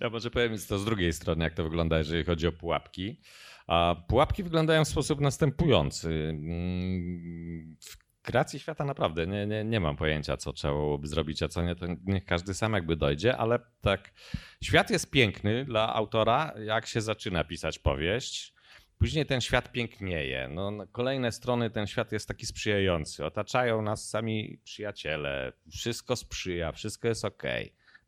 Ja 0.00 0.10
może 0.10 0.30
powiem 0.30 0.56
to 0.68 0.78
z 0.78 0.84
drugiej 0.84 1.12
strony, 1.12 1.44
jak 1.44 1.54
to 1.54 1.64
wygląda, 1.64 1.98
jeżeli 1.98 2.24
chodzi 2.24 2.46
o 2.46 2.52
pułapki. 2.52 3.20
A 3.66 3.96
pułapki 4.08 4.42
wyglądają 4.42 4.84
w 4.84 4.88
sposób 4.88 5.20
następujący. 5.20 6.08
Mm, 6.30 7.76
w 7.80 8.22
kreacji 8.22 8.60
świata 8.60 8.84
naprawdę 8.84 9.26
nie, 9.26 9.46
nie, 9.46 9.64
nie 9.64 9.80
mam 9.80 9.96
pojęcia, 9.96 10.36
co 10.36 10.52
trzeba 10.52 10.74
byłoby 10.74 11.08
zrobić, 11.08 11.42
a 11.42 11.48
co 11.48 11.62
nie, 11.62 11.76
to 11.76 11.86
niech 12.04 12.24
każdy 12.24 12.54
sam 12.54 12.72
jakby 12.72 12.96
dojdzie, 12.96 13.36
ale 13.36 13.58
tak, 13.80 14.12
świat 14.62 14.90
jest 14.90 15.10
piękny 15.10 15.64
dla 15.64 15.94
autora, 15.94 16.54
jak 16.64 16.86
się 16.86 17.00
zaczyna 17.00 17.44
pisać 17.44 17.78
powieść. 17.78 18.54
Później 18.98 19.26
ten 19.26 19.40
świat 19.40 19.72
pięknieje. 19.72 20.48
No, 20.48 20.72
kolejne 20.92 21.32
strony 21.32 21.70
ten 21.70 21.86
świat 21.86 22.12
jest 22.12 22.28
taki 22.28 22.46
sprzyjający. 22.46 23.24
Otaczają 23.24 23.82
nas 23.82 24.08
sami 24.08 24.60
przyjaciele. 24.64 25.52
Wszystko 25.70 26.16
sprzyja, 26.16 26.72
wszystko 26.72 27.08
jest 27.08 27.24
ok 27.24 27.42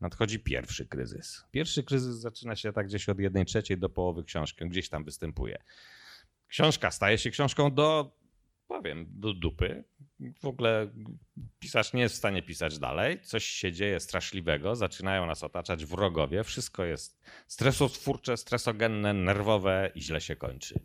nadchodzi 0.00 0.38
pierwszy 0.38 0.86
kryzys. 0.86 1.44
Pierwszy 1.50 1.82
kryzys 1.82 2.16
zaczyna 2.16 2.56
się 2.56 2.72
tak 2.72 2.86
gdzieś 2.86 3.08
od 3.08 3.18
jednej 3.18 3.44
trzeciej 3.44 3.78
do 3.78 3.88
połowy 3.88 4.24
książki, 4.24 4.68
gdzieś 4.68 4.88
tam 4.88 5.04
występuje. 5.04 5.62
Książka 6.48 6.90
staje 6.90 7.18
się 7.18 7.30
książką 7.30 7.74
do, 7.74 8.16
powiem, 8.68 9.06
do 9.08 9.34
dupy. 9.34 9.84
W 10.40 10.46
ogóle 10.46 10.90
pisarz 11.58 11.92
nie 11.92 12.02
jest 12.02 12.14
w 12.14 12.18
stanie 12.18 12.42
pisać 12.42 12.78
dalej. 12.78 13.20
Coś 13.20 13.44
się 13.44 13.72
dzieje 13.72 14.00
straszliwego, 14.00 14.76
zaczynają 14.76 15.26
nas 15.26 15.42
otaczać 15.42 15.84
wrogowie. 15.84 16.44
Wszystko 16.44 16.84
jest 16.84 17.20
stresotwórcze, 17.46 18.36
stresogenne, 18.36 19.14
nerwowe 19.14 19.90
i 19.94 20.02
źle 20.02 20.20
się 20.20 20.36
kończy. 20.36 20.80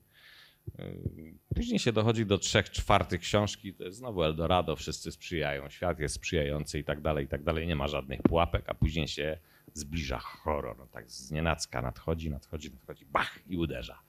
Później 1.55 1.79
się 1.79 1.91
dochodzi 1.91 2.25
do 2.25 2.37
trzech 2.37 2.69
czwartych 2.69 3.21
książki, 3.21 3.73
to 3.73 3.83
jest 3.83 3.97
znowu 3.97 4.23
Eldorado, 4.23 4.75
wszyscy 4.75 5.11
sprzyjają, 5.11 5.69
świat 5.69 5.99
jest 5.99 6.15
sprzyjający 6.15 6.79
i 6.79 6.83
tak 6.83 7.01
dalej, 7.01 7.25
i 7.25 7.27
tak 7.27 7.43
dalej, 7.43 7.67
nie 7.67 7.75
ma 7.75 7.87
żadnych 7.87 8.21
pułapek, 8.21 8.63
a 8.67 8.73
później 8.73 9.07
się 9.07 9.37
zbliża 9.73 10.19
horror, 10.19 10.77
no 10.77 10.87
tak 10.87 11.11
z 11.11 11.31
nienacka 11.31 11.81
nadchodzi, 11.81 12.29
nadchodzi, 12.29 12.71
nadchodzi, 12.71 13.05
bach 13.05 13.39
i 13.47 13.57
uderza. 13.57 13.99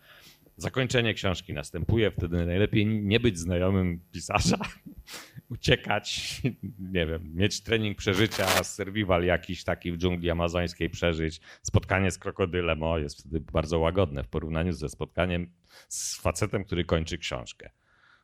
Zakończenie 0.57 1.15
książki 1.15 1.53
następuje, 1.53 2.11
wtedy 2.11 2.47
najlepiej 2.47 2.87
nie 2.87 3.21
być 3.21 3.39
znajomym 3.39 4.01
pisarza, 4.13 4.59
uciekać, 5.51 6.41
nie 6.79 7.07
wiem, 7.07 7.35
mieć 7.35 7.61
trening 7.61 7.99
przeżycia, 7.99 8.47
survival 8.65 9.25
jakiś 9.25 9.65
taki 9.65 9.93
w 9.93 9.99
dżungli 9.99 10.31
amazońskiej 10.31 10.91
przeżyć, 10.91 11.41
spotkanie 11.63 12.11
z 12.11 12.19
krokodylem, 12.19 12.83
o, 12.83 12.99
jest 12.99 13.21
wtedy 13.21 13.41
bardzo 13.41 13.79
łagodne 13.79 14.23
w 14.23 14.29
porównaniu 14.29 14.73
ze 14.73 14.89
spotkaniem 14.89 15.53
z 15.89 16.21
facetem, 16.21 16.65
który 16.65 16.85
kończy 16.85 17.19
książkę. 17.19 17.71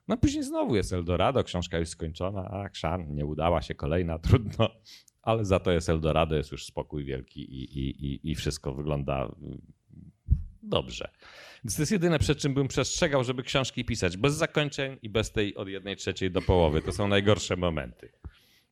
No 0.09 0.17
później 0.17 0.45
znowu 0.45 0.77
jest 0.77 0.93
Eldorado, 0.93 1.45
książka 1.45 1.79
już 1.79 1.89
skończona, 1.89 2.49
a 2.51 2.69
krzan, 2.69 3.15
nie 3.15 3.27
udała 3.27 3.63
się 3.63 3.75
kolejna, 3.75 4.19
trudno, 4.29 4.71
ale 5.23 5.45
za 5.45 5.61
to 5.61 5.71
jest 5.73 5.89
Eldorado, 5.89 6.37
jest 6.37 6.53
już 6.53 6.65
spokój 6.67 7.05
wielki 7.05 7.41
i, 7.41 7.79
i, 7.79 8.07
i, 8.07 8.31
i 8.31 8.35
wszystko 8.35 8.75
wygląda 8.75 9.35
dobrze. 10.63 11.11
Więc 11.65 11.77
to 11.77 11.83
jest 11.83 11.93
jedyne, 11.93 12.19
przed 12.19 12.39
czym 12.39 12.55
bym 12.55 12.69
przestrzegał, 12.69 13.25
żeby 13.25 13.43
książki 13.43 13.85
pisać 13.85 14.17
bez 14.17 14.35
zakończeń 14.35 14.99
i 15.03 15.09
bez 15.09 15.33
tej 15.33 15.57
od 15.57 15.69
jednej 15.69 15.97
trzeciej 15.97 16.31
do 16.31 16.43
połowy. 16.43 16.83
To 16.83 16.93
są 16.93 17.09
najgorsze 17.09 17.57
momenty. 17.57 18.13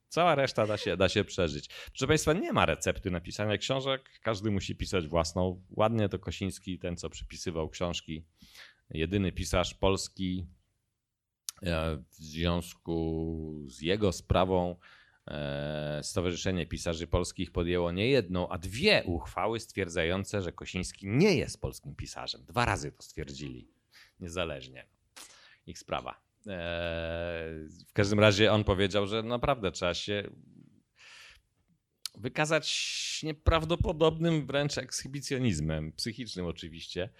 Cała 0.08 0.34
reszta 0.34 0.66
da 0.66 0.76
się, 0.76 0.96
da 0.96 1.08
się 1.08 1.24
przeżyć. 1.24 1.68
Proszę 1.68 2.06
Państwa, 2.06 2.32
nie 2.32 2.52
ma 2.52 2.66
recepty 2.66 3.10
na 3.10 3.20
pisanie 3.20 3.58
książek. 3.58 4.10
Każdy 4.22 4.50
musi 4.50 4.76
pisać 4.76 5.06
własną. 5.06 5.62
Ładnie 5.70 6.08
to 6.08 6.18
Kosiński, 6.18 6.78
ten 6.78 6.96
co 6.96 7.10
przypisywał 7.10 7.68
książki, 7.68 8.24
jedyny 8.90 9.32
pisarz 9.32 9.74
polski 9.74 10.46
e, 11.62 11.96
w 11.96 12.14
związku 12.14 13.64
z 13.66 13.80
jego 13.80 14.12
sprawą 14.12 14.76
Stowarzyszenie 16.02 16.66
Pisarzy 16.66 17.06
Polskich 17.06 17.52
podjęło 17.52 17.92
nie 17.92 18.08
jedną, 18.08 18.48
a 18.48 18.58
dwie 18.58 19.02
uchwały 19.06 19.60
stwierdzające, 19.60 20.42
że 20.42 20.52
Kosiński 20.52 21.06
nie 21.08 21.36
jest 21.36 21.60
polskim 21.60 21.94
pisarzem. 21.94 22.44
Dwa 22.44 22.64
razy 22.64 22.92
to 22.92 23.02
stwierdzili, 23.02 23.68
niezależnie. 24.20 24.86
Ich 25.66 25.78
sprawa. 25.78 26.10
E, 26.10 26.52
w 27.88 27.92
każdym 27.92 28.20
razie 28.20 28.52
on 28.52 28.64
powiedział, 28.64 29.06
że 29.06 29.22
naprawdę 29.22 29.72
trzeba 29.72 29.94
się 29.94 30.30
wykazać 32.18 33.20
nieprawdopodobnym 33.22 34.46
wręcz 34.46 34.78
ekshibicjonizmem, 34.78 35.92
psychicznym 35.92 36.46
oczywiście, 36.46 37.10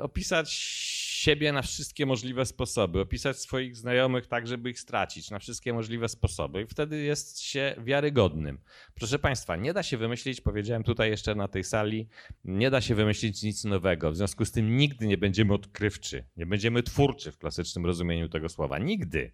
opisać 0.00 0.52
siebie 0.52 1.52
na 1.52 1.62
wszystkie 1.62 2.06
możliwe 2.06 2.46
sposoby, 2.46 3.00
opisać 3.00 3.38
swoich 3.38 3.76
znajomych 3.76 4.26
tak, 4.26 4.46
żeby 4.46 4.70
ich 4.70 4.80
stracić 4.80 5.30
na 5.30 5.38
wszystkie 5.38 5.72
możliwe 5.72 6.08
sposoby 6.08 6.62
i 6.62 6.66
wtedy 6.66 7.02
jest 7.02 7.40
się 7.40 7.74
wiarygodnym. 7.78 8.58
Proszę 8.94 9.18
Państwa, 9.18 9.56
nie 9.56 9.72
da 9.72 9.82
się 9.82 9.96
wymyślić, 9.96 10.40
powiedziałem 10.40 10.82
tutaj 10.82 11.10
jeszcze 11.10 11.34
na 11.34 11.48
tej 11.48 11.64
sali, 11.64 12.08
nie 12.44 12.70
da 12.70 12.80
się 12.80 12.94
wymyślić 12.94 13.42
nic 13.42 13.64
nowego. 13.64 14.10
W 14.10 14.16
związku 14.16 14.44
z 14.44 14.52
tym 14.52 14.76
nigdy 14.76 15.06
nie 15.06 15.18
będziemy 15.18 15.54
odkrywczy, 15.54 16.24
nie 16.36 16.46
będziemy 16.46 16.82
twórczy 16.82 17.32
w 17.32 17.38
klasycznym 17.38 17.86
rozumieniu 17.86 18.28
tego 18.28 18.48
słowa. 18.48 18.78
Nigdy 18.78 19.32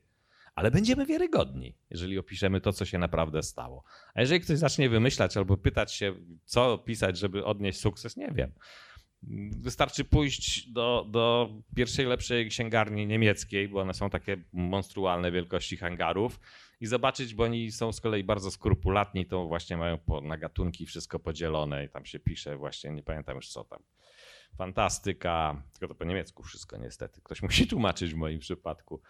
ale 0.54 0.70
będziemy 0.70 1.06
wiarygodni, 1.06 1.74
jeżeli 1.90 2.18
opiszemy 2.18 2.60
to, 2.60 2.72
co 2.72 2.84
się 2.84 2.98
naprawdę 2.98 3.42
stało. 3.42 3.84
A 4.14 4.20
jeżeli 4.20 4.40
ktoś 4.40 4.58
zacznie 4.58 4.88
wymyślać 4.88 5.36
albo 5.36 5.56
pytać 5.56 5.92
się, 5.92 6.14
co 6.44 6.78
pisać, 6.78 7.18
żeby 7.18 7.44
odnieść 7.44 7.80
sukces, 7.80 8.16
nie 8.16 8.28
wiem. 8.34 8.52
Wystarczy 9.60 10.04
pójść 10.04 10.70
do, 10.70 11.06
do 11.10 11.50
pierwszej 11.76 12.06
lepszej 12.06 12.48
księgarni 12.48 13.06
niemieckiej, 13.06 13.68
bo 13.68 13.80
one 13.80 13.94
są 13.94 14.10
takie 14.10 14.36
monstrualne 14.52 15.32
wielkości 15.32 15.76
hangarów 15.76 16.40
i 16.80 16.86
zobaczyć, 16.86 17.34
bo 17.34 17.44
oni 17.44 17.72
są 17.72 17.92
z 17.92 18.00
kolei 18.00 18.24
bardzo 18.24 18.50
skrupulatni, 18.50 19.26
to 19.26 19.46
właśnie 19.46 19.76
mają 19.76 19.98
po, 19.98 20.20
na 20.20 20.36
gatunki 20.36 20.86
wszystko 20.86 21.18
podzielone 21.18 21.84
i 21.84 21.88
tam 21.88 22.04
się 22.04 22.20
pisze 22.20 22.56
właśnie, 22.56 22.90
nie 22.90 23.02
pamiętam 23.02 23.36
już 23.36 23.48
co 23.48 23.64
tam. 23.64 23.82
Fantastyka, 24.56 25.62
tylko 25.72 25.88
to 25.88 25.98
po 25.98 26.04
niemiecku 26.04 26.42
wszystko 26.42 26.76
niestety. 26.76 27.20
Ktoś 27.24 27.42
musi 27.42 27.66
tłumaczyć 27.66 28.14
w 28.14 28.16
moim 28.16 28.38
przypadku 28.38 29.02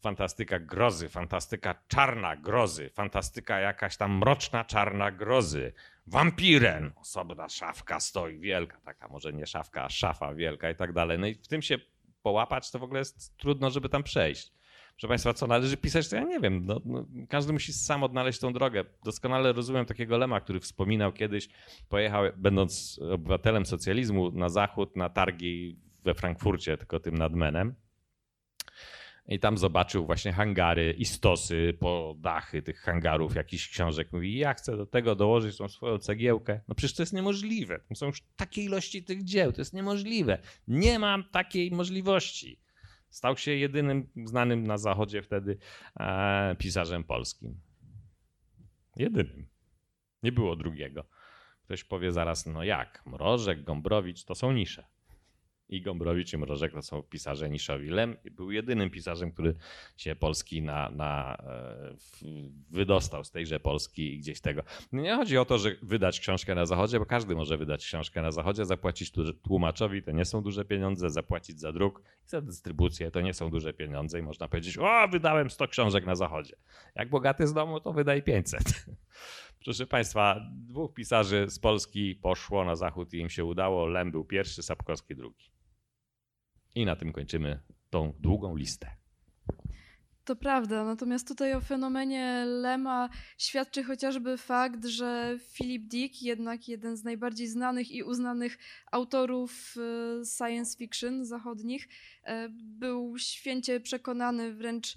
fantastyka 0.00 0.58
grozy, 0.58 1.08
fantastyka 1.08 1.74
czarna 1.88 2.36
grozy, 2.36 2.90
fantastyka 2.90 3.60
jakaś 3.60 3.96
tam 3.96 4.18
mroczna 4.18 4.64
czarna 4.64 5.10
grozy, 5.10 5.72
wampiren, 6.06 6.92
osobna 6.96 7.48
szafka 7.48 8.00
stoi 8.00 8.38
wielka, 8.38 8.80
taka 8.84 9.08
może 9.08 9.32
nie 9.32 9.46
szafka, 9.46 9.84
a 9.84 9.88
szafa 9.88 10.34
wielka 10.34 10.70
i 10.70 10.74
tak 10.74 10.92
dalej. 10.92 11.18
No 11.18 11.26
i 11.26 11.34
w 11.34 11.48
tym 11.48 11.62
się 11.62 11.78
połapać 12.22 12.70
to 12.70 12.78
w 12.78 12.82
ogóle 12.82 12.98
jest 12.98 13.36
trudno, 13.36 13.70
żeby 13.70 13.88
tam 13.88 14.02
przejść. 14.02 14.52
Proszę 14.90 15.08
Państwa, 15.08 15.34
co 15.34 15.46
należy 15.46 15.76
pisać, 15.76 16.08
to 16.08 16.16
ja 16.16 16.22
nie 16.22 16.40
wiem. 16.40 16.66
No, 16.66 16.80
no, 16.84 17.04
każdy 17.28 17.52
musi 17.52 17.72
sam 17.72 18.02
odnaleźć 18.02 18.40
tą 18.40 18.52
drogę. 18.52 18.84
Doskonale 19.04 19.52
rozumiem 19.52 19.86
takiego 19.86 20.18
Lema, 20.18 20.40
który 20.40 20.60
wspominał 20.60 21.12
kiedyś, 21.12 21.48
pojechał, 21.88 22.24
będąc 22.36 23.00
obywatelem 23.12 23.66
socjalizmu, 23.66 24.30
na 24.30 24.48
zachód, 24.48 24.96
na 24.96 25.08
targi 25.08 25.76
we 26.04 26.14
Frankfurcie, 26.14 26.76
tylko 26.76 27.00
tym 27.00 27.18
nad 27.18 27.32
Menem. 27.32 27.74
I 29.30 29.38
tam 29.38 29.58
zobaczył 29.58 30.06
właśnie 30.06 30.32
hangary 30.32 30.94
i 30.98 31.04
stosy 31.04 31.76
po 31.80 32.14
dachy 32.18 32.62
tych 32.62 32.80
hangarów, 32.80 33.34
jakichś 33.34 33.68
książek. 33.68 34.12
Mówi, 34.12 34.38
ja 34.38 34.54
chcę 34.54 34.76
do 34.76 34.86
tego 34.86 35.14
dołożyć 35.16 35.56
tą 35.56 35.68
swoją 35.68 35.98
cegiełkę. 35.98 36.60
No 36.68 36.74
przecież 36.74 36.96
to 36.96 37.02
jest 37.02 37.12
niemożliwe. 37.12 37.78
Tam 37.78 37.96
są 37.96 38.06
już 38.06 38.22
takie 38.36 38.62
ilości 38.62 39.04
tych 39.04 39.24
dzieł, 39.24 39.52
to 39.52 39.60
jest 39.60 39.72
niemożliwe. 39.72 40.38
Nie 40.68 40.98
mam 40.98 41.24
takiej 41.24 41.70
możliwości. 41.70 42.60
Stał 43.10 43.36
się 43.36 43.52
jedynym 43.52 44.08
znanym 44.24 44.66
na 44.66 44.78
zachodzie 44.78 45.22
wtedy 45.22 45.58
e, 46.00 46.56
pisarzem 46.58 47.04
polskim. 47.04 47.60
Jedynym. 48.96 49.46
Nie 50.22 50.32
było 50.32 50.56
drugiego. 50.56 51.06
Ktoś 51.64 51.84
powie 51.84 52.12
zaraz, 52.12 52.46
no 52.46 52.64
jak, 52.64 53.02
Mrożek, 53.06 53.64
Gombrowicz 53.64 54.24
to 54.24 54.34
są 54.34 54.52
nisze. 54.52 54.86
I 55.70 55.82
Gombrowicz 55.82 56.32
i 56.32 56.38
Mrożek 56.38 56.72
to 56.72 56.82
są 56.82 57.02
pisarze 57.02 57.50
niszowi. 57.50 57.88
Lem 57.88 58.16
był 58.30 58.50
jedynym 58.50 58.90
pisarzem, 58.90 59.32
który 59.32 59.54
się 59.96 60.16
Polski 60.16 60.62
na, 60.62 60.90
na, 60.90 61.36
e, 61.46 61.94
wydostał 62.70 63.24
z 63.24 63.30
tejże 63.30 63.60
Polski 63.60 64.14
i 64.14 64.18
gdzieś 64.18 64.40
tego. 64.40 64.62
Nie 64.92 65.16
chodzi 65.16 65.38
o 65.38 65.44
to, 65.44 65.58
że 65.58 65.76
wydać 65.82 66.20
książkę 66.20 66.54
na 66.54 66.66
zachodzie, 66.66 66.98
bo 66.98 67.06
każdy 67.06 67.34
może 67.34 67.56
wydać 67.56 67.84
książkę 67.84 68.22
na 68.22 68.30
zachodzie, 68.30 68.64
zapłacić 68.64 69.12
tłumaczowi 69.42 70.02
to 70.02 70.10
nie 70.10 70.24
są 70.24 70.42
duże 70.42 70.64
pieniądze, 70.64 71.10
zapłacić 71.10 71.60
za 71.60 71.72
druk 71.72 72.02
i 72.26 72.28
za 72.28 72.40
dystrybucję 72.40 73.10
to 73.10 73.20
nie 73.20 73.34
są 73.34 73.50
duże 73.50 73.72
pieniądze 73.72 74.18
i 74.18 74.22
można 74.22 74.48
powiedzieć, 74.48 74.78
o 74.78 75.08
wydałem 75.08 75.50
100 75.50 75.68
książek 75.68 76.06
na 76.06 76.14
zachodzie. 76.14 76.56
Jak 76.94 77.10
bogaty 77.10 77.46
z 77.46 77.52
domu, 77.52 77.80
to 77.80 77.92
wydaj 77.92 78.22
500. 78.22 78.60
Proszę 79.64 79.86
Państwa, 79.86 80.40
dwóch 80.52 80.94
pisarzy 80.94 81.46
z 81.48 81.58
Polski 81.58 82.14
poszło 82.14 82.64
na 82.64 82.76
zachód 82.76 83.14
i 83.14 83.18
im 83.18 83.30
się 83.30 83.44
udało. 83.44 83.86
Lem 83.86 84.10
był 84.10 84.24
pierwszy, 84.24 84.62
Sapkowski 84.62 85.16
drugi. 85.16 85.50
I 86.74 86.84
na 86.84 86.96
tym 86.96 87.12
kończymy 87.12 87.60
tą 87.90 88.12
długą 88.20 88.56
listę. 88.56 89.00
To 90.24 90.36
prawda, 90.36 90.84
natomiast 90.84 91.28
tutaj 91.28 91.54
o 91.54 91.60
fenomenie 91.60 92.44
Lema 92.46 93.08
świadczy 93.38 93.84
chociażby 93.84 94.36
fakt, 94.36 94.84
że 94.84 95.38
Philip 95.52 95.82
Dick, 95.86 96.22
jednak 96.22 96.68
jeden 96.68 96.96
z 96.96 97.04
najbardziej 97.04 97.46
znanych 97.46 97.90
i 97.90 98.02
uznanych 98.02 98.58
autorów 98.92 99.74
e, 99.76 100.24
science 100.24 100.78
fiction 100.78 101.24
zachodnich, 101.24 101.88
e, 102.24 102.48
był 102.52 103.18
święcie 103.18 103.80
przekonany, 103.80 104.54
wręcz 104.54 104.96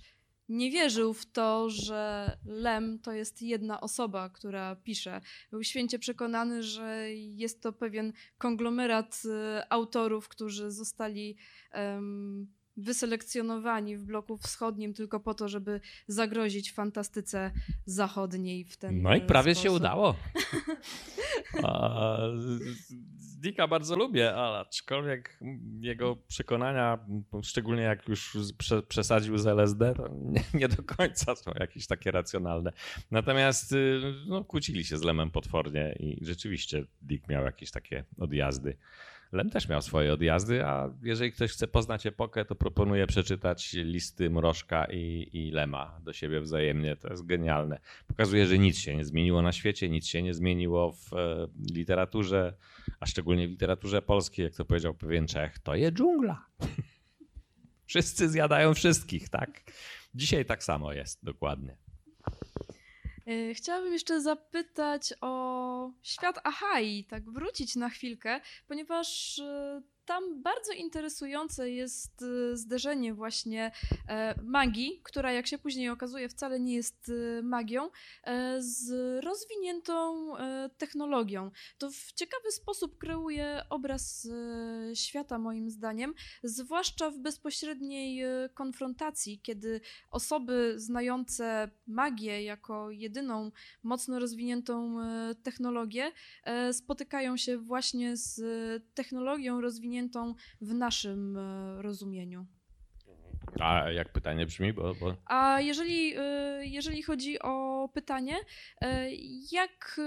nie 0.54 0.72
wierzył 0.72 1.14
w 1.14 1.26
to, 1.26 1.70
że 1.70 2.32
Lem 2.46 3.00
to 3.00 3.12
jest 3.12 3.42
jedna 3.42 3.82
osoba, 3.82 4.30
która 4.30 4.76
pisze. 4.76 5.22
Był 5.52 5.64
święcie 5.64 6.00
przekonany, 6.00 6.64
że 6.64 7.14
jest 7.14 7.62
to 7.62 7.74
pewien 7.74 8.14
konglomerat 8.38 9.22
e, 9.26 9.66
autorów, 9.70 10.28
którzy 10.28 10.72
zostali 10.72 11.38
um, 11.74 12.48
wyselekcjonowani 12.78 13.98
w 13.98 14.04
bloku 14.04 14.38
wschodnim 14.38 14.94
tylko 14.94 15.20
po 15.20 15.34
to, 15.34 15.48
żeby 15.50 15.80
zagrozić 16.08 16.72
fantastyce 16.74 17.52
zachodniej 17.86 18.66
w 18.66 18.78
ten 18.78 19.02
No 19.02 19.16
i 19.16 19.22
prawie 19.22 19.56
sposób. 19.56 19.70
się 19.70 19.76
udało. 19.76 20.16
Dicka 23.40 23.68
bardzo 23.68 23.95
lubię, 23.95 24.36
ale 24.36 24.60
aczkolwiek 24.60 25.40
jego 25.80 26.16
przekonania, 26.16 27.00
szczególnie 27.44 27.82
jak 27.84 28.08
już 28.08 28.38
przesadził 28.88 29.38
z 29.38 29.48
LSD, 29.48 29.94
to 29.95 30.10
nie, 30.22 30.44
nie, 30.54 30.68
do 30.68 30.84
końca 30.84 31.36
są 31.36 31.52
jakieś 31.60 31.88
takie 31.88 32.12
racjonalne. 32.12 32.72
Natomiast 33.12 33.72
y, 33.72 34.02
no, 34.28 34.44
kłócili 34.44 34.84
się 34.84 34.98
z 34.98 35.04
Lemem 35.04 35.32
potwornie 35.32 35.95
i 36.00 36.26
rzeczywiście 36.26 36.86
Dick 37.02 37.28
miał 37.30 37.44
jakieś 37.44 37.72
takie 37.72 38.04
odjazdy. 38.20 38.78
Lem 39.34 39.50
też 39.50 39.70
miał 39.70 39.82
swoje 39.82 40.14
odjazdy, 40.14 40.66
a 40.66 40.94
jeżeli 41.04 41.32
ktoś 41.32 41.52
chce 41.52 41.68
poznać 41.68 42.06
epokę, 42.06 42.46
to 42.46 42.56
proponuję 42.56 43.08
przeczytać 43.08 43.74
listy 43.74 44.30
Mrożka 44.30 44.86
i, 44.92 45.30
i 45.34 45.52
Lema 45.52 46.00
do 46.04 46.14
siebie 46.14 46.42
wzajemnie. 46.42 46.96
To 46.96 47.10
jest 47.10 47.26
genialne. 47.26 47.80
Pokazuje, 48.08 48.46
że 48.46 48.60
nic 48.60 48.78
się 48.78 48.96
nie 48.96 49.06
zmieniło 49.06 49.42
na 49.42 49.52
świecie, 49.52 49.90
nic 49.90 50.08
się 50.08 50.22
nie 50.22 50.34
zmieniło 50.34 50.92
w 50.92 51.14
e, 51.14 51.48
literaturze, 51.74 52.54
a 53.00 53.06
szczególnie 53.06 53.48
w 53.48 53.52
literaturze 53.52 54.02
polskiej, 54.02 54.44
jak 54.44 54.56
to 54.56 54.66
powiedział 54.66 54.94
pewien 54.94 55.28
Czech, 55.28 55.60
to 55.60 55.76
jest 55.76 55.94
dżungla. 55.94 56.46
Wszyscy 57.86 58.30
zjadają 58.30 58.74
wszystkich, 58.74 59.30
tak? 59.30 59.62
Dzisiaj 60.16 60.46
tak 60.46 60.64
samo 60.64 60.94
jest, 60.94 61.26
dokładnie. 61.26 61.78
E, 63.28 63.54
chciałabym 63.54 63.94
jeszcze 63.94 64.22
zapytać 64.22 65.14
o 65.22 65.91
świat 66.04 66.40
Ahai, 66.44 67.06
tak 67.10 67.32
wrócić 67.32 67.76
na 67.76 67.90
chwilkę, 67.90 68.41
ponieważ 68.68 69.40
e, 69.40 69.82
tam 70.06 70.42
bardzo 70.42 70.72
interesujące 70.72 71.70
jest 71.70 72.22
y, 72.22 72.58
zderzenie 72.58 73.14
właśnie 73.14 73.72
e, 74.08 74.36
magii, 74.44 75.02
która 75.04 75.32
jak 75.32 75.48
się 75.48 75.58
później 75.58 75.90
okazuje 75.90 76.30
wcale 76.30 76.60
nie 76.60 76.76
jest 76.76 77.10
y, 77.10 77.42
magią, 77.44 77.90
e, 78.24 78.62
z 78.62 78.92
rozwiniętą 79.24 80.38
e, 80.38 80.70
technologią. 80.78 81.52
To 81.78 81.92
w 81.92 82.14
ciekawy 82.14 82.52
sposób 82.52 82.98
kreuje 82.98 83.62
obraz 83.70 84.28
świata 84.94 85.40
moim 85.40 85.70
zdaniem, 85.70 86.14
zwłaszcza 86.44 87.12
w 87.12 87.18
bezpośredniej 87.18 88.24
konfrontacji, 88.54 89.40
kiedy 89.40 89.82
osoby 90.10 90.74
znające 90.78 91.70
magię 91.88 92.44
jako 92.44 92.92
jedyną 92.92 93.52
mocno 93.84 94.20
rozwiniętą 94.20 94.98
technologię 95.44 96.12
spotykają 96.72 97.38
się 97.38 97.58
właśnie 97.58 98.18
z 98.18 98.42
technologią 98.94 99.62
rozwiniętą 99.62 99.93
rozwiniętą 99.94 100.36
w 100.61 100.74
naszym 100.74 101.38
e, 101.38 101.82
rozumieniu. 101.82 102.45
A 103.60 103.91
jak 103.91 104.11
pytanie 104.11 104.45
brzmi? 104.45 104.74
Bo, 104.74 104.95
bo... 104.95 105.15
A 105.26 105.61
jeżeli, 105.61 106.14
e, 106.18 106.65
jeżeli 106.65 107.03
chodzi 107.03 107.40
o 107.40 107.90
pytanie, 107.94 108.36
e, 108.82 109.10
jak 109.52 110.02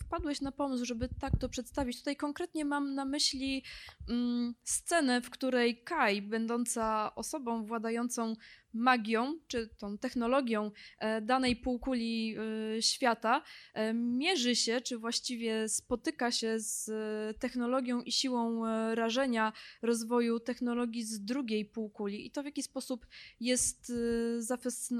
wpadłeś 0.00 0.40
na 0.40 0.52
pomysł, 0.52 0.84
żeby 0.84 1.08
tak 1.20 1.38
to 1.40 1.48
przedstawić? 1.48 1.98
Tutaj 1.98 2.16
konkretnie 2.16 2.64
mam 2.64 2.94
na 2.94 3.04
myśli 3.04 3.64
mm, 4.08 4.54
scenę, 4.64 5.20
w 5.20 5.30
której 5.30 5.82
Kai, 5.82 6.22
będąca 6.22 7.14
osobą 7.14 7.64
władającą 7.64 8.34
magią, 8.74 9.38
czy 9.46 9.68
tą 9.78 9.98
technologią 9.98 10.70
e, 10.98 11.20
danej 11.20 11.56
półkuli 11.56 12.36
e, 12.76 12.82
świata, 12.82 13.42
e, 13.74 13.94
mierzy 13.94 14.56
się, 14.56 14.80
czy 14.80 14.98
właściwie 14.98 15.68
spotyka 15.68 16.30
się 16.30 16.60
z 16.60 16.90
technologią 17.38 18.00
i 18.02 18.12
siłą 18.12 18.62
rażenia 18.94 19.52
rozwoju 19.82 20.40
technologii 20.40 21.04
z 21.04 21.24
drugiej 21.24 21.64
półkuli. 21.64 22.26
I 22.26 22.30
to 22.30 22.42
w 22.42 22.46
jaki 22.46 22.62
sposób 22.62 23.06
jest 23.40 23.92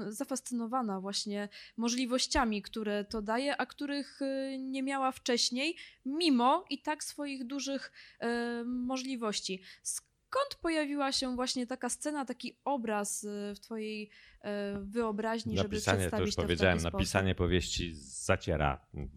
zafascynowana 0.07 1.01
właśnie 1.01 1.49
możliwościami, 1.77 2.61
które 2.61 3.05
to 3.05 3.21
daje, 3.21 3.57
a 3.57 3.65
których 3.65 4.19
nie 4.59 4.83
miała 4.83 5.11
wcześniej, 5.11 5.75
mimo 6.05 6.65
i 6.69 6.81
tak 6.81 7.03
swoich 7.03 7.43
dużych 7.43 7.91
możliwości 8.65 9.61
skąd 10.33 10.55
pojawiła 10.55 11.11
się 11.11 11.35
właśnie 11.35 11.67
taka 11.67 11.89
scena, 11.89 12.25
taki 12.25 12.57
obraz 12.65 13.23
y, 13.23 13.53
w 13.55 13.59
twojej 13.59 14.09
wyobraźni, 14.81 15.55
napisanie, 15.55 15.97
żeby 15.97 16.09
przedstawić 16.09 16.11
to 16.11 16.25
już 16.25 16.35
to 16.35 16.41
powiedziałem, 16.41 16.79
w 16.79 16.83
napisanie 16.83 17.35
powieści 17.35 17.95
zaciera 17.95 18.85
mm, 18.93 19.09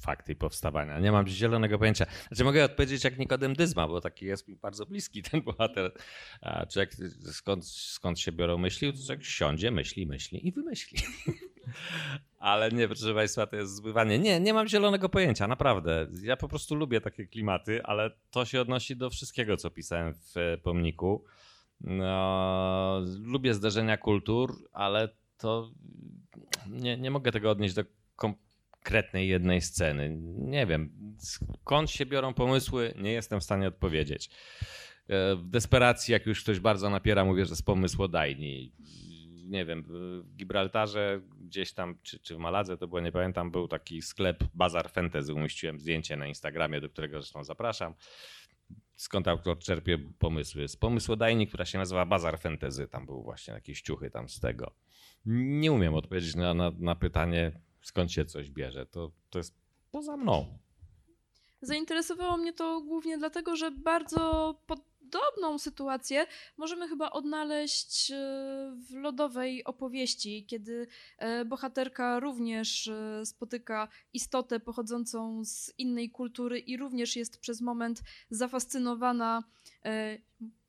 fakty 0.00 0.34
powstawania. 0.34 1.00
Nie 1.00 1.12
mam 1.12 1.28
zielonego 1.28 1.78
pojęcia. 1.78 2.06
Znaczy 2.28 2.44
mogę 2.44 2.64
odpowiedzieć 2.64 3.04
jak 3.04 3.18
Nikodem 3.18 3.54
Dyzma, 3.54 3.88
bo 3.88 4.00
taki 4.00 4.26
jest 4.26 4.48
mi 4.48 4.56
bardzo 4.56 4.86
bliski 4.86 5.22
ten 5.22 5.42
bohater. 5.42 5.92
A 6.40 6.66
człowiek, 6.66 6.90
skąd, 7.32 7.66
skąd 7.66 8.20
się 8.20 8.32
biorą 8.32 8.58
myśli? 8.58 8.92
To 8.92 8.98
człowiek 9.06 9.24
siądzie, 9.24 9.70
myśli, 9.70 10.06
myśli 10.06 10.48
i 10.48 10.52
wymyśli. 10.52 10.98
Ale 12.38 12.70
nie, 12.70 12.86
proszę 12.86 13.14
Państwa, 13.14 13.46
to 13.46 13.56
jest 13.56 13.74
zbywanie. 13.76 14.18
Nie, 14.18 14.40
nie 14.40 14.54
mam 14.54 14.68
zielonego 14.68 15.08
pojęcia, 15.08 15.48
naprawdę. 15.48 16.06
Ja 16.22 16.36
po 16.36 16.48
prostu 16.48 16.74
lubię 16.74 17.00
takie 17.00 17.26
klimaty, 17.26 17.82
ale 17.84 18.10
to 18.30 18.44
się 18.44 18.60
odnosi 18.60 18.96
do 18.96 19.10
wszystkiego, 19.10 19.56
co 19.56 19.70
pisałem 19.70 20.14
w 20.14 20.36
e, 20.36 20.58
pomniku. 20.58 21.24
No, 21.86 23.00
lubię 23.20 23.54
zderzenia 23.54 23.96
kultur, 23.96 24.68
ale 24.72 25.08
to 25.38 25.70
nie, 26.70 26.96
nie 26.96 27.10
mogę 27.10 27.32
tego 27.32 27.50
odnieść 27.50 27.74
do 27.74 27.84
konkretnej 28.16 29.28
jednej 29.28 29.60
sceny. 29.60 30.16
Nie 30.38 30.66
wiem, 30.66 30.92
skąd 31.18 31.90
się 31.90 32.06
biorą 32.06 32.34
pomysły, 32.34 32.94
nie 32.96 33.12
jestem 33.12 33.40
w 33.40 33.44
stanie 33.44 33.68
odpowiedzieć. 33.68 34.30
E, 35.08 35.36
w 35.36 35.46
desperacji, 35.46 36.12
jak 36.12 36.26
już 36.26 36.42
ktoś 36.42 36.60
bardzo 36.60 36.90
napiera, 36.90 37.24
mówię, 37.24 37.46
że 37.46 37.56
z 37.56 37.62
pomysłodajni 37.62 38.72
nie 39.44 39.64
wiem, 39.64 39.84
w 39.88 40.22
Gibraltarze 40.36 41.20
gdzieś 41.40 41.72
tam, 41.72 41.98
czy, 42.02 42.18
czy 42.18 42.34
w 42.34 42.38
Maladze, 42.38 42.76
to 42.76 42.88
było, 42.88 43.00
nie 43.00 43.12
pamiętam, 43.12 43.50
był 43.50 43.68
taki 43.68 44.02
sklep 44.02 44.44
Bazar 44.54 44.90
Fantasy, 44.90 45.34
umieściłem 45.34 45.80
zdjęcie 45.80 46.16
na 46.16 46.26
Instagramie, 46.26 46.80
do 46.80 46.88
którego 46.88 47.22
zresztą 47.22 47.44
zapraszam. 47.44 47.94
Skąd 48.96 49.28
autor 49.28 49.58
czerpie 49.58 49.98
pomysły? 50.18 50.68
Z 50.68 50.76
pomysłodajni, 50.76 51.46
która 51.46 51.64
się 51.64 51.78
nazywa 51.78 52.06
Bazar 52.06 52.38
Fantasy, 52.38 52.88
tam 52.88 53.06
był 53.06 53.22
właśnie 53.22 53.54
jakieś 53.54 53.82
ciuchy 53.82 54.10
tam 54.10 54.28
z 54.28 54.40
tego. 54.40 54.74
Nie 55.26 55.72
umiem 55.72 55.94
odpowiedzieć 55.94 56.34
na, 56.34 56.54
na, 56.54 56.72
na 56.78 56.94
pytanie, 56.94 57.60
skąd 57.82 58.12
się 58.12 58.24
coś 58.24 58.50
bierze. 58.50 58.86
To, 58.86 59.12
to 59.30 59.38
jest 59.38 59.54
poza 59.90 60.16
mną. 60.16 60.58
Zainteresowało 61.62 62.36
mnie 62.36 62.52
to 62.52 62.80
głównie 62.80 63.18
dlatego, 63.18 63.56
że 63.56 63.70
bardzo 63.70 64.54
pod 64.66 64.93
podobną 65.14 65.58
sytuację 65.58 66.26
możemy 66.56 66.88
chyba 66.88 67.10
odnaleźć 67.10 68.10
e, 68.10 68.14
w 68.88 68.94
lodowej 68.94 69.64
opowieści, 69.64 70.46
kiedy 70.46 70.86
e, 71.18 71.44
bohaterka 71.44 72.20
również 72.20 72.88
e, 72.88 73.26
spotyka 73.26 73.88
istotę 74.12 74.60
pochodzącą 74.60 75.44
z 75.44 75.72
innej 75.78 76.10
kultury 76.10 76.58
i 76.58 76.76
również 76.76 77.16
jest 77.16 77.40
przez 77.40 77.60
moment 77.60 78.02
zafascynowana 78.30 79.44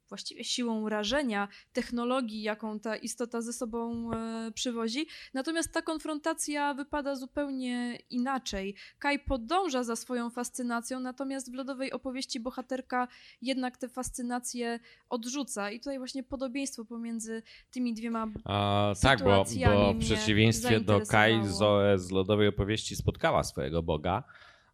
właściwie 0.09 0.43
siłą 0.43 0.89
rażenia 0.89 1.47
technologii, 1.73 2.41
jaką 2.41 2.79
ta 2.79 2.95
istota 2.95 3.41
ze 3.41 3.53
sobą 3.53 4.11
e, 4.13 4.51
przywozi. 4.51 5.07
Natomiast 5.33 5.71
ta 5.71 5.81
konfrontacja 5.81 6.73
wypada 6.73 7.15
zupełnie 7.15 7.99
inaczej. 8.09 8.75
Kai 8.99 9.19
podąża 9.19 9.83
za 9.83 9.95
swoją 9.95 10.29
fascynacją, 10.29 10.99
natomiast 10.99 11.51
w 11.51 11.53
lodowej 11.53 11.91
opowieści 11.91 12.39
bohaterka 12.39 13.07
jednak 13.41 13.77
tę 13.77 13.89
fascynację 13.89 14.79
odrzuca. 15.09 15.71
I 15.71 15.79
tutaj 15.79 15.97
właśnie 15.97 16.23
podobieństwo 16.23 16.85
pomiędzy 16.85 17.43
tymi 17.71 17.93
dwiema 17.93 18.27
A, 18.43 18.93
tak, 19.01 19.19
bo, 19.23 19.45
sytuacjami 19.45 19.75
bo 19.75 19.93
w 19.93 19.99
przeciwieństwie 19.99 20.79
do 20.79 21.01
Kai. 21.01 21.47
Zoe 21.47 21.97
z 21.99 22.11
lodowej 22.11 22.47
opowieści 22.47 22.95
spotkała 22.95 23.43
swojego 23.43 23.83
Boga, 23.83 24.23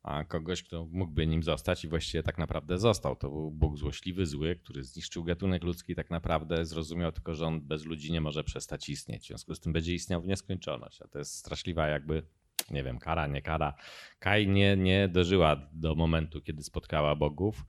a 0.03 0.23
kogoś, 0.23 0.63
kto 0.63 0.87
mógłby 0.91 1.27
nim 1.27 1.43
zostać 1.43 1.85
i 1.85 1.87
właściwie 1.87 2.23
tak 2.23 2.37
naprawdę 2.37 2.77
został. 2.77 3.15
To 3.15 3.29
był 3.29 3.51
Bóg 3.51 3.77
złośliwy, 3.77 4.25
zły, 4.25 4.55
który 4.55 4.83
zniszczył 4.83 5.23
gatunek 5.23 5.63
ludzki 5.63 5.95
tak 5.95 6.09
naprawdę, 6.09 6.65
zrozumiał 6.65 7.11
tylko, 7.11 7.35
że 7.35 7.45
on 7.45 7.61
bez 7.61 7.85
ludzi 7.85 8.11
nie 8.11 8.21
może 8.21 8.43
przestać 8.43 8.89
istnieć. 8.89 9.23
W 9.23 9.27
związku 9.27 9.55
z 9.55 9.59
tym 9.59 9.73
będzie 9.73 9.93
istniał 9.93 10.21
w 10.21 10.27
nieskończoność, 10.27 11.01
a 11.01 11.07
to 11.07 11.19
jest 11.19 11.35
straszliwa 11.35 11.87
jakby, 11.87 12.23
nie 12.71 12.83
wiem, 12.83 12.99
kara, 12.99 13.27
nie 13.27 13.41
kara. 13.41 13.73
Kai 14.19 14.47
nie, 14.47 14.77
nie 14.77 15.07
dożyła 15.07 15.69
do 15.73 15.95
momentu, 15.95 16.41
kiedy 16.41 16.63
spotkała 16.63 17.15
bogów. 17.15 17.65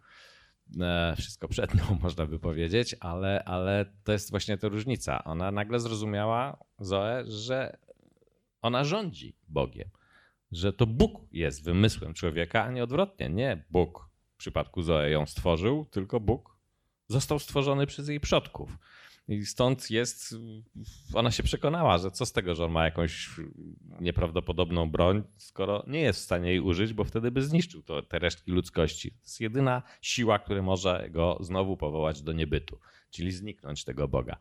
E, 0.81 1.15
Wszystko 1.19 1.49
przed 1.49 1.75
nią, 1.75 1.99
można 2.03 2.27
by 2.27 2.39
powiedzieć, 2.39 2.97
ale, 3.01 3.45
ale 3.45 3.87
to 4.05 4.13
jest 4.13 4.31
właśnie 4.31 4.59
ta 4.59 4.69
różnica. 4.69 5.25
Ona 5.25 5.51
nagle 5.51 5.81
zrozumiała, 5.81 6.65
Zoe, 6.79 7.25
że 7.27 7.77
ona 8.63 8.85
rządzi 8.85 9.37
Bogiem, 9.49 9.89
że 10.53 10.73
to 10.73 10.87
Bóg 10.87 11.21
jest 11.33 11.65
wymysłem 11.65 12.15
człowieka, 12.15 12.65
a 12.65 12.71
nie 12.71 12.85
odwrotnie. 12.85 13.29
Nie 13.29 13.65
Bóg 13.71 14.09
w 14.35 14.37
przypadku 14.37 14.83
Zoe 14.83 15.11
ją 15.11 15.27
stworzył, 15.27 15.85
tylko 15.85 16.21
Bóg 16.21 16.57
został 17.09 17.39
stworzony 17.39 17.87
przez 17.87 18.09
jej 18.09 18.21
przodków. 18.21 18.79
I 19.29 19.47
stąd 19.47 19.91
jest, 19.91 20.35
ona 21.15 21.31
się 21.31 21.43
przekonała, 21.43 21.99
że 21.99 22.11
co 22.11 22.27
z 22.27 22.33
tego, 22.33 22.55
że 22.55 22.65
on 22.65 22.73
ma 22.73 22.85
jakąś 22.85 23.31
nieprawdopodobną 24.01 24.91
broń, 24.91 25.23
skoro 25.37 25.85
nie 25.87 26.01
jest 26.01 26.21
w 26.21 26.23
stanie 26.23 26.49
jej 26.51 26.61
użyć, 26.61 26.93
bo 26.93 27.05
wtedy 27.05 27.31
by 27.31 27.43
zniszczył 27.43 27.83
to, 27.83 28.03
te 28.03 28.19
resztki 28.19 28.51
ludzkości. 28.51 29.11
To 29.11 29.23
jest 29.23 29.41
jedyna 29.41 29.83
siła, 30.01 30.39
która 30.39 30.63
może 30.63 31.09
go 31.11 31.39
znowu 31.41 31.77
powołać 31.77 32.23
do 32.23 32.33
niebytu, 32.33 32.79
czyli 33.11 33.33
zniknąć 33.33 33.85
tego 33.85 34.09
Boga. 34.09 34.37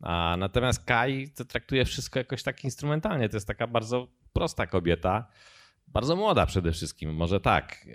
A 0.00 0.36
natomiast 0.38 0.84
Kai 0.84 1.28
to 1.28 1.44
traktuje 1.44 1.84
wszystko 1.84 2.18
jakoś 2.18 2.42
tak 2.42 2.64
instrumentalnie. 2.64 3.28
To 3.28 3.36
jest 3.36 3.46
taka 3.46 3.66
bardzo 3.66 4.08
prosta 4.32 4.66
kobieta, 4.66 5.28
bardzo 5.92 6.16
młoda 6.16 6.46
przede 6.46 6.72
wszystkim, 6.72 7.14
może 7.14 7.40
tak. 7.40 7.86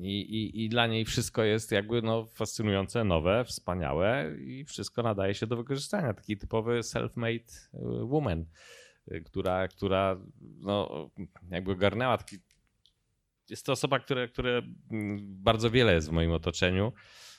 I, 0.00 0.20
i, 0.20 0.64
I 0.64 0.68
dla 0.68 0.86
niej 0.86 1.04
wszystko 1.04 1.42
jest 1.42 1.72
jakby 1.72 2.02
no, 2.02 2.26
fascynujące, 2.26 3.04
nowe, 3.04 3.44
wspaniałe 3.44 4.36
i 4.38 4.64
wszystko 4.64 5.02
nadaje 5.02 5.34
się 5.34 5.46
do 5.46 5.56
wykorzystania. 5.56 6.14
Taki 6.14 6.36
typowy 6.36 6.80
self-made 6.80 7.68
y, 7.74 7.78
woman, 8.04 8.44
y, 9.12 9.20
która, 9.20 9.68
która 9.68 10.16
no, 10.40 11.10
jakby 11.50 11.72
ogarnęła 11.72 12.18
taki. 12.18 12.36
Jest 13.50 13.66
to 13.66 13.72
osoba, 13.72 13.98
która, 13.98 14.28
która 14.28 14.50
mm, 14.90 15.18
bardzo 15.42 15.70
wiele 15.70 15.94
jest 15.94 16.08
w 16.08 16.12
moim 16.12 16.32
otoczeniu. 16.32 16.92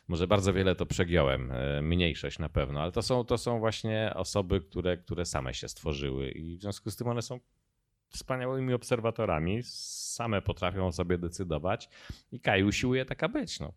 Może 0.08 0.28
bardzo 0.28 0.54
wiele 0.54 0.76
to 0.76 0.86
przegiąłem, 0.86 1.52
e, 1.52 1.82
mniejszość 1.82 2.40
na 2.40 2.50
pewno, 2.50 2.82
ale 2.82 2.92
to 2.92 3.02
są, 3.02 3.24
to 3.24 3.38
są 3.38 3.60
właśnie 3.60 4.12
osoby, 4.16 4.62
które, 4.62 4.98
które 4.98 5.26
same 5.26 5.54
się 5.54 5.68
stworzyły 5.68 6.30
i 6.32 6.58
w 6.58 6.62
związku 6.62 6.92
z 6.92 6.96
tym 6.96 7.08
one 7.08 7.22
są 7.22 7.40
wspaniałymi 8.16 8.74
obserwatorami, 8.74 9.60
same 9.64 10.42
potrafią 10.42 10.88
o 10.88 10.92
sobie 10.92 11.18
decydować 11.18 11.90
i 12.32 12.40
Kai 12.40 12.64
usiłuje 12.64 13.06
taka 13.06 13.30
być. 13.30 13.60
No. 13.60 13.74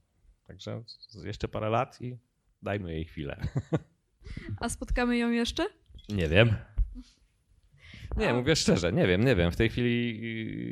Także 0.47 0.82
jeszcze 1.24 1.48
parę 1.48 1.70
lat 1.70 2.01
i 2.01 2.16
dajmy 2.62 2.93
jej 2.93 3.05
chwilę. 3.05 3.40
A 4.60 4.69
spotkamy 4.69 5.19
ją 5.19 5.31
jeszcze? 5.31 5.66
Nie 6.09 6.28
wiem. 6.28 6.55
Nie, 8.16 8.35
mówię 8.35 8.56
szczerze, 8.56 8.93
nie 8.93 9.06
wiem, 9.06 9.24
nie 9.24 9.36
wiem. 9.36 9.52
W 9.52 9.56
tej 9.56 9.69
chwili 9.69 10.20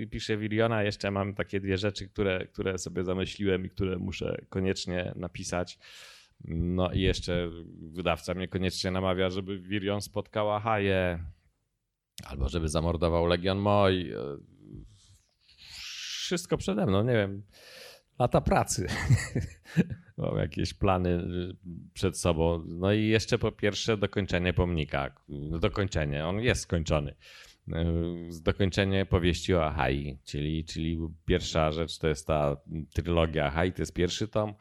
y, 0.03 0.07
piszę 0.07 0.37
Wiliona, 0.37 0.83
jeszcze 0.83 1.11
mam 1.11 1.35
takie 1.35 1.61
dwie 1.61 1.79
rzeczy, 1.79 2.09
które, 2.09 2.47
które 2.47 2.79
sobie 2.79 3.05
zamyśliłem 3.05 3.67
i 3.67 3.71
które 3.71 3.99
muszę 3.99 4.37
koniecznie 4.49 5.13
napisać. 5.17 5.79
No 6.45 6.93
i 6.93 7.01
jeszcze 7.01 7.51
wydawca 7.93 8.35
mnie 8.35 8.49
koniecznie 8.49 8.91
namawia, 8.91 9.31
żeby 9.31 9.59
Wirion 9.59 10.01
spotkała 10.01 10.61
Haję, 10.61 11.19
albo 12.25 12.49
żeby 12.49 12.69
zamordował 12.69 13.27
Legion 13.27 13.59
Moj. 13.59 14.13
Y, 14.13 14.17
Wszystko 16.27 16.57
przede 16.57 16.87
mną, 16.87 17.03
nie 17.05 17.13
wiem. 17.13 17.43
Lata 18.19 18.41
pracy. 18.41 18.87
Mam 20.19 20.37
jakieś 20.37 20.75
plany 20.75 21.11
y, 21.11 21.57
przed 21.95 22.19
sobą. 22.19 22.65
No 22.67 22.93
i 22.93 23.07
jeszcze 23.07 23.39
po 23.39 23.53
pierwsze 23.53 23.97
dokończenie 23.97 24.53
pomnika. 24.53 25.15
Dokończenie, 25.61 26.27
on 26.27 26.41
jest 26.41 26.63
skończony. 26.63 27.15
Y, 27.69 28.43
Dokończenie 28.43 29.07
powieści 29.07 29.55
o 29.55 29.67
Ahai, 29.67 30.19
czyli, 30.25 30.65
czyli 30.65 30.99
pierwsza 31.25 31.73
rzecz 31.73 31.99
to 31.99 32.09
jest 32.09 32.27
ta 32.27 32.57
trylogia 32.95 33.47
Ahai, 33.47 33.73
to 33.73 33.83
jest 33.83 33.95
pierwszy 33.95 34.29
tom, 34.29 34.55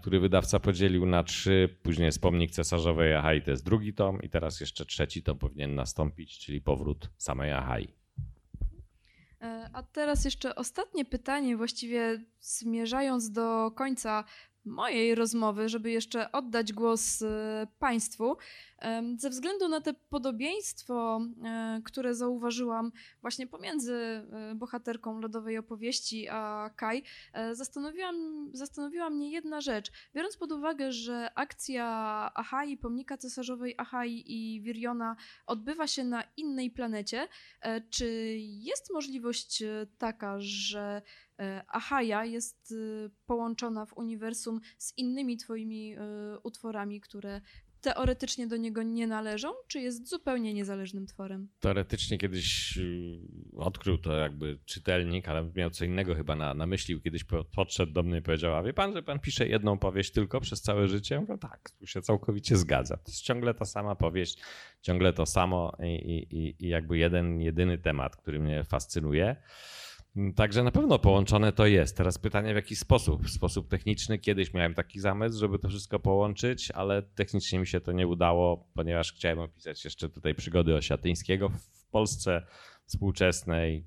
który 0.00 0.20
wydawca 0.20 0.60
podzielił 0.60 1.06
na 1.06 1.22
trzy. 1.24 1.76
Później 1.82 2.06
jest 2.06 2.20
pomnik 2.20 2.50
cesarzowej 2.50 3.14
Ahai, 3.14 3.42
to 3.42 3.50
jest 3.50 3.64
drugi 3.64 3.94
tom 3.94 4.22
i 4.22 4.28
teraz 4.28 4.60
jeszcze 4.60 4.86
trzeci 4.86 5.22
tom 5.22 5.38
powinien 5.38 5.74
nastąpić, 5.74 6.38
czyli 6.38 6.60
powrót 6.60 7.10
samej 7.18 7.52
Ahai. 7.52 7.94
E, 9.40 9.70
A 9.72 9.82
teraz 9.82 10.24
jeszcze 10.24 10.54
ostatnie 10.54 11.04
pytanie, 11.04 11.56
właściwie 11.56 12.24
zmierzając 12.40 13.30
do 13.30 13.70
końca 13.70 14.24
mojej 14.64 15.14
rozmowy, 15.14 15.68
żeby 15.68 15.90
jeszcze 15.90 16.32
oddać 16.32 16.72
głos 16.72 17.22
e, 17.22 17.66
Państwu. 17.78 18.36
Ze 19.16 19.30
względu 19.30 19.68
na 19.68 19.80
te 19.80 19.94
podobieństwo, 19.94 21.20
e, 21.44 21.80
które 21.84 22.14
zauważyłam 22.14 22.92
właśnie 23.20 23.46
pomiędzy 23.46 23.94
e, 23.94 24.54
bohaterką 24.54 25.20
lodowej 25.20 25.58
opowieści 25.58 26.28
a 26.28 26.70
Kai, 26.76 27.02
zastanowiłam, 27.52 28.50
zastanowiła 28.52 29.10
mnie 29.10 29.30
jedna 29.30 29.60
rzecz. 29.60 29.92
Biorąc 30.14 30.36
pod 30.36 30.52
uwagę, 30.52 30.92
że 30.92 31.30
akcja 31.34 31.86
Ahai, 32.34 32.76
pomnika 32.76 33.16
cesarzowej 33.16 33.74
Ahai 33.78 34.24
i 34.26 34.60
Wiriona 34.62 35.16
odbywa 35.46 35.86
się 35.86 36.04
na 36.04 36.22
innej 36.36 36.70
planecie, 36.70 37.28
Czy 37.90 38.36
jest 38.38 38.92
możliwość 38.92 39.62
taka, 39.98 40.36
że 40.38 41.02
Ahaja 41.68 42.24
jest 42.24 42.72
e, 43.06 43.10
połączona 43.26 43.86
w 43.86 43.96
uniwersum 43.96 44.60
z 44.78 44.98
innymi 44.98 45.36
twoimi 45.36 45.94
e, 45.94 45.98
utworami, 46.42 47.00
które 47.00 47.40
teoretycznie 47.80 48.46
do 48.46 48.56
niego 48.56 48.82
nie 48.82 49.06
należą, 49.06 49.48
czy 49.68 49.80
jest 49.80 50.08
zupełnie 50.08 50.54
niezależnym 50.54 51.06
tworem? 51.06 51.48
teoretycznie 51.60 52.18
kiedyś 52.18 52.76
y, 52.78 53.20
odkrył 53.56 53.98
to 53.98 54.12
jakby 54.16 54.58
czytelnik, 54.64 55.28
ale 55.28 55.50
miał 55.56 55.70
co 55.70 55.84
innego 55.84 56.14
chyba 56.14 56.36
na, 56.36 56.54
na 56.54 56.66
myśli. 56.66 57.00
Kiedyś 57.02 57.24
po- 57.24 57.44
podszedł 57.44 57.92
do 57.92 58.02
mnie 58.02 58.18
i 58.18 58.22
powiedział, 58.22 58.54
a 58.54 58.62
wie 58.62 58.72
pan, 58.72 58.92
że 58.92 59.02
pan 59.02 59.18
pisze 59.20 59.48
jedną 59.48 59.78
powieść 59.78 60.12
tylko 60.12 60.40
przez 60.40 60.62
całe 60.62 60.88
życie? 60.88 61.14
Ja 61.14 61.20
mówię, 61.20 61.38
tak, 61.38 61.70
tu 61.78 61.86
się 61.86 62.02
całkowicie 62.02 62.56
zgadza. 62.56 62.96
To 62.96 63.10
jest 63.10 63.22
ciągle 63.22 63.54
ta 63.54 63.64
sama 63.64 63.94
powieść, 63.94 64.38
ciągle 64.82 65.12
to 65.12 65.26
samo 65.26 65.76
i, 65.82 66.26
i- 66.30 66.64
i 66.64 66.68
jakby 66.68 66.98
jeden, 66.98 67.40
jedyny 67.40 67.78
temat, 67.78 68.16
który 68.16 68.38
mnie 68.40 68.64
fascynuje. 68.64 69.36
Także 70.36 70.64
na 70.64 70.70
pewno 70.70 70.98
połączone 70.98 71.52
to 71.52 71.66
jest. 71.66 71.96
Teraz 71.96 72.18
pytanie 72.18 72.52
w 72.52 72.56
jaki 72.56 72.76
sposób? 72.76 73.24
W 73.24 73.30
sposób 73.30 73.68
techniczny. 73.68 74.18
Kiedyś 74.18 74.54
miałem 74.54 74.74
taki 74.74 75.00
zamysł, 75.00 75.38
żeby 75.38 75.58
to 75.58 75.68
wszystko 75.68 76.00
połączyć, 76.00 76.70
ale 76.70 77.02
technicznie 77.02 77.58
mi 77.58 77.66
się 77.66 77.80
to 77.80 77.92
nie 77.92 78.06
udało, 78.06 78.68
ponieważ 78.74 79.12
chciałem 79.12 79.38
opisać 79.38 79.84
jeszcze 79.84 80.08
tutaj 80.08 80.34
przygody 80.34 80.74
Osiatyńskiego 80.74 81.48
w 81.48 81.86
Polsce 81.90 82.46
współczesnej. 82.86 83.86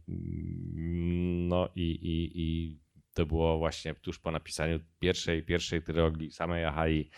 No 1.48 1.70
i, 1.76 1.82
i, 1.82 2.32
i 2.42 2.80
to 3.14 3.26
było 3.26 3.58
właśnie 3.58 3.96
tuż 3.96 4.20
po 4.20 4.32
napisaniu 4.32 4.80
pierwszej, 5.00 5.44
pierwszej 5.44 5.82
trylogii 5.84 6.32
samej 6.32 6.66
Ahai, 6.66 7.10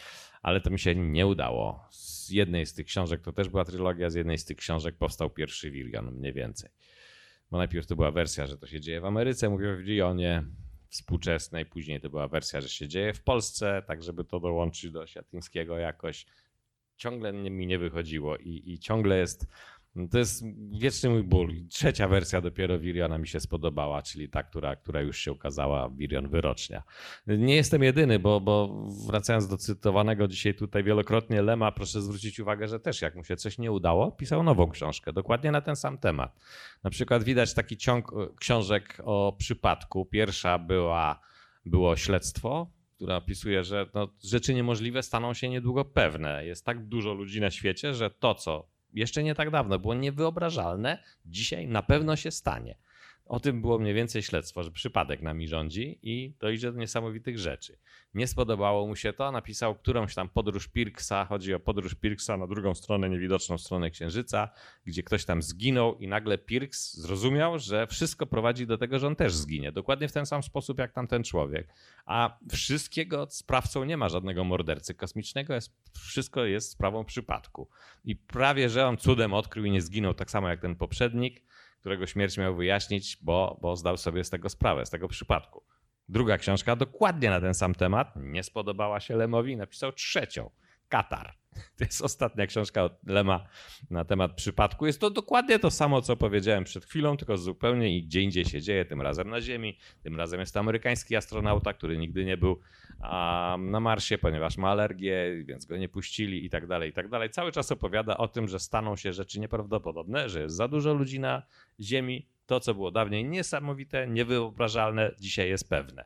ale 0.42 0.62
to 0.62 0.70
mi 0.70 0.80
się 0.80 0.96
nie 0.96 1.28
udało. 1.28 1.88
Z 1.92 2.30
jednej 2.30 2.66
z 2.66 2.74
tych 2.74 2.86
książek 2.86 3.22
to 3.22 3.34
też 3.34 3.50
była 3.50 3.66
trylogia, 3.66 4.10
z 4.10 4.16
jednej 4.16 4.38
z 4.38 4.46
tych 4.46 4.58
książek 4.58 4.96
powstał 4.98 5.30
pierwszy 5.30 5.72
Wirion, 5.72 6.12
mniej 6.12 6.34
więcej. 6.34 6.70
Bo 7.52 7.58
najpierw 7.58 7.88
to 7.88 7.96
była 7.96 8.12
wersja, 8.12 8.48
że 8.48 8.58
to 8.58 8.68
się 8.68 8.82
dzieje 8.82 9.02
w 9.02 9.06
Ameryce, 9.06 9.50
mówię 9.50 9.74
o 9.74 9.78
Wirionie 9.78 10.44
współczesnej, 10.90 11.66
później 11.66 12.02
to 12.02 12.10
była 12.10 12.28
wersja, 12.28 12.62
że 12.62 12.70
się 12.70 12.88
dzieje 12.88 13.14
w 13.14 13.24
Polsce, 13.24 13.84
tak 13.88 14.04
żeby 14.04 14.24
to 14.24 14.40
dołączyć 14.40 14.92
do 14.92 15.08
Siatyńskiego 15.08 15.78
jakoś. 15.78 16.26
Ciągle 16.98 17.34
mi 17.34 17.68
nie 17.68 17.80
wychodziło 17.80 18.38
i, 18.38 18.64
i 18.66 18.80
ciągle 18.80 19.18
jest, 19.18 19.48
to 20.12 20.18
jest 20.18 20.44
wieczny 20.72 21.10
mój 21.10 21.24
ból. 21.24 21.54
Trzecia 21.70 22.08
wersja 22.08 22.42
dopiero 22.42 22.80
Wiriona 22.80 23.18
mi 23.18 23.28
się 23.28 23.40
spodobała, 23.40 24.02
czyli 24.02 24.30
ta, 24.30 24.44
która, 24.44 24.76
która 24.76 25.02
już 25.02 25.18
się 25.18 25.32
ukazała, 25.32 25.90
Wirion 25.90 26.30
Wyrocznia. 26.30 26.84
Nie 27.28 27.56
jestem 27.56 27.84
jedyny, 27.84 28.20
bo, 28.20 28.42
bo 28.42 28.86
wracając 29.08 29.48
do 29.48 29.58
cytowanego 29.58 30.28
dzisiaj 30.28 30.56
tutaj 30.56 30.84
wielokrotnie 30.84 31.42
Lema, 31.42 31.72
proszę 31.72 32.02
zwrócić 32.02 32.40
uwagę, 32.40 32.68
że 32.68 32.80
też 32.80 33.02
jak 33.02 33.16
mu 33.16 33.24
się 33.24 33.36
coś 33.36 33.58
nie 33.58 33.72
udało, 33.72 34.12
pisał 34.12 34.44
nową 34.44 34.70
książkę, 34.72 35.14
dokładnie 35.14 35.52
na 35.52 35.62
ten 35.62 35.76
sam 35.76 35.98
temat. 35.98 36.40
Na 36.84 36.90
przykład 36.90 37.24
widać 37.24 37.54
taki 37.54 37.78
ciąg 37.78 38.12
książek 38.40 38.98
o 39.04 39.36
przypadku. 39.38 40.06
Pierwsza 40.06 40.60
była, 40.60 41.20
było 41.66 41.96
śledztwo 41.96 42.76
która 42.96 43.16
opisuje, 43.16 43.64
że 43.64 43.86
no, 43.94 44.08
rzeczy 44.24 44.54
niemożliwe 44.54 45.04
staną 45.04 45.34
się 45.34 45.50
niedługo 45.50 45.86
pewne. 45.86 46.46
Jest 46.46 46.66
tak 46.66 46.88
dużo 46.88 47.14
ludzi 47.14 47.42
na 47.42 47.52
świecie, 47.52 47.94
że 47.94 48.10
to, 48.10 48.36
co 48.36 48.75
jeszcze 48.96 49.24
nie 49.24 49.36
tak 49.36 49.50
dawno 49.50 49.80
było 49.80 49.94
niewyobrażalne, 49.94 50.98
dzisiaj 51.26 51.68
na 51.68 51.84
pewno 51.84 52.16
się 52.16 52.32
stanie. 52.32 52.76
O 53.26 53.40
tym 53.40 53.62
było 53.62 53.80
mniej 53.80 53.94
więcej 53.94 54.22
śledztwo, 54.22 54.64
że 54.64 54.72
przypadek 54.72 55.22
nami 55.22 55.48
rządzi 55.48 56.00
i 56.02 56.34
dojdzie 56.40 56.72
do 56.72 56.80
niesamowitych 56.80 57.40
rzeczy. 57.40 57.78
Nie 58.14 58.28
spodobało 58.28 58.88
mu 58.88 58.96
się 58.96 59.14
to, 59.14 59.32
napisał 59.32 59.76
którąś 59.76 60.16
tam 60.16 60.30
podróż 60.30 60.68
Pirksa, 60.68 61.26
chodzi 61.26 61.54
o 61.54 61.60
podróż 61.60 61.96
Pirksa 61.96 62.38
na 62.38 62.48
drugą 62.48 62.76
stronę, 62.76 63.10
niewidoczną 63.10 63.58
stronę 63.58 63.92
Księżyca, 63.92 64.50
gdzie 64.86 65.04
ktoś 65.04 65.26
tam 65.26 65.42
zginął 65.42 65.98
i 65.98 66.08
nagle 66.08 66.38
Pirks 66.38 66.94
zrozumiał, 66.94 67.60
że 67.60 67.88
wszystko 67.88 68.26
prowadzi 68.26 68.68
do 68.68 68.78
tego, 68.78 69.00
że 69.00 69.08
on 69.08 69.16
też 69.16 69.34
zginie. 69.34 69.72
Dokładnie 69.72 70.08
w 70.08 70.12
ten 70.12 70.26
sam 70.26 70.44
sposób 70.44 70.80
jak 70.80 70.92
tamten 70.92 71.24
człowiek. 71.24 71.68
A 72.06 72.38
wszystkiego 72.52 73.28
sprawcą 73.30 73.84
nie 73.84 73.98
ma 73.98 74.10
żadnego 74.10 74.44
mordercy 74.44 74.94
kosmicznego, 74.94 75.54
jest, 75.54 75.74
wszystko 75.94 76.46
jest 76.46 76.72
sprawą 76.72 77.06
przypadku. 77.06 77.70
I 78.04 78.16
prawie, 78.16 78.70
że 78.70 78.88
on 78.88 78.98
cudem 78.98 79.34
odkrył 79.34 79.66
i 79.66 79.72
nie 79.72 79.82
zginął 79.82 80.14
tak 80.14 80.32
samo 80.32 80.50
jak 80.50 80.62
ten 80.62 80.76
poprzednik, 80.76 81.42
którego 81.86 82.08
śmierć 82.08 82.38
miał 82.38 82.56
wyjaśnić, 82.56 83.18
bo, 83.22 83.60
bo 83.62 83.76
zdał 83.76 83.98
sobie 83.98 84.24
z 84.24 84.30
tego 84.30 84.50
sprawę, 84.50 84.86
z 84.86 84.90
tego 84.90 85.08
przypadku. 85.08 85.64
Druga 86.10 86.38
książka 86.38 86.76
dokładnie 86.76 87.30
na 87.30 87.42
ten 87.42 87.54
sam 87.54 87.76
temat, 87.76 88.14
nie 88.16 88.44
spodobała 88.44 89.00
się 89.00 89.16
Lemowi. 89.16 89.52
I 89.52 89.58
napisał 89.58 89.92
trzecią, 89.92 90.50
Katar. 90.90 91.34
To 91.78 91.84
jest 91.84 92.02
ostatnia 92.02 92.48
książka 92.48 92.84
od 92.84 93.08
Lema 93.08 93.48
na 93.90 94.06
temat 94.06 94.34
przypadku. 94.34 94.86
Jest 94.86 95.02
to 95.02 95.10
dokładnie 95.10 95.60
to 95.60 95.72
samo, 95.72 96.02
co 96.02 96.18
powiedziałem 96.18 96.64
przed 96.64 96.86
chwilą, 96.86 97.18
tylko 97.18 97.38
zupełnie 97.38 98.02
gdzie 98.02 98.22
indziej 98.22 98.46
się 98.46 98.62
dzieje, 98.62 98.86
tym 98.86 99.02
razem 99.02 99.30
na 99.30 99.42
Ziemi. 99.42 99.78
Tym 100.04 100.16
razem 100.16 100.40
jest 100.40 100.54
to 100.54 100.60
amerykański 100.60 101.16
astronauta, 101.16 101.74
który 101.74 101.98
nigdy 101.98 102.26
nie 102.26 102.38
był 102.38 102.60
na 103.58 103.80
Marsie, 103.80 104.18
ponieważ 104.18 104.58
ma 104.58 104.70
alergię, 104.72 105.44
więc 105.46 105.66
go 105.66 105.78
nie 105.78 105.90
puścili 105.90 106.46
i 106.46 106.50
tak 106.50 106.68
dalej, 106.68 106.90
i 106.90 106.94
tak 106.94 107.10
dalej. 107.10 107.30
Cały 107.30 107.52
czas 107.52 107.72
opowiada 107.72 108.18
o 108.18 108.28
tym, 108.28 108.48
że 108.48 108.60
staną 108.60 108.96
się 108.96 109.14
rzeczy 109.14 109.40
nieprawdopodobne, 109.40 110.30
że 110.30 110.42
jest 110.42 110.56
za 110.56 110.68
dużo 110.68 110.94
ludzi 110.94 111.20
na 111.20 111.44
Ziemi. 111.80 112.28
To, 112.46 112.60
co 112.60 112.74
było 112.74 112.92
dawniej 112.92 113.26
niesamowite, 113.26 114.08
niewyobrażalne, 114.08 115.12
dzisiaj 115.20 115.50
jest 115.50 115.70
pewne. 115.70 116.06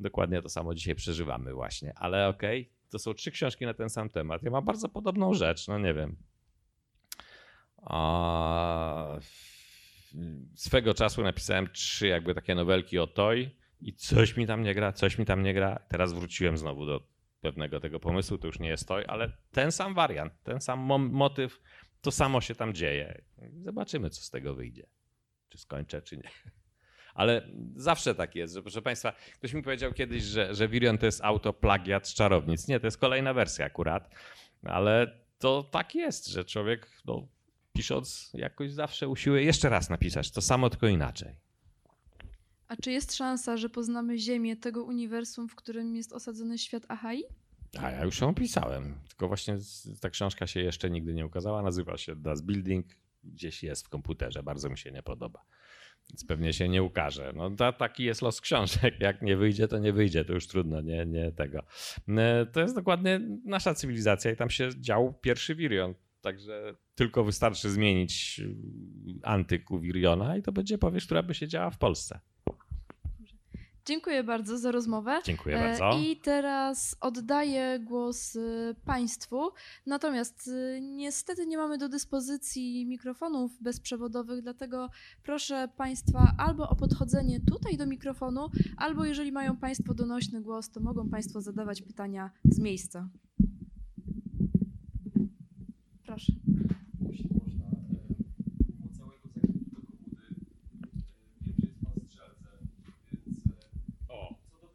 Dokładnie 0.00 0.42
to 0.42 0.48
samo 0.48 0.74
dzisiaj 0.74 0.94
przeżywamy 0.94 1.54
właśnie, 1.54 1.92
ale 1.96 2.28
okej, 2.28 2.60
okay, 2.60 2.79
to 2.90 2.98
są 2.98 3.14
trzy 3.14 3.30
książki 3.30 3.66
na 3.66 3.74
ten 3.74 3.90
sam 3.90 4.08
temat. 4.08 4.42
Ja 4.42 4.50
mam 4.50 4.64
bardzo 4.64 4.88
podobną 4.88 5.34
rzecz, 5.34 5.68
no 5.68 5.78
nie 5.78 5.94
wiem. 5.94 6.16
A... 7.76 9.18
Swego 10.54 10.94
czasu 10.94 11.22
napisałem 11.22 11.68
trzy 11.72 12.06
jakby 12.06 12.34
takie 12.34 12.54
nowelki 12.54 12.98
o 12.98 13.06
Toy 13.06 13.50
i 13.80 13.94
coś 13.94 14.36
mi 14.36 14.46
tam 14.46 14.62
nie 14.62 14.74
gra, 14.74 14.92
coś 14.92 15.18
mi 15.18 15.26
tam 15.26 15.42
nie 15.42 15.54
gra. 15.54 15.78
Teraz 15.88 16.12
wróciłem 16.12 16.58
znowu 16.58 16.86
do 16.86 17.06
pewnego 17.40 17.80
tego 17.80 18.00
pomysłu, 18.00 18.38
to 18.38 18.46
już 18.46 18.58
nie 18.58 18.68
jest 18.68 18.88
Toy, 18.88 19.06
ale 19.06 19.32
ten 19.52 19.72
sam 19.72 19.94
wariant, 19.94 20.32
ten 20.42 20.60
sam 20.60 20.78
motyw, 21.10 21.60
to 22.00 22.10
samo 22.10 22.40
się 22.40 22.54
tam 22.54 22.74
dzieje. 22.74 23.22
Zobaczymy, 23.64 24.10
co 24.10 24.22
z 24.22 24.30
tego 24.30 24.54
wyjdzie. 24.54 24.86
Czy 25.48 25.58
skończę, 25.58 26.02
czy 26.02 26.16
nie. 26.16 26.30
Ale 27.20 27.48
zawsze 27.76 28.14
tak 28.14 28.34
jest, 28.34 28.54
że 28.54 28.62
proszę 28.62 28.82
Państwa, 28.82 29.12
ktoś 29.34 29.52
mi 29.52 29.62
powiedział 29.62 29.92
kiedyś, 29.92 30.22
że, 30.22 30.54
że 30.54 30.68
Virion 30.68 30.98
to 30.98 31.06
jest 31.06 31.20
auto 31.24 31.52
plagiat 31.52 32.08
z 32.08 32.14
czarownic. 32.14 32.68
Nie, 32.68 32.80
to 32.80 32.86
jest 32.86 32.98
kolejna 32.98 33.34
wersja 33.34 33.66
akurat, 33.66 34.14
ale 34.62 35.20
to 35.38 35.62
tak 35.62 35.94
jest, 35.94 36.28
że 36.28 36.44
człowiek 36.44 36.90
no, 37.04 37.26
pisząc 37.72 38.30
jakoś 38.34 38.72
zawsze 38.72 39.08
usiłuje 39.08 39.42
jeszcze 39.42 39.68
raz 39.68 39.90
napisać 39.90 40.30
to 40.30 40.40
samo, 40.40 40.70
tylko 40.70 40.86
inaczej. 40.86 41.34
A 42.68 42.76
czy 42.76 42.92
jest 42.92 43.16
szansa, 43.16 43.56
że 43.56 43.68
poznamy 43.68 44.18
Ziemię 44.18 44.56
tego 44.56 44.84
uniwersum, 44.84 45.48
w 45.48 45.54
którym 45.54 45.96
jest 45.96 46.12
osadzony 46.12 46.58
świat 46.58 46.82
Ahai? 46.88 47.24
A 47.78 47.90
ja 47.90 48.04
już 48.04 48.20
ją 48.20 48.28
opisałem, 48.28 48.94
tylko 49.08 49.28
właśnie 49.28 49.58
ta 50.00 50.10
książka 50.10 50.46
się 50.46 50.60
jeszcze 50.60 50.90
nigdy 50.90 51.14
nie 51.14 51.26
ukazała. 51.26 51.62
Nazywa 51.62 51.96
się 51.96 52.16
Das 52.16 52.40
Building, 52.42 52.86
gdzieś 53.24 53.62
jest 53.62 53.86
w 53.86 53.88
komputerze, 53.88 54.42
bardzo 54.42 54.70
mi 54.70 54.78
się 54.78 54.90
nie 54.90 55.02
podoba. 55.02 55.44
Więc 56.10 56.24
pewnie 56.24 56.52
się 56.52 56.68
nie 56.68 56.82
ukaże. 56.82 57.32
No, 57.36 57.72
taki 57.72 58.04
jest 58.04 58.22
los 58.22 58.40
książek. 58.40 59.00
Jak 59.00 59.22
nie 59.22 59.36
wyjdzie, 59.36 59.68
to 59.68 59.78
nie 59.78 59.92
wyjdzie. 59.92 60.24
To 60.24 60.32
już 60.32 60.46
trudno, 60.46 60.80
nie, 60.80 61.06
nie 61.06 61.32
tego. 61.32 61.62
E, 62.08 62.46
to 62.46 62.60
jest 62.60 62.74
dokładnie 62.74 63.20
nasza 63.44 63.74
cywilizacja 63.74 64.30
i 64.30 64.36
tam 64.36 64.50
się 64.50 64.68
dział 64.80 65.14
pierwszy 65.20 65.54
Wirion. 65.54 65.94
Także 66.20 66.74
tylko 66.94 67.24
wystarczy 67.24 67.70
zmienić 67.70 68.40
antyku 69.22 69.80
Wiriona 69.80 70.36
i 70.36 70.42
to 70.42 70.52
będzie 70.52 70.78
powieść, 70.78 71.06
która 71.06 71.22
by 71.22 71.34
się 71.34 71.48
działa 71.48 71.70
w 71.70 71.78
Polsce. 71.78 72.20
Dziękuję 73.84 74.24
bardzo 74.24 74.58
za 74.58 74.72
rozmowę. 74.72 75.20
Dziękuję 75.24 75.56
bardzo. 75.56 75.98
I 75.98 76.16
teraz 76.16 76.96
oddaję 77.00 77.80
głos 77.82 78.36
y, 78.36 78.74
Państwu. 78.84 79.50
Natomiast 79.86 80.48
y, 80.48 80.80
niestety 80.82 81.46
nie 81.46 81.56
mamy 81.56 81.78
do 81.78 81.88
dyspozycji 81.88 82.86
mikrofonów 82.86 83.62
bezprzewodowych, 83.62 84.42
dlatego 84.42 84.90
proszę 85.22 85.68
Państwa 85.76 86.32
albo 86.38 86.68
o 86.68 86.76
podchodzenie 86.76 87.40
tutaj 87.40 87.76
do 87.76 87.86
mikrofonu, 87.86 88.50
albo 88.76 89.04
jeżeli 89.04 89.32
mają 89.32 89.56
Państwo 89.56 89.94
donośny 89.94 90.40
głos, 90.40 90.70
to 90.70 90.80
mogą 90.80 91.08
Państwo 91.08 91.40
zadawać 91.40 91.82
pytania 91.82 92.30
z 92.44 92.58
miejsca. 92.58 93.08
Proszę. 96.06 96.49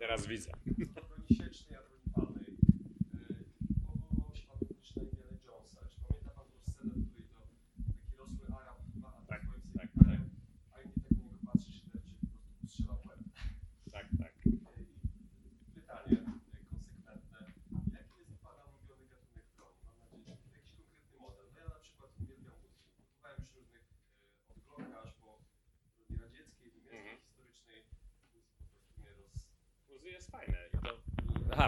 Teraz 0.05 0.27
widzę. 0.27 0.51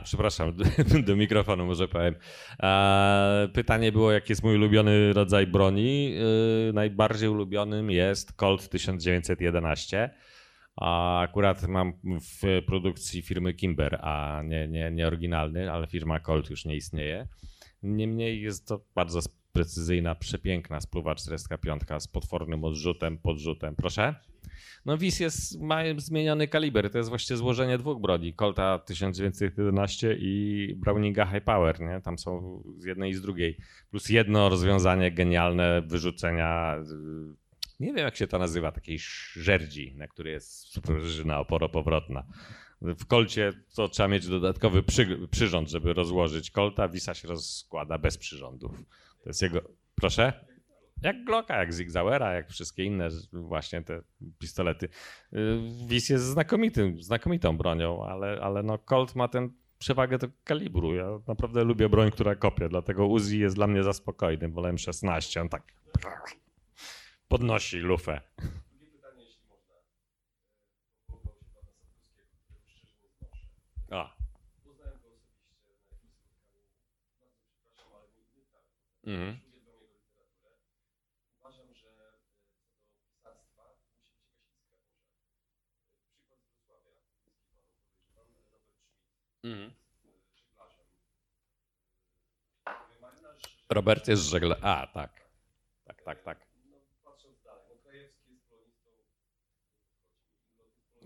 Przepraszam, 0.04 0.54
do 1.08 1.16
mikrofonu 1.16 1.66
może 1.66 1.88
powiem. 1.88 2.16
Pytanie 3.54 3.92
było, 3.92 4.12
jaki 4.12 4.32
jest 4.32 4.44
mój 4.44 4.56
ulubiony 4.56 5.14
rodzaj 5.14 5.48
broni. 5.48 6.14
Y, 6.70 6.74
najbardziej 6.74 7.30
ulubionym 7.30 7.92
jest 7.92 8.34
Colt 8.34 8.70
1911. 8.70 10.10
A 10.76 11.20
akurat 11.22 11.68
mam 11.68 11.94
w 12.04 12.62
produkcji 12.66 13.22
firmy 13.22 13.54
Kimber, 13.54 14.00
a 14.02 14.42
nie, 14.46 14.68
nie, 14.68 14.92
nie 14.92 15.08
oryginalny, 15.08 15.72
ale 15.72 15.88
firma 15.88 16.20
Colt 16.20 16.50
już 16.50 16.66
nie 16.66 16.76
istnieje. 16.76 17.28
Niemniej 17.84 18.42
jest 18.42 18.68
to 18.68 18.86
bardzo 18.96 19.22
precyzyjna, 19.58 20.16
przepiękna 20.16 20.82
spluwa 20.82 21.16
45 21.16 21.82
z 22.00 22.08
potwornym 22.08 22.64
odrzutem, 22.64 23.18
podrzutem. 23.18 23.76
Proszę? 23.76 24.16
No 24.86 24.98
WIS 24.98 25.20
jest, 25.20 25.62
ma 25.62 25.80
zmieniony 25.98 26.48
kaliber. 26.48 26.92
To 26.92 26.98
jest 26.98 27.10
właściwie 27.10 27.38
złożenie 27.38 27.78
dwóch 27.78 28.02
broni. 28.02 28.34
Colta 28.34 28.80
1911 28.80 30.18
i 30.20 30.74
Browninga 30.78 31.26
High 31.26 31.44
Power. 31.44 31.82
Nie? 31.82 32.02
Tam 32.02 32.18
są 32.18 32.64
z 32.78 32.86
jednej 32.86 33.12
i 33.12 33.14
z 33.14 33.22
drugiej. 33.22 33.58
Plus 33.90 34.10
jedno 34.10 34.50
rozwiązanie 34.50 35.12
genialne 35.12 35.82
wyrzucenia 35.82 36.76
nie 37.80 37.88
wiem 37.88 37.98
jak 37.98 38.16
się 38.16 38.28
to 38.28 38.40
nazywa, 38.40 38.72
takiej 38.72 38.98
żerdzi, 39.34 39.94
na 39.96 40.08
której 40.08 40.34
jest 40.34 40.74
sprężyna 40.74 41.40
oporopowrotna. 41.40 42.24
W 42.82 43.06
kolcie 43.06 43.54
to 43.76 43.88
trzeba 43.88 44.10
mieć 44.10 44.28
dodatkowy 44.28 44.84
przy, 44.84 45.28
przyrząd, 45.32 45.70
żeby 45.70 45.94
rozłożyć 45.94 46.52
kolta. 46.52 46.90
Wisa 46.90 47.14
się 47.14 47.28
rozkłada 47.28 47.98
bez 47.98 48.18
przyrządów. 48.18 48.84
To 49.24 49.30
jest 49.30 49.42
jego. 49.42 49.62
Proszę? 49.96 50.46
Jak 51.02 51.24
Glocka, 51.24 51.58
jak 51.58 51.74
Zigzauera, 51.74 52.34
jak 52.34 52.50
wszystkie 52.50 52.84
inne 52.84 53.10
właśnie 53.34 53.82
te 53.84 54.02
pistolety. 54.40 54.90
Y, 55.34 55.38
Wis 55.88 56.10
jest 56.10 56.26
znakomitym, 56.26 57.02
znakomitą 57.02 57.58
bronią, 57.58 58.06
ale, 58.06 58.40
ale 58.42 58.64
no 58.64 58.78
Colt 58.78 59.16
ma 59.16 59.28
ten 59.28 59.50
przewagę 59.80 60.18
tego 60.20 60.34
kalibru. 60.44 60.96
Ja 60.96 61.08
naprawdę 61.28 61.64
lubię 61.64 61.90
broń, 61.90 62.12
która 62.12 62.36
kopie, 62.36 62.70
dlatego 62.70 63.08
Uzi 63.08 63.40
jest 63.40 63.56
dla 63.56 63.68
mnie 63.68 63.84
za 63.84 63.94
spokojny. 63.94 64.50
Wolę 64.50 64.74
M16, 64.74 65.42
on 65.42 65.50
tak 65.50 65.64
podnosi 67.28 67.78
lufę. 67.78 68.22
A. 73.92 74.18
Mhm. 79.08 79.40
Mhm. 89.44 89.72
Robert 93.70 94.08
jest 94.08 94.24
żeglarzem. 94.24 94.66
A, 94.66 94.88
tak. 94.88 95.12
Tak, 95.86 96.02
tak, 96.02 96.24
tak. 96.24 96.48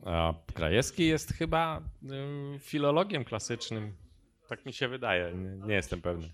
A 0.05 0.33
Krajewski 0.53 1.07
jest 1.07 1.33
chyba 1.33 1.81
y, 2.55 2.59
filologiem 2.59 3.25
klasycznym. 3.25 3.95
Tak 4.47 4.65
mi 4.65 4.73
się 4.73 4.87
wydaje. 4.87 5.33
Nie, 5.33 5.67
nie 5.67 5.73
jestem 5.75 6.01
pewny. 6.01 6.29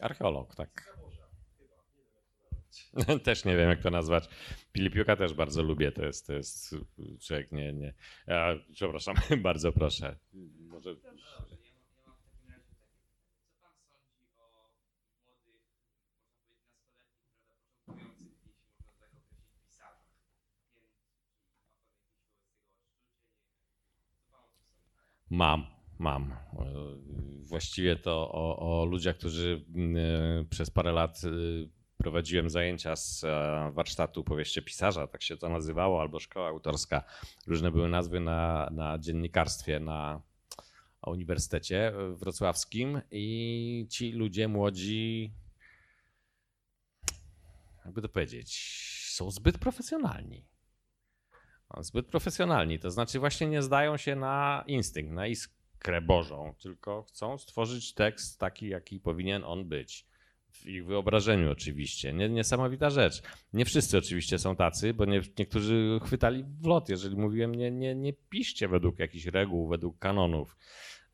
Archeolog, 0.00 0.54
tak. 0.54 0.94
Też 3.24 3.44
nie 3.44 3.56
wiem, 3.56 3.68
jak 3.68 3.82
to 3.82 3.90
nazwać. 3.90 4.28
Filipiuka 4.72 5.16
też 5.16 5.34
bardzo 5.34 5.62
lubię. 5.62 5.92
To 5.92 6.04
jest, 6.04 6.26
to 6.26 6.32
jest 6.32 6.76
człowiek, 7.20 7.52
nie, 7.52 7.72
nie. 7.72 7.94
Ja, 8.26 8.54
przepraszam, 8.72 9.14
bardzo 9.42 9.72
proszę. 9.72 10.16
Może... 10.58 10.96
Mam, 25.30 25.73
mam. 25.98 26.32
E, 26.32 26.36
Właściwie 27.44 27.96
to 27.96 28.32
o, 28.32 28.80
o 28.80 28.84
ludziach, 28.84 29.16
którzy 29.16 29.64
mm, 29.74 30.48
przez 30.48 30.70
parę 30.70 30.92
lat 30.92 31.24
y, 31.24 31.68
prowadziłem 31.98 32.50
zajęcia 32.50 32.96
z 32.96 33.24
e, 33.24 33.70
warsztatu 33.72 34.24
powieściopisarza, 34.24 35.06
tak 35.06 35.22
się 35.22 35.36
to 35.36 35.48
nazywało, 35.48 36.00
albo 36.00 36.20
szkoła 36.20 36.48
autorska. 36.48 37.04
Różne 37.46 37.70
były 37.70 37.88
nazwy 37.88 38.20
na, 38.20 38.70
na 38.72 38.98
dziennikarstwie 38.98 39.80
na 39.80 40.22
Uniwersytecie 41.06 41.92
Wrocławskim 42.14 43.00
i 43.10 43.86
ci 43.90 44.12
ludzie 44.12 44.48
młodzi, 44.48 45.32
jakby 47.84 48.02
to 48.02 48.08
powiedzieć, 48.08 48.58
są 49.10 49.30
zbyt 49.30 49.58
profesjonalni. 49.58 50.44
Zbyt 51.80 52.06
profesjonalni, 52.06 52.78
to 52.78 52.90
znaczy 52.90 53.18
właśnie 53.18 53.46
nie 53.46 53.62
zdają 53.62 53.96
się 53.96 54.16
na 54.16 54.64
instynkt, 54.66 55.12
na 55.12 55.26
iskrę 55.84 56.00
Bożą, 56.00 56.54
tylko 56.62 57.02
chcą 57.02 57.38
stworzyć 57.38 57.94
tekst 57.94 58.40
taki, 58.40 58.68
jaki 58.68 59.00
powinien 59.00 59.44
on 59.44 59.64
być. 59.64 60.06
W 60.50 60.66
ich 60.66 60.86
wyobrażeniu 60.86 61.52
oczywiście. 61.52 62.12
Nie, 62.12 62.28
niesamowita 62.28 62.90
rzecz. 62.90 63.22
Nie 63.52 63.64
wszyscy 63.64 63.98
oczywiście 63.98 64.38
są 64.38 64.56
tacy, 64.56 64.94
bo 64.94 65.04
nie, 65.04 65.22
niektórzy 65.38 66.00
chwytali 66.04 66.44
w 66.44 66.66
lot, 66.66 66.88
jeżeli 66.88 67.16
mówiłem, 67.16 67.54
nie, 67.54 67.70
nie, 67.70 67.94
nie 67.94 68.12
piszcie 68.12 68.68
według 68.68 68.98
jakichś 68.98 69.26
reguł, 69.26 69.68
według 69.68 69.98
kanonów. 69.98 70.56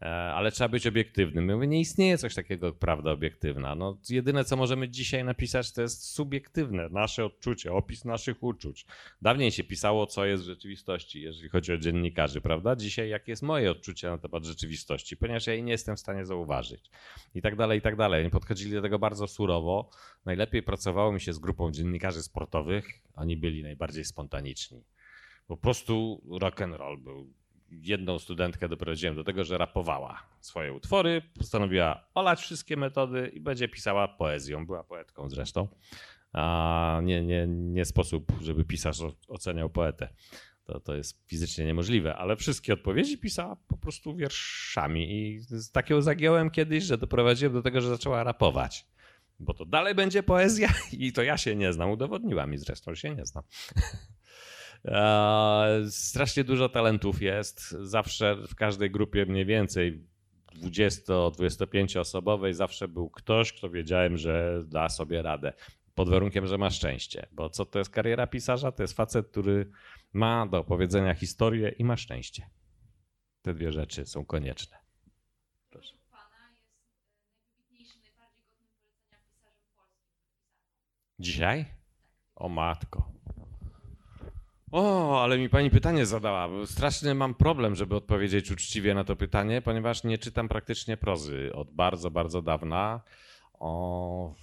E, 0.03 0.07
ale 0.09 0.53
trzeba 0.53 0.69
być 0.69 0.87
obiektywnym. 0.87 1.45
My 1.45 1.55
mówię, 1.55 1.67
nie 1.67 1.81
istnieje 1.81 2.19
coś 2.19 2.35
takiego 2.35 2.67
jak 2.67 2.75
prawda 2.75 3.11
obiektywna. 3.11 3.75
No, 3.75 3.99
jedyne, 4.11 4.45
co 4.45 4.57
możemy 4.57 4.89
dzisiaj 4.89 5.25
napisać, 5.25 5.73
to 5.73 5.83
jest 5.83 6.05
subiektywne, 6.05 6.89
nasze 6.89 7.25
odczucie, 7.25 7.73
opis 7.73 8.05
naszych 8.05 8.43
uczuć. 8.43 8.87
Dawniej 9.23 9.51
się 9.51 9.65
pisało, 9.65 10.07
co 10.07 10.25
jest 10.25 10.43
w 10.43 10.47
rzeczywistości, 10.47 11.21
jeżeli 11.21 11.49
chodzi 11.49 11.73
o 11.73 11.79
dziennikarzy, 11.79 12.41
prawda? 12.41 12.77
Dzisiaj, 12.77 13.09
jakie 13.09 13.33
jest 13.33 13.43
moje 13.43 13.71
odczucie 13.71 14.11
na 14.11 14.19
temat 14.19 14.45
rzeczywistości, 14.45 15.17
ponieważ 15.17 15.47
ja 15.47 15.53
jej 15.53 15.63
nie 15.63 15.73
jestem 15.73 15.97
w 15.97 16.01
stanie 16.01 16.27
zauważyć. 16.27 16.91
I 17.35 17.43
tak 17.43 17.57
dalej, 17.57 17.79
i 17.79 17.83
tak 17.83 17.97
dalej. 17.97 18.21
Oni 18.21 18.31
podchodzili 18.31 18.73
do 18.73 18.83
tego 18.83 18.99
bardzo 18.99 19.27
surowo. 19.27 19.91
Najlepiej 20.25 20.63
pracowało 20.63 21.13
mi 21.13 21.21
się 21.21 21.33
z 21.33 21.39
grupą 21.39 21.71
dziennikarzy 21.71 22.23
sportowych. 22.23 22.87
Oni 23.15 23.37
byli 23.37 23.63
najbardziej 23.63 24.05
spontaniczni. 24.05 24.85
Po 25.47 25.57
prostu 25.57 26.23
rock 26.41 26.61
and 26.61 26.75
roll 26.75 26.99
był 26.99 27.40
jedną 27.71 28.19
studentkę 28.19 28.69
doprowadziłem 28.69 29.17
do 29.17 29.25
tego, 29.25 29.45
że 29.45 29.59
rapowała 29.59 30.23
swoje 30.41 30.73
utwory, 30.73 31.23
postanowiła 31.39 32.09
olać 32.15 32.41
wszystkie 32.41 32.77
metody 32.77 33.31
i 33.35 33.41
będzie 33.41 33.69
pisała 33.69 34.09
poezją. 34.09 34.67
Była 34.67 34.85
poetką 34.85 35.29
zresztą. 35.29 35.69
A 36.33 37.01
nie, 37.03 37.23
nie, 37.23 37.47
nie 37.47 37.85
sposób, 37.85 38.33
żeby 38.41 38.65
pisarz 38.65 38.99
oceniał 39.29 39.71
poetę. 39.71 40.09
To, 40.65 40.81
to 40.81 40.95
jest 40.95 41.27
fizycznie 41.27 41.65
niemożliwe, 41.65 42.17
ale 42.17 42.37
wszystkie 42.37 42.73
odpowiedzi 42.73 43.19
pisała 43.19 43.57
po 43.57 43.77
prostu 43.77 44.17
wierszami. 44.17 45.13
I 45.13 45.41
z 45.41 45.71
takiego 45.71 46.03
zagiąłem 46.03 46.51
kiedyś, 46.51 46.85
że 46.85 46.99
doprowadziłem 46.99 47.53
do 47.53 47.63
tego, 47.63 47.81
że 47.81 47.89
zaczęła 47.89 48.25
rapować. 48.25 48.87
Bo 49.41 49.55
to 49.55 49.65
dalej 49.65 49.95
będzie 49.95 50.23
poezja 50.23 50.69
i 50.93 51.13
to 51.13 51.23
ja 51.23 51.37
się 51.37 51.57
nie 51.57 51.73
znam. 51.73 51.91
Udowodniła 51.91 52.47
mi 52.47 52.59
zresztą, 52.59 52.95
że 52.95 53.01
się 53.01 53.15
nie 53.15 53.27
znam. 53.27 53.45
Strasznie 55.91 56.45
dużo 56.45 56.69
talentów 56.69 57.23
jest. 57.23 57.71
Zawsze 57.71 58.37
w 58.37 58.55
każdej 58.55 58.91
grupie 58.91 59.27
mniej 59.27 59.47
więcej 59.47 60.07
20-25 60.57 61.99
osobowej 61.99 62.55
zawsze 62.55 62.89
był 62.89 63.11
ktoś, 63.11 63.53
kto 63.53 63.71
wiedziałem, 63.71 64.17
że 64.17 64.65
da 64.67 64.89
sobie 64.89 65.23
radę. 65.23 65.53
Pod 65.95 66.09
warunkiem, 66.09 66.47
że 66.47 66.59
ma 66.59 66.71
szczęście. 66.71 67.27
Bo 67.33 67.51
co 67.51 67.67
to 67.67 67.79
jest 67.79 67.91
kariera 67.91 68.27
pisarza? 68.27 68.73
To 68.73 68.83
jest 68.83 68.97
facet, 68.97 69.29
który 69.29 69.71
ma 70.13 70.47
do 70.47 70.59
opowiedzenia 70.59 71.15
historię 71.15 71.69
i 71.69 71.85
ma 71.85 71.97
szczęście. 71.97 72.51
Te 73.43 73.55
dwie 73.55 73.73
rzeczy 73.73 74.07
są 74.07 74.25
konieczne. 74.25 74.77
Proszę. 75.71 75.97
Dzisiaj? 81.19 81.65
O 82.35 82.49
matko. 82.49 83.13
O, 84.71 85.23
ale 85.23 85.39
mi 85.39 85.49
pani 85.49 85.71
pytanie 85.71 86.07
zadała. 86.07 86.67
Strasznie 86.67 87.15
mam 87.15 87.35
problem, 87.35 87.75
żeby 87.75 87.97
odpowiedzieć 87.97 88.51
uczciwie 88.51 88.95
na 88.95 89.05
to 89.05 89.17
pytanie, 89.17 89.63
ponieważ 89.63 90.05
nie 90.05 90.19
czytam 90.19 90.49
praktycznie 90.49 90.97
prozy 90.97 91.51
od 91.55 91.71
bardzo, 91.71 92.11
bardzo 92.11 92.43
dawna. 92.43 93.01
O... 93.53 94.35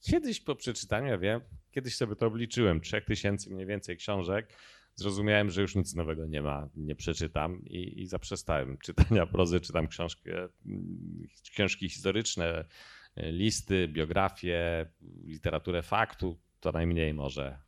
Kiedyś 0.00 0.40
po 0.40 0.54
przeczytaniu, 0.54 1.06
ja 1.06 1.18
wiem, 1.18 1.40
kiedyś 1.70 1.96
sobie 1.96 2.16
to 2.16 2.26
obliczyłem, 2.26 2.80
trzech 2.80 3.04
tysięcy 3.04 3.50
mniej 3.50 3.66
więcej 3.66 3.96
książek, 3.96 4.58
zrozumiałem, 4.94 5.50
że 5.50 5.62
już 5.62 5.74
nic 5.74 5.94
nowego 5.94 6.26
nie 6.26 6.42
ma, 6.42 6.68
nie 6.76 6.96
przeczytam 6.96 7.64
i, 7.64 8.02
i 8.02 8.06
zaprzestałem 8.06 8.78
czytania 8.78 9.26
prozy, 9.26 9.60
czytam 9.60 9.88
książkę, 9.88 10.48
książki 11.52 11.88
historyczne, 11.88 12.64
listy, 13.16 13.88
biografie, 13.88 14.86
literaturę 15.24 15.82
faktu, 15.82 16.38
to 16.60 16.72
najmniej 16.72 17.14
może 17.14 17.58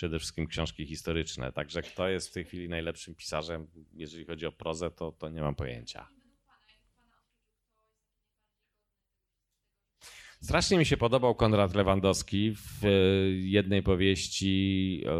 przede 0.00 0.18
wszystkim 0.18 0.46
książki 0.46 0.86
historyczne. 0.86 1.52
Także 1.52 1.82
kto 1.82 2.08
jest 2.08 2.28
w 2.28 2.32
tej 2.32 2.44
chwili 2.44 2.68
najlepszym 2.68 3.14
pisarzem, 3.14 3.66
jeżeli 3.94 4.24
chodzi 4.24 4.46
o 4.46 4.52
prozę, 4.52 4.90
to, 4.90 5.12
to 5.12 5.28
nie 5.28 5.40
mam 5.40 5.54
pojęcia. 5.54 6.08
Strasznie 10.42 10.78
mi 10.78 10.86
się 10.86 10.96
podobał 10.96 11.34
Konrad 11.34 11.74
Lewandowski 11.74 12.54
w 12.54 12.84
e, 12.84 12.88
jednej 13.30 13.82
powieści 13.82 15.04
e, 15.06 15.10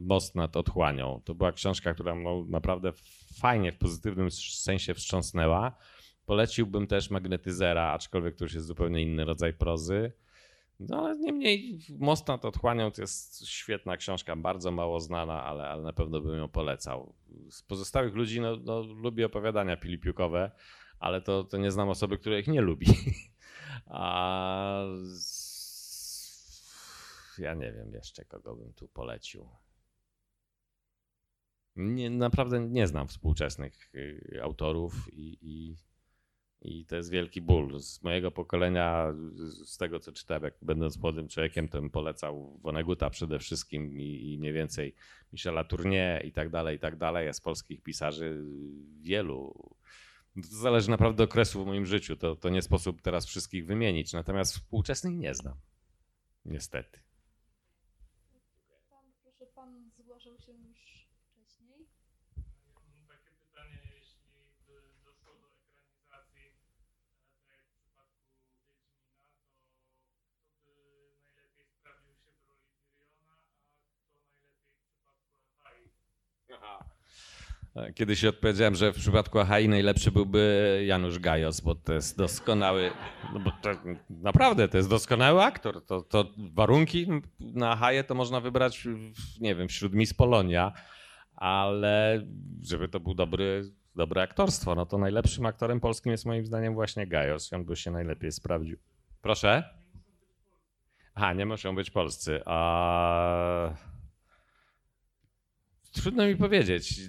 Most 0.00 0.34
nad 0.34 0.56
otchłanią. 0.56 1.22
To 1.24 1.34
była 1.34 1.52
książka, 1.52 1.94
która 1.94 2.14
naprawdę 2.48 2.92
fajnie, 3.40 3.72
w 3.72 3.78
pozytywnym 3.78 4.30
sensie 4.30 4.94
wstrząsnęła. 4.94 5.78
Poleciłbym 6.26 6.86
też 6.86 7.10
Magnetyzera, 7.10 7.92
aczkolwiek 7.92 8.36
to 8.36 8.44
już 8.44 8.54
jest 8.54 8.66
zupełnie 8.66 9.02
inny 9.02 9.24
rodzaj 9.24 9.54
prozy. 9.54 10.12
No 10.80 10.98
ale 10.98 11.18
niemniej 11.18 11.78
Most 11.98 12.28
nad 12.28 12.44
Otchłanią 12.44 12.90
to 12.90 13.00
jest 13.00 13.46
świetna 13.46 13.96
książka, 13.96 14.36
bardzo 14.36 14.70
mało 14.70 15.00
znana, 15.00 15.44
ale, 15.44 15.68
ale 15.68 15.82
na 15.82 15.92
pewno 15.92 16.20
bym 16.20 16.38
ją 16.38 16.48
polecał. 16.48 17.14
Z 17.50 17.62
pozostałych 17.62 18.14
ludzi 18.14 18.40
no, 18.40 18.56
no, 18.56 18.80
lubię 18.82 19.26
opowiadania 19.26 19.76
pilipiukowe, 19.76 20.50
ale 20.98 21.20
to, 21.20 21.44
to 21.44 21.56
nie 21.56 21.70
znam 21.70 21.88
osoby, 21.88 22.18
która 22.18 22.38
ich 22.38 22.48
nie 22.48 22.60
lubi. 22.60 22.86
A 23.86 24.84
ja 27.38 27.54
nie 27.54 27.72
wiem 27.72 27.92
jeszcze, 27.92 28.24
kogo 28.24 28.56
bym 28.56 28.72
tu 28.72 28.88
polecił. 28.88 29.48
Nie, 31.76 32.10
naprawdę 32.10 32.60
nie 32.60 32.86
znam 32.86 33.08
współczesnych 33.08 33.94
y, 33.94 34.40
autorów 34.42 35.12
i, 35.12 35.38
i 35.40 35.76
i 36.66 36.86
to 36.86 36.96
jest 36.96 37.10
wielki 37.10 37.40
ból. 37.40 37.80
Z 37.80 38.02
mojego 38.02 38.30
pokolenia, 38.30 39.14
z 39.64 39.76
tego 39.76 40.00
co 40.00 40.12
czytałem, 40.12 40.44
jak 40.44 40.54
będąc 40.62 40.98
młodym 40.98 41.28
człowiekiem, 41.28 41.68
to 41.68 41.80
bym 41.80 41.90
polecał 41.90 42.58
Woneguta 42.62 43.10
przede 43.10 43.38
wszystkim 43.38 43.98
i, 43.98 44.32
i 44.32 44.38
mniej 44.38 44.52
więcej 44.52 44.94
Michela 45.32 45.64
Tournier 45.64 46.26
i 46.26 46.32
tak 46.32 46.50
dalej, 46.50 46.76
i 46.76 46.78
tak 46.78 46.96
dalej. 46.96 47.34
Z 47.34 47.40
polskich 47.40 47.82
pisarzy 47.82 48.44
wielu. 49.00 49.54
To 50.34 50.56
zależy 50.56 50.90
naprawdę 50.90 51.22
od 51.22 51.30
okresu 51.30 51.64
w 51.64 51.66
moim 51.66 51.86
życiu. 51.86 52.16
To, 52.16 52.36
to 52.36 52.48
nie 52.48 52.62
sposób 52.62 53.02
teraz 53.02 53.26
wszystkich 53.26 53.66
wymienić. 53.66 54.12
Natomiast 54.12 54.52
współczesnych 54.54 55.16
nie 55.16 55.34
znam. 55.34 55.54
Niestety. 56.44 57.00
Pan, 58.90 59.12
proszę, 59.22 59.46
pan 59.54 59.90
zgłaszał 59.98 60.38
się 60.38 60.52
już 60.52 61.08
wcześniej. 61.30 61.86
Takie 63.08 63.30
pytanie, 63.30 63.78
jeśli 63.94 64.20
by 64.66 64.74
doszło 65.04 65.34
do 65.34 65.46
ekranizacji, 65.56 66.56
tak 67.38 67.50
jak 67.52 67.66
w 67.66 67.78
przypadku 67.80 68.26
Wiedźmina, 68.38 69.28
to 69.28 69.38
kto 70.38 70.60
by 70.64 70.74
najlepiej 71.24 71.68
sprawdził 71.68 72.14
się 72.16 72.30
w 72.32 72.42
roli 72.48 72.70
Tyriona, 72.98 73.38
a 73.92 73.98
kto 74.06 74.20
najlepiej 74.20 74.70
w 74.70 74.84
przypadku 74.84 75.38
Kiedyś 77.94 78.24
odpowiedziałem, 78.24 78.74
że 78.74 78.92
w 78.92 78.96
przypadku 78.96 79.38
Ahai 79.38 79.68
najlepszy 79.68 80.12
byłby 80.12 80.82
Janusz 80.86 81.18
Gajos, 81.18 81.60
bo 81.60 81.74
to 81.74 81.92
jest 81.92 82.18
doskonały, 82.18 82.90
no 83.32 83.40
bo 83.40 83.50
to, 83.50 83.70
naprawdę 84.10 84.68
to 84.68 84.76
jest 84.76 84.90
doskonały 84.90 85.42
aktor. 85.42 85.86
To, 85.86 86.02
to 86.02 86.24
warunki 86.52 87.06
na 87.40 87.70
Ahaję 87.70 88.04
to 88.04 88.14
można 88.14 88.40
wybrać, 88.40 88.88
nie 89.40 89.54
wiem, 89.54 89.68
wśród 89.68 89.92
Miss 89.92 90.14
Polonia, 90.14 90.72
ale 91.36 92.26
żeby 92.62 92.88
to 92.88 93.00
był 93.00 93.14
dobry, 93.14 93.62
dobre 93.96 94.22
aktorstwo, 94.22 94.74
no 94.74 94.86
to 94.86 94.98
najlepszym 94.98 95.46
aktorem 95.46 95.80
polskim 95.80 96.12
jest 96.12 96.26
moim 96.26 96.46
zdaniem 96.46 96.74
właśnie 96.74 97.06
Gajos. 97.06 97.52
On 97.52 97.64
by 97.64 97.76
się 97.76 97.90
najlepiej 97.90 98.32
sprawdził. 98.32 98.78
Proszę? 99.22 99.64
Aha, 101.14 101.32
nie 101.32 101.46
muszą 101.46 101.74
być 101.74 101.90
polscy. 101.90 102.40
A... 102.46 103.74
Trudno 106.02 106.26
mi 106.26 106.36
powiedzieć. 106.36 107.00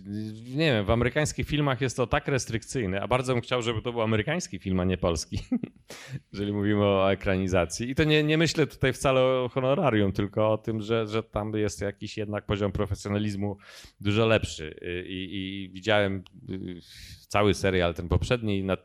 Nie 0.56 0.72
wiem, 0.72 0.86
w 0.86 0.90
amerykańskich 0.90 1.48
filmach 1.48 1.82
jest 1.82 1.98
to 1.98 2.08
tak 2.08 2.28
restrykcyjne, 2.28 3.02
a 3.02 3.08
bardzo 3.08 3.34
bym 3.34 3.42
chciał, 3.42 3.62
żeby 3.62 3.82
to 3.82 3.92
był 3.92 4.02
amerykański 4.02 4.60
film, 4.60 4.80
a 4.80 4.84
nie 4.84 4.98
polski, 4.98 5.40
jeżeli 6.32 6.54
mówimy 6.54 6.84
o 6.84 7.12
ekranizacji. 7.12 7.90
I 7.90 7.96
to 7.96 8.04
nie, 8.04 8.24
nie 8.24 8.38
myślę 8.38 8.68
tutaj 8.68 8.94
wcale 8.94 9.22
o 9.22 9.50
honorarium, 9.50 10.12
tylko 10.12 10.52
o 10.52 10.58
tym, 10.58 10.82
że, 10.82 11.08
że 11.08 11.24
tam 11.24 11.54
jest 11.54 11.82
jakiś 11.82 12.18
jednak 12.18 12.46
poziom 12.46 12.72
profesjonalizmu 12.72 13.58
dużo 14.00 14.26
lepszy. 14.26 14.80
I, 15.08 15.30
i 15.32 15.70
widziałem 15.70 16.24
y, 16.50 16.80
cały 17.28 17.54
serial, 17.54 17.94
ten 17.94 18.08
poprzedni, 18.08 18.64
na 18.64 18.78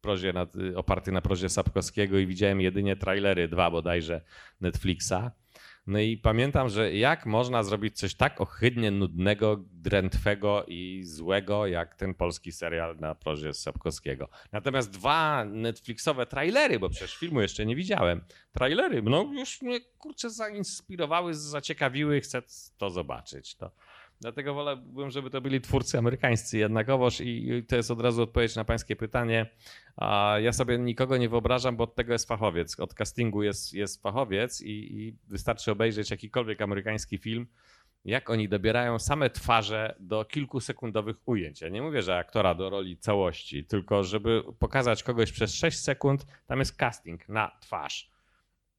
prozie, 0.00 0.32
nad, 0.32 0.52
oparty 0.76 1.12
na 1.12 1.20
prozie 1.20 1.48
Sapkowskiego 1.48 2.18
i 2.18 2.26
widziałem 2.26 2.60
jedynie 2.60 2.96
trailery, 2.96 3.48
dwa 3.48 3.70
bodajże 3.70 4.20
Netflixa 4.60 5.41
no 5.86 5.98
i 5.98 6.16
pamiętam, 6.16 6.68
że 6.68 6.94
jak 6.94 7.26
można 7.26 7.62
zrobić 7.62 7.98
coś 7.98 8.14
tak 8.14 8.40
ohydnie 8.40 8.90
nudnego, 8.90 9.64
drętwego 9.72 10.64
i 10.68 11.02
złego, 11.04 11.66
jak 11.66 11.94
ten 11.94 12.14
polski 12.14 12.52
serial 12.52 12.96
na 12.96 13.14
prozie 13.14 13.54
Sapkowskiego. 13.54 14.28
Natomiast 14.52 14.90
dwa 14.90 15.44
Netflixowe 15.44 16.26
trailery, 16.26 16.78
bo 16.78 16.88
przecież 16.88 17.16
filmu 17.16 17.40
jeszcze 17.40 17.66
nie 17.66 17.76
widziałem, 17.76 18.24
trailery, 18.52 19.02
no 19.02 19.30
już 19.32 19.62
mnie 19.62 19.80
kurczę 19.80 20.30
zainspirowały, 20.30 21.34
zaciekawiły, 21.34 22.20
chcę 22.20 22.42
to 22.78 22.90
zobaczyć. 22.90 23.54
To, 23.54 23.70
Dlatego 24.22 24.54
wolałbym, 24.54 25.10
żeby 25.10 25.30
to 25.30 25.40
byli 25.40 25.60
twórcy 25.60 25.98
amerykańscy 25.98 26.58
jednakowoż 26.58 27.20
i 27.20 27.64
to 27.68 27.76
jest 27.76 27.90
od 27.90 28.00
razu 28.00 28.22
odpowiedź 28.22 28.56
na 28.56 28.64
pańskie 28.64 28.96
pytanie. 28.96 29.50
Ja 30.40 30.52
sobie 30.52 30.78
nikogo 30.78 31.16
nie 31.16 31.28
wyobrażam, 31.28 31.76
bo 31.76 31.84
od 31.84 31.94
tego 31.94 32.12
jest 32.12 32.28
fachowiec. 32.28 32.80
Od 32.80 32.94
castingu 32.94 33.42
jest, 33.42 33.74
jest 33.74 34.02
fachowiec 34.02 34.60
i, 34.60 34.70
i 34.70 35.16
wystarczy 35.28 35.72
obejrzeć 35.72 36.10
jakikolwiek 36.10 36.62
amerykański 36.62 37.18
film, 37.18 37.46
jak 38.04 38.30
oni 38.30 38.48
dobierają 38.48 38.98
same 38.98 39.30
twarze 39.30 39.96
do 40.00 40.24
kilkusekundowych 40.24 41.16
ujęć. 41.24 41.60
Ja 41.60 41.68
nie 41.68 41.82
mówię, 41.82 42.02
że 42.02 42.16
aktora 42.16 42.54
do 42.54 42.70
roli 42.70 42.96
całości, 42.96 43.64
tylko 43.64 44.04
żeby 44.04 44.42
pokazać 44.58 45.02
kogoś 45.02 45.32
przez 45.32 45.54
6 45.54 45.78
sekund, 45.78 46.26
tam 46.46 46.58
jest 46.58 46.76
casting 46.76 47.28
na 47.28 47.50
twarz. 47.60 48.11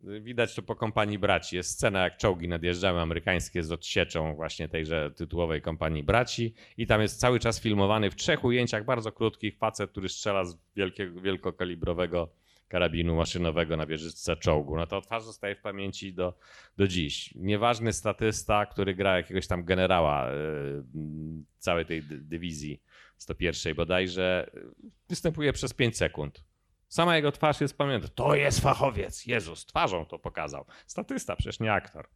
Widać 0.03 0.55
to 0.55 0.61
po 0.61 0.75
kompanii 0.75 1.19
braci. 1.19 1.55
Jest 1.55 1.71
scena, 1.71 2.03
jak 2.03 2.17
czołgi 2.17 2.47
nadjeżdżały 2.47 2.99
amerykańskie 2.99 3.63
z 3.63 3.71
odsieczą 3.71 4.35
właśnie 4.35 4.69
tejże 4.69 5.11
tytułowej 5.11 5.61
kompanii 5.61 6.03
braci. 6.03 6.53
I 6.77 6.87
tam 6.87 7.01
jest 7.01 7.19
cały 7.19 7.39
czas 7.39 7.61
filmowany 7.61 8.11
w 8.11 8.15
trzech 8.15 8.43
ujęciach 8.43 8.85
bardzo 8.85 9.11
krótkich 9.11 9.57
facet, 9.57 9.91
który 9.91 10.09
strzela 10.09 10.45
z 10.45 10.57
wielkiego, 10.75 11.21
wielkokalibrowego 11.21 12.33
karabinu 12.67 13.15
maszynowego 13.15 13.77
na 13.77 13.85
wieżyczce 13.85 14.37
czołgu. 14.37 14.75
No 14.77 14.87
to 14.87 15.01
twarz 15.01 15.23
zostaje 15.23 15.55
w 15.55 15.61
pamięci 15.61 16.13
do, 16.13 16.37
do 16.77 16.87
dziś. 16.87 17.33
Nieważny 17.35 17.93
statysta, 17.93 18.65
który 18.65 18.95
gra 18.95 19.17
jakiegoś 19.17 19.47
tam 19.47 19.63
generała 19.63 20.31
yy, 20.31 20.83
całej 21.57 21.85
tej 21.85 22.03
dywizji 22.03 22.81
101 23.17 23.75
bodajże, 23.75 24.51
występuje 25.09 25.53
przez 25.53 25.73
5 25.73 25.97
sekund 25.97 26.43
Sama 26.93 27.15
jego 27.15 27.31
twarz 27.31 27.61
jest 27.61 27.77
pamiętna. 27.77 28.09
To 28.15 28.35
jest 28.35 28.59
fachowiec. 28.59 29.25
Jezus, 29.25 29.65
twarzą 29.65 30.05
to 30.05 30.19
pokazał. 30.19 30.65
Statysta, 30.87 31.35
przecież 31.35 31.59
nie 31.59 31.73
aktor. 31.73 32.09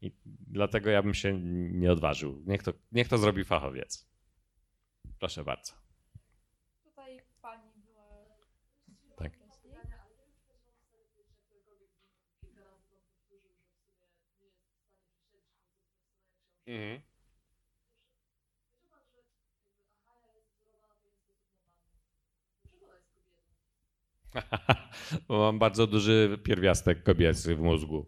I 0.00 0.12
dlatego 0.26 0.90
ja 0.90 1.02
bym 1.02 1.14
się 1.14 1.40
nie 1.72 1.92
odważył. 1.92 2.42
Niech 2.46 2.62
to, 2.62 2.72
niech 2.92 3.08
to 3.08 3.18
zrobi 3.18 3.44
fachowiec. 3.44 4.08
Proszę 5.18 5.44
bardzo. 5.44 5.72
Tutaj 6.84 7.20
pani 7.42 7.72
była. 7.76 8.24
Tak. 9.16 9.32
Mhm. 16.66 17.09
mam 25.28 25.58
bardzo 25.58 25.86
duży 25.86 26.38
pierwiastek 26.42 27.02
kobiecy 27.02 27.56
w 27.56 27.60
mózgu. 27.60 28.06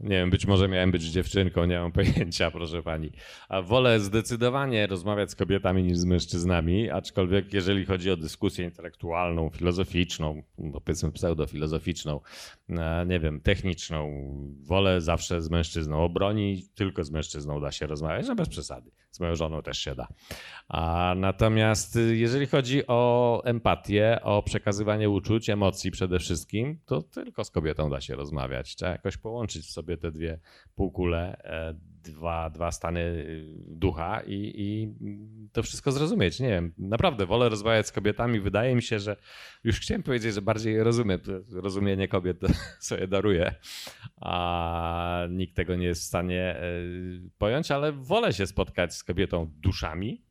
Nie 0.00 0.16
wiem, 0.16 0.30
być 0.30 0.46
może 0.46 0.68
miałem 0.68 0.90
być 0.90 1.02
dziewczynką, 1.02 1.64
nie 1.64 1.80
mam 1.80 1.92
pojęcia, 2.02 2.50
proszę 2.50 2.82
pani. 2.82 3.12
A 3.48 3.62
wolę 3.62 4.00
zdecydowanie 4.00 4.86
rozmawiać 4.86 5.30
z 5.30 5.34
kobietami 5.34 5.82
niż 5.82 5.96
z 5.98 6.04
mężczyznami, 6.04 6.90
aczkolwiek 6.90 7.54
jeżeli 7.54 7.84
chodzi 7.84 8.10
o 8.10 8.16
dyskusję 8.16 8.64
intelektualną, 8.64 9.50
filozoficzną, 9.50 10.42
no 10.58 10.80
powiedzmy 10.80 11.12
pseudofilozoficzną, 11.12 12.20
e, 12.68 13.06
nie 13.06 13.20
wiem, 13.20 13.40
techniczną, 13.40 14.24
wolę 14.62 15.00
zawsze 15.00 15.42
z 15.42 15.50
mężczyzną. 15.50 16.04
O 16.04 16.08
broni 16.08 16.62
tylko 16.74 17.04
z 17.04 17.10
mężczyzną 17.10 17.60
da 17.60 17.72
się 17.72 17.86
rozmawiać, 17.86 18.26
no 18.28 18.34
bez 18.34 18.48
przesady. 18.48 18.90
Z 19.14 19.20
moją 19.20 19.34
żoną 19.34 19.62
też 19.62 19.78
się 19.78 19.94
da. 19.94 20.08
A 20.68 21.14
natomiast 21.16 21.96
y, 21.96 22.16
jeżeli 22.16 22.46
chodzi 22.46 22.86
o 22.86 23.42
empatię, 23.44 24.18
o 24.22 24.42
przekazywanie 24.42 25.10
uczuć, 25.10 25.50
emocji 25.50 25.90
przede 25.90 26.18
wszystkim, 26.18 26.80
to 26.86 27.02
tylko 27.02 27.44
z 27.44 27.50
kobietą 27.50 27.90
da 27.90 28.00
się 28.00 28.14
rozmawiać. 28.14 28.76
Trzeba 28.76 28.92
jakoś 28.92 29.16
połączyć 29.16 29.66
w 29.66 29.70
sobie 29.70 29.96
te 29.96 30.12
dwie 30.12 30.40
półkule, 30.74 31.36
e, 31.44 31.74
dwa, 32.04 32.50
dwa 32.50 32.72
stany 32.72 33.00
y, 33.00 33.54
ducha 33.66 34.20
i, 34.26 34.52
i 34.56 34.94
to 35.52 35.62
wszystko 35.62 35.92
zrozumieć. 35.92 36.40
Nie 36.40 36.48
wiem, 36.48 36.72
naprawdę 36.78 37.26
wolę 37.26 37.48
rozmawiać 37.48 37.86
z 37.86 37.92
kobietami. 37.92 38.40
Wydaje 38.40 38.74
mi 38.74 38.82
się, 38.82 38.98
że 38.98 39.16
już 39.64 39.80
chciałem 39.80 40.02
powiedzieć, 40.02 40.34
że 40.34 40.42
bardziej 40.42 40.82
rozumiem, 40.82 41.20
rozumienie 41.52 42.08
kobiet 42.08 42.40
sobie 42.80 43.08
daruje, 43.08 43.54
a 44.20 45.26
nikt 45.30 45.56
tego 45.56 45.76
nie 45.76 45.86
jest 45.86 46.02
w 46.02 46.06
stanie 46.06 46.56
e, 46.56 46.62
pojąć, 47.38 47.70
ale 47.70 47.92
wolę 47.92 48.32
się 48.32 48.46
spotkać 48.46 48.94
z 48.94 49.04
kobietą 49.04 49.50
duszami 49.60 50.24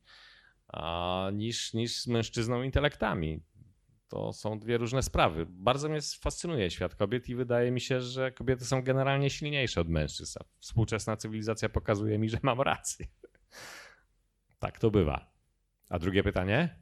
niż, 1.33 1.73
niż 1.73 2.01
z 2.01 2.07
mężczyzną 2.07 2.63
intelektami. 2.63 3.39
To 4.13 4.33
są 4.33 4.59
dwie 4.59 4.77
różne 4.77 5.03
sprawy. 5.03 5.45
Bardzo 5.49 5.89
mnie 5.89 5.99
fascynuje 6.21 6.71
świat 6.71 6.95
kobiet 6.95 7.29
i 7.29 7.35
wydaje 7.35 7.71
mi 7.71 7.81
się, 7.81 8.01
że 8.01 8.31
kobiety 8.31 8.65
są 8.65 8.81
generalnie 8.81 9.29
silniejsze 9.29 9.81
od 9.81 9.89
mężczyzn. 9.89 10.39
Współczesna 10.59 11.17
cywilizacja 11.17 11.69
pokazuje 11.69 12.19
mi, 12.19 12.29
że 12.29 12.37
mam 12.43 12.61
rację. 12.61 13.05
Tak 14.59 14.79
to 14.79 14.91
bywa. 14.91 15.33
A 15.89 15.99
drugie 15.99 16.23
pytanie? 16.23 16.79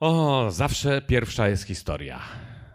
O, 0.00 0.46
zawsze 0.50 1.02
pierwsza 1.02 1.48
jest 1.48 1.64
historia. 1.64 2.22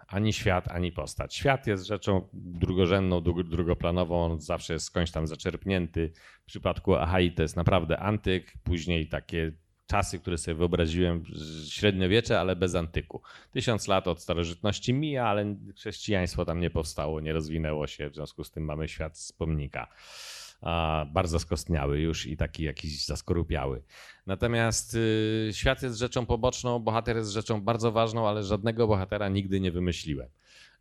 Ani 0.07 0.33
świat, 0.33 0.67
ani 0.67 0.91
postać. 0.91 1.35
Świat 1.35 1.67
jest 1.67 1.85
rzeczą 1.85 2.29
drugorzędną, 2.33 3.21
drugoplanową, 3.21 4.25
on 4.25 4.41
zawsze 4.41 4.73
jest 4.73 4.85
skądś 4.85 5.11
tam 5.11 5.27
zaczerpnięty. 5.27 6.11
W 6.43 6.45
przypadku 6.45 6.95
Ahai 6.95 7.31
to 7.31 7.41
jest 7.41 7.55
naprawdę 7.55 7.99
antyk, 7.99 8.53
później 8.63 9.09
takie 9.09 9.51
czasy, 9.89 10.19
które 10.19 10.37
sobie 10.37 10.55
wyobraziłem, 10.55 11.23
średniowiecze, 11.69 12.39
ale 12.39 12.55
bez 12.55 12.75
antyku. 12.75 13.21
Tysiąc 13.51 13.87
lat 13.87 14.07
od 14.07 14.21
starożytności 14.21 14.93
mija, 14.93 15.25
ale 15.27 15.55
chrześcijaństwo 15.75 16.45
tam 16.45 16.59
nie 16.59 16.69
powstało, 16.69 17.21
nie 17.21 17.33
rozwinęło 17.33 17.87
się, 17.87 18.09
w 18.09 18.15
związku 18.15 18.43
z 18.43 18.51
tym 18.51 18.65
mamy 18.65 18.87
świat 18.87 19.17
z 19.17 19.31
pomnika. 19.31 19.87
Bardzo 21.13 21.39
skostniały 21.39 21.99
już 21.99 22.27
i 22.27 22.37
taki 22.37 22.63
jakiś 22.63 23.05
zaskorupiały. 23.05 23.81
Natomiast 24.25 24.95
y, 24.95 25.49
świat 25.53 25.83
jest 25.83 25.97
rzeczą 25.97 26.25
poboczną, 26.25 26.79
bohater 26.79 27.17
jest 27.17 27.31
rzeczą 27.31 27.61
bardzo 27.61 27.91
ważną, 27.91 28.27
ale 28.27 28.43
żadnego 28.43 28.87
bohatera 28.87 29.29
nigdy 29.29 29.59
nie 29.59 29.71
wymyśliłem. 29.71 30.29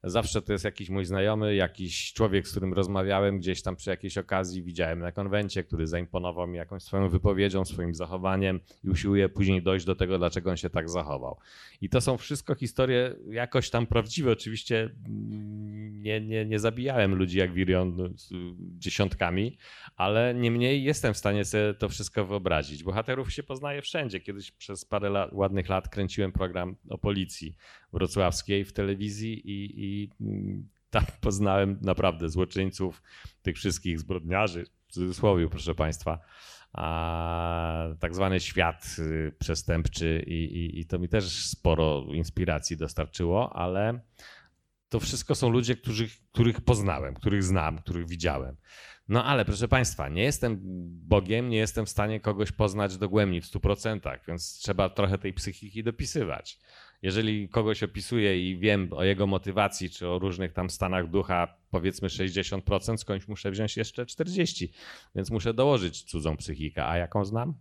Zawsze 0.04 0.42
to 0.42 0.52
jest 0.52 0.64
jakiś 0.64 0.90
mój 0.90 1.04
znajomy, 1.04 1.54
jakiś 1.54 2.12
człowiek, 2.12 2.48
z 2.48 2.50
którym 2.50 2.74
rozmawiałem 2.74 3.38
gdzieś 3.38 3.62
tam 3.62 3.76
przy 3.76 3.90
jakiejś 3.90 4.18
okazji, 4.18 4.62
widziałem 4.62 4.98
na 4.98 5.12
konwencie, 5.12 5.64
który 5.64 5.86
zaimponował 5.86 6.46
mi 6.46 6.56
jakąś 6.56 6.82
swoją 6.82 7.08
wypowiedzią, 7.08 7.64
swoim 7.64 7.94
zachowaniem 7.94 8.60
i 8.84 8.88
usiłuje 8.88 9.28
później 9.28 9.62
dojść 9.62 9.86
do 9.86 9.94
tego, 9.94 10.18
dlaczego 10.18 10.50
on 10.50 10.56
się 10.56 10.70
tak 10.70 10.88
zachował. 10.88 11.38
I 11.80 11.88
to 11.88 12.00
są 12.00 12.16
wszystko 12.16 12.54
historie 12.54 13.14
jakoś 13.30 13.70
tam 13.70 13.86
prawdziwe. 13.86 14.32
Oczywiście 14.32 14.90
mm, 15.06 16.02
nie, 16.02 16.20
nie, 16.20 16.46
nie 16.46 16.58
zabijałem 16.58 17.14
ludzi 17.14 17.38
jak 17.38 17.52
Wirion 17.52 17.96
no, 17.96 18.08
dziesiątkami, 18.58 19.58
ale 19.96 20.34
niemniej 20.34 20.84
jestem 20.84 21.14
w 21.14 21.18
stanie 21.18 21.44
sobie 21.44 21.74
to 21.74 21.88
wszystko 21.88 22.26
wyobrazić. 22.26 22.84
Bohaterów 22.84 23.32
się 23.32 23.42
poznaje 23.42 23.82
wszędzie. 23.82 24.20
Kiedyś 24.20 24.50
przez 24.50 24.84
parę 24.84 25.10
lat, 25.10 25.32
ładnych 25.32 25.68
lat 25.68 25.88
kręciłem 25.88 26.32
program 26.32 26.76
o 26.88 26.98
policji 26.98 27.56
wrocławskiej 27.93 28.65
w 28.65 28.73
telewizji 28.73 29.51
i, 29.51 29.85
i 29.85 30.10
Tam 30.90 31.05
poznałem 31.20 31.78
naprawdę 31.81 32.28
złoczyńców, 32.28 33.02
tych 33.43 33.56
wszystkich 33.56 34.01
zbrodniarzy, 34.01 34.65
w 34.89 34.93
cudzysłowie, 34.93 35.48
proszę 35.48 35.74
Państwa, 35.74 36.19
a, 36.73 37.89
tak 38.01 38.15
zwany 38.15 38.40
świat 38.40 38.97
y, 38.98 39.32
przestępczy 39.39 40.24
i, 40.27 40.44
i, 40.44 40.81
i 40.81 40.86
to 40.86 40.98
mi 40.98 41.09
też 41.09 41.47
sporo 41.47 42.05
inspiracji 42.12 42.77
dostarczyło, 42.77 43.56
ale 43.56 44.01
to 44.89 45.01
wszystko 45.01 45.35
są 45.35 45.51
ludzie, 45.51 45.77
których, 45.77 46.12
których 46.32 46.60
poznałem, 46.60 47.15
których 47.15 47.43
znam, 47.43 47.78
których 47.78 48.09
widziałem. 48.09 48.56
No 49.09 49.24
ale 49.24 49.44
proszę 49.44 49.69
Państwa, 49.69 50.09
nie 50.09 50.23
jestem 50.23 50.59
Bogiem, 51.09 51.48
nie 51.48 51.56
jestem 51.56 51.86
w 51.86 51.90
stanie 51.90 52.20
kogoś 52.20 52.52
poznać 52.52 52.98
dogłębnie 52.98 53.40
w 53.40 53.44
100%, 53.44 54.19
więc 54.28 54.59
trzeba 54.59 54.89
trochę 54.89 55.19
tej 55.19 55.32
psychiki 55.32 55.85
dopisywać. 55.85 56.59
Jeżeli 57.02 57.48
kogoś 57.48 57.82
opisuję 57.82 58.50
i 58.50 58.58
wiem 58.58 58.92
o 58.92 59.04
jego 59.04 59.26
motywacji 59.26 59.90
czy 59.90 60.08
o 60.08 60.18
różnych 60.18 60.52
tam 60.52 60.70
stanach 60.70 61.10
ducha, 61.10 61.54
powiedzmy 61.70 62.08
60%, 62.08 62.96
skądś 62.96 63.28
muszę 63.28 63.50
wziąć 63.50 63.76
jeszcze 63.76 64.04
40%, 64.04 64.68
więc 65.14 65.30
muszę 65.30 65.54
dołożyć 65.54 66.02
cudzą 66.02 66.36
psychikę. 66.36 66.86
A 66.86 66.96
jaką 66.96 67.24
znam? 67.24 67.54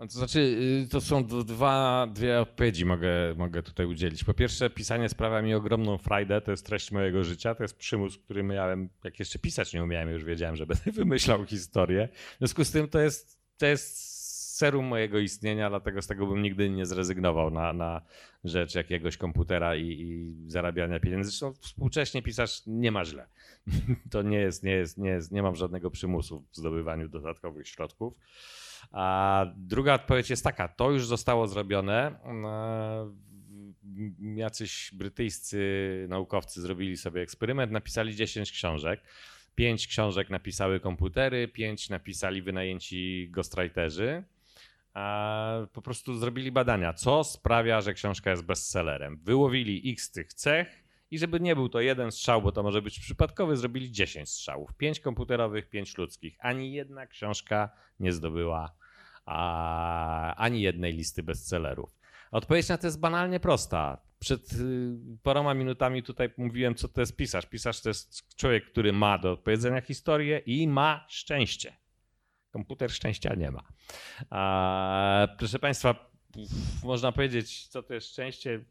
To 0.00 0.18
znaczy, 0.18 0.40
y, 0.84 0.88
to 0.88 1.00
są 1.00 1.24
dwa, 1.24 2.06
dwie 2.14 2.40
odpowiedzi 2.40 2.84
mogę, 2.84 3.34
mogę 3.36 3.62
tutaj 3.62 3.86
udzielić. 3.86 4.24
Po 4.24 4.34
pierwsze, 4.34 4.70
pisanie 4.70 5.08
sprawia 5.08 5.42
mi 5.42 5.54
ogromną 5.54 5.98
frajdę, 5.98 6.40
to 6.40 6.50
jest 6.50 6.66
treść 6.66 6.92
mojego 6.92 7.24
życia, 7.24 7.54
to 7.54 7.64
jest 7.64 7.76
przymus, 7.76 8.18
który 8.18 8.42
miałem, 8.42 8.88
jak 9.04 9.18
jeszcze 9.18 9.38
pisać 9.38 9.74
nie 9.74 9.84
umiałem, 9.84 10.10
już 10.10 10.24
wiedziałem, 10.24 10.56
że 10.56 10.66
będę 10.72 10.92
wymyślał 10.92 11.44
historię. 11.44 12.08
W 12.34 12.38
związku 12.38 12.64
z 12.64 12.70
tym 12.70 12.88
to 12.88 13.00
jest, 13.00 13.40
to 13.58 13.66
jest 13.66 14.10
serum 14.56 14.84
mojego 14.84 15.18
istnienia, 15.18 15.70
dlatego 15.70 16.02
z 16.02 16.06
tego 16.06 16.26
bym 16.26 16.42
nigdy 16.42 16.70
nie 16.70 16.86
zrezygnował 16.86 17.50
na, 17.50 17.72
na 17.72 18.02
rzecz 18.44 18.74
jakiegoś 18.74 19.16
komputera 19.16 19.76
i, 19.76 19.86
i 19.86 20.34
zarabiania 20.50 21.00
pieniędzy. 21.00 21.30
Zresztą 21.30 21.52
współcześnie 21.52 22.22
pisarz 22.22 22.62
nie 22.66 22.92
ma 22.92 23.04
źle. 23.04 23.26
To 24.10 24.22
nie 24.22 24.38
jest, 24.38 24.62
nie 24.62 24.72
jest, 24.72 24.98
nie 24.98 25.10
jest, 25.10 25.32
nie 25.32 25.42
mam 25.42 25.56
żadnego 25.56 25.90
przymusu 25.90 26.44
w 26.52 26.56
zdobywaniu 26.56 27.08
dodatkowych 27.08 27.68
środków. 27.68 28.14
A 28.92 29.46
druga 29.56 29.94
odpowiedź 29.94 30.30
jest 30.30 30.44
taka, 30.44 30.68
to 30.68 30.90
już 30.90 31.06
zostało 31.06 31.46
zrobione. 31.46 32.20
E, 32.24 33.30
Jacyś 34.36 34.90
brytyjscy 34.94 36.06
naukowcy 36.08 36.60
zrobili 36.60 36.96
sobie 36.96 37.22
eksperyment, 37.22 37.72
napisali 37.72 38.16
10 38.16 38.52
książek. 38.52 39.00
Pięć 39.54 39.86
książek 39.86 40.30
napisały 40.30 40.80
komputery, 40.80 41.48
pięć 41.48 41.88
napisali 41.90 42.42
wynajęci 42.42 43.28
ghostwriterzy. 43.30 44.24
A 44.94 45.66
po 45.72 45.82
prostu 45.82 46.14
zrobili 46.14 46.52
badania, 46.52 46.92
co 46.92 47.24
sprawia, 47.24 47.80
że 47.80 47.94
książka 47.94 48.30
jest 48.30 48.44
bestsellerem. 48.44 49.20
Wyłowili 49.22 49.92
x 49.92 50.10
tych 50.10 50.34
cech 50.34 50.84
i 51.10 51.18
żeby 51.18 51.40
nie 51.40 51.56
był 51.56 51.68
to 51.68 51.80
jeden 51.80 52.12
strzał, 52.12 52.42
bo 52.42 52.52
to 52.52 52.62
może 52.62 52.82
być 52.82 53.00
przypadkowy, 53.00 53.56
zrobili 53.56 53.92
10 53.92 54.28
strzałów. 54.28 54.74
Pięć 54.74 55.00
komputerowych, 55.00 55.68
pięć 55.68 55.98
ludzkich. 55.98 56.36
Ani 56.40 56.72
jedna 56.72 57.06
książka 57.06 57.70
nie 58.00 58.12
zdobyła 58.12 58.74
a, 59.26 60.34
ani 60.34 60.62
jednej 60.62 60.92
listy 60.92 61.22
bestsellerów. 61.22 62.00
Odpowiedź 62.30 62.68
na 62.68 62.78
to 62.78 62.86
jest 62.86 63.00
banalnie 63.00 63.40
prosta. 63.40 63.98
Przed 64.18 64.52
y, 64.52 64.96
paroma 65.22 65.54
minutami 65.54 66.02
tutaj 66.02 66.30
mówiłem, 66.36 66.74
co 66.74 66.88
to 66.88 67.00
jest 67.00 67.16
pisarz. 67.16 67.46
Pisarz 67.46 67.80
to 67.80 67.88
jest 67.90 68.36
człowiek, 68.36 68.70
który 68.70 68.92
ma 68.92 69.18
do 69.18 69.32
opowiedzenia 69.32 69.80
historię 69.80 70.38
i 70.38 70.68
ma 70.68 71.06
szczęście. 71.08 71.76
Komputer 72.50 72.90
szczęścia 72.90 73.34
nie 73.34 73.50
ma. 73.50 73.62
A, 74.30 75.28
proszę 75.38 75.58
Państwa, 75.58 76.10
można 76.84 77.12
powiedzieć, 77.12 77.66
co 77.66 77.82
to 77.82 77.94
jest 77.94 78.08
szczęście. 78.08 78.64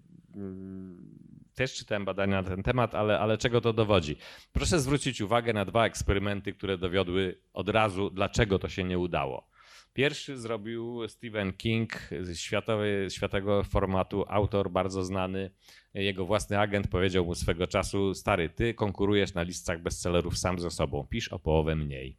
Też 1.59 1.73
czytałem 1.73 2.05
badania 2.05 2.41
na 2.41 2.49
ten 2.49 2.63
temat, 2.63 2.95
ale, 2.95 3.19
ale 3.19 3.37
czego 3.37 3.61
to 3.61 3.73
dowodzi? 3.73 4.15
Proszę 4.51 4.79
zwrócić 4.79 5.21
uwagę 5.21 5.53
na 5.53 5.65
dwa 5.65 5.85
eksperymenty, 5.85 6.53
które 6.53 6.77
dowiodły 6.77 7.39
od 7.53 7.69
razu, 7.69 8.09
dlaczego 8.09 8.59
to 8.59 8.69
się 8.69 8.83
nie 8.83 8.99
udało. 8.99 9.49
Pierwszy 9.93 10.37
zrobił 10.37 11.07
Stephen 11.07 11.53
King, 11.53 12.09
światowy, 12.33 13.07
światowego 13.09 13.63
formatu, 13.63 14.25
autor 14.27 14.71
bardzo 14.71 15.03
znany. 15.03 15.51
Jego 15.93 16.25
własny 16.25 16.59
agent 16.59 16.87
powiedział 16.87 17.25
mu 17.25 17.35
swego 17.35 17.67
czasu: 17.67 18.13
Stary, 18.13 18.49
ty 18.49 18.73
konkurujesz 18.73 19.33
na 19.33 19.41
listach 19.41 19.81
bestsellerów 19.81 20.37
sam 20.37 20.59
ze 20.59 20.71
sobą, 20.71 21.07
pisz 21.09 21.27
o 21.27 21.39
połowę 21.39 21.75
mniej. 21.75 22.17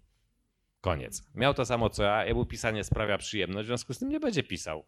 Koniec. 0.81 1.23
Miał 1.35 1.55
to 1.55 1.65
samo 1.65 1.91
co 1.91 2.03
ja, 2.03 2.25
jemu 2.27 2.47
pisanie 2.47 2.85
sprawia 2.85 3.19
przyjemność, 3.19 3.67
w 3.67 3.67
związku 3.67 3.95
z 3.95 3.99
tym 3.99 4.09
nie 4.09 4.21
będzie 4.21 4.43
pisał. 4.43 4.85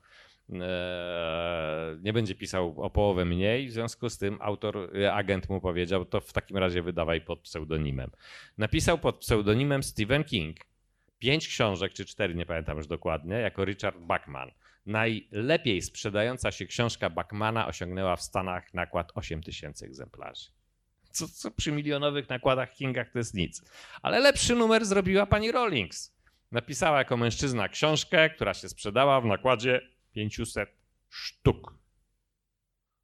Eee, 0.52 1.98
Nie 2.02 2.12
będzie 2.12 2.34
pisał 2.34 2.82
o 2.82 2.90
połowę 2.90 3.24
mniej, 3.24 3.68
w 3.68 3.72
związku 3.72 4.10
z 4.10 4.18
tym 4.18 4.38
autor, 4.40 4.90
e, 4.96 5.12
agent 5.12 5.48
mu 5.48 5.60
powiedział, 5.60 6.04
to 6.04 6.20
w 6.20 6.32
takim 6.32 6.56
razie 6.56 6.82
wydawaj 6.82 7.20
pod 7.20 7.40
pseudonimem. 7.40 8.10
Napisał 8.58 8.98
pod 8.98 9.18
pseudonimem 9.18 9.82
Stephen 9.82 10.24
King 10.24 10.56
pięć 11.18 11.48
książek, 11.48 11.92
czy 11.92 12.04
cztery, 12.04 12.34
nie 12.34 12.46
pamiętam 12.46 12.76
już 12.76 12.86
dokładnie, 12.86 13.34
jako 13.34 13.64
Richard 13.64 13.98
Bachman. 13.98 14.50
Najlepiej 14.86 15.82
sprzedająca 15.82 16.50
się 16.52 16.66
książka 16.66 17.10
Bachmana 17.10 17.66
osiągnęła 17.66 18.16
w 18.16 18.22
Stanach 18.22 18.74
nakład 18.74 19.12
8 19.14 19.42
tysięcy 19.42 19.86
egzemplarzy. 19.86 20.46
Co, 21.10 21.28
co 21.28 21.50
przy 21.50 21.72
milionowych 21.72 22.28
nakładach 22.28 22.72
Kingach 22.74 23.10
to 23.10 23.18
jest 23.18 23.34
nic. 23.34 23.62
Ale 24.02 24.20
lepszy 24.20 24.54
numer 24.54 24.84
zrobiła 24.84 25.26
pani 25.26 25.52
Rawlings. 25.52 26.16
Napisała 26.52 26.98
jako 26.98 27.16
mężczyzna 27.16 27.68
książkę, 27.68 28.30
która 28.30 28.54
się 28.54 28.68
sprzedała 28.68 29.20
w 29.20 29.24
nakładzie 29.24 29.80
500 30.12 30.70
sztuk. 31.08 31.74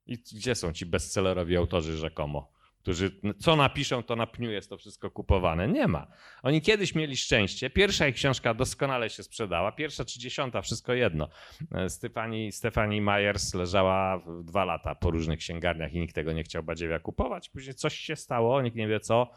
I 0.07 0.19
gdzie 0.19 0.55
są 0.55 0.73
ci 0.73 0.87
bestsellerowi 0.87 1.57
autorzy 1.57 1.97
rzekomo? 1.97 2.53
Którzy 2.79 3.21
co 3.39 3.57
napiszą, 3.57 4.03
to 4.03 4.17
na 4.17 4.27
pniu 4.27 4.51
jest 4.51 4.71
to 4.71 4.79
wszystko 4.79 5.11
kupowane. 5.11 5.69
Nie 5.69 5.89
ma. 5.89 6.07
Oni 6.43 6.61
kiedyś 6.61 6.95
mieli 6.95 7.17
szczęście. 7.17 7.71
Pierwsza 7.71 8.09
ich 8.09 8.15
książka 8.15 8.55
doskonale 8.55 9.11
się 9.11 9.23
sprzedała. 9.23 9.73
Pierwsza 9.73 10.05
czy 10.05 10.21
dziesiąta, 10.21 10.63
wszystko 10.63 10.95
jedno. 10.95 11.29
E, 11.73 11.91
Stefani, 11.91 12.53
Stefani 12.53 13.01
Myers 13.01 13.55
leżała 13.55 14.23
dwa 14.43 14.65
lata 14.65 14.95
po 14.95 15.11
różnych 15.11 15.39
księgarniach 15.39 15.93
i 15.93 16.01
nikt 16.01 16.15
tego 16.15 16.33
nie 16.33 16.43
chciał 16.43 16.63
badziewia 16.63 16.99
kupować. 16.99 17.49
Później 17.49 17.75
coś 17.75 17.99
się 17.99 18.17
stało, 18.17 18.63
nikt 18.63 18.77
nie 18.77 18.89
wie 18.89 19.01
co. 19.01 19.31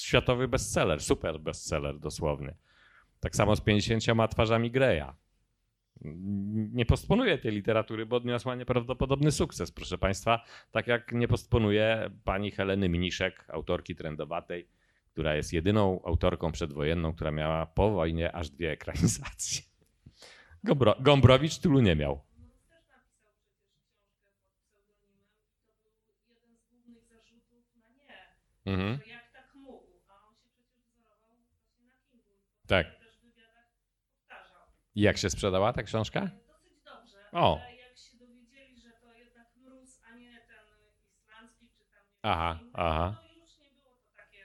Światowy 0.00 0.48
bestseller, 0.48 1.02
super 1.02 1.40
bestseller 1.40 1.98
dosłowny. 1.98 2.54
Tak 3.20 3.36
samo 3.36 3.56
z 3.56 3.60
50 3.60 4.30
twarzami 4.30 4.70
Greya. 4.70 5.12
Nie 6.72 6.86
postponuję 6.86 7.38
tej 7.38 7.52
literatury, 7.52 8.06
bo 8.06 8.16
odniosła 8.16 8.54
nieprawdopodobny 8.54 9.32
sukces, 9.32 9.70
proszę 9.70 9.98
Państwa. 9.98 10.44
Tak 10.70 10.86
jak 10.86 11.12
nie 11.12 11.28
postponuje 11.28 12.10
pani 12.24 12.50
Heleny 12.50 12.88
Mniszek, 12.88 13.44
autorki 13.48 13.94
trendowatej, 13.94 14.68
która 15.12 15.34
jest 15.34 15.52
jedyną 15.52 16.00
autorką 16.04 16.52
przedwojenną, 16.52 17.12
która 17.12 17.30
miała 17.30 17.66
po 17.66 17.90
wojnie 17.90 18.32
aż 18.32 18.50
dwie 18.50 18.70
ekranizacje. 18.70 19.62
Gombro, 20.64 20.96
Gombrowicz 21.00 21.58
tylu 21.58 21.80
nie 21.80 21.96
miał. 21.96 22.20
Mhm. 28.66 29.00
jak 29.06 29.32
tak 29.32 29.54
mógł, 29.54 29.86
a 30.08 30.28
on 30.28 30.34
się 30.34 30.48
przecież 30.54 30.84
wzorował 30.84 31.36
na 31.80 31.92
Kingu. 32.10 32.34
Tak. 32.66 32.86
też 32.98 33.18
w 33.18 33.22
wywiadach 33.22 33.68
powtarzał. 34.10 34.66
I 34.94 35.00
jak 35.00 35.18
się 35.18 35.30
sprzedała 35.30 35.72
ta 35.72 35.82
książka? 35.82 36.20
Dosyć 36.20 36.82
dobrze, 36.84 37.18
O. 37.32 37.60
ale 37.62 37.76
jak 37.76 37.96
się 37.98 38.18
dowiedzieli, 38.18 38.80
że 38.80 38.90
to 39.02 39.12
jednak 39.18 39.46
mróz, 39.56 40.00
a 40.12 40.16
nie 40.16 40.30
ten 40.30 40.64
islandzki 41.16 41.68
czy 41.68 41.84
tam 41.90 42.02
Aha, 42.22 42.58
inny, 42.62 42.70
aha. 42.74 43.16
to 43.20 43.40
już 43.40 43.58
nie 43.58 43.70
było 43.70 43.90
to 43.94 44.16
takie 44.16 44.44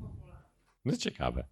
popularne. 0.00 0.48
No 0.84 0.96
ciekawe. 0.96 1.44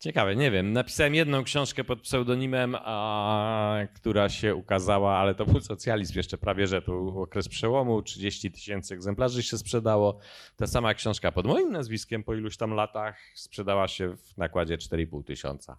Ciekawe, 0.00 0.36
nie 0.36 0.50
wiem. 0.50 0.72
Napisałem 0.72 1.14
jedną 1.14 1.44
książkę 1.44 1.84
pod 1.84 2.00
pseudonimem, 2.00 2.76
a, 2.78 3.78
która 3.94 4.28
się 4.28 4.54
ukazała, 4.54 5.16
ale 5.18 5.34
to 5.34 5.46
był 5.46 5.60
socjalizm 5.60 6.16
jeszcze 6.16 6.38
prawie, 6.38 6.66
że 6.66 6.82
tu 6.82 7.22
okres 7.22 7.48
przełomu, 7.48 8.02
30 8.02 8.50
tysięcy 8.52 8.94
egzemplarzy 8.94 9.42
się 9.42 9.58
sprzedało. 9.58 10.18
Ta 10.56 10.66
sama 10.66 10.94
książka 10.94 11.32
pod 11.32 11.46
moim 11.46 11.72
nazwiskiem 11.72 12.24
po 12.24 12.34
iluś 12.34 12.56
tam 12.56 12.74
latach 12.74 13.18
sprzedała 13.34 13.88
się 13.88 14.16
w 14.16 14.36
nakładzie 14.36 14.76
4,5 14.78 15.24
tysiąca. 15.24 15.78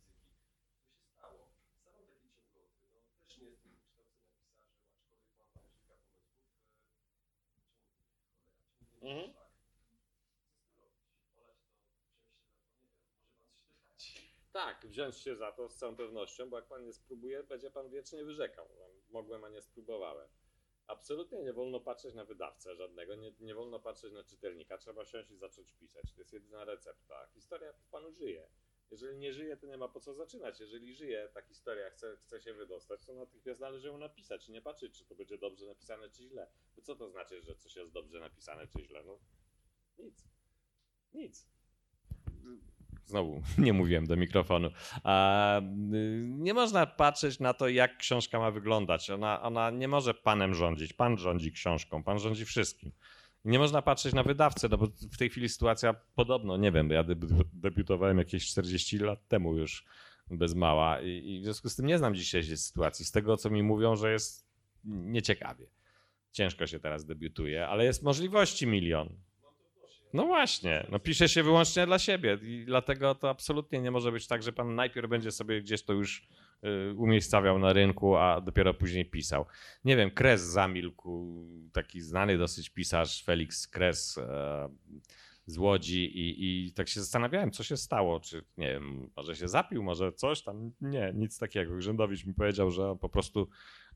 Tak, 14.53 14.85
wziąć 14.87 15.17
się 15.17 15.35
za 15.35 15.51
to 15.51 15.69
z 15.69 15.75
całą 15.75 15.95
pewnością, 15.95 16.49
bo 16.49 16.57
jak 16.57 16.67
pan 16.67 16.83
nie 16.83 16.93
spróbuje, 16.93 17.43
będzie 17.43 17.71
pan 17.71 17.89
wiecznie 17.89 18.23
wyrzekał. 18.23 18.69
Mogłem, 19.09 19.43
a 19.43 19.49
nie 19.49 19.61
spróbowałem. 19.61 20.29
Absolutnie 20.87 21.43
nie 21.43 21.53
wolno 21.53 21.79
patrzeć 21.79 22.15
na 22.15 22.25
wydawcę 22.25 22.75
żadnego, 22.75 23.15
nie, 23.15 23.33
nie 23.39 23.55
wolno 23.55 23.79
patrzeć 23.79 24.13
na 24.13 24.23
czytelnika. 24.23 24.77
Trzeba 24.77 25.05
siąść 25.05 25.31
i 25.31 25.37
zacząć 25.37 25.73
pisać. 25.73 26.13
To 26.13 26.21
jest 26.21 26.33
jedyna 26.33 26.65
recepta. 26.65 27.27
Historia 27.33 27.73
panu 27.91 28.11
żyje. 28.11 28.47
Jeżeli 28.91 29.17
nie 29.17 29.33
żyje, 29.33 29.57
to 29.57 29.67
nie 29.67 29.77
ma 29.77 29.87
po 29.87 29.99
co 29.99 30.13
zaczynać. 30.13 30.59
Jeżeli 30.59 30.93
żyje 30.93 31.29
ta 31.33 31.41
historia, 31.41 31.89
chce, 31.89 32.17
chce 32.17 32.41
się 32.41 32.53
wydostać, 32.53 33.05
to 33.05 33.13
natychmiast 33.13 33.59
należy 33.59 33.87
ją 33.87 33.97
napisać. 33.97 34.49
Nie 34.49 34.61
patrzeć, 34.61 34.97
czy 34.97 35.05
to 35.05 35.15
będzie 35.15 35.37
dobrze 35.37 35.65
napisane, 35.65 36.09
czy 36.09 36.23
źle. 36.23 36.47
Bo 36.75 36.81
co 36.81 36.95
to 36.95 37.09
znaczy, 37.09 37.41
że 37.41 37.55
coś 37.55 37.75
jest 37.75 37.91
dobrze 37.91 38.19
napisane, 38.19 38.67
czy 38.67 38.85
źle? 38.85 39.03
No 39.03 39.19
nic. 39.97 40.27
Nic. 41.13 41.47
Znowu 43.05 43.41
nie 43.57 43.73
mówiłem 43.73 44.07
do 44.07 44.15
mikrofonu. 44.15 44.67
Y, 44.67 44.71
nie 46.27 46.53
można 46.53 46.85
patrzeć 46.85 47.39
na 47.39 47.53
to, 47.53 47.67
jak 47.67 47.97
książka 47.97 48.39
ma 48.39 48.51
wyglądać. 48.51 49.09
Ona, 49.09 49.41
ona 49.41 49.69
nie 49.69 49.87
może 49.87 50.13
panem 50.13 50.53
rządzić. 50.53 50.93
Pan 50.93 51.17
rządzi 51.17 51.51
książką, 51.51 52.03
pan 52.03 52.19
rządzi 52.19 52.45
wszystkim. 52.45 52.91
Nie 53.45 53.59
można 53.59 53.81
patrzeć 53.81 54.13
na 54.13 54.23
wydawcę, 54.23 54.67
no 54.69 54.77
bo 54.77 54.87
w 55.11 55.17
tej 55.17 55.29
chwili 55.29 55.49
sytuacja 55.49 55.95
podobno, 56.15 56.57
nie 56.57 56.71
wiem, 56.71 56.89
ja 56.89 57.03
debiu- 57.03 57.43
debiutowałem 57.53 58.17
jakieś 58.17 58.47
40 58.47 58.97
lat 58.97 59.27
temu 59.27 59.57
już 59.57 59.85
bez 60.31 60.55
mała 60.55 61.01
i 61.01 61.39
w 61.41 61.43
związku 61.43 61.69
z 61.69 61.75
tym 61.75 61.85
nie 61.85 61.97
znam 61.97 62.15
dzisiejszej 62.15 62.57
sytuacji. 62.57 63.05
Z 63.05 63.11
tego, 63.11 63.37
co 63.37 63.49
mi 63.49 63.63
mówią, 63.63 63.95
że 63.95 64.11
jest 64.11 64.47
nieciekawie. 64.83 65.67
Ciężko 66.31 66.67
się 66.67 66.79
teraz 66.79 67.05
debiutuje, 67.05 67.67
ale 67.67 67.85
jest 67.85 68.03
możliwości 68.03 68.67
milion. 68.67 69.09
No 70.13 70.25
właśnie, 70.25 70.87
no 70.91 70.99
pisze 70.99 71.29
się 71.29 71.43
wyłącznie 71.43 71.85
dla 71.85 71.99
siebie 71.99 72.37
i 72.41 72.63
dlatego 72.65 73.15
to 73.15 73.29
absolutnie 73.29 73.79
nie 73.79 73.91
może 73.91 74.11
być 74.11 74.27
tak, 74.27 74.43
że 74.43 74.53
pan 74.53 74.75
najpierw 74.75 75.09
będzie 75.09 75.31
sobie 75.31 75.61
gdzieś 75.61 75.83
to 75.83 75.93
już 75.93 76.27
y, 76.63 76.93
umiejscawiał 76.97 77.59
na 77.59 77.73
rynku, 77.73 78.15
a 78.15 78.41
dopiero 78.41 78.73
później 78.73 79.05
pisał. 79.05 79.45
Nie 79.85 79.97
wiem, 79.97 80.11
Kres 80.11 80.41
zamilkł, 80.41 81.37
taki 81.71 82.01
znany 82.01 82.37
dosyć 82.37 82.69
pisarz, 82.69 83.23
Felix 83.23 83.67
Kres 83.67 84.17
e, 84.17 84.69
z 85.45 85.57
Łodzi 85.57 86.05
i, 86.05 86.65
i 86.67 86.73
tak 86.73 86.89
się 86.89 86.99
zastanawiałem, 86.99 87.51
co 87.51 87.63
się 87.63 87.77
stało, 87.77 88.19
czy 88.19 88.43
nie 88.57 88.67
wiem, 88.67 89.09
może 89.15 89.35
się 89.35 89.47
zapił, 89.47 89.83
może 89.83 90.11
coś 90.11 90.43
tam, 90.43 90.71
nie, 90.81 91.11
nic 91.15 91.39
takiego. 91.39 91.75
Grzędowicz 91.75 92.25
mi 92.25 92.33
powiedział, 92.33 92.71
że 92.71 92.95
po 93.01 93.09
prostu 93.09 93.49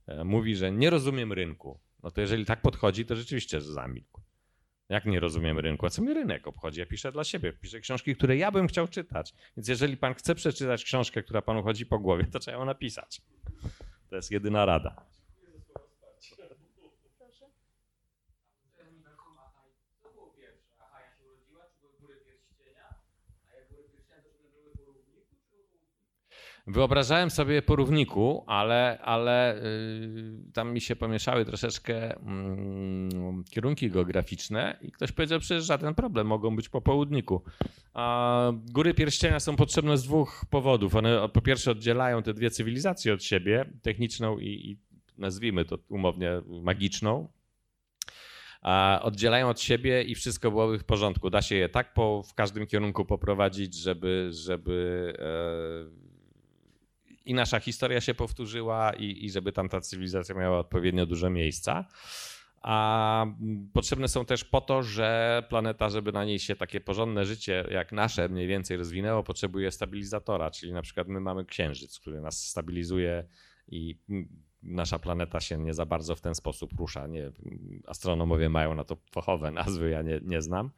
e, 0.08 0.24
mówi, 0.24 0.56
że 0.56 0.72
nie 0.72 0.90
rozumiem 0.90 1.34
rynku. 1.34 1.80
No 2.04 2.12
to 2.12 2.22
jeżeli 2.22 2.46
tak 2.46 2.62
podchodzi, 2.62 3.06
to 3.06 3.16
rzeczywiście 3.16 3.62
zamilkł. 3.62 4.27
Jak 4.90 5.06
nie 5.06 5.20
rozumiem 5.20 5.60
rynku? 5.60 5.86
A 5.86 5.90
co 5.90 6.02
mi 6.02 6.14
rynek 6.14 6.48
obchodzi? 6.48 6.80
Ja 6.80 6.86
piszę 6.86 7.12
dla 7.12 7.24
siebie. 7.24 7.54
Piszę 7.54 7.80
książki, 7.80 8.16
które 8.16 8.38
ja 8.38 8.52
bym 8.52 8.68
chciał 8.68 8.88
czytać. 8.88 9.34
Więc 9.58 9.68
jeżeli 9.68 9.98
pan 9.98 10.14
chce 10.14 10.36
przeczytać 10.36 10.84
książkę, 10.84 11.24
która 11.24 11.42
panu 11.42 11.64
chodzi 11.64 11.86
po 11.86 12.00
głowie, 12.00 12.24
to 12.32 12.40
trzeba 12.40 12.58
ją 12.58 12.66
napisać. 12.66 13.22
To 14.10 14.16
jest 14.16 14.32
jedyna 14.32 14.66
rada. 14.66 15.06
Proszę. 17.18 17.46
Co 20.02 20.10
było 20.14 20.28
pierwsze? 20.28 20.72
Achaja 20.80 21.08
się 21.18 21.24
urodziła, 21.26 21.64
czy 21.70 21.80
były 21.82 21.94
góry 22.00 22.16
pierścienia? 22.26 22.96
A 23.52 23.56
jak 23.56 23.68
góry 23.70 23.84
pierścienia, 23.94 24.22
to 24.22 24.30
żeby 24.32 24.50
były 24.50 24.72
po 24.76 24.84
równiku, 24.86 25.22
czy 25.30 25.36
po 25.52 25.58
Wyobrażałem 26.68 27.30
sobie 27.30 27.62
po 27.62 27.76
równiku, 27.76 28.44
ale, 28.48 29.00
ale 29.02 29.62
yy, 29.64 30.54
tam 30.54 30.74
mi 30.74 30.82
się 30.82 30.96
pomieszały 30.96 31.46
troszeczkę 31.46 32.18
mm, 32.18 33.44
kierunki 33.50 33.90
geograficzne 33.90 34.78
i 34.82 34.92
ktoś 34.92 35.12
powiedział, 35.12 35.40
przecież 35.40 35.66
żaden 35.66 35.96
problem, 35.96 36.28
mogą 36.28 36.56
być 36.56 36.70
po 36.70 36.82
południku. 36.82 37.42
A 37.94 38.52
góry 38.72 38.94
pierścienia 38.94 39.40
są 39.40 39.56
potrzebne 39.56 39.98
z 39.98 40.04
dwóch 40.04 40.46
powodów. 40.50 40.96
One 40.96 41.30
po 41.30 41.42
pierwsze 41.42 41.72
oddzielają 41.72 42.24
te 42.24 42.34
dwie 42.34 42.52
cywilizacje 42.52 43.14
od 43.14 43.24
siebie, 43.24 43.66
techniczną 43.82 44.40
i, 44.40 44.48
i 44.48 44.78
nazwijmy 45.18 45.66
to 45.66 45.78
umownie 45.90 46.32
magiczną. 46.48 47.28
Oddzielają 49.02 49.50
od 49.50 49.62
siebie 49.62 50.04
i 50.04 50.16
wszystko 50.16 50.52
byłoby 50.52 50.80
w 50.80 50.84
porządku. 50.84 51.30
Da 51.30 51.42
się 51.42 51.56
je 51.56 51.70
tak 51.70 51.94
po, 51.94 52.24
w 52.24 52.34
każdym 52.34 52.68
kierunku 52.68 53.06
poprowadzić, 53.06 53.76
żeby, 53.76 54.30
żeby 54.32 55.14
e, 55.20 56.07
i 57.28 57.34
nasza 57.34 57.60
historia 57.60 58.02
się 58.02 58.14
powtórzyła 58.14 58.94
i, 58.94 59.26
i 59.26 59.32
żeby 59.32 59.52
tam 59.52 59.70
ta 59.70 59.82
cywilizacja 59.82 60.36
miała 60.36 60.60
odpowiednio 60.60 61.06
dużo 61.06 61.30
miejsca. 61.30 61.86
A 62.62 63.26
potrzebne 63.74 64.08
są 64.08 64.26
też 64.26 64.44
po 64.44 64.62
to, 64.62 64.84
że 64.84 65.44
planeta, 65.50 65.90
żeby 65.90 66.12
na 66.12 66.26
niej 66.26 66.40
się 66.40 66.56
takie 66.56 66.82
porządne 66.82 67.26
życie 67.26 67.68
jak 67.72 67.92
nasze 67.92 68.30
mniej 68.30 68.48
więcej 68.48 68.78
rozwinęło, 68.78 69.24
potrzebuje 69.24 69.72
stabilizatora, 69.72 70.52
czyli 70.52 70.74
na 70.74 70.82
przykład 70.82 71.08
my 71.08 71.20
mamy 71.20 71.46
księżyc, 71.46 72.00
który 72.00 72.22
nas 72.22 72.48
stabilizuje 72.48 73.28
i 73.68 74.00
nasza 74.64 75.00
planeta 75.00 75.40
się 75.40 75.58
nie 75.58 75.74
za 75.74 75.86
bardzo 75.86 76.16
w 76.16 76.22
ten 76.22 76.36
sposób 76.36 76.74
rusza. 76.80 77.08
Nie, 77.08 77.32
astronomowie 77.88 78.50
mają 78.50 78.76
na 78.76 78.84
to 78.84 78.98
fachowe 79.12 79.52
nazwy, 79.52 79.90
ja 79.90 80.02
nie, 80.02 80.20
nie 80.24 80.42
znam. 80.42 80.72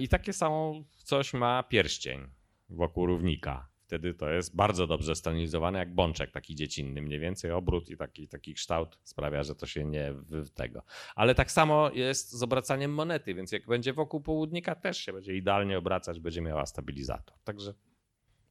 I 0.00 0.08
takie 0.08 0.32
samo 0.32 0.84
coś 1.04 1.34
ma 1.34 1.62
pierścień 1.62 2.20
wokół 2.68 3.06
równika. 3.06 3.73
Wtedy 3.86 4.14
to 4.14 4.30
jest 4.30 4.56
bardzo 4.56 4.86
dobrze 4.86 5.14
stabilizowane, 5.14 5.78
jak 5.78 5.94
bączek 5.94 6.30
taki 6.30 6.54
dziecinny, 6.54 7.02
mniej 7.02 7.18
więcej 7.18 7.50
obrót 7.50 7.90
i 7.90 7.96
taki, 7.96 8.28
taki 8.28 8.54
kształt 8.54 8.98
sprawia, 9.04 9.42
że 9.42 9.54
to 9.54 9.66
się 9.66 9.84
nie 9.84 10.12
w 10.12 10.50
tego. 10.50 10.82
Ale 11.14 11.34
tak 11.34 11.50
samo 11.50 11.90
jest 11.90 12.32
z 12.32 12.42
obracaniem 12.42 12.94
monety, 12.94 13.34
więc 13.34 13.52
jak 13.52 13.66
będzie 13.66 13.92
wokół 13.92 14.20
południka, 14.20 14.74
też 14.74 14.98
się 14.98 15.12
będzie 15.12 15.36
idealnie 15.36 15.78
obracać, 15.78 16.20
będzie 16.20 16.40
miała 16.40 16.66
stabilizator. 16.66 17.36
Także 17.44 17.74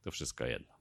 to 0.02 0.10
wszystko 0.10 0.46
jedno. 0.46 0.74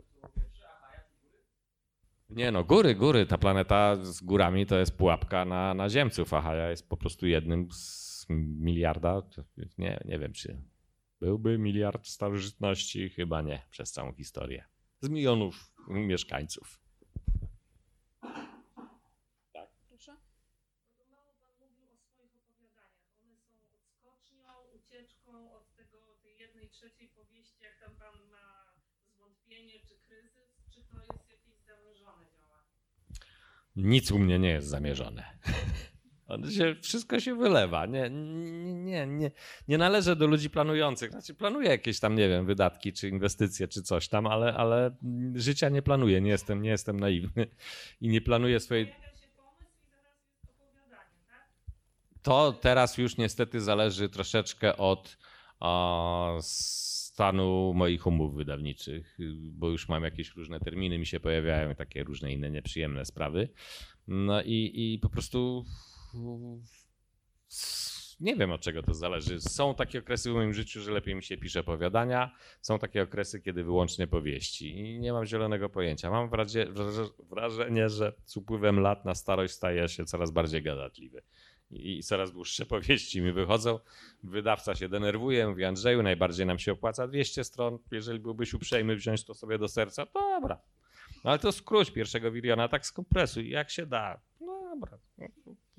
Nie 2.30 2.52
no, 2.52 2.64
góry, 2.64 2.96
góry. 2.96 3.26
Ta 3.26 3.38
planeta 3.38 3.96
z 4.06 4.22
górami 4.22 4.66
to 4.66 4.80
jest 4.80 4.98
pułapka 4.98 5.46
na, 5.46 5.74
na 5.74 5.90
ziemców, 5.90 6.34
a 6.34 6.42
Haja 6.42 6.70
jest 6.70 6.90
po 6.90 6.98
prostu 6.98 7.28
jednym 7.28 7.68
z 7.72 8.26
miliarda. 8.30 9.22
Nie, 9.78 10.00
nie 10.06 10.20
wiem, 10.20 10.34
czy 10.34 10.62
byłby 11.24 11.58
miliard 11.58 12.08
starożytności? 12.08 13.10
Chyba 13.10 13.42
nie, 13.42 13.62
przez 13.70 13.92
całą 13.92 14.14
historię. 14.14 14.66
Z 15.02 15.10
milionów 15.10 15.74
mieszkańców. 15.88 16.80
Proszę. 19.90 20.18
Są 20.98 21.04
odskocznią, 23.74 24.50
ucieczką 24.76 25.54
od 25.54 25.76
tego, 25.76 25.98
tej 26.24 26.38
jednej 26.38 26.70
trzeciej 26.70 27.08
powieści, 27.08 27.64
jak 27.64 27.80
tam 27.80 27.96
Pan 27.96 28.14
ma 28.32 28.74
zwątpienie 29.16 29.80
czy 29.80 29.98
kryzys, 30.08 30.52
czy 30.70 30.84
to 30.84 30.98
jest 30.98 31.30
jakieś 31.30 31.60
zamierzone 31.66 32.26
działanie? 32.38 32.74
Nic 33.76 34.12
u 34.12 34.20
mnie 34.20 34.40
nie 34.40 34.50
jest 34.50 34.68
zamierzone. 34.68 35.24
Się, 36.52 36.76
wszystko 36.82 37.20
się 37.20 37.36
wylewa. 37.36 37.86
Nie, 37.86 38.10
nie, 38.10 39.08
nie, 39.08 39.32
nie, 39.68 39.78
należę 39.78 40.16
do 40.16 40.28
ludzi 40.28 40.50
planujących. 40.50 41.12
Znaczy, 41.12 41.34
planuję 41.34 41.70
jakieś 41.70 42.00
tam, 42.00 42.16
nie 42.16 42.30
wiem, 42.30 42.46
wydatki, 42.46 42.94
czy 42.94 43.10
inwestycje, 43.10 43.68
czy 43.68 43.84
coś 43.84 44.08
tam, 44.08 44.28
ale, 44.28 44.54
ale 44.54 44.96
życia 45.36 45.70
nie 45.70 45.82
planuję. 45.82 46.22
Nie 46.22 46.32
jestem, 46.32 46.62
nie 46.62 46.70
jestem 46.70 47.00
naiwny 47.00 47.48
i 48.02 48.10
nie 48.10 48.22
planuję 48.22 48.60
swojej. 48.60 48.88
Tak? 50.90 51.08
To 52.22 52.54
teraz 52.54 52.98
już 52.98 53.18
niestety 53.18 53.62
zależy 53.62 54.10
troszeczkę 54.10 54.78
od 54.78 55.18
o, 55.60 56.40
stanu 57.14 57.74
moich 57.76 58.08
umów 58.08 58.36
wydawniczych, 58.36 59.18
bo 59.36 59.70
już 59.70 59.90
mam 59.90 60.04
jakieś 60.04 60.36
różne 60.36 60.60
terminy, 60.60 61.00
mi 61.00 61.06
się 61.06 61.20
pojawiają 61.20 61.76
takie 61.76 62.04
różne 62.04 62.34
inne 62.34 62.52
nieprzyjemne 62.52 63.06
sprawy. 63.06 63.50
No 64.08 64.42
i, 64.42 64.72
i 64.76 65.00
po 65.00 65.10
prostu 65.10 65.66
nie 68.20 68.36
wiem 68.36 68.52
od 68.52 68.62
czego 68.62 68.84
to 68.84 68.94
zależy. 68.94 69.42
Są 69.42 69.76
takie 69.76 70.00
okresy 70.00 70.32
w 70.32 70.34
moim 70.34 70.54
życiu, 70.54 70.82
że 70.82 70.92
lepiej 70.92 71.16
mi 71.16 71.24
się 71.24 71.38
pisze 71.38 71.60
opowiadania, 71.60 72.32
są 72.62 72.80
takie 72.80 73.04
okresy, 73.04 73.42
kiedy 73.42 73.64
wyłącznie 73.64 74.08
powieści 74.08 74.80
i 74.80 75.00
nie 75.00 75.14
mam 75.14 75.26
zielonego 75.26 75.70
pojęcia. 75.70 76.10
Mam 76.10 76.30
wrażenie, 77.30 77.90
że 77.90 78.14
z 78.26 78.38
upływem 78.38 78.80
lat 78.80 79.06
na 79.06 79.16
starość 79.16 79.54
staję 79.54 79.90
się 79.90 80.06
coraz 80.06 80.32
bardziej 80.32 80.64
gadatliwy 80.64 81.24
I 81.72 82.04
coraz 82.04 82.32
dłuższe 82.32 82.66
powieści 82.66 83.22
mi 83.22 83.32
wychodzą. 83.32 83.80
Wydawca 84.24 84.76
się 84.76 84.90
denerwuje, 84.90 85.48
mówi 85.48 85.66
Andrzeju, 85.66 86.04
najbardziej 86.04 86.46
nam 86.46 86.60
się 86.60 86.72
opłaca 86.72 87.08
200 87.08 87.44
stron. 87.44 87.80
Jeżeli 87.92 88.20
byłbyś 88.20 88.54
uprzejmy 88.54 88.96
wziąć 88.96 89.26
to 89.26 89.34
sobie 89.34 89.58
do 89.58 89.68
serca, 89.68 90.06
dobra. 90.14 90.62
No 91.24 91.30
ale 91.30 91.40
to 91.40 91.52
skróć 91.52 91.92
pierwszego 91.92 92.32
Wiriona, 92.32 92.68
tak 92.68 92.86
skompresuj, 92.86 93.50
jak 93.50 93.70
się 93.70 93.86
da. 93.86 94.22
No 94.42 94.62
dobra. 94.76 94.98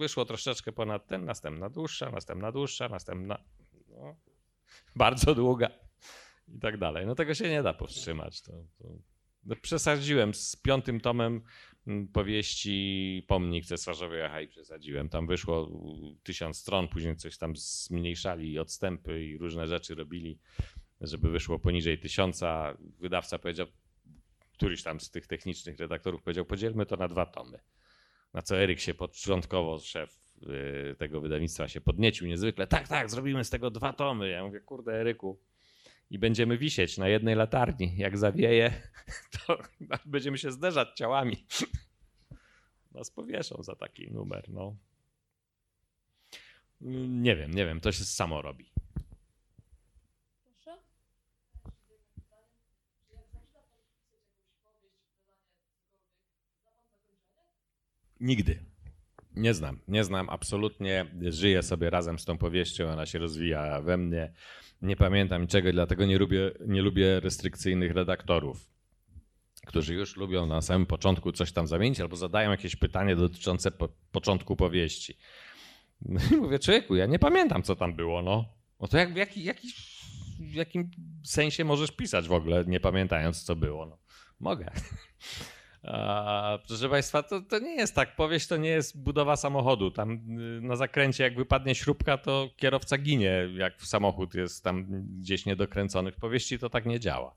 Wyszło 0.04 0.24
troszeczkę 0.24 0.72
ponad 0.72 1.06
ten, 1.06 1.24
następna 1.24 1.70
dłuższa, 1.70 2.10
następna 2.10 2.52
dłuższa, 2.52 2.88
następna 2.88 3.38
no, 3.88 4.16
bardzo 4.96 5.34
długa 5.34 5.70
i 6.48 6.58
tak 6.58 6.78
dalej. 6.78 7.06
No 7.06 7.14
tego 7.14 7.34
się 7.34 7.50
nie 7.50 7.62
da 7.62 7.74
powstrzymać. 7.74 8.42
To, 8.42 8.52
to... 8.78 8.88
No, 9.44 9.56
przesadziłem 9.62 10.34
z 10.34 10.56
piątym 10.56 11.00
tomem 11.00 11.42
mm, 11.86 12.08
powieści 12.08 13.24
Pomnik 13.28 13.66
cesarzowej 13.66 14.22
Achai 14.22 14.48
przesadziłem. 14.48 15.08
Tam 15.08 15.26
wyszło 15.26 15.70
mm, 15.70 16.16
tysiąc 16.22 16.58
stron, 16.58 16.88
później 16.88 17.16
coś 17.16 17.38
tam 17.38 17.56
zmniejszali 17.56 18.58
odstępy 18.58 19.24
i 19.24 19.38
różne 19.38 19.68
rzeczy 19.68 19.94
robili, 19.94 20.38
żeby 21.00 21.30
wyszło 21.30 21.58
poniżej 21.58 21.98
tysiąca. 21.98 22.76
Wydawca 23.00 23.38
powiedział, 23.38 23.66
któryś 24.52 24.82
tam 24.82 25.00
z 25.00 25.10
tych 25.10 25.26
technicznych 25.26 25.78
redaktorów 25.78 26.22
powiedział, 26.22 26.44
podzielmy 26.44 26.86
to 26.86 26.96
na 26.96 27.08
dwa 27.08 27.26
tomy. 27.26 27.58
Na 28.34 28.42
co 28.42 28.56
Eryk 28.56 28.80
się 28.80 28.94
początkowo, 28.94 29.78
szef 29.78 30.20
y, 30.42 30.94
tego 30.98 31.20
wydawnictwa 31.20 31.68
się 31.68 31.80
podniecił 31.80 32.26
niezwykle. 32.26 32.66
Tak, 32.66 32.88
tak, 32.88 33.10
zrobimy 33.10 33.44
z 33.44 33.50
tego 33.50 33.70
dwa 33.70 33.92
tomy. 33.92 34.28
Ja 34.28 34.44
mówię, 34.44 34.60
kurde 34.60 34.92
Eryku, 34.92 35.38
i 36.10 36.18
będziemy 36.18 36.58
wisieć 36.58 36.98
na 36.98 37.08
jednej 37.08 37.34
latarni. 37.34 37.96
Jak 37.96 38.18
zawieje, 38.18 38.82
to 39.46 39.58
będziemy 40.04 40.38
się 40.38 40.52
zderzać 40.52 40.88
ciałami. 40.96 41.46
Nas 42.92 43.10
powieszą 43.10 43.62
za 43.62 43.76
taki 43.76 44.10
numer, 44.10 44.44
no. 44.48 44.76
Nie 47.08 47.36
wiem, 47.36 47.54
nie 47.54 47.66
wiem, 47.66 47.80
to 47.80 47.92
się 47.92 48.04
samo 48.04 48.42
robi. 48.42 48.73
Nigdy. 58.24 58.58
Nie 59.36 59.54
znam, 59.54 59.80
nie 59.88 60.04
znam 60.04 60.28
absolutnie. 60.30 61.06
Żyję 61.28 61.62
sobie 61.62 61.90
razem 61.90 62.18
z 62.18 62.24
tą 62.24 62.38
powieścią, 62.38 62.88
ona 62.88 63.06
się 63.06 63.18
rozwija 63.18 63.80
we 63.80 63.96
mnie. 63.96 64.32
Nie 64.82 64.96
pamiętam 64.96 65.42
niczego, 65.42 65.72
dlatego 65.72 66.06
nie 66.06 66.18
lubię, 66.18 66.50
nie 66.66 66.82
lubię 66.82 67.20
restrykcyjnych 67.20 67.92
redaktorów, 67.92 68.70
którzy 69.66 69.94
już 69.94 70.16
lubią 70.16 70.46
na 70.46 70.62
samym 70.62 70.86
początku 70.86 71.32
coś 71.32 71.52
tam 71.52 71.66
zamienić 71.66 72.00
albo 72.00 72.16
zadają 72.16 72.50
jakieś 72.50 72.76
pytanie 72.76 73.16
dotyczące 73.16 73.70
po, 73.70 73.88
początku 74.12 74.56
powieści. 74.56 75.16
No 76.02 76.20
i 76.32 76.36
mówię, 76.36 76.58
człowieku, 76.58 76.96
ja 76.96 77.06
nie 77.06 77.18
pamiętam, 77.18 77.62
co 77.62 77.76
tam 77.76 77.94
było, 77.94 78.22
no. 78.22 78.44
No 78.80 78.88
to 78.88 78.98
jak, 78.98 79.12
w, 79.12 79.16
jaki, 79.16 79.44
jaki, 79.44 79.68
w 80.40 80.54
jakim 80.54 80.90
sensie 81.24 81.64
możesz 81.64 81.90
pisać 81.90 82.28
w 82.28 82.32
ogóle, 82.32 82.64
nie 82.66 82.80
pamiętając, 82.80 83.42
co 83.42 83.56
było? 83.56 83.86
No, 83.86 83.98
mogę. 84.40 84.70
Proszę 86.66 86.88
Państwa, 86.88 87.22
to, 87.22 87.40
to 87.40 87.58
nie 87.58 87.74
jest 87.74 87.94
tak. 87.94 88.16
Powieść 88.16 88.46
to 88.46 88.56
nie 88.56 88.68
jest 88.68 89.02
budowa 89.02 89.36
samochodu. 89.36 89.90
Tam 89.90 90.12
y, 90.12 90.60
na 90.60 90.76
zakręcie, 90.76 91.24
jak 91.24 91.36
wypadnie 91.36 91.74
śrubka, 91.74 92.18
to 92.18 92.50
kierowca 92.56 92.98
ginie, 92.98 93.48
jak 93.56 93.82
samochód 93.82 94.34
jest 94.34 94.64
tam 94.64 94.86
gdzieś 95.20 95.46
niedokręcony. 95.46 96.12
W 96.12 96.16
powieści 96.16 96.58
to 96.58 96.70
tak 96.70 96.86
nie 96.86 97.00
działa. 97.00 97.34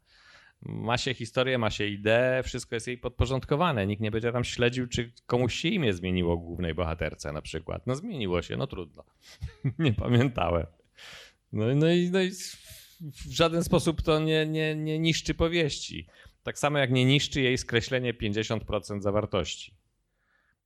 Ma 0.61 0.97
się 0.97 1.13
historię, 1.13 1.57
ma 1.57 1.69
się 1.69 1.87
ideę, 1.87 2.43
wszystko 2.43 2.75
jest 2.75 2.87
jej 2.87 2.97
podporządkowane. 2.97 3.87
Nikt 3.87 4.01
nie 4.01 4.11
będzie 4.11 4.31
tam 4.31 4.43
śledził, 4.43 4.87
czy 4.87 5.11
komuś 5.25 5.55
się 5.55 5.67
imię 5.67 5.93
zmieniło 5.93 6.37
głównej 6.37 6.73
bohaterce 6.73 7.31
na 7.31 7.41
przykład. 7.41 7.87
No 7.87 7.95
zmieniło 7.95 8.41
się, 8.41 8.57
no 8.57 8.67
trudno. 8.67 9.03
nie 9.79 9.93
pamiętałem. 9.93 10.65
No, 11.53 11.75
no, 11.75 11.89
i, 11.89 12.09
no 12.11 12.21
i 12.21 12.31
w 13.01 13.31
żaden 13.31 13.63
sposób 13.63 14.01
to 14.01 14.19
nie, 14.19 14.45
nie, 14.45 14.75
nie 14.75 14.99
niszczy 14.99 15.33
powieści. 15.33 16.07
Tak 16.47 16.59
samo 16.59 16.77
jak 16.77 16.91
nie 16.91 17.05
niszczy 17.05 17.41
jej 17.41 17.57
skreślenie 17.57 18.13
50% 18.13 19.01
zawartości. 19.01 19.75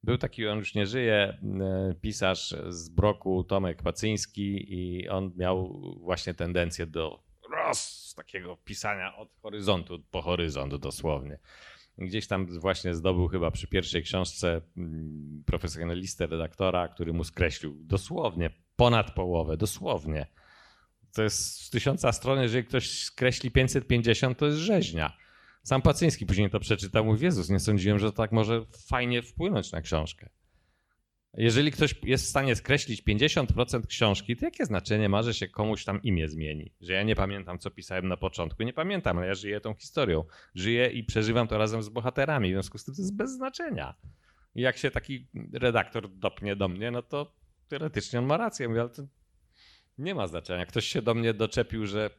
Był 0.04 0.18
taki, 0.18 0.48
on 0.48 0.58
już 0.58 0.76
nie 0.76 0.86
żyje, 0.86 1.16
e, 1.16 1.96
pisarz 2.02 2.56
z 2.70 2.90
Broku, 2.90 3.44
Tomek 3.44 3.84
Pacyński 3.84 4.74
i 4.74 5.10
on 5.10 5.32
miał 5.38 5.82
właśnie 6.00 6.34
tendencję 6.34 6.86
do 6.86 7.24
roz, 7.52 8.14
takiego 8.18 8.58
pisania 8.58 9.16
od 9.16 9.30
horyzontu 9.42 10.04
po 10.12 10.22
horyzont 10.22 10.76
dosłownie. 10.76 11.40
Gdzieś 11.98 12.28
tam 12.28 12.60
właśnie 12.60 12.96
zdobył 12.96 13.28
chyba 13.28 13.52
przy 13.52 13.68
pierwszej 13.68 14.04
książce 14.04 14.62
mm, 14.78 15.44
profesjonalistę, 15.46 16.28
redaktora, 16.28 16.88
który 16.88 17.14
mu 17.14 17.24
skreślił 17.24 17.78
dosłownie 17.84 18.50
ponad 18.76 19.14
połowę, 19.14 19.58
dosłownie. 19.58 20.28
To 21.14 21.24
jest 21.24 21.62
z 21.62 21.70
tysiąca 21.70 22.12
stron, 22.12 22.42
jeżeli 22.42 22.64
ktoś 22.64 23.04
skreśli 23.04 23.52
550, 23.52 24.38
to 24.38 24.46
jest 24.46 24.58
rzeźnia. 24.58 25.21
Sam 25.64 25.82
Pacyński 25.82 26.26
później 26.26 26.50
to 26.50 26.60
przeczytał, 26.60 27.06
mówi, 27.06 27.26
Jezus, 27.26 27.50
nie 27.50 27.60
sądziłem, 27.60 28.00
że 28.00 28.14
tak 28.14 28.32
może 28.32 28.66
fajnie 28.88 29.22
wpłynąć 29.22 29.72
na 29.72 29.82
książkę. 29.82 30.30
Jeżeli 31.38 31.72
ktoś 31.72 31.96
jest 32.04 32.26
w 32.26 32.30
stanie 32.30 32.56
skreślić 32.56 33.04
50% 33.04 33.86
książki, 33.88 34.36
to 34.36 34.46
jakie 34.46 34.66
znaczenie 34.66 35.10
ma, 35.10 35.24
że 35.24 35.34
się 35.34 35.48
komuś 35.48 35.84
tam 35.86 36.02
imię 36.02 36.28
zmieni? 36.28 36.74
Że 36.82 36.94
ja 36.94 37.04
nie 37.04 37.16
pamiętam, 37.16 37.60
co 37.60 37.72
pisałem 37.72 38.08
na 38.08 38.18
początku. 38.18 38.64
Nie 38.64 38.74
pamiętam, 38.74 39.18
ale 39.18 39.28
ja 39.28 39.36
żyję 39.36 39.62
tą 39.62 39.74
historią. 39.74 40.24
Żyję 40.56 40.88
i 40.88 41.04
przeżywam 41.04 41.48
to 41.48 41.58
razem 41.58 41.84
z 41.84 41.90
bohaterami. 41.90 42.50
W 42.50 42.54
związku 42.54 42.78
z 42.78 42.86
tym 42.86 42.96
to 42.96 43.02
jest 43.02 43.16
bez 43.16 43.32
znaczenia. 43.32 43.96
I 44.56 44.62
jak 44.62 44.78
się 44.78 44.92
taki 44.92 45.28
redaktor 45.54 46.10
dopnie 46.10 46.56
do 46.56 46.68
mnie, 46.68 46.92
no 46.92 47.02
to 47.02 47.36
teoretycznie 47.68 48.20
on 48.20 48.26
ma 48.26 48.38
rację. 48.38 48.68
Mówię, 48.68 48.82
ale 48.82 48.90
to 48.90 49.04
nie 49.98 50.16
ma 50.16 50.28
znaczenia. 50.28 50.66
Ktoś 50.66 50.86
się 50.86 51.02
do 51.02 51.14
mnie 51.14 51.34
doczepił, 51.34 51.86
że 51.86 52.10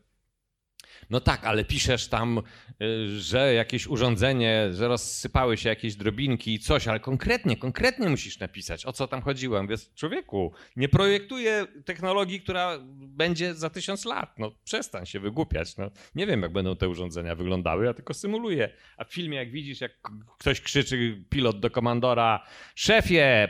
no 1.10 1.20
tak, 1.20 1.44
ale 1.44 1.64
piszesz 1.64 2.08
tam, 2.08 2.42
y, 2.82 3.20
że 3.20 3.54
jakieś 3.54 3.86
urządzenie, 3.86 4.68
że 4.72 4.88
rozsypały 4.88 5.56
się 5.56 5.68
jakieś 5.68 5.96
drobinki 5.96 6.54
i 6.54 6.58
coś, 6.58 6.88
ale 6.88 7.00
konkretnie, 7.00 7.56
konkretnie 7.56 8.08
musisz 8.08 8.38
napisać, 8.38 8.86
o 8.86 8.92
co 8.92 9.08
tam 9.08 9.22
chodziło. 9.22 9.62
Mówię, 9.62 9.76
człowieku, 9.94 10.52
nie 10.76 10.88
projektuję 10.88 11.66
technologii, 11.84 12.40
która 12.40 12.78
będzie 12.92 13.54
za 13.54 13.70
tysiąc 13.70 14.04
lat. 14.04 14.38
No 14.38 14.52
przestań 14.64 15.06
się 15.06 15.20
wygłupiać. 15.20 15.76
No, 15.76 15.90
nie 16.14 16.26
wiem, 16.26 16.42
jak 16.42 16.52
będą 16.52 16.76
te 16.76 16.88
urządzenia 16.88 17.34
wyglądały, 17.34 17.84
ja 17.84 17.94
tylko 17.94 18.14
symuluję. 18.14 18.70
A 18.96 19.04
w 19.04 19.12
filmie, 19.12 19.36
jak 19.36 19.50
widzisz, 19.50 19.80
jak 19.80 19.92
ktoś 20.38 20.60
krzyczy, 20.60 21.24
pilot 21.30 21.60
do 21.60 21.70
komandora, 21.70 22.46
szefie, 22.74 23.48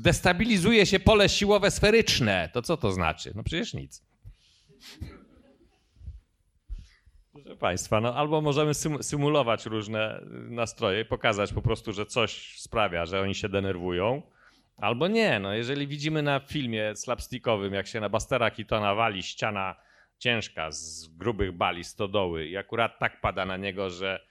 destabilizuje 0.00 0.86
się 0.86 1.00
pole 1.00 1.28
siłowe 1.28 1.70
sferyczne, 1.70 2.50
to 2.52 2.62
co 2.62 2.76
to 2.76 2.92
znaczy? 2.92 3.32
No 3.34 3.42
przecież 3.42 3.74
nic. 3.74 4.02
Proszę 7.44 7.56
Państwa, 7.56 8.00
no 8.00 8.14
albo 8.14 8.40
możemy 8.40 8.74
sym- 8.74 9.02
symulować 9.02 9.66
różne 9.66 10.20
nastroje, 10.30 11.04
pokazać 11.04 11.52
po 11.52 11.62
prostu, 11.62 11.92
że 11.92 12.06
coś 12.06 12.60
sprawia, 12.60 13.06
że 13.06 13.20
oni 13.20 13.34
się 13.34 13.48
denerwują, 13.48 14.22
albo 14.76 15.08
nie. 15.08 15.40
No 15.40 15.54
jeżeli 15.54 15.86
widzimy 15.86 16.22
na 16.22 16.40
filmie 16.40 16.96
slapstickowym, 16.96 17.74
jak 17.74 17.86
się 17.86 18.00
na 18.00 18.08
Bastera 18.08 18.50
Keatona 18.50 18.94
wali 18.94 19.22
ściana 19.22 19.76
ciężka 20.18 20.70
z 20.70 21.08
grubych 21.08 21.52
bali 21.52 21.84
stodoły 21.84 22.46
i 22.46 22.56
akurat 22.56 22.98
tak 22.98 23.20
pada 23.20 23.44
na 23.46 23.56
niego, 23.56 23.90
że 23.90 24.26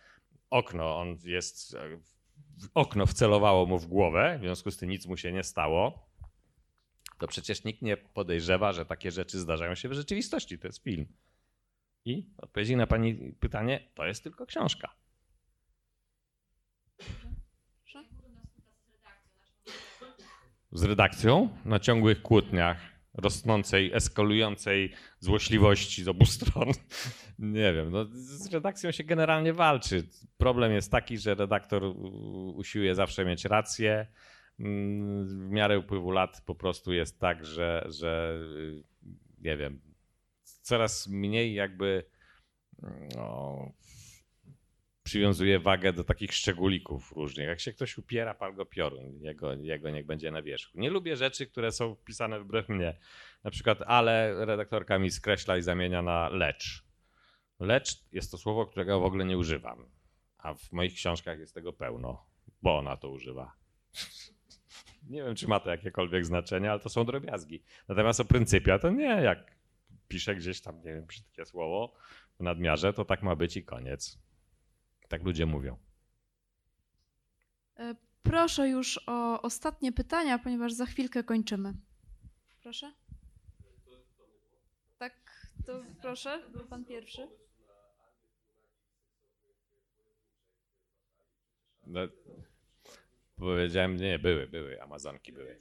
okno, 0.50 1.00
on 1.00 1.18
jest, 1.24 1.78
okno 2.74 3.06
wcelowało 3.06 3.66
mu 3.66 3.80
w 3.80 3.88
głowę, 3.88 4.38
w 4.40 4.42
związku 4.42 4.72
z 4.72 4.78
tym 4.78 4.90
nic 4.90 5.06
mu 5.06 5.18
się 5.18 5.32
nie 5.32 5.44
stało, 5.44 6.08
to 7.20 7.28
przecież 7.28 7.64
nikt 7.64 7.82
nie 7.82 7.98
podejrzewa, 7.98 8.74
że 8.74 8.86
takie 8.86 9.12
rzeczy 9.12 9.40
zdarzają 9.40 9.76
się 9.76 9.90
w 9.90 9.94
rzeczywistości. 9.94 10.60
To 10.60 10.68
jest 10.68 10.84
film. 10.84 11.06
I 12.08 12.26
odpowiedzi 12.38 12.76
na 12.76 12.88
Pani 12.88 13.16
pytanie, 13.40 13.80
to 13.94 14.06
jest 14.06 14.24
tylko 14.24 14.46
książka. 14.46 14.90
Z 20.72 20.84
redakcją 20.84 21.50
na 21.66 21.80
ciągłych 21.80 22.22
kłótniach, 22.22 22.78
rosnącej, 23.14 23.94
eskalującej 23.94 24.94
złośliwości 25.20 26.04
z 26.04 26.08
obu 26.08 26.26
stron. 26.26 26.72
Nie 27.40 27.74
wiem, 27.74 27.92
no, 27.92 28.06
z 28.12 28.54
redakcją 28.54 28.92
się 28.92 29.04
generalnie 29.04 29.54
walczy. 29.54 30.04
Problem 30.38 30.72
jest 30.72 30.92
taki, 30.92 31.18
że 31.18 31.36
redaktor 31.36 31.84
usiłuje 32.56 32.96
zawsze 32.96 33.26
mieć 33.26 33.46
rację. 33.46 34.08
Mm, 34.60 35.28
W 35.28 35.50
miarę 35.50 35.80
upływu 35.80 36.12
lat 36.12 36.42
po 36.46 36.56
prostu 36.56 36.94
jest 36.94 37.20
tak, 37.20 37.46
że, 37.46 37.86
że 37.90 38.40
y, 38.60 38.84
nie 39.42 39.58
wiem, 39.58 39.87
coraz 40.68 41.08
mniej 41.08 41.54
jakby 41.54 42.04
no, 43.16 43.72
przywiązuje 45.04 45.60
wagę 45.60 45.94
do 45.94 46.04
takich 46.04 46.34
szczególików 46.34 47.12
różnych. 47.12 47.48
Jak 47.48 47.60
się 47.60 47.74
ktoś 47.74 47.98
upiera, 47.98 48.34
pal 48.34 48.54
go 48.56 48.66
piorun, 48.66 49.22
jego, 49.22 49.54
jego 49.54 49.90
niech 49.90 50.06
będzie 50.06 50.32
na 50.32 50.42
wierzchu. 50.42 50.80
Nie 50.80 50.90
lubię 50.90 51.16
rzeczy, 51.16 51.48
które 51.48 51.72
są 51.72 51.96
wpisane 51.96 52.40
wbrew 52.40 52.70
mnie. 52.70 52.98
Na 53.44 53.52
przykład 53.52 53.82
ale 53.82 54.46
redaktorka 54.46 55.00
mi 55.00 55.12
skreśla 55.12 55.58
i 55.58 55.62
zamienia 55.62 56.02
na 56.02 56.30
lecz. 56.30 56.84
Lecz 57.60 58.04
jest 58.12 58.32
to 58.32 58.38
słowo, 58.38 58.66
którego 58.66 59.00
w 59.00 59.04
ogóle 59.04 59.26
nie 59.26 59.38
używam. 59.38 59.90
A 60.38 60.54
w 60.54 60.72
moich 60.72 60.94
książkach 60.94 61.40
jest 61.40 61.54
tego 61.54 61.74
pełno, 61.74 62.26
bo 62.62 62.78
ona 62.78 62.98
to 62.98 63.10
używa. 63.10 63.56
Nie 65.10 65.24
wiem, 65.24 65.36
czy 65.36 65.48
ma 65.48 65.60
to 65.60 65.70
jakiekolwiek 65.70 66.26
znaczenie, 66.26 66.72
ale 66.72 66.80
to 66.80 66.90
są 66.90 67.06
drobiazgi. 67.06 67.64
Natomiast 67.88 68.20
o 68.20 68.26
pryncypia 68.26 68.80
to 68.80 68.90
nie, 68.90 69.22
jak 69.22 69.57
piszę 70.08 70.36
gdzieś 70.36 70.62
tam, 70.62 70.78
nie 70.78 70.94
wiem, 70.94 71.06
brzydkie 71.06 71.46
słowo 71.46 71.94
w 72.40 72.44
nadmiarze, 72.44 72.94
to 72.94 73.06
tak 73.06 73.24
ma 73.24 73.36
być 73.36 73.58
i 73.58 73.64
koniec. 73.64 74.18
Tak 75.08 75.24
ludzie 75.24 75.46
mówią. 75.46 75.78
E, 77.78 77.96
Proszę 78.24 78.70
już 78.70 79.00
o 79.08 79.42
ostatnie 79.42 79.92
pytania, 79.92 80.40
ponieważ 80.40 80.74
za 80.74 80.86
chwilkę 80.86 81.24
kończymy. 81.24 81.74
Proszę? 82.62 82.94
Tak, 84.98 85.14
to 85.66 85.84
proszę, 86.02 86.44
był 86.52 86.66
pan 86.66 86.86
pierwszy. 86.86 87.28
No, 91.86 92.00
powiedziałem, 93.36 93.98
nie, 93.98 94.20
były, 94.20 94.48
były, 94.48 94.82
Amazonki 94.82 95.34
były. 95.34 95.60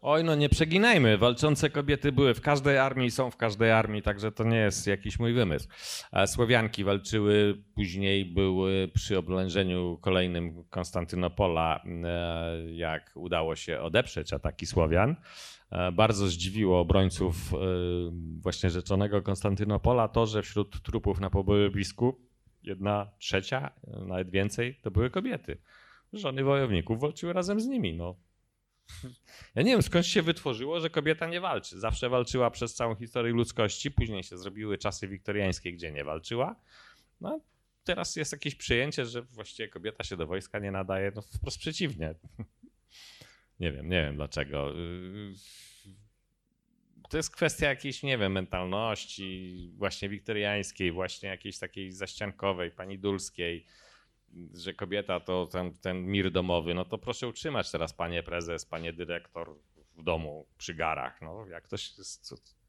Oj, 0.00 0.24
no 0.24 0.34
nie 0.34 0.48
przeginajmy. 0.48 1.18
Walczące 1.18 1.70
kobiety 1.70 2.12
były 2.12 2.34
w 2.34 2.40
każdej 2.40 2.78
armii, 2.78 3.10
są 3.10 3.30
w 3.30 3.36
każdej 3.36 3.70
armii, 3.70 4.02
także 4.02 4.32
to 4.32 4.44
nie 4.44 4.56
jest 4.56 4.86
jakiś 4.86 5.18
mój 5.18 5.32
wymysł. 5.32 5.68
A 6.12 6.26
Słowianki 6.26 6.84
walczyły, 6.84 7.62
później 7.74 8.24
były 8.24 8.88
przy 8.94 9.18
oblężeniu 9.18 9.98
kolejnym 10.00 10.64
Konstantynopola, 10.70 11.84
e, 12.04 12.72
jak 12.74 13.12
udało 13.14 13.56
się 13.56 13.80
odeprzeć 13.80 14.32
ataki 14.32 14.66
Słowian. 14.66 15.16
E, 15.70 15.92
Bardzo 15.92 16.26
zdziwiło 16.26 16.80
obrońców 16.80 17.54
e, 17.54 17.56
właśnie 18.42 18.70
rzeczonego 18.70 19.22
Konstantynopola 19.22 20.08
to, 20.08 20.26
że 20.26 20.42
wśród 20.42 20.82
trupów 20.82 21.20
na 21.20 21.30
pobojowisku 21.30 22.20
jedna 22.62 23.10
trzecia, 23.18 23.70
e, 23.86 24.04
nawet 24.04 24.30
więcej, 24.30 24.80
to 24.82 24.90
były 24.90 25.10
kobiety. 25.10 25.58
Żony 26.12 26.44
wojowników 26.44 27.00
walczyły 27.00 27.32
razem 27.32 27.60
z 27.60 27.66
nimi. 27.66 27.94
No. 27.94 28.27
Ja 29.54 29.62
nie 29.62 29.70
wiem, 29.70 29.82
skąd 29.82 30.06
się 30.06 30.22
wytworzyło, 30.22 30.80
że 30.80 30.90
kobieta 30.90 31.26
nie 31.26 31.40
walczy. 31.40 31.80
Zawsze 31.80 32.08
walczyła 32.08 32.50
przez 32.50 32.74
całą 32.74 32.94
historię 32.94 33.32
ludzkości, 33.32 33.90
później 33.90 34.22
się 34.22 34.38
zrobiły 34.38 34.78
czasy 34.78 35.08
wiktoriańskie, 35.08 35.72
gdzie 35.72 35.92
nie 35.92 36.04
walczyła. 36.04 36.56
No, 37.20 37.40
teraz 37.84 38.16
jest 38.16 38.32
jakieś 38.32 38.54
przyjęcie, 38.54 39.06
że 39.06 39.22
właściwie 39.22 39.68
kobieta 39.68 40.04
się 40.04 40.16
do 40.16 40.26
wojska 40.26 40.58
nie 40.58 40.70
nadaje. 40.70 41.12
No, 41.14 41.22
wprost 41.22 41.58
przeciwnie. 41.58 42.14
Nie 43.60 43.72
wiem, 43.72 43.88
nie 43.88 44.02
wiem 44.02 44.16
dlaczego. 44.16 44.72
To 47.08 47.16
jest 47.16 47.30
kwestia 47.30 47.66
jakiejś, 47.68 48.02
nie 48.02 48.18
wiem, 48.18 48.32
mentalności 48.32 49.70
właśnie 49.76 50.08
wiktoriańskiej, 50.08 50.92
właśnie 50.92 51.28
jakiejś 51.28 51.58
takiej 51.58 51.92
zaściankowej, 51.92 52.70
pani 52.70 52.98
Dulskiej, 52.98 53.66
że 54.54 54.74
kobieta 54.74 55.20
to 55.20 55.46
ten, 55.46 55.72
ten 55.72 56.06
mir 56.06 56.30
domowy. 56.30 56.74
No 56.74 56.84
to 56.84 56.98
proszę 56.98 57.28
utrzymać 57.28 57.70
teraz 57.70 57.92
panie 57.92 58.22
prezes, 58.22 58.64
panie 58.64 58.92
dyrektor 58.92 59.54
w 59.96 60.02
domu 60.02 60.46
przy 60.58 60.74
garach. 60.74 61.22
No, 61.22 61.46
jak 61.46 61.64
ktoś 61.64 61.92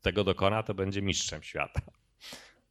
tego 0.01 0.23
dokona, 0.23 0.63
to 0.63 0.73
będzie 0.73 1.01
mistrzem 1.01 1.43
świata. 1.43 1.81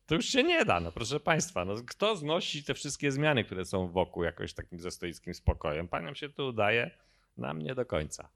To 0.06 0.15
już 0.15 0.27
się 0.27 0.43
nie 0.43 0.65
da, 0.65 0.81
no 0.81 0.93
proszę 0.93 1.20
państwa. 1.20 1.65
No, 1.65 1.74
kto 1.86 2.16
znosi 2.16 2.65
te 2.65 2.74
wszystkie 2.74 3.12
zmiany, 3.12 3.44
które 3.44 3.65
są 3.65 3.89
wokół 3.89 4.24
jakoś 4.24 4.55
takim 4.55 4.81
ze 4.81 4.90
stoickim 4.90 5.35
spokojem? 5.35 5.89
Paniom 5.89 6.15
się 6.15 6.28
to 6.28 6.47
udaje, 6.47 6.90
nam 7.36 7.62
nie 7.62 7.74
do 7.74 7.86
końca. 7.86 8.28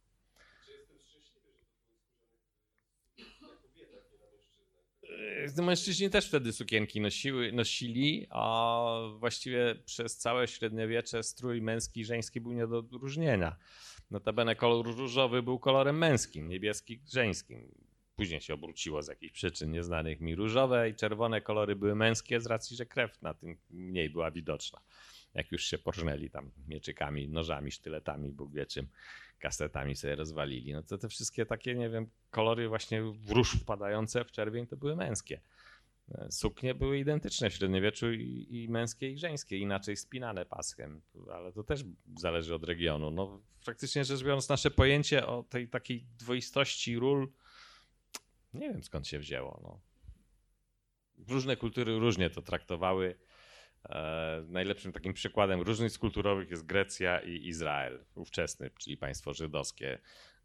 Mężczyźni 5.63 6.11
też 6.11 6.29
wtedy 6.29 6.53
sukienki 6.53 7.01
nosiły, 7.01 7.53
nosili, 7.53 8.27
a 8.31 8.87
właściwie 9.19 9.75
przez 9.85 10.17
całe 10.17 10.49
średniowiecze 10.49 11.23
strój 11.23 11.63
męski 11.63 12.01
i 12.01 12.05
żeński 12.05 12.41
był 12.41 12.53
nie 12.53 12.67
do 12.67 12.79
odróżnienia. 12.79 13.57
Notabene 14.11 14.57
kolor 14.57 14.87
różowy 14.87 15.43
był 15.43 15.59
kolorem 15.59 15.99
męskim, 15.99 16.49
niebieski 16.49 17.01
żeńskim. 17.13 17.75
Później 18.17 18.41
się 18.41 18.55
obróciło 18.55 19.03
z 19.03 19.09
jakichś 19.09 19.33
przyczyn 19.33 19.71
nieznanych 19.71 20.21
mi. 20.21 20.35
Różowe 20.35 20.91
i 20.91 20.95
czerwone 20.95 21.41
kolory 21.41 21.77
były 21.77 21.95
męskie 21.95 22.41
z 22.41 22.47
racji, 22.47 22.77
że 22.77 22.87
krew 22.87 23.23
na 23.23 23.35
tym 23.35 23.57
mniej 23.71 24.11
była 24.11 24.31
widoczna. 24.31 24.81
Jak 25.35 25.53
już 25.53 25.65
się 25.65 25.79
porżnęli 25.79 26.31
tam 26.31 26.51
mieczykami, 26.69 27.29
nożami, 27.29 27.71
sztyletami, 27.71 28.33
Bóg 28.33 28.53
wie 28.53 28.67
czym, 28.67 28.89
kasetami 29.43 29.97
sobie 29.97 30.15
rozwalili. 30.15 30.73
No 30.73 30.83
to 30.83 30.99
te 30.99 31.09
wszystkie 31.09 31.47
takie, 31.47 31.75
nie 31.75 31.91
wiem, 31.91 32.07
kolory 32.31 32.69
właśnie 32.69 33.03
w 33.03 33.31
róż 33.31 33.53
wpadające 33.53 34.25
w 34.25 34.33
czerwień 34.33 34.67
to 34.67 34.77
były 34.77 34.97
męskie. 34.97 35.41
Suknie 36.31 36.75
były 36.75 36.99
identyczne 36.99 37.51
w 37.51 37.55
średniowieczu 37.55 38.13
i, 38.13 38.47
i 38.51 38.69
męskie 38.69 39.11
i 39.11 39.19
żeńskie, 39.19 39.59
inaczej 39.59 39.97
spinane 39.97 40.47
paschem, 40.47 41.03
ale 41.33 41.53
to 41.53 41.65
też 41.65 41.85
zależy 42.17 42.55
od 42.55 42.65
regionu. 42.65 43.11
No, 43.11 43.41
praktycznie 43.65 44.05
rzecz 44.05 44.23
biorąc, 44.23 44.49
nasze 44.49 44.71
pojęcie 44.71 45.27
o 45.27 45.43
tej 45.43 45.69
takiej 45.69 46.07
dwoistości 46.19 46.99
ról, 46.99 47.33
nie 48.55 48.69
wiem 48.73 48.83
skąd 48.83 49.09
się 49.09 49.19
wzięło. 49.19 49.61
No. 49.63 49.81
Różne 51.29 51.57
kultury 51.57 51.99
różnie 51.99 52.31
to 52.31 52.43
traktowały. 52.43 53.19
E, 53.89 54.45
najlepszym 54.49 54.93
takim 54.93 55.13
przykładem 55.13 55.61
różnic 55.61 55.99
kulturowych 55.99 56.51
jest 56.51 56.67
Grecja 56.67 57.21
i 57.21 57.47
Izrael, 57.47 58.05
ówczesny, 58.15 58.71
czyli 58.79 58.97
państwo 58.97 59.35
żydowskie. 59.35 59.99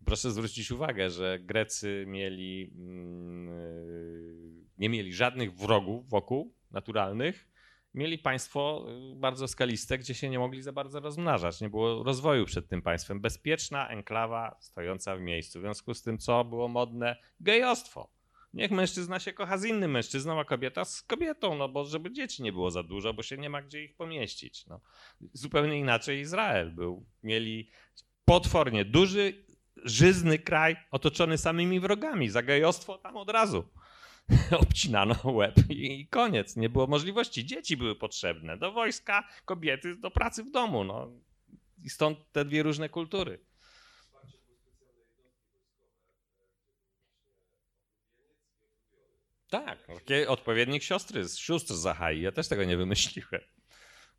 Proszę 0.05 0.31
zwrócić 0.31 0.71
uwagę, 0.71 1.09
że 1.09 1.39
Grecy 1.39 2.05
mieli, 2.07 2.71
mm, 2.75 4.65
nie 4.77 4.89
mieli 4.89 5.13
żadnych 5.13 5.53
wrogów 5.53 6.09
wokół 6.09 6.53
naturalnych. 6.71 7.47
Mieli 7.93 8.17
państwo 8.17 8.85
y, 9.13 9.15
bardzo 9.15 9.47
skaliste, 9.47 9.97
gdzie 9.97 10.13
się 10.13 10.29
nie 10.29 10.39
mogli 10.39 10.61
za 10.61 10.71
bardzo 10.71 10.99
rozmnażać. 10.99 11.61
Nie 11.61 11.69
było 11.69 12.03
rozwoju 12.03 12.45
przed 12.45 12.67
tym 12.67 12.81
państwem. 12.81 13.19
Bezpieczna 13.19 13.89
enklawa 13.89 14.57
stojąca 14.59 15.15
w 15.15 15.21
miejscu. 15.21 15.59
W 15.59 15.61
związku 15.61 15.93
z 15.93 16.01
tym, 16.01 16.17
co 16.17 16.43
było 16.43 16.67
modne? 16.67 17.15
Gejostwo. 17.39 18.16
Niech 18.57 18.71
mężczyzna 18.71 19.19
się 19.19 19.33
kocha 19.33 19.57
z 19.57 19.65
innym 19.65 19.91
mężczyzną, 19.91 20.39
a 20.39 20.45
kobieta 20.45 20.85
z 20.85 21.01
kobietą, 21.01 21.55
no 21.55 21.69
bo 21.69 21.85
żeby 21.85 22.11
dzieci 22.11 22.43
nie 22.43 22.51
było 22.51 22.71
za 22.71 22.83
dużo, 22.83 23.13
bo 23.13 23.23
się 23.23 23.37
nie 23.37 23.49
ma 23.49 23.61
gdzie 23.61 23.83
ich 23.83 23.95
pomieścić. 23.95 24.65
No. 24.67 24.79
Zupełnie 25.33 25.79
inaczej 25.79 26.19
Izrael 26.19 26.71
był. 26.71 27.05
Mieli 27.23 27.69
potwornie 28.25 28.85
duży, 28.85 29.45
żyzny 29.83 30.39
kraj 30.39 30.75
otoczony 30.91 31.37
samymi 31.37 31.79
wrogami. 31.79 32.29
Za 32.29 32.41
gejostwo 32.41 32.97
tam 32.97 33.17
od 33.17 33.29
razu 33.29 33.63
obcinano 34.61 35.15
łeb 35.23 35.55
i 35.69 36.07
koniec. 36.07 36.55
Nie 36.55 36.69
było 36.69 36.87
możliwości. 36.87 37.45
Dzieci 37.45 37.77
były 37.77 37.95
potrzebne 37.95 38.57
do 38.57 38.71
wojska, 38.71 39.27
kobiety 39.45 39.95
do 39.95 40.11
pracy 40.11 40.43
w 40.43 40.51
domu. 40.51 40.83
No. 40.83 41.11
I 41.83 41.89
stąd 41.89 42.31
te 42.31 42.45
dwie 42.45 42.63
różne 42.63 42.89
kultury. 42.89 43.39
Tak, 49.49 49.87
odpowiednik 50.27 50.83
siostry, 50.83 51.23
z 51.27 51.37
sióstr 51.37 51.73
Zachai. 51.73 52.21
Ja 52.21 52.31
też 52.31 52.47
tego 52.47 52.63
nie 52.63 52.77
wymyśliłem. 52.77 53.41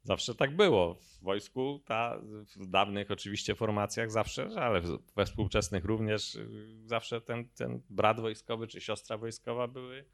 Zawsze 0.02 0.34
tak 0.34 0.56
było. 0.56 0.94
W 0.94 1.22
wojsku, 1.22 1.82
ta, 1.86 2.20
w 2.56 2.66
dawnych 2.66 3.10
oczywiście 3.10 3.54
formacjach 3.54 4.10
zawsze, 4.10 4.48
ale 4.56 4.80
we 5.16 5.26
współczesnych 5.26 5.84
również 5.84 6.34
y, 6.34 6.48
zawsze 6.84 7.20
ten, 7.20 7.48
ten 7.48 7.82
brat 7.90 8.20
wojskowy 8.20 8.66
czy 8.66 8.80
siostra 8.80 9.18
wojskowa 9.18 9.68
były, 9.68 10.04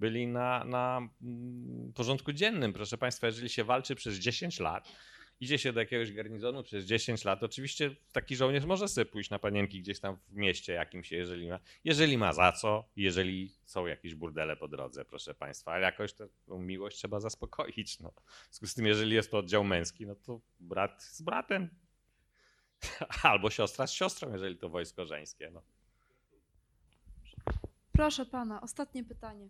byli 0.00 0.26
na, 0.26 0.64
na 0.64 1.08
mm, 1.22 1.92
porządku 1.94 2.32
dziennym. 2.32 2.72
Proszę 2.72 2.98
Państwa, 2.98 3.26
jeżeli 3.26 3.48
się 3.48 3.64
walczy 3.64 3.94
przez 3.94 4.14
10 4.14 4.60
lat, 4.60 4.92
idzie 5.44 5.58
się 5.58 5.72
do 5.72 5.80
jakiegoś 5.80 6.12
garnizonu 6.12 6.62
przez 6.62 6.84
10 6.84 7.24
lat, 7.24 7.42
oczywiście 7.42 7.96
taki 8.12 8.36
żołnierz 8.36 8.64
może 8.64 8.88
sobie 8.88 9.04
pójść 9.04 9.30
na 9.30 9.38
panienki 9.38 9.80
gdzieś 9.80 10.00
tam 10.00 10.16
w 10.28 10.36
mieście 10.36 10.72
jakimś, 10.72 11.12
jeżeli 11.12 11.48
ma, 11.48 11.58
jeżeli 11.84 12.18
ma 12.18 12.32
za 12.32 12.52
co, 12.52 12.88
jeżeli 12.96 13.52
są 13.64 13.86
jakieś 13.86 14.14
burdele 14.14 14.56
po 14.56 14.68
drodze, 14.68 15.04
proszę 15.04 15.34
Państwa, 15.34 15.72
ale 15.72 15.82
jakoś 15.82 16.12
tę 16.12 16.28
miłość 16.48 16.96
trzeba 16.96 17.20
zaspokoić. 17.20 18.00
No. 18.00 18.10
W 18.10 18.44
związku 18.44 18.66
z 18.66 18.74
tym, 18.74 18.86
jeżeli 18.86 19.14
jest 19.14 19.30
to 19.30 19.38
oddział 19.38 19.64
męski, 19.64 20.06
no 20.06 20.14
to 20.14 20.40
brat 20.60 21.02
z 21.02 21.22
bratem. 21.22 21.68
Albo 23.22 23.50
siostra 23.50 23.86
z 23.86 23.92
siostrą, 23.92 24.32
jeżeli 24.32 24.56
to 24.56 24.68
wojsko 24.68 25.06
żeńskie. 25.06 25.50
No. 25.50 25.62
Proszę 27.92 28.26
pana, 28.26 28.60
ostatnie 28.60 29.04
pytanie. 29.04 29.48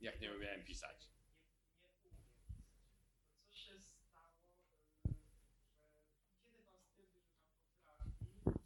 Jak 0.00 0.20
nie 0.20 0.34
umiałem 0.34 0.64
pisać. 0.64 1.08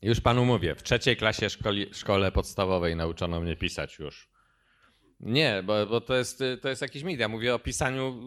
Już 0.02 0.20
panu 0.20 0.44
mówię, 0.44 0.74
w 0.74 0.82
trzeciej 0.82 1.16
klasie 1.16 1.50
szkoli, 1.50 1.94
szkole 1.94 2.32
podstawowej 2.32 2.96
nauczono 2.96 3.40
mnie 3.40 3.56
pisać 3.56 3.98
już. 3.98 4.28
Nie, 5.20 5.62
bo, 5.66 5.86
bo 5.86 6.00
to, 6.00 6.16
jest, 6.16 6.42
to 6.60 6.68
jest 6.68 6.82
jakiś 6.82 7.02
mit. 7.02 7.20
Ja 7.20 7.28
mówię 7.28 7.54
o 7.54 7.58
pisaniu. 7.58 8.20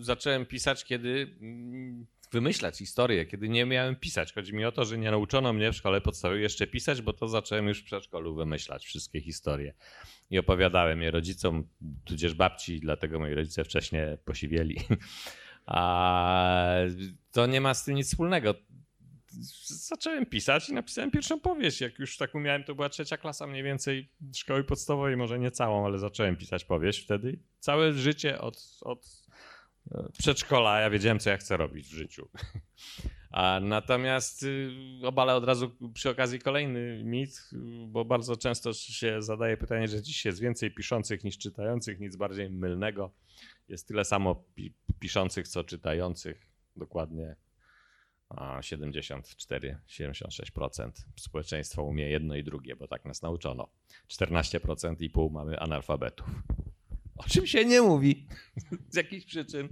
Zacząłem 0.00 0.46
pisać, 0.46 0.84
kiedy 0.84 1.36
mm, 1.40 2.06
wymyślać 2.32 2.78
historię, 2.78 3.26
kiedy 3.26 3.48
nie 3.48 3.66
miałem 3.66 3.96
pisać. 3.96 4.32
Chodzi 4.32 4.54
mi 4.54 4.64
o 4.64 4.72
to, 4.72 4.84
że 4.84 4.98
nie 4.98 5.10
nauczono 5.10 5.52
mnie 5.52 5.72
w 5.72 5.76
szkole 5.76 6.00
podstawowej 6.00 6.42
jeszcze 6.42 6.66
pisać, 6.66 7.02
bo 7.02 7.12
to 7.12 7.28
zacząłem 7.28 7.68
już 7.68 7.80
w 7.80 7.84
przedszkolu 7.84 8.34
wymyślać 8.34 8.84
wszystkie 8.84 9.20
historie. 9.20 9.74
I 10.30 10.38
opowiadałem 10.38 11.02
je 11.02 11.10
rodzicom, 11.10 11.68
tudzież 12.04 12.34
babci, 12.34 12.80
dlatego 12.80 13.18
moi 13.18 13.34
rodzice 13.34 13.64
wcześniej 13.64 14.18
posiwieli. 14.24 14.76
A 15.66 16.74
to 17.32 17.46
nie 17.46 17.60
ma 17.60 17.74
z 17.74 17.84
tym 17.84 17.94
nic 17.94 18.06
wspólnego. 18.06 18.54
Zacząłem 19.66 20.26
pisać 20.26 20.68
i 20.68 20.72
napisałem 20.72 21.10
pierwszą 21.10 21.40
powieść. 21.40 21.80
Jak 21.80 21.98
już 21.98 22.16
tak 22.16 22.34
umiałem, 22.34 22.64
to 22.64 22.74
była 22.74 22.88
trzecia 22.88 23.16
klasa 23.16 23.46
mniej 23.46 23.62
więcej 23.62 24.08
szkoły 24.36 24.64
podstawowej, 24.64 25.16
może 25.16 25.38
nie 25.38 25.50
całą, 25.50 25.86
ale 25.86 25.98
zacząłem 25.98 26.36
pisać 26.36 26.64
powieść 26.64 27.04
wtedy. 27.04 27.38
Całe 27.58 27.92
życie 27.92 28.40
od, 28.40 28.78
od 28.80 29.21
przedszkola 30.18 30.80
ja 30.80 30.90
wiedziałem, 30.90 31.18
co 31.18 31.30
ja 31.30 31.36
chcę 31.36 31.56
robić 31.56 31.86
w 31.86 31.94
życiu. 31.94 32.28
A 33.30 33.60
natomiast 33.62 34.42
y, 34.42 34.70
obalę 35.02 35.34
od 35.34 35.44
razu 35.44 35.76
przy 35.94 36.10
okazji 36.10 36.38
kolejny 36.38 37.04
mit, 37.04 37.50
bo 37.88 38.04
bardzo 38.04 38.36
często 38.36 38.72
się 38.72 39.22
zadaje 39.22 39.56
pytanie, 39.56 39.88
że 39.88 40.02
dziś 40.02 40.24
jest 40.24 40.40
więcej 40.40 40.74
piszących 40.74 41.24
niż 41.24 41.38
czytających, 41.38 42.00
nic 42.00 42.16
bardziej 42.16 42.50
mylnego. 42.50 43.12
Jest 43.68 43.88
tyle 43.88 44.04
samo 44.04 44.44
pi- 44.54 44.74
piszących, 44.98 45.48
co 45.48 45.64
czytających. 45.64 46.46
Dokładnie 46.76 47.36
a 48.36 48.60
74-76% 48.60 50.90
społeczeństwa 51.16 51.82
umie 51.82 52.08
jedno 52.08 52.36
i 52.36 52.44
drugie, 52.44 52.76
bo 52.76 52.88
tak 52.88 53.04
nas 53.04 53.22
nauczono. 53.22 53.68
14% 54.08 54.96
i 55.00 55.10
pół 55.10 55.30
mamy 55.30 55.60
analfabetów. 55.60 56.26
O 57.26 57.28
czym 57.28 57.46
się 57.46 57.64
nie 57.64 57.82
mówi 57.82 58.26
z 58.92 58.96
jakichś 58.96 59.26
przyczyn. 59.26 59.68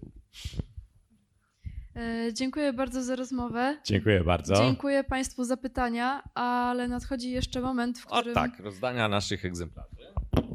E, 1.97 2.35
dziękuję 2.35 2.73
bardzo 2.73 3.03
za 3.03 3.17
rozmowę. 3.17 3.79
Dziękuję 3.85 4.25
bardzo. 4.25 4.55
Dziękuję 4.55 5.05
Państwu 5.05 5.45
za 5.45 5.57
pytania, 5.57 6.23
ale 6.35 6.89
nadchodzi 6.89 7.31
jeszcze 7.31 7.61
moment, 7.61 7.99
w 7.99 8.07
O 8.07 8.17
którym. 8.19 8.35
tak, 8.35 8.59
rozdania 8.61 9.09
naszych 9.09 9.45
egzemplarzy. 9.45 9.97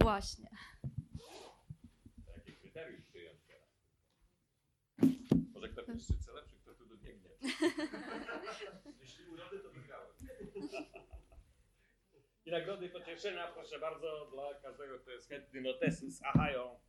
Właśnie. 0.02 0.50
Może 5.54 5.70
kto 5.70 5.84
pierwszy 5.84 6.14
lepszy, 6.36 6.56
kto 6.62 6.74
tu 6.74 6.86
dobiegnie. 6.86 7.30
Jeśli 9.02 9.24
urody, 9.34 9.60
to 9.60 9.70
wygrałem. 9.70 10.08
I 12.46 12.52
nagrody 12.52 12.90
pocieszenia, 12.90 13.48
proszę 13.48 13.80
bardzo, 13.80 14.26
dla 14.32 14.54
każdego, 14.54 15.00
kto 15.00 15.12
jest 15.12 15.30
chętny. 15.30 15.62
Notesy 15.62 16.12
z 16.12 16.24
Ahają. 16.24 16.80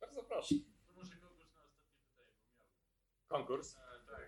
Bardzo 0.00 0.22
proszę. 0.24 0.54
To 0.86 0.92
może 0.94 1.16
konkurs 1.16 1.52
na 1.54 1.62
ostatnie 1.64 1.96
pytanie, 2.14 2.32
bo 2.40 2.52
miałem. 2.56 2.68
Konkurs. 3.28 3.76
E, 3.76 3.78
tak. 4.06 4.22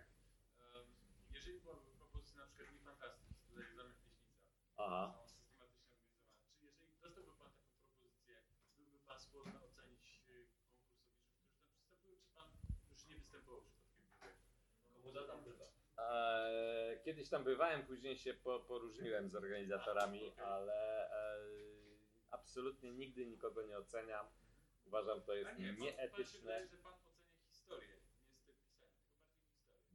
Em, 0.74 0.86
jeżeli 1.30 1.60
byłaby 1.60 1.90
propozycja 1.98 2.40
na 2.40 2.46
przykład 2.46 2.72
nie 2.72 2.78
Fantastycs, 2.80 3.42
tutaj 3.48 3.64
Zamek 3.76 3.96
Pieśnica, 3.96 4.42
Aha. 4.76 5.14
są 5.16 5.28
systematycznie 5.28 5.94
organizowane. 5.96 6.38
Czy 6.58 6.64
jeżeli 6.66 6.86
dostałby 6.86 7.22
Pan 7.22 7.52
taką 7.52 7.68
propozycję, 7.80 8.42
byłby 8.76 8.98
Pan 8.98 9.20
skłonny 9.20 9.60
ocenić 9.60 10.22
e, 10.28 10.46
konkursowiczów, 10.52 11.22
którzy 11.36 11.56
tam 11.58 11.72
przystępują, 11.74 12.16
czy 12.22 12.28
Pan 12.34 12.48
już 12.92 13.08
nie 13.08 13.16
występował 13.16 13.62
przypadkiem 13.62 14.02
tutaj? 14.12 14.30
Komu 14.94 15.12
zadam 15.12 15.44
pyta. 15.44 15.64
Eee, 15.97 15.97
kiedyś 17.04 17.28
tam 17.28 17.44
bywałem, 17.44 17.86
później 17.86 18.18
się 18.18 18.34
po, 18.34 18.60
poróżniłem 18.60 19.28
z 19.28 19.34
organizatorami, 19.34 20.32
ale 20.36 21.10
eee, 21.12 21.98
absolutnie 22.30 22.92
nigdy 22.92 23.26
nikogo 23.26 23.62
nie 23.62 23.78
oceniam. 23.78 24.26
Uważam, 24.84 25.22
to 25.22 25.34
jest 25.34 25.58
nie, 25.58 25.66
pan, 25.66 25.76
pan 25.76 25.84
nieetyczne. 25.84 26.40
wydaje, 26.40 26.66
że 26.68 26.76
Pan 26.76 26.94
ocenia 26.94 27.18
historię, 27.50 27.88
nie 27.88 28.32
styl 28.34 28.54
pisania. 28.64 28.96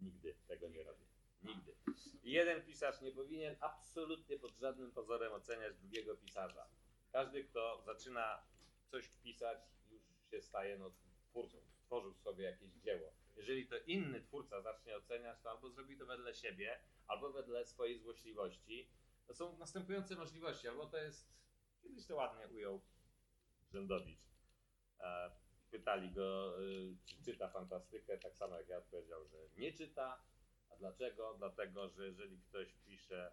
Nigdy 0.01 0.35
tego 0.47 0.67
nie 0.67 0.83
robię. 0.83 1.05
Nigdy. 1.43 1.75
Jeden 2.23 2.61
pisarz 2.65 3.01
nie 3.01 3.11
powinien 3.11 3.55
absolutnie 3.59 4.39
pod 4.39 4.57
żadnym 4.57 4.91
pozorem 4.91 5.33
oceniać 5.33 5.75
drugiego 5.75 6.15
pisarza. 6.15 6.67
Każdy, 7.11 7.43
kto 7.43 7.81
zaczyna 7.85 8.43
coś 8.87 9.09
pisać, 9.09 9.57
już 9.89 10.01
się 10.31 10.41
staje 10.41 10.77
no, 10.77 10.91
twórcą. 11.29 11.57
Stworzył 11.73 12.13
sobie 12.13 12.43
jakieś 12.43 12.71
dzieło. 12.71 13.13
Jeżeli 13.35 13.67
to 13.67 13.75
inny 13.77 14.21
twórca 14.21 14.61
zacznie 14.61 14.97
oceniać, 14.97 15.41
to 15.41 15.51
albo 15.51 15.69
zrobi 15.69 15.97
to 15.97 16.05
wedle 16.05 16.33
siebie, 16.33 16.79
albo 17.07 17.31
wedle 17.31 17.65
swojej 17.65 17.99
złośliwości. 17.99 18.89
To 19.27 19.33
są 19.33 19.57
następujące 19.57 20.15
możliwości. 20.15 20.67
Albo 20.67 20.85
to 20.85 20.97
jest, 20.97 21.33
kiedyś 21.81 22.07
to 22.07 22.15
ładnie 22.15 22.47
ujął 22.47 22.81
Rzędowicz. 23.71 24.19
E, 24.99 25.31
pytali 25.71 26.11
go, 26.11 26.61
y, 26.61 26.97
czy 27.05 27.23
czyta 27.23 27.49
fantastykę, 27.49 28.17
tak 28.17 28.35
samo 28.35 28.57
jak 28.57 28.69
ja 28.69 28.77
odpowiedział, 28.77 29.27
że 29.27 29.37
nie 29.57 29.73
czyta. 29.73 30.23
A 30.69 30.75
dlaczego? 30.75 31.35
Dlatego, 31.37 31.89
że 31.89 32.07
jeżeli 32.07 32.41
ktoś 32.41 32.73
pisze 32.85 33.31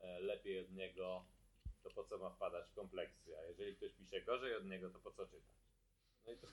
e, 0.00 0.20
lepiej 0.20 0.60
od 0.60 0.70
niego, 0.70 1.26
to 1.82 1.90
po 1.90 2.04
co 2.04 2.18
ma 2.18 2.30
wpadać 2.30 2.70
w 2.70 2.74
kompleksy? 2.74 3.38
A 3.38 3.42
jeżeli 3.42 3.76
ktoś 3.76 3.92
pisze 3.92 4.20
gorzej 4.20 4.56
od 4.56 4.64
niego, 4.64 4.90
to 4.90 4.98
po 4.98 5.12
co 5.12 5.26
czytać? 5.26 5.62
No 6.26 6.32
i 6.32 6.36
to 6.36 6.46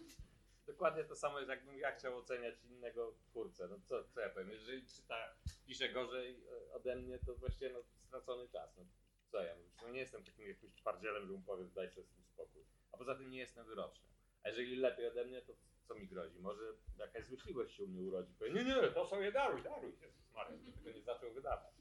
dokładnie 0.72 1.04
to 1.04 1.16
samo 1.16 1.40
jest, 1.40 1.50
jakbym 1.50 1.78
ja 1.78 1.92
chciał 1.92 2.18
oceniać 2.18 2.56
innego 2.64 3.16
twórcę. 3.26 3.68
No 3.68 3.80
co, 3.86 4.04
co 4.04 4.20
ja 4.20 4.30
powiem? 4.30 4.52
Jeżeli 4.52 4.88
czyta, 4.88 5.36
pisze 5.66 5.90
gorzej 5.90 6.44
e, 6.70 6.74
ode 6.74 6.96
mnie, 6.96 7.20
to 7.20 7.36
właściwie 7.36 7.70
no, 7.74 7.80
stracony 8.08 8.50
czas. 8.50 8.78
No, 8.78 8.84
co 9.32 9.44
ja 9.44 9.56
mówię? 9.56 9.70
No, 9.82 9.90
nie 9.90 10.00
jestem 10.00 10.24
takim 10.24 10.48
jakimś 10.48 10.74
twardzielem, 10.74 11.28
że 11.28 11.34
mu 11.34 11.42
powiem, 11.42 11.72
daj 11.74 11.90
sobie 11.90 12.08
z 12.08 12.10
tym 12.10 12.24
spokój. 12.24 12.64
A 12.92 12.98
poza 12.98 13.16
tym 13.16 13.32
nie 13.32 13.40
jestem 13.40 13.66
wyroczny. 13.66 14.10
A 14.44 14.50
jeżeli 14.50 14.76
lepiej 14.76 15.08
ode 15.08 15.26
mnie, 15.26 15.42
to 15.42 15.54
co 15.88 15.96
mi 15.96 16.08
grozi? 16.08 16.40
Może 16.40 16.64
jakaś 16.98 17.26
złośliwość 17.26 17.76
się 17.76 17.84
u 17.84 17.88
mnie 17.88 18.04
urodzi. 18.04 18.34
Powie, 18.34 18.52
nie, 18.54 18.64
nie, 18.64 18.76
to 18.76 19.06
sobie 19.06 19.32
daruj, 19.32 19.64
daruj. 19.64 19.94
Jezus 20.02 20.32
Maria, 20.34 20.58
to 20.58 20.72
tego 20.72 20.92
nie 20.92 21.02
zaczął 21.02 21.34
wydawać. 21.34 21.74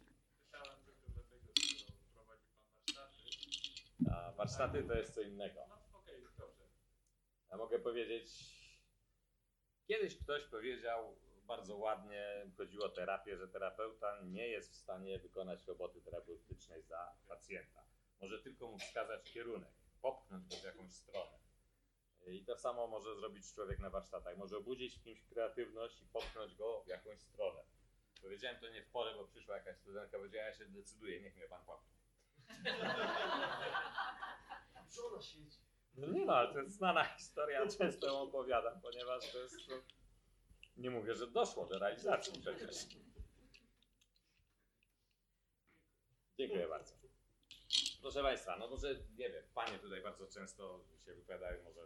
Pytałem 0.44 0.78
tylko 0.84 1.06
dlatego, 1.14 1.46
że 1.78 1.92
prowadzi 2.14 2.48
Pan 2.52 2.94
warsztaty. 2.94 4.10
A 4.10 4.32
warsztaty 4.32 4.82
to 4.82 4.94
jest 4.94 5.14
co 5.14 5.20
innego. 5.20 5.60
No 5.68 5.98
okej, 5.98 6.22
dobrze. 6.38 6.64
Ja 7.50 7.56
mogę 7.56 7.78
powiedzieć, 7.78 8.57
kiedyś 9.88 10.18
ktoś 10.18 10.44
powiedział 10.44 11.16
bardzo 11.46 11.76
ładnie, 11.76 12.46
chodziło 12.56 12.84
o 12.84 12.88
terapię, 12.88 13.36
że 13.36 13.48
terapeuta 13.48 14.20
nie 14.22 14.48
jest 14.48 14.72
w 14.72 14.76
stanie 14.76 15.18
wykonać 15.18 15.66
roboty 15.66 16.00
terapeutycznej 16.00 16.82
za 16.82 17.14
pacjenta. 17.28 17.84
Może 18.20 18.42
tylko 18.42 18.66
mu 18.66 18.78
wskazać 18.78 19.32
kierunek, 19.32 19.72
popchnąć 20.02 20.48
go 20.48 20.56
w 20.56 20.64
jakąś 20.64 20.92
stronę. 20.92 21.38
I 22.26 22.44
to 22.44 22.56
samo 22.56 22.86
może 22.86 23.14
zrobić 23.14 23.54
człowiek 23.54 23.78
na 23.78 23.90
warsztatach. 23.90 24.36
Może 24.36 24.56
obudzić 24.56 24.94
w 24.94 25.02
kimś 25.02 25.24
kreatywność 25.24 26.02
i 26.02 26.06
popchnąć 26.06 26.54
go 26.54 26.82
w 26.82 26.88
jakąś 26.88 27.20
stronę. 27.20 27.60
Powiedziałem 28.22 28.60
to 28.60 28.68
nie 28.68 28.82
w 28.82 28.90
porę, 28.90 29.14
bo 29.14 29.24
przyszła 29.24 29.56
jakaś 29.56 29.76
studentka, 29.76 30.18
powiedziała, 30.18 30.44
ja 30.44 30.54
się 30.54 30.64
decyduję, 30.64 31.20
niech 31.20 31.36
mnie 31.36 31.48
pan 31.48 31.64
popchnie. 31.64 31.98
Żona 34.96 35.22
siedzi. 35.22 35.67
Nie 36.06 36.24
no, 36.24 36.36
ale 36.36 36.52
to 36.52 36.60
jest 36.60 36.76
znana 36.76 37.04
historia, 37.04 37.66
często 37.78 38.06
ją 38.06 38.20
opowiadam, 38.20 38.80
ponieważ 38.80 39.32
to 39.32 39.38
jest. 39.38 39.56
No, 39.68 39.76
nie 40.76 40.90
mówię, 40.90 41.14
że 41.14 41.26
doszło 41.26 41.66
do 41.66 41.78
realizacji 41.78 42.40
przecież. 42.40 42.86
Dziękuję 46.38 46.68
bardzo. 46.68 46.94
Proszę 48.00 48.22
Państwa, 48.22 48.56
no 48.56 48.68
może 48.68 48.94
nie 48.94 49.30
wiem, 49.30 49.44
panie 49.54 49.78
tutaj 49.78 50.02
bardzo 50.02 50.26
często 50.26 50.84
się 51.04 51.14
wypowiadają, 51.14 51.64
może 51.64 51.80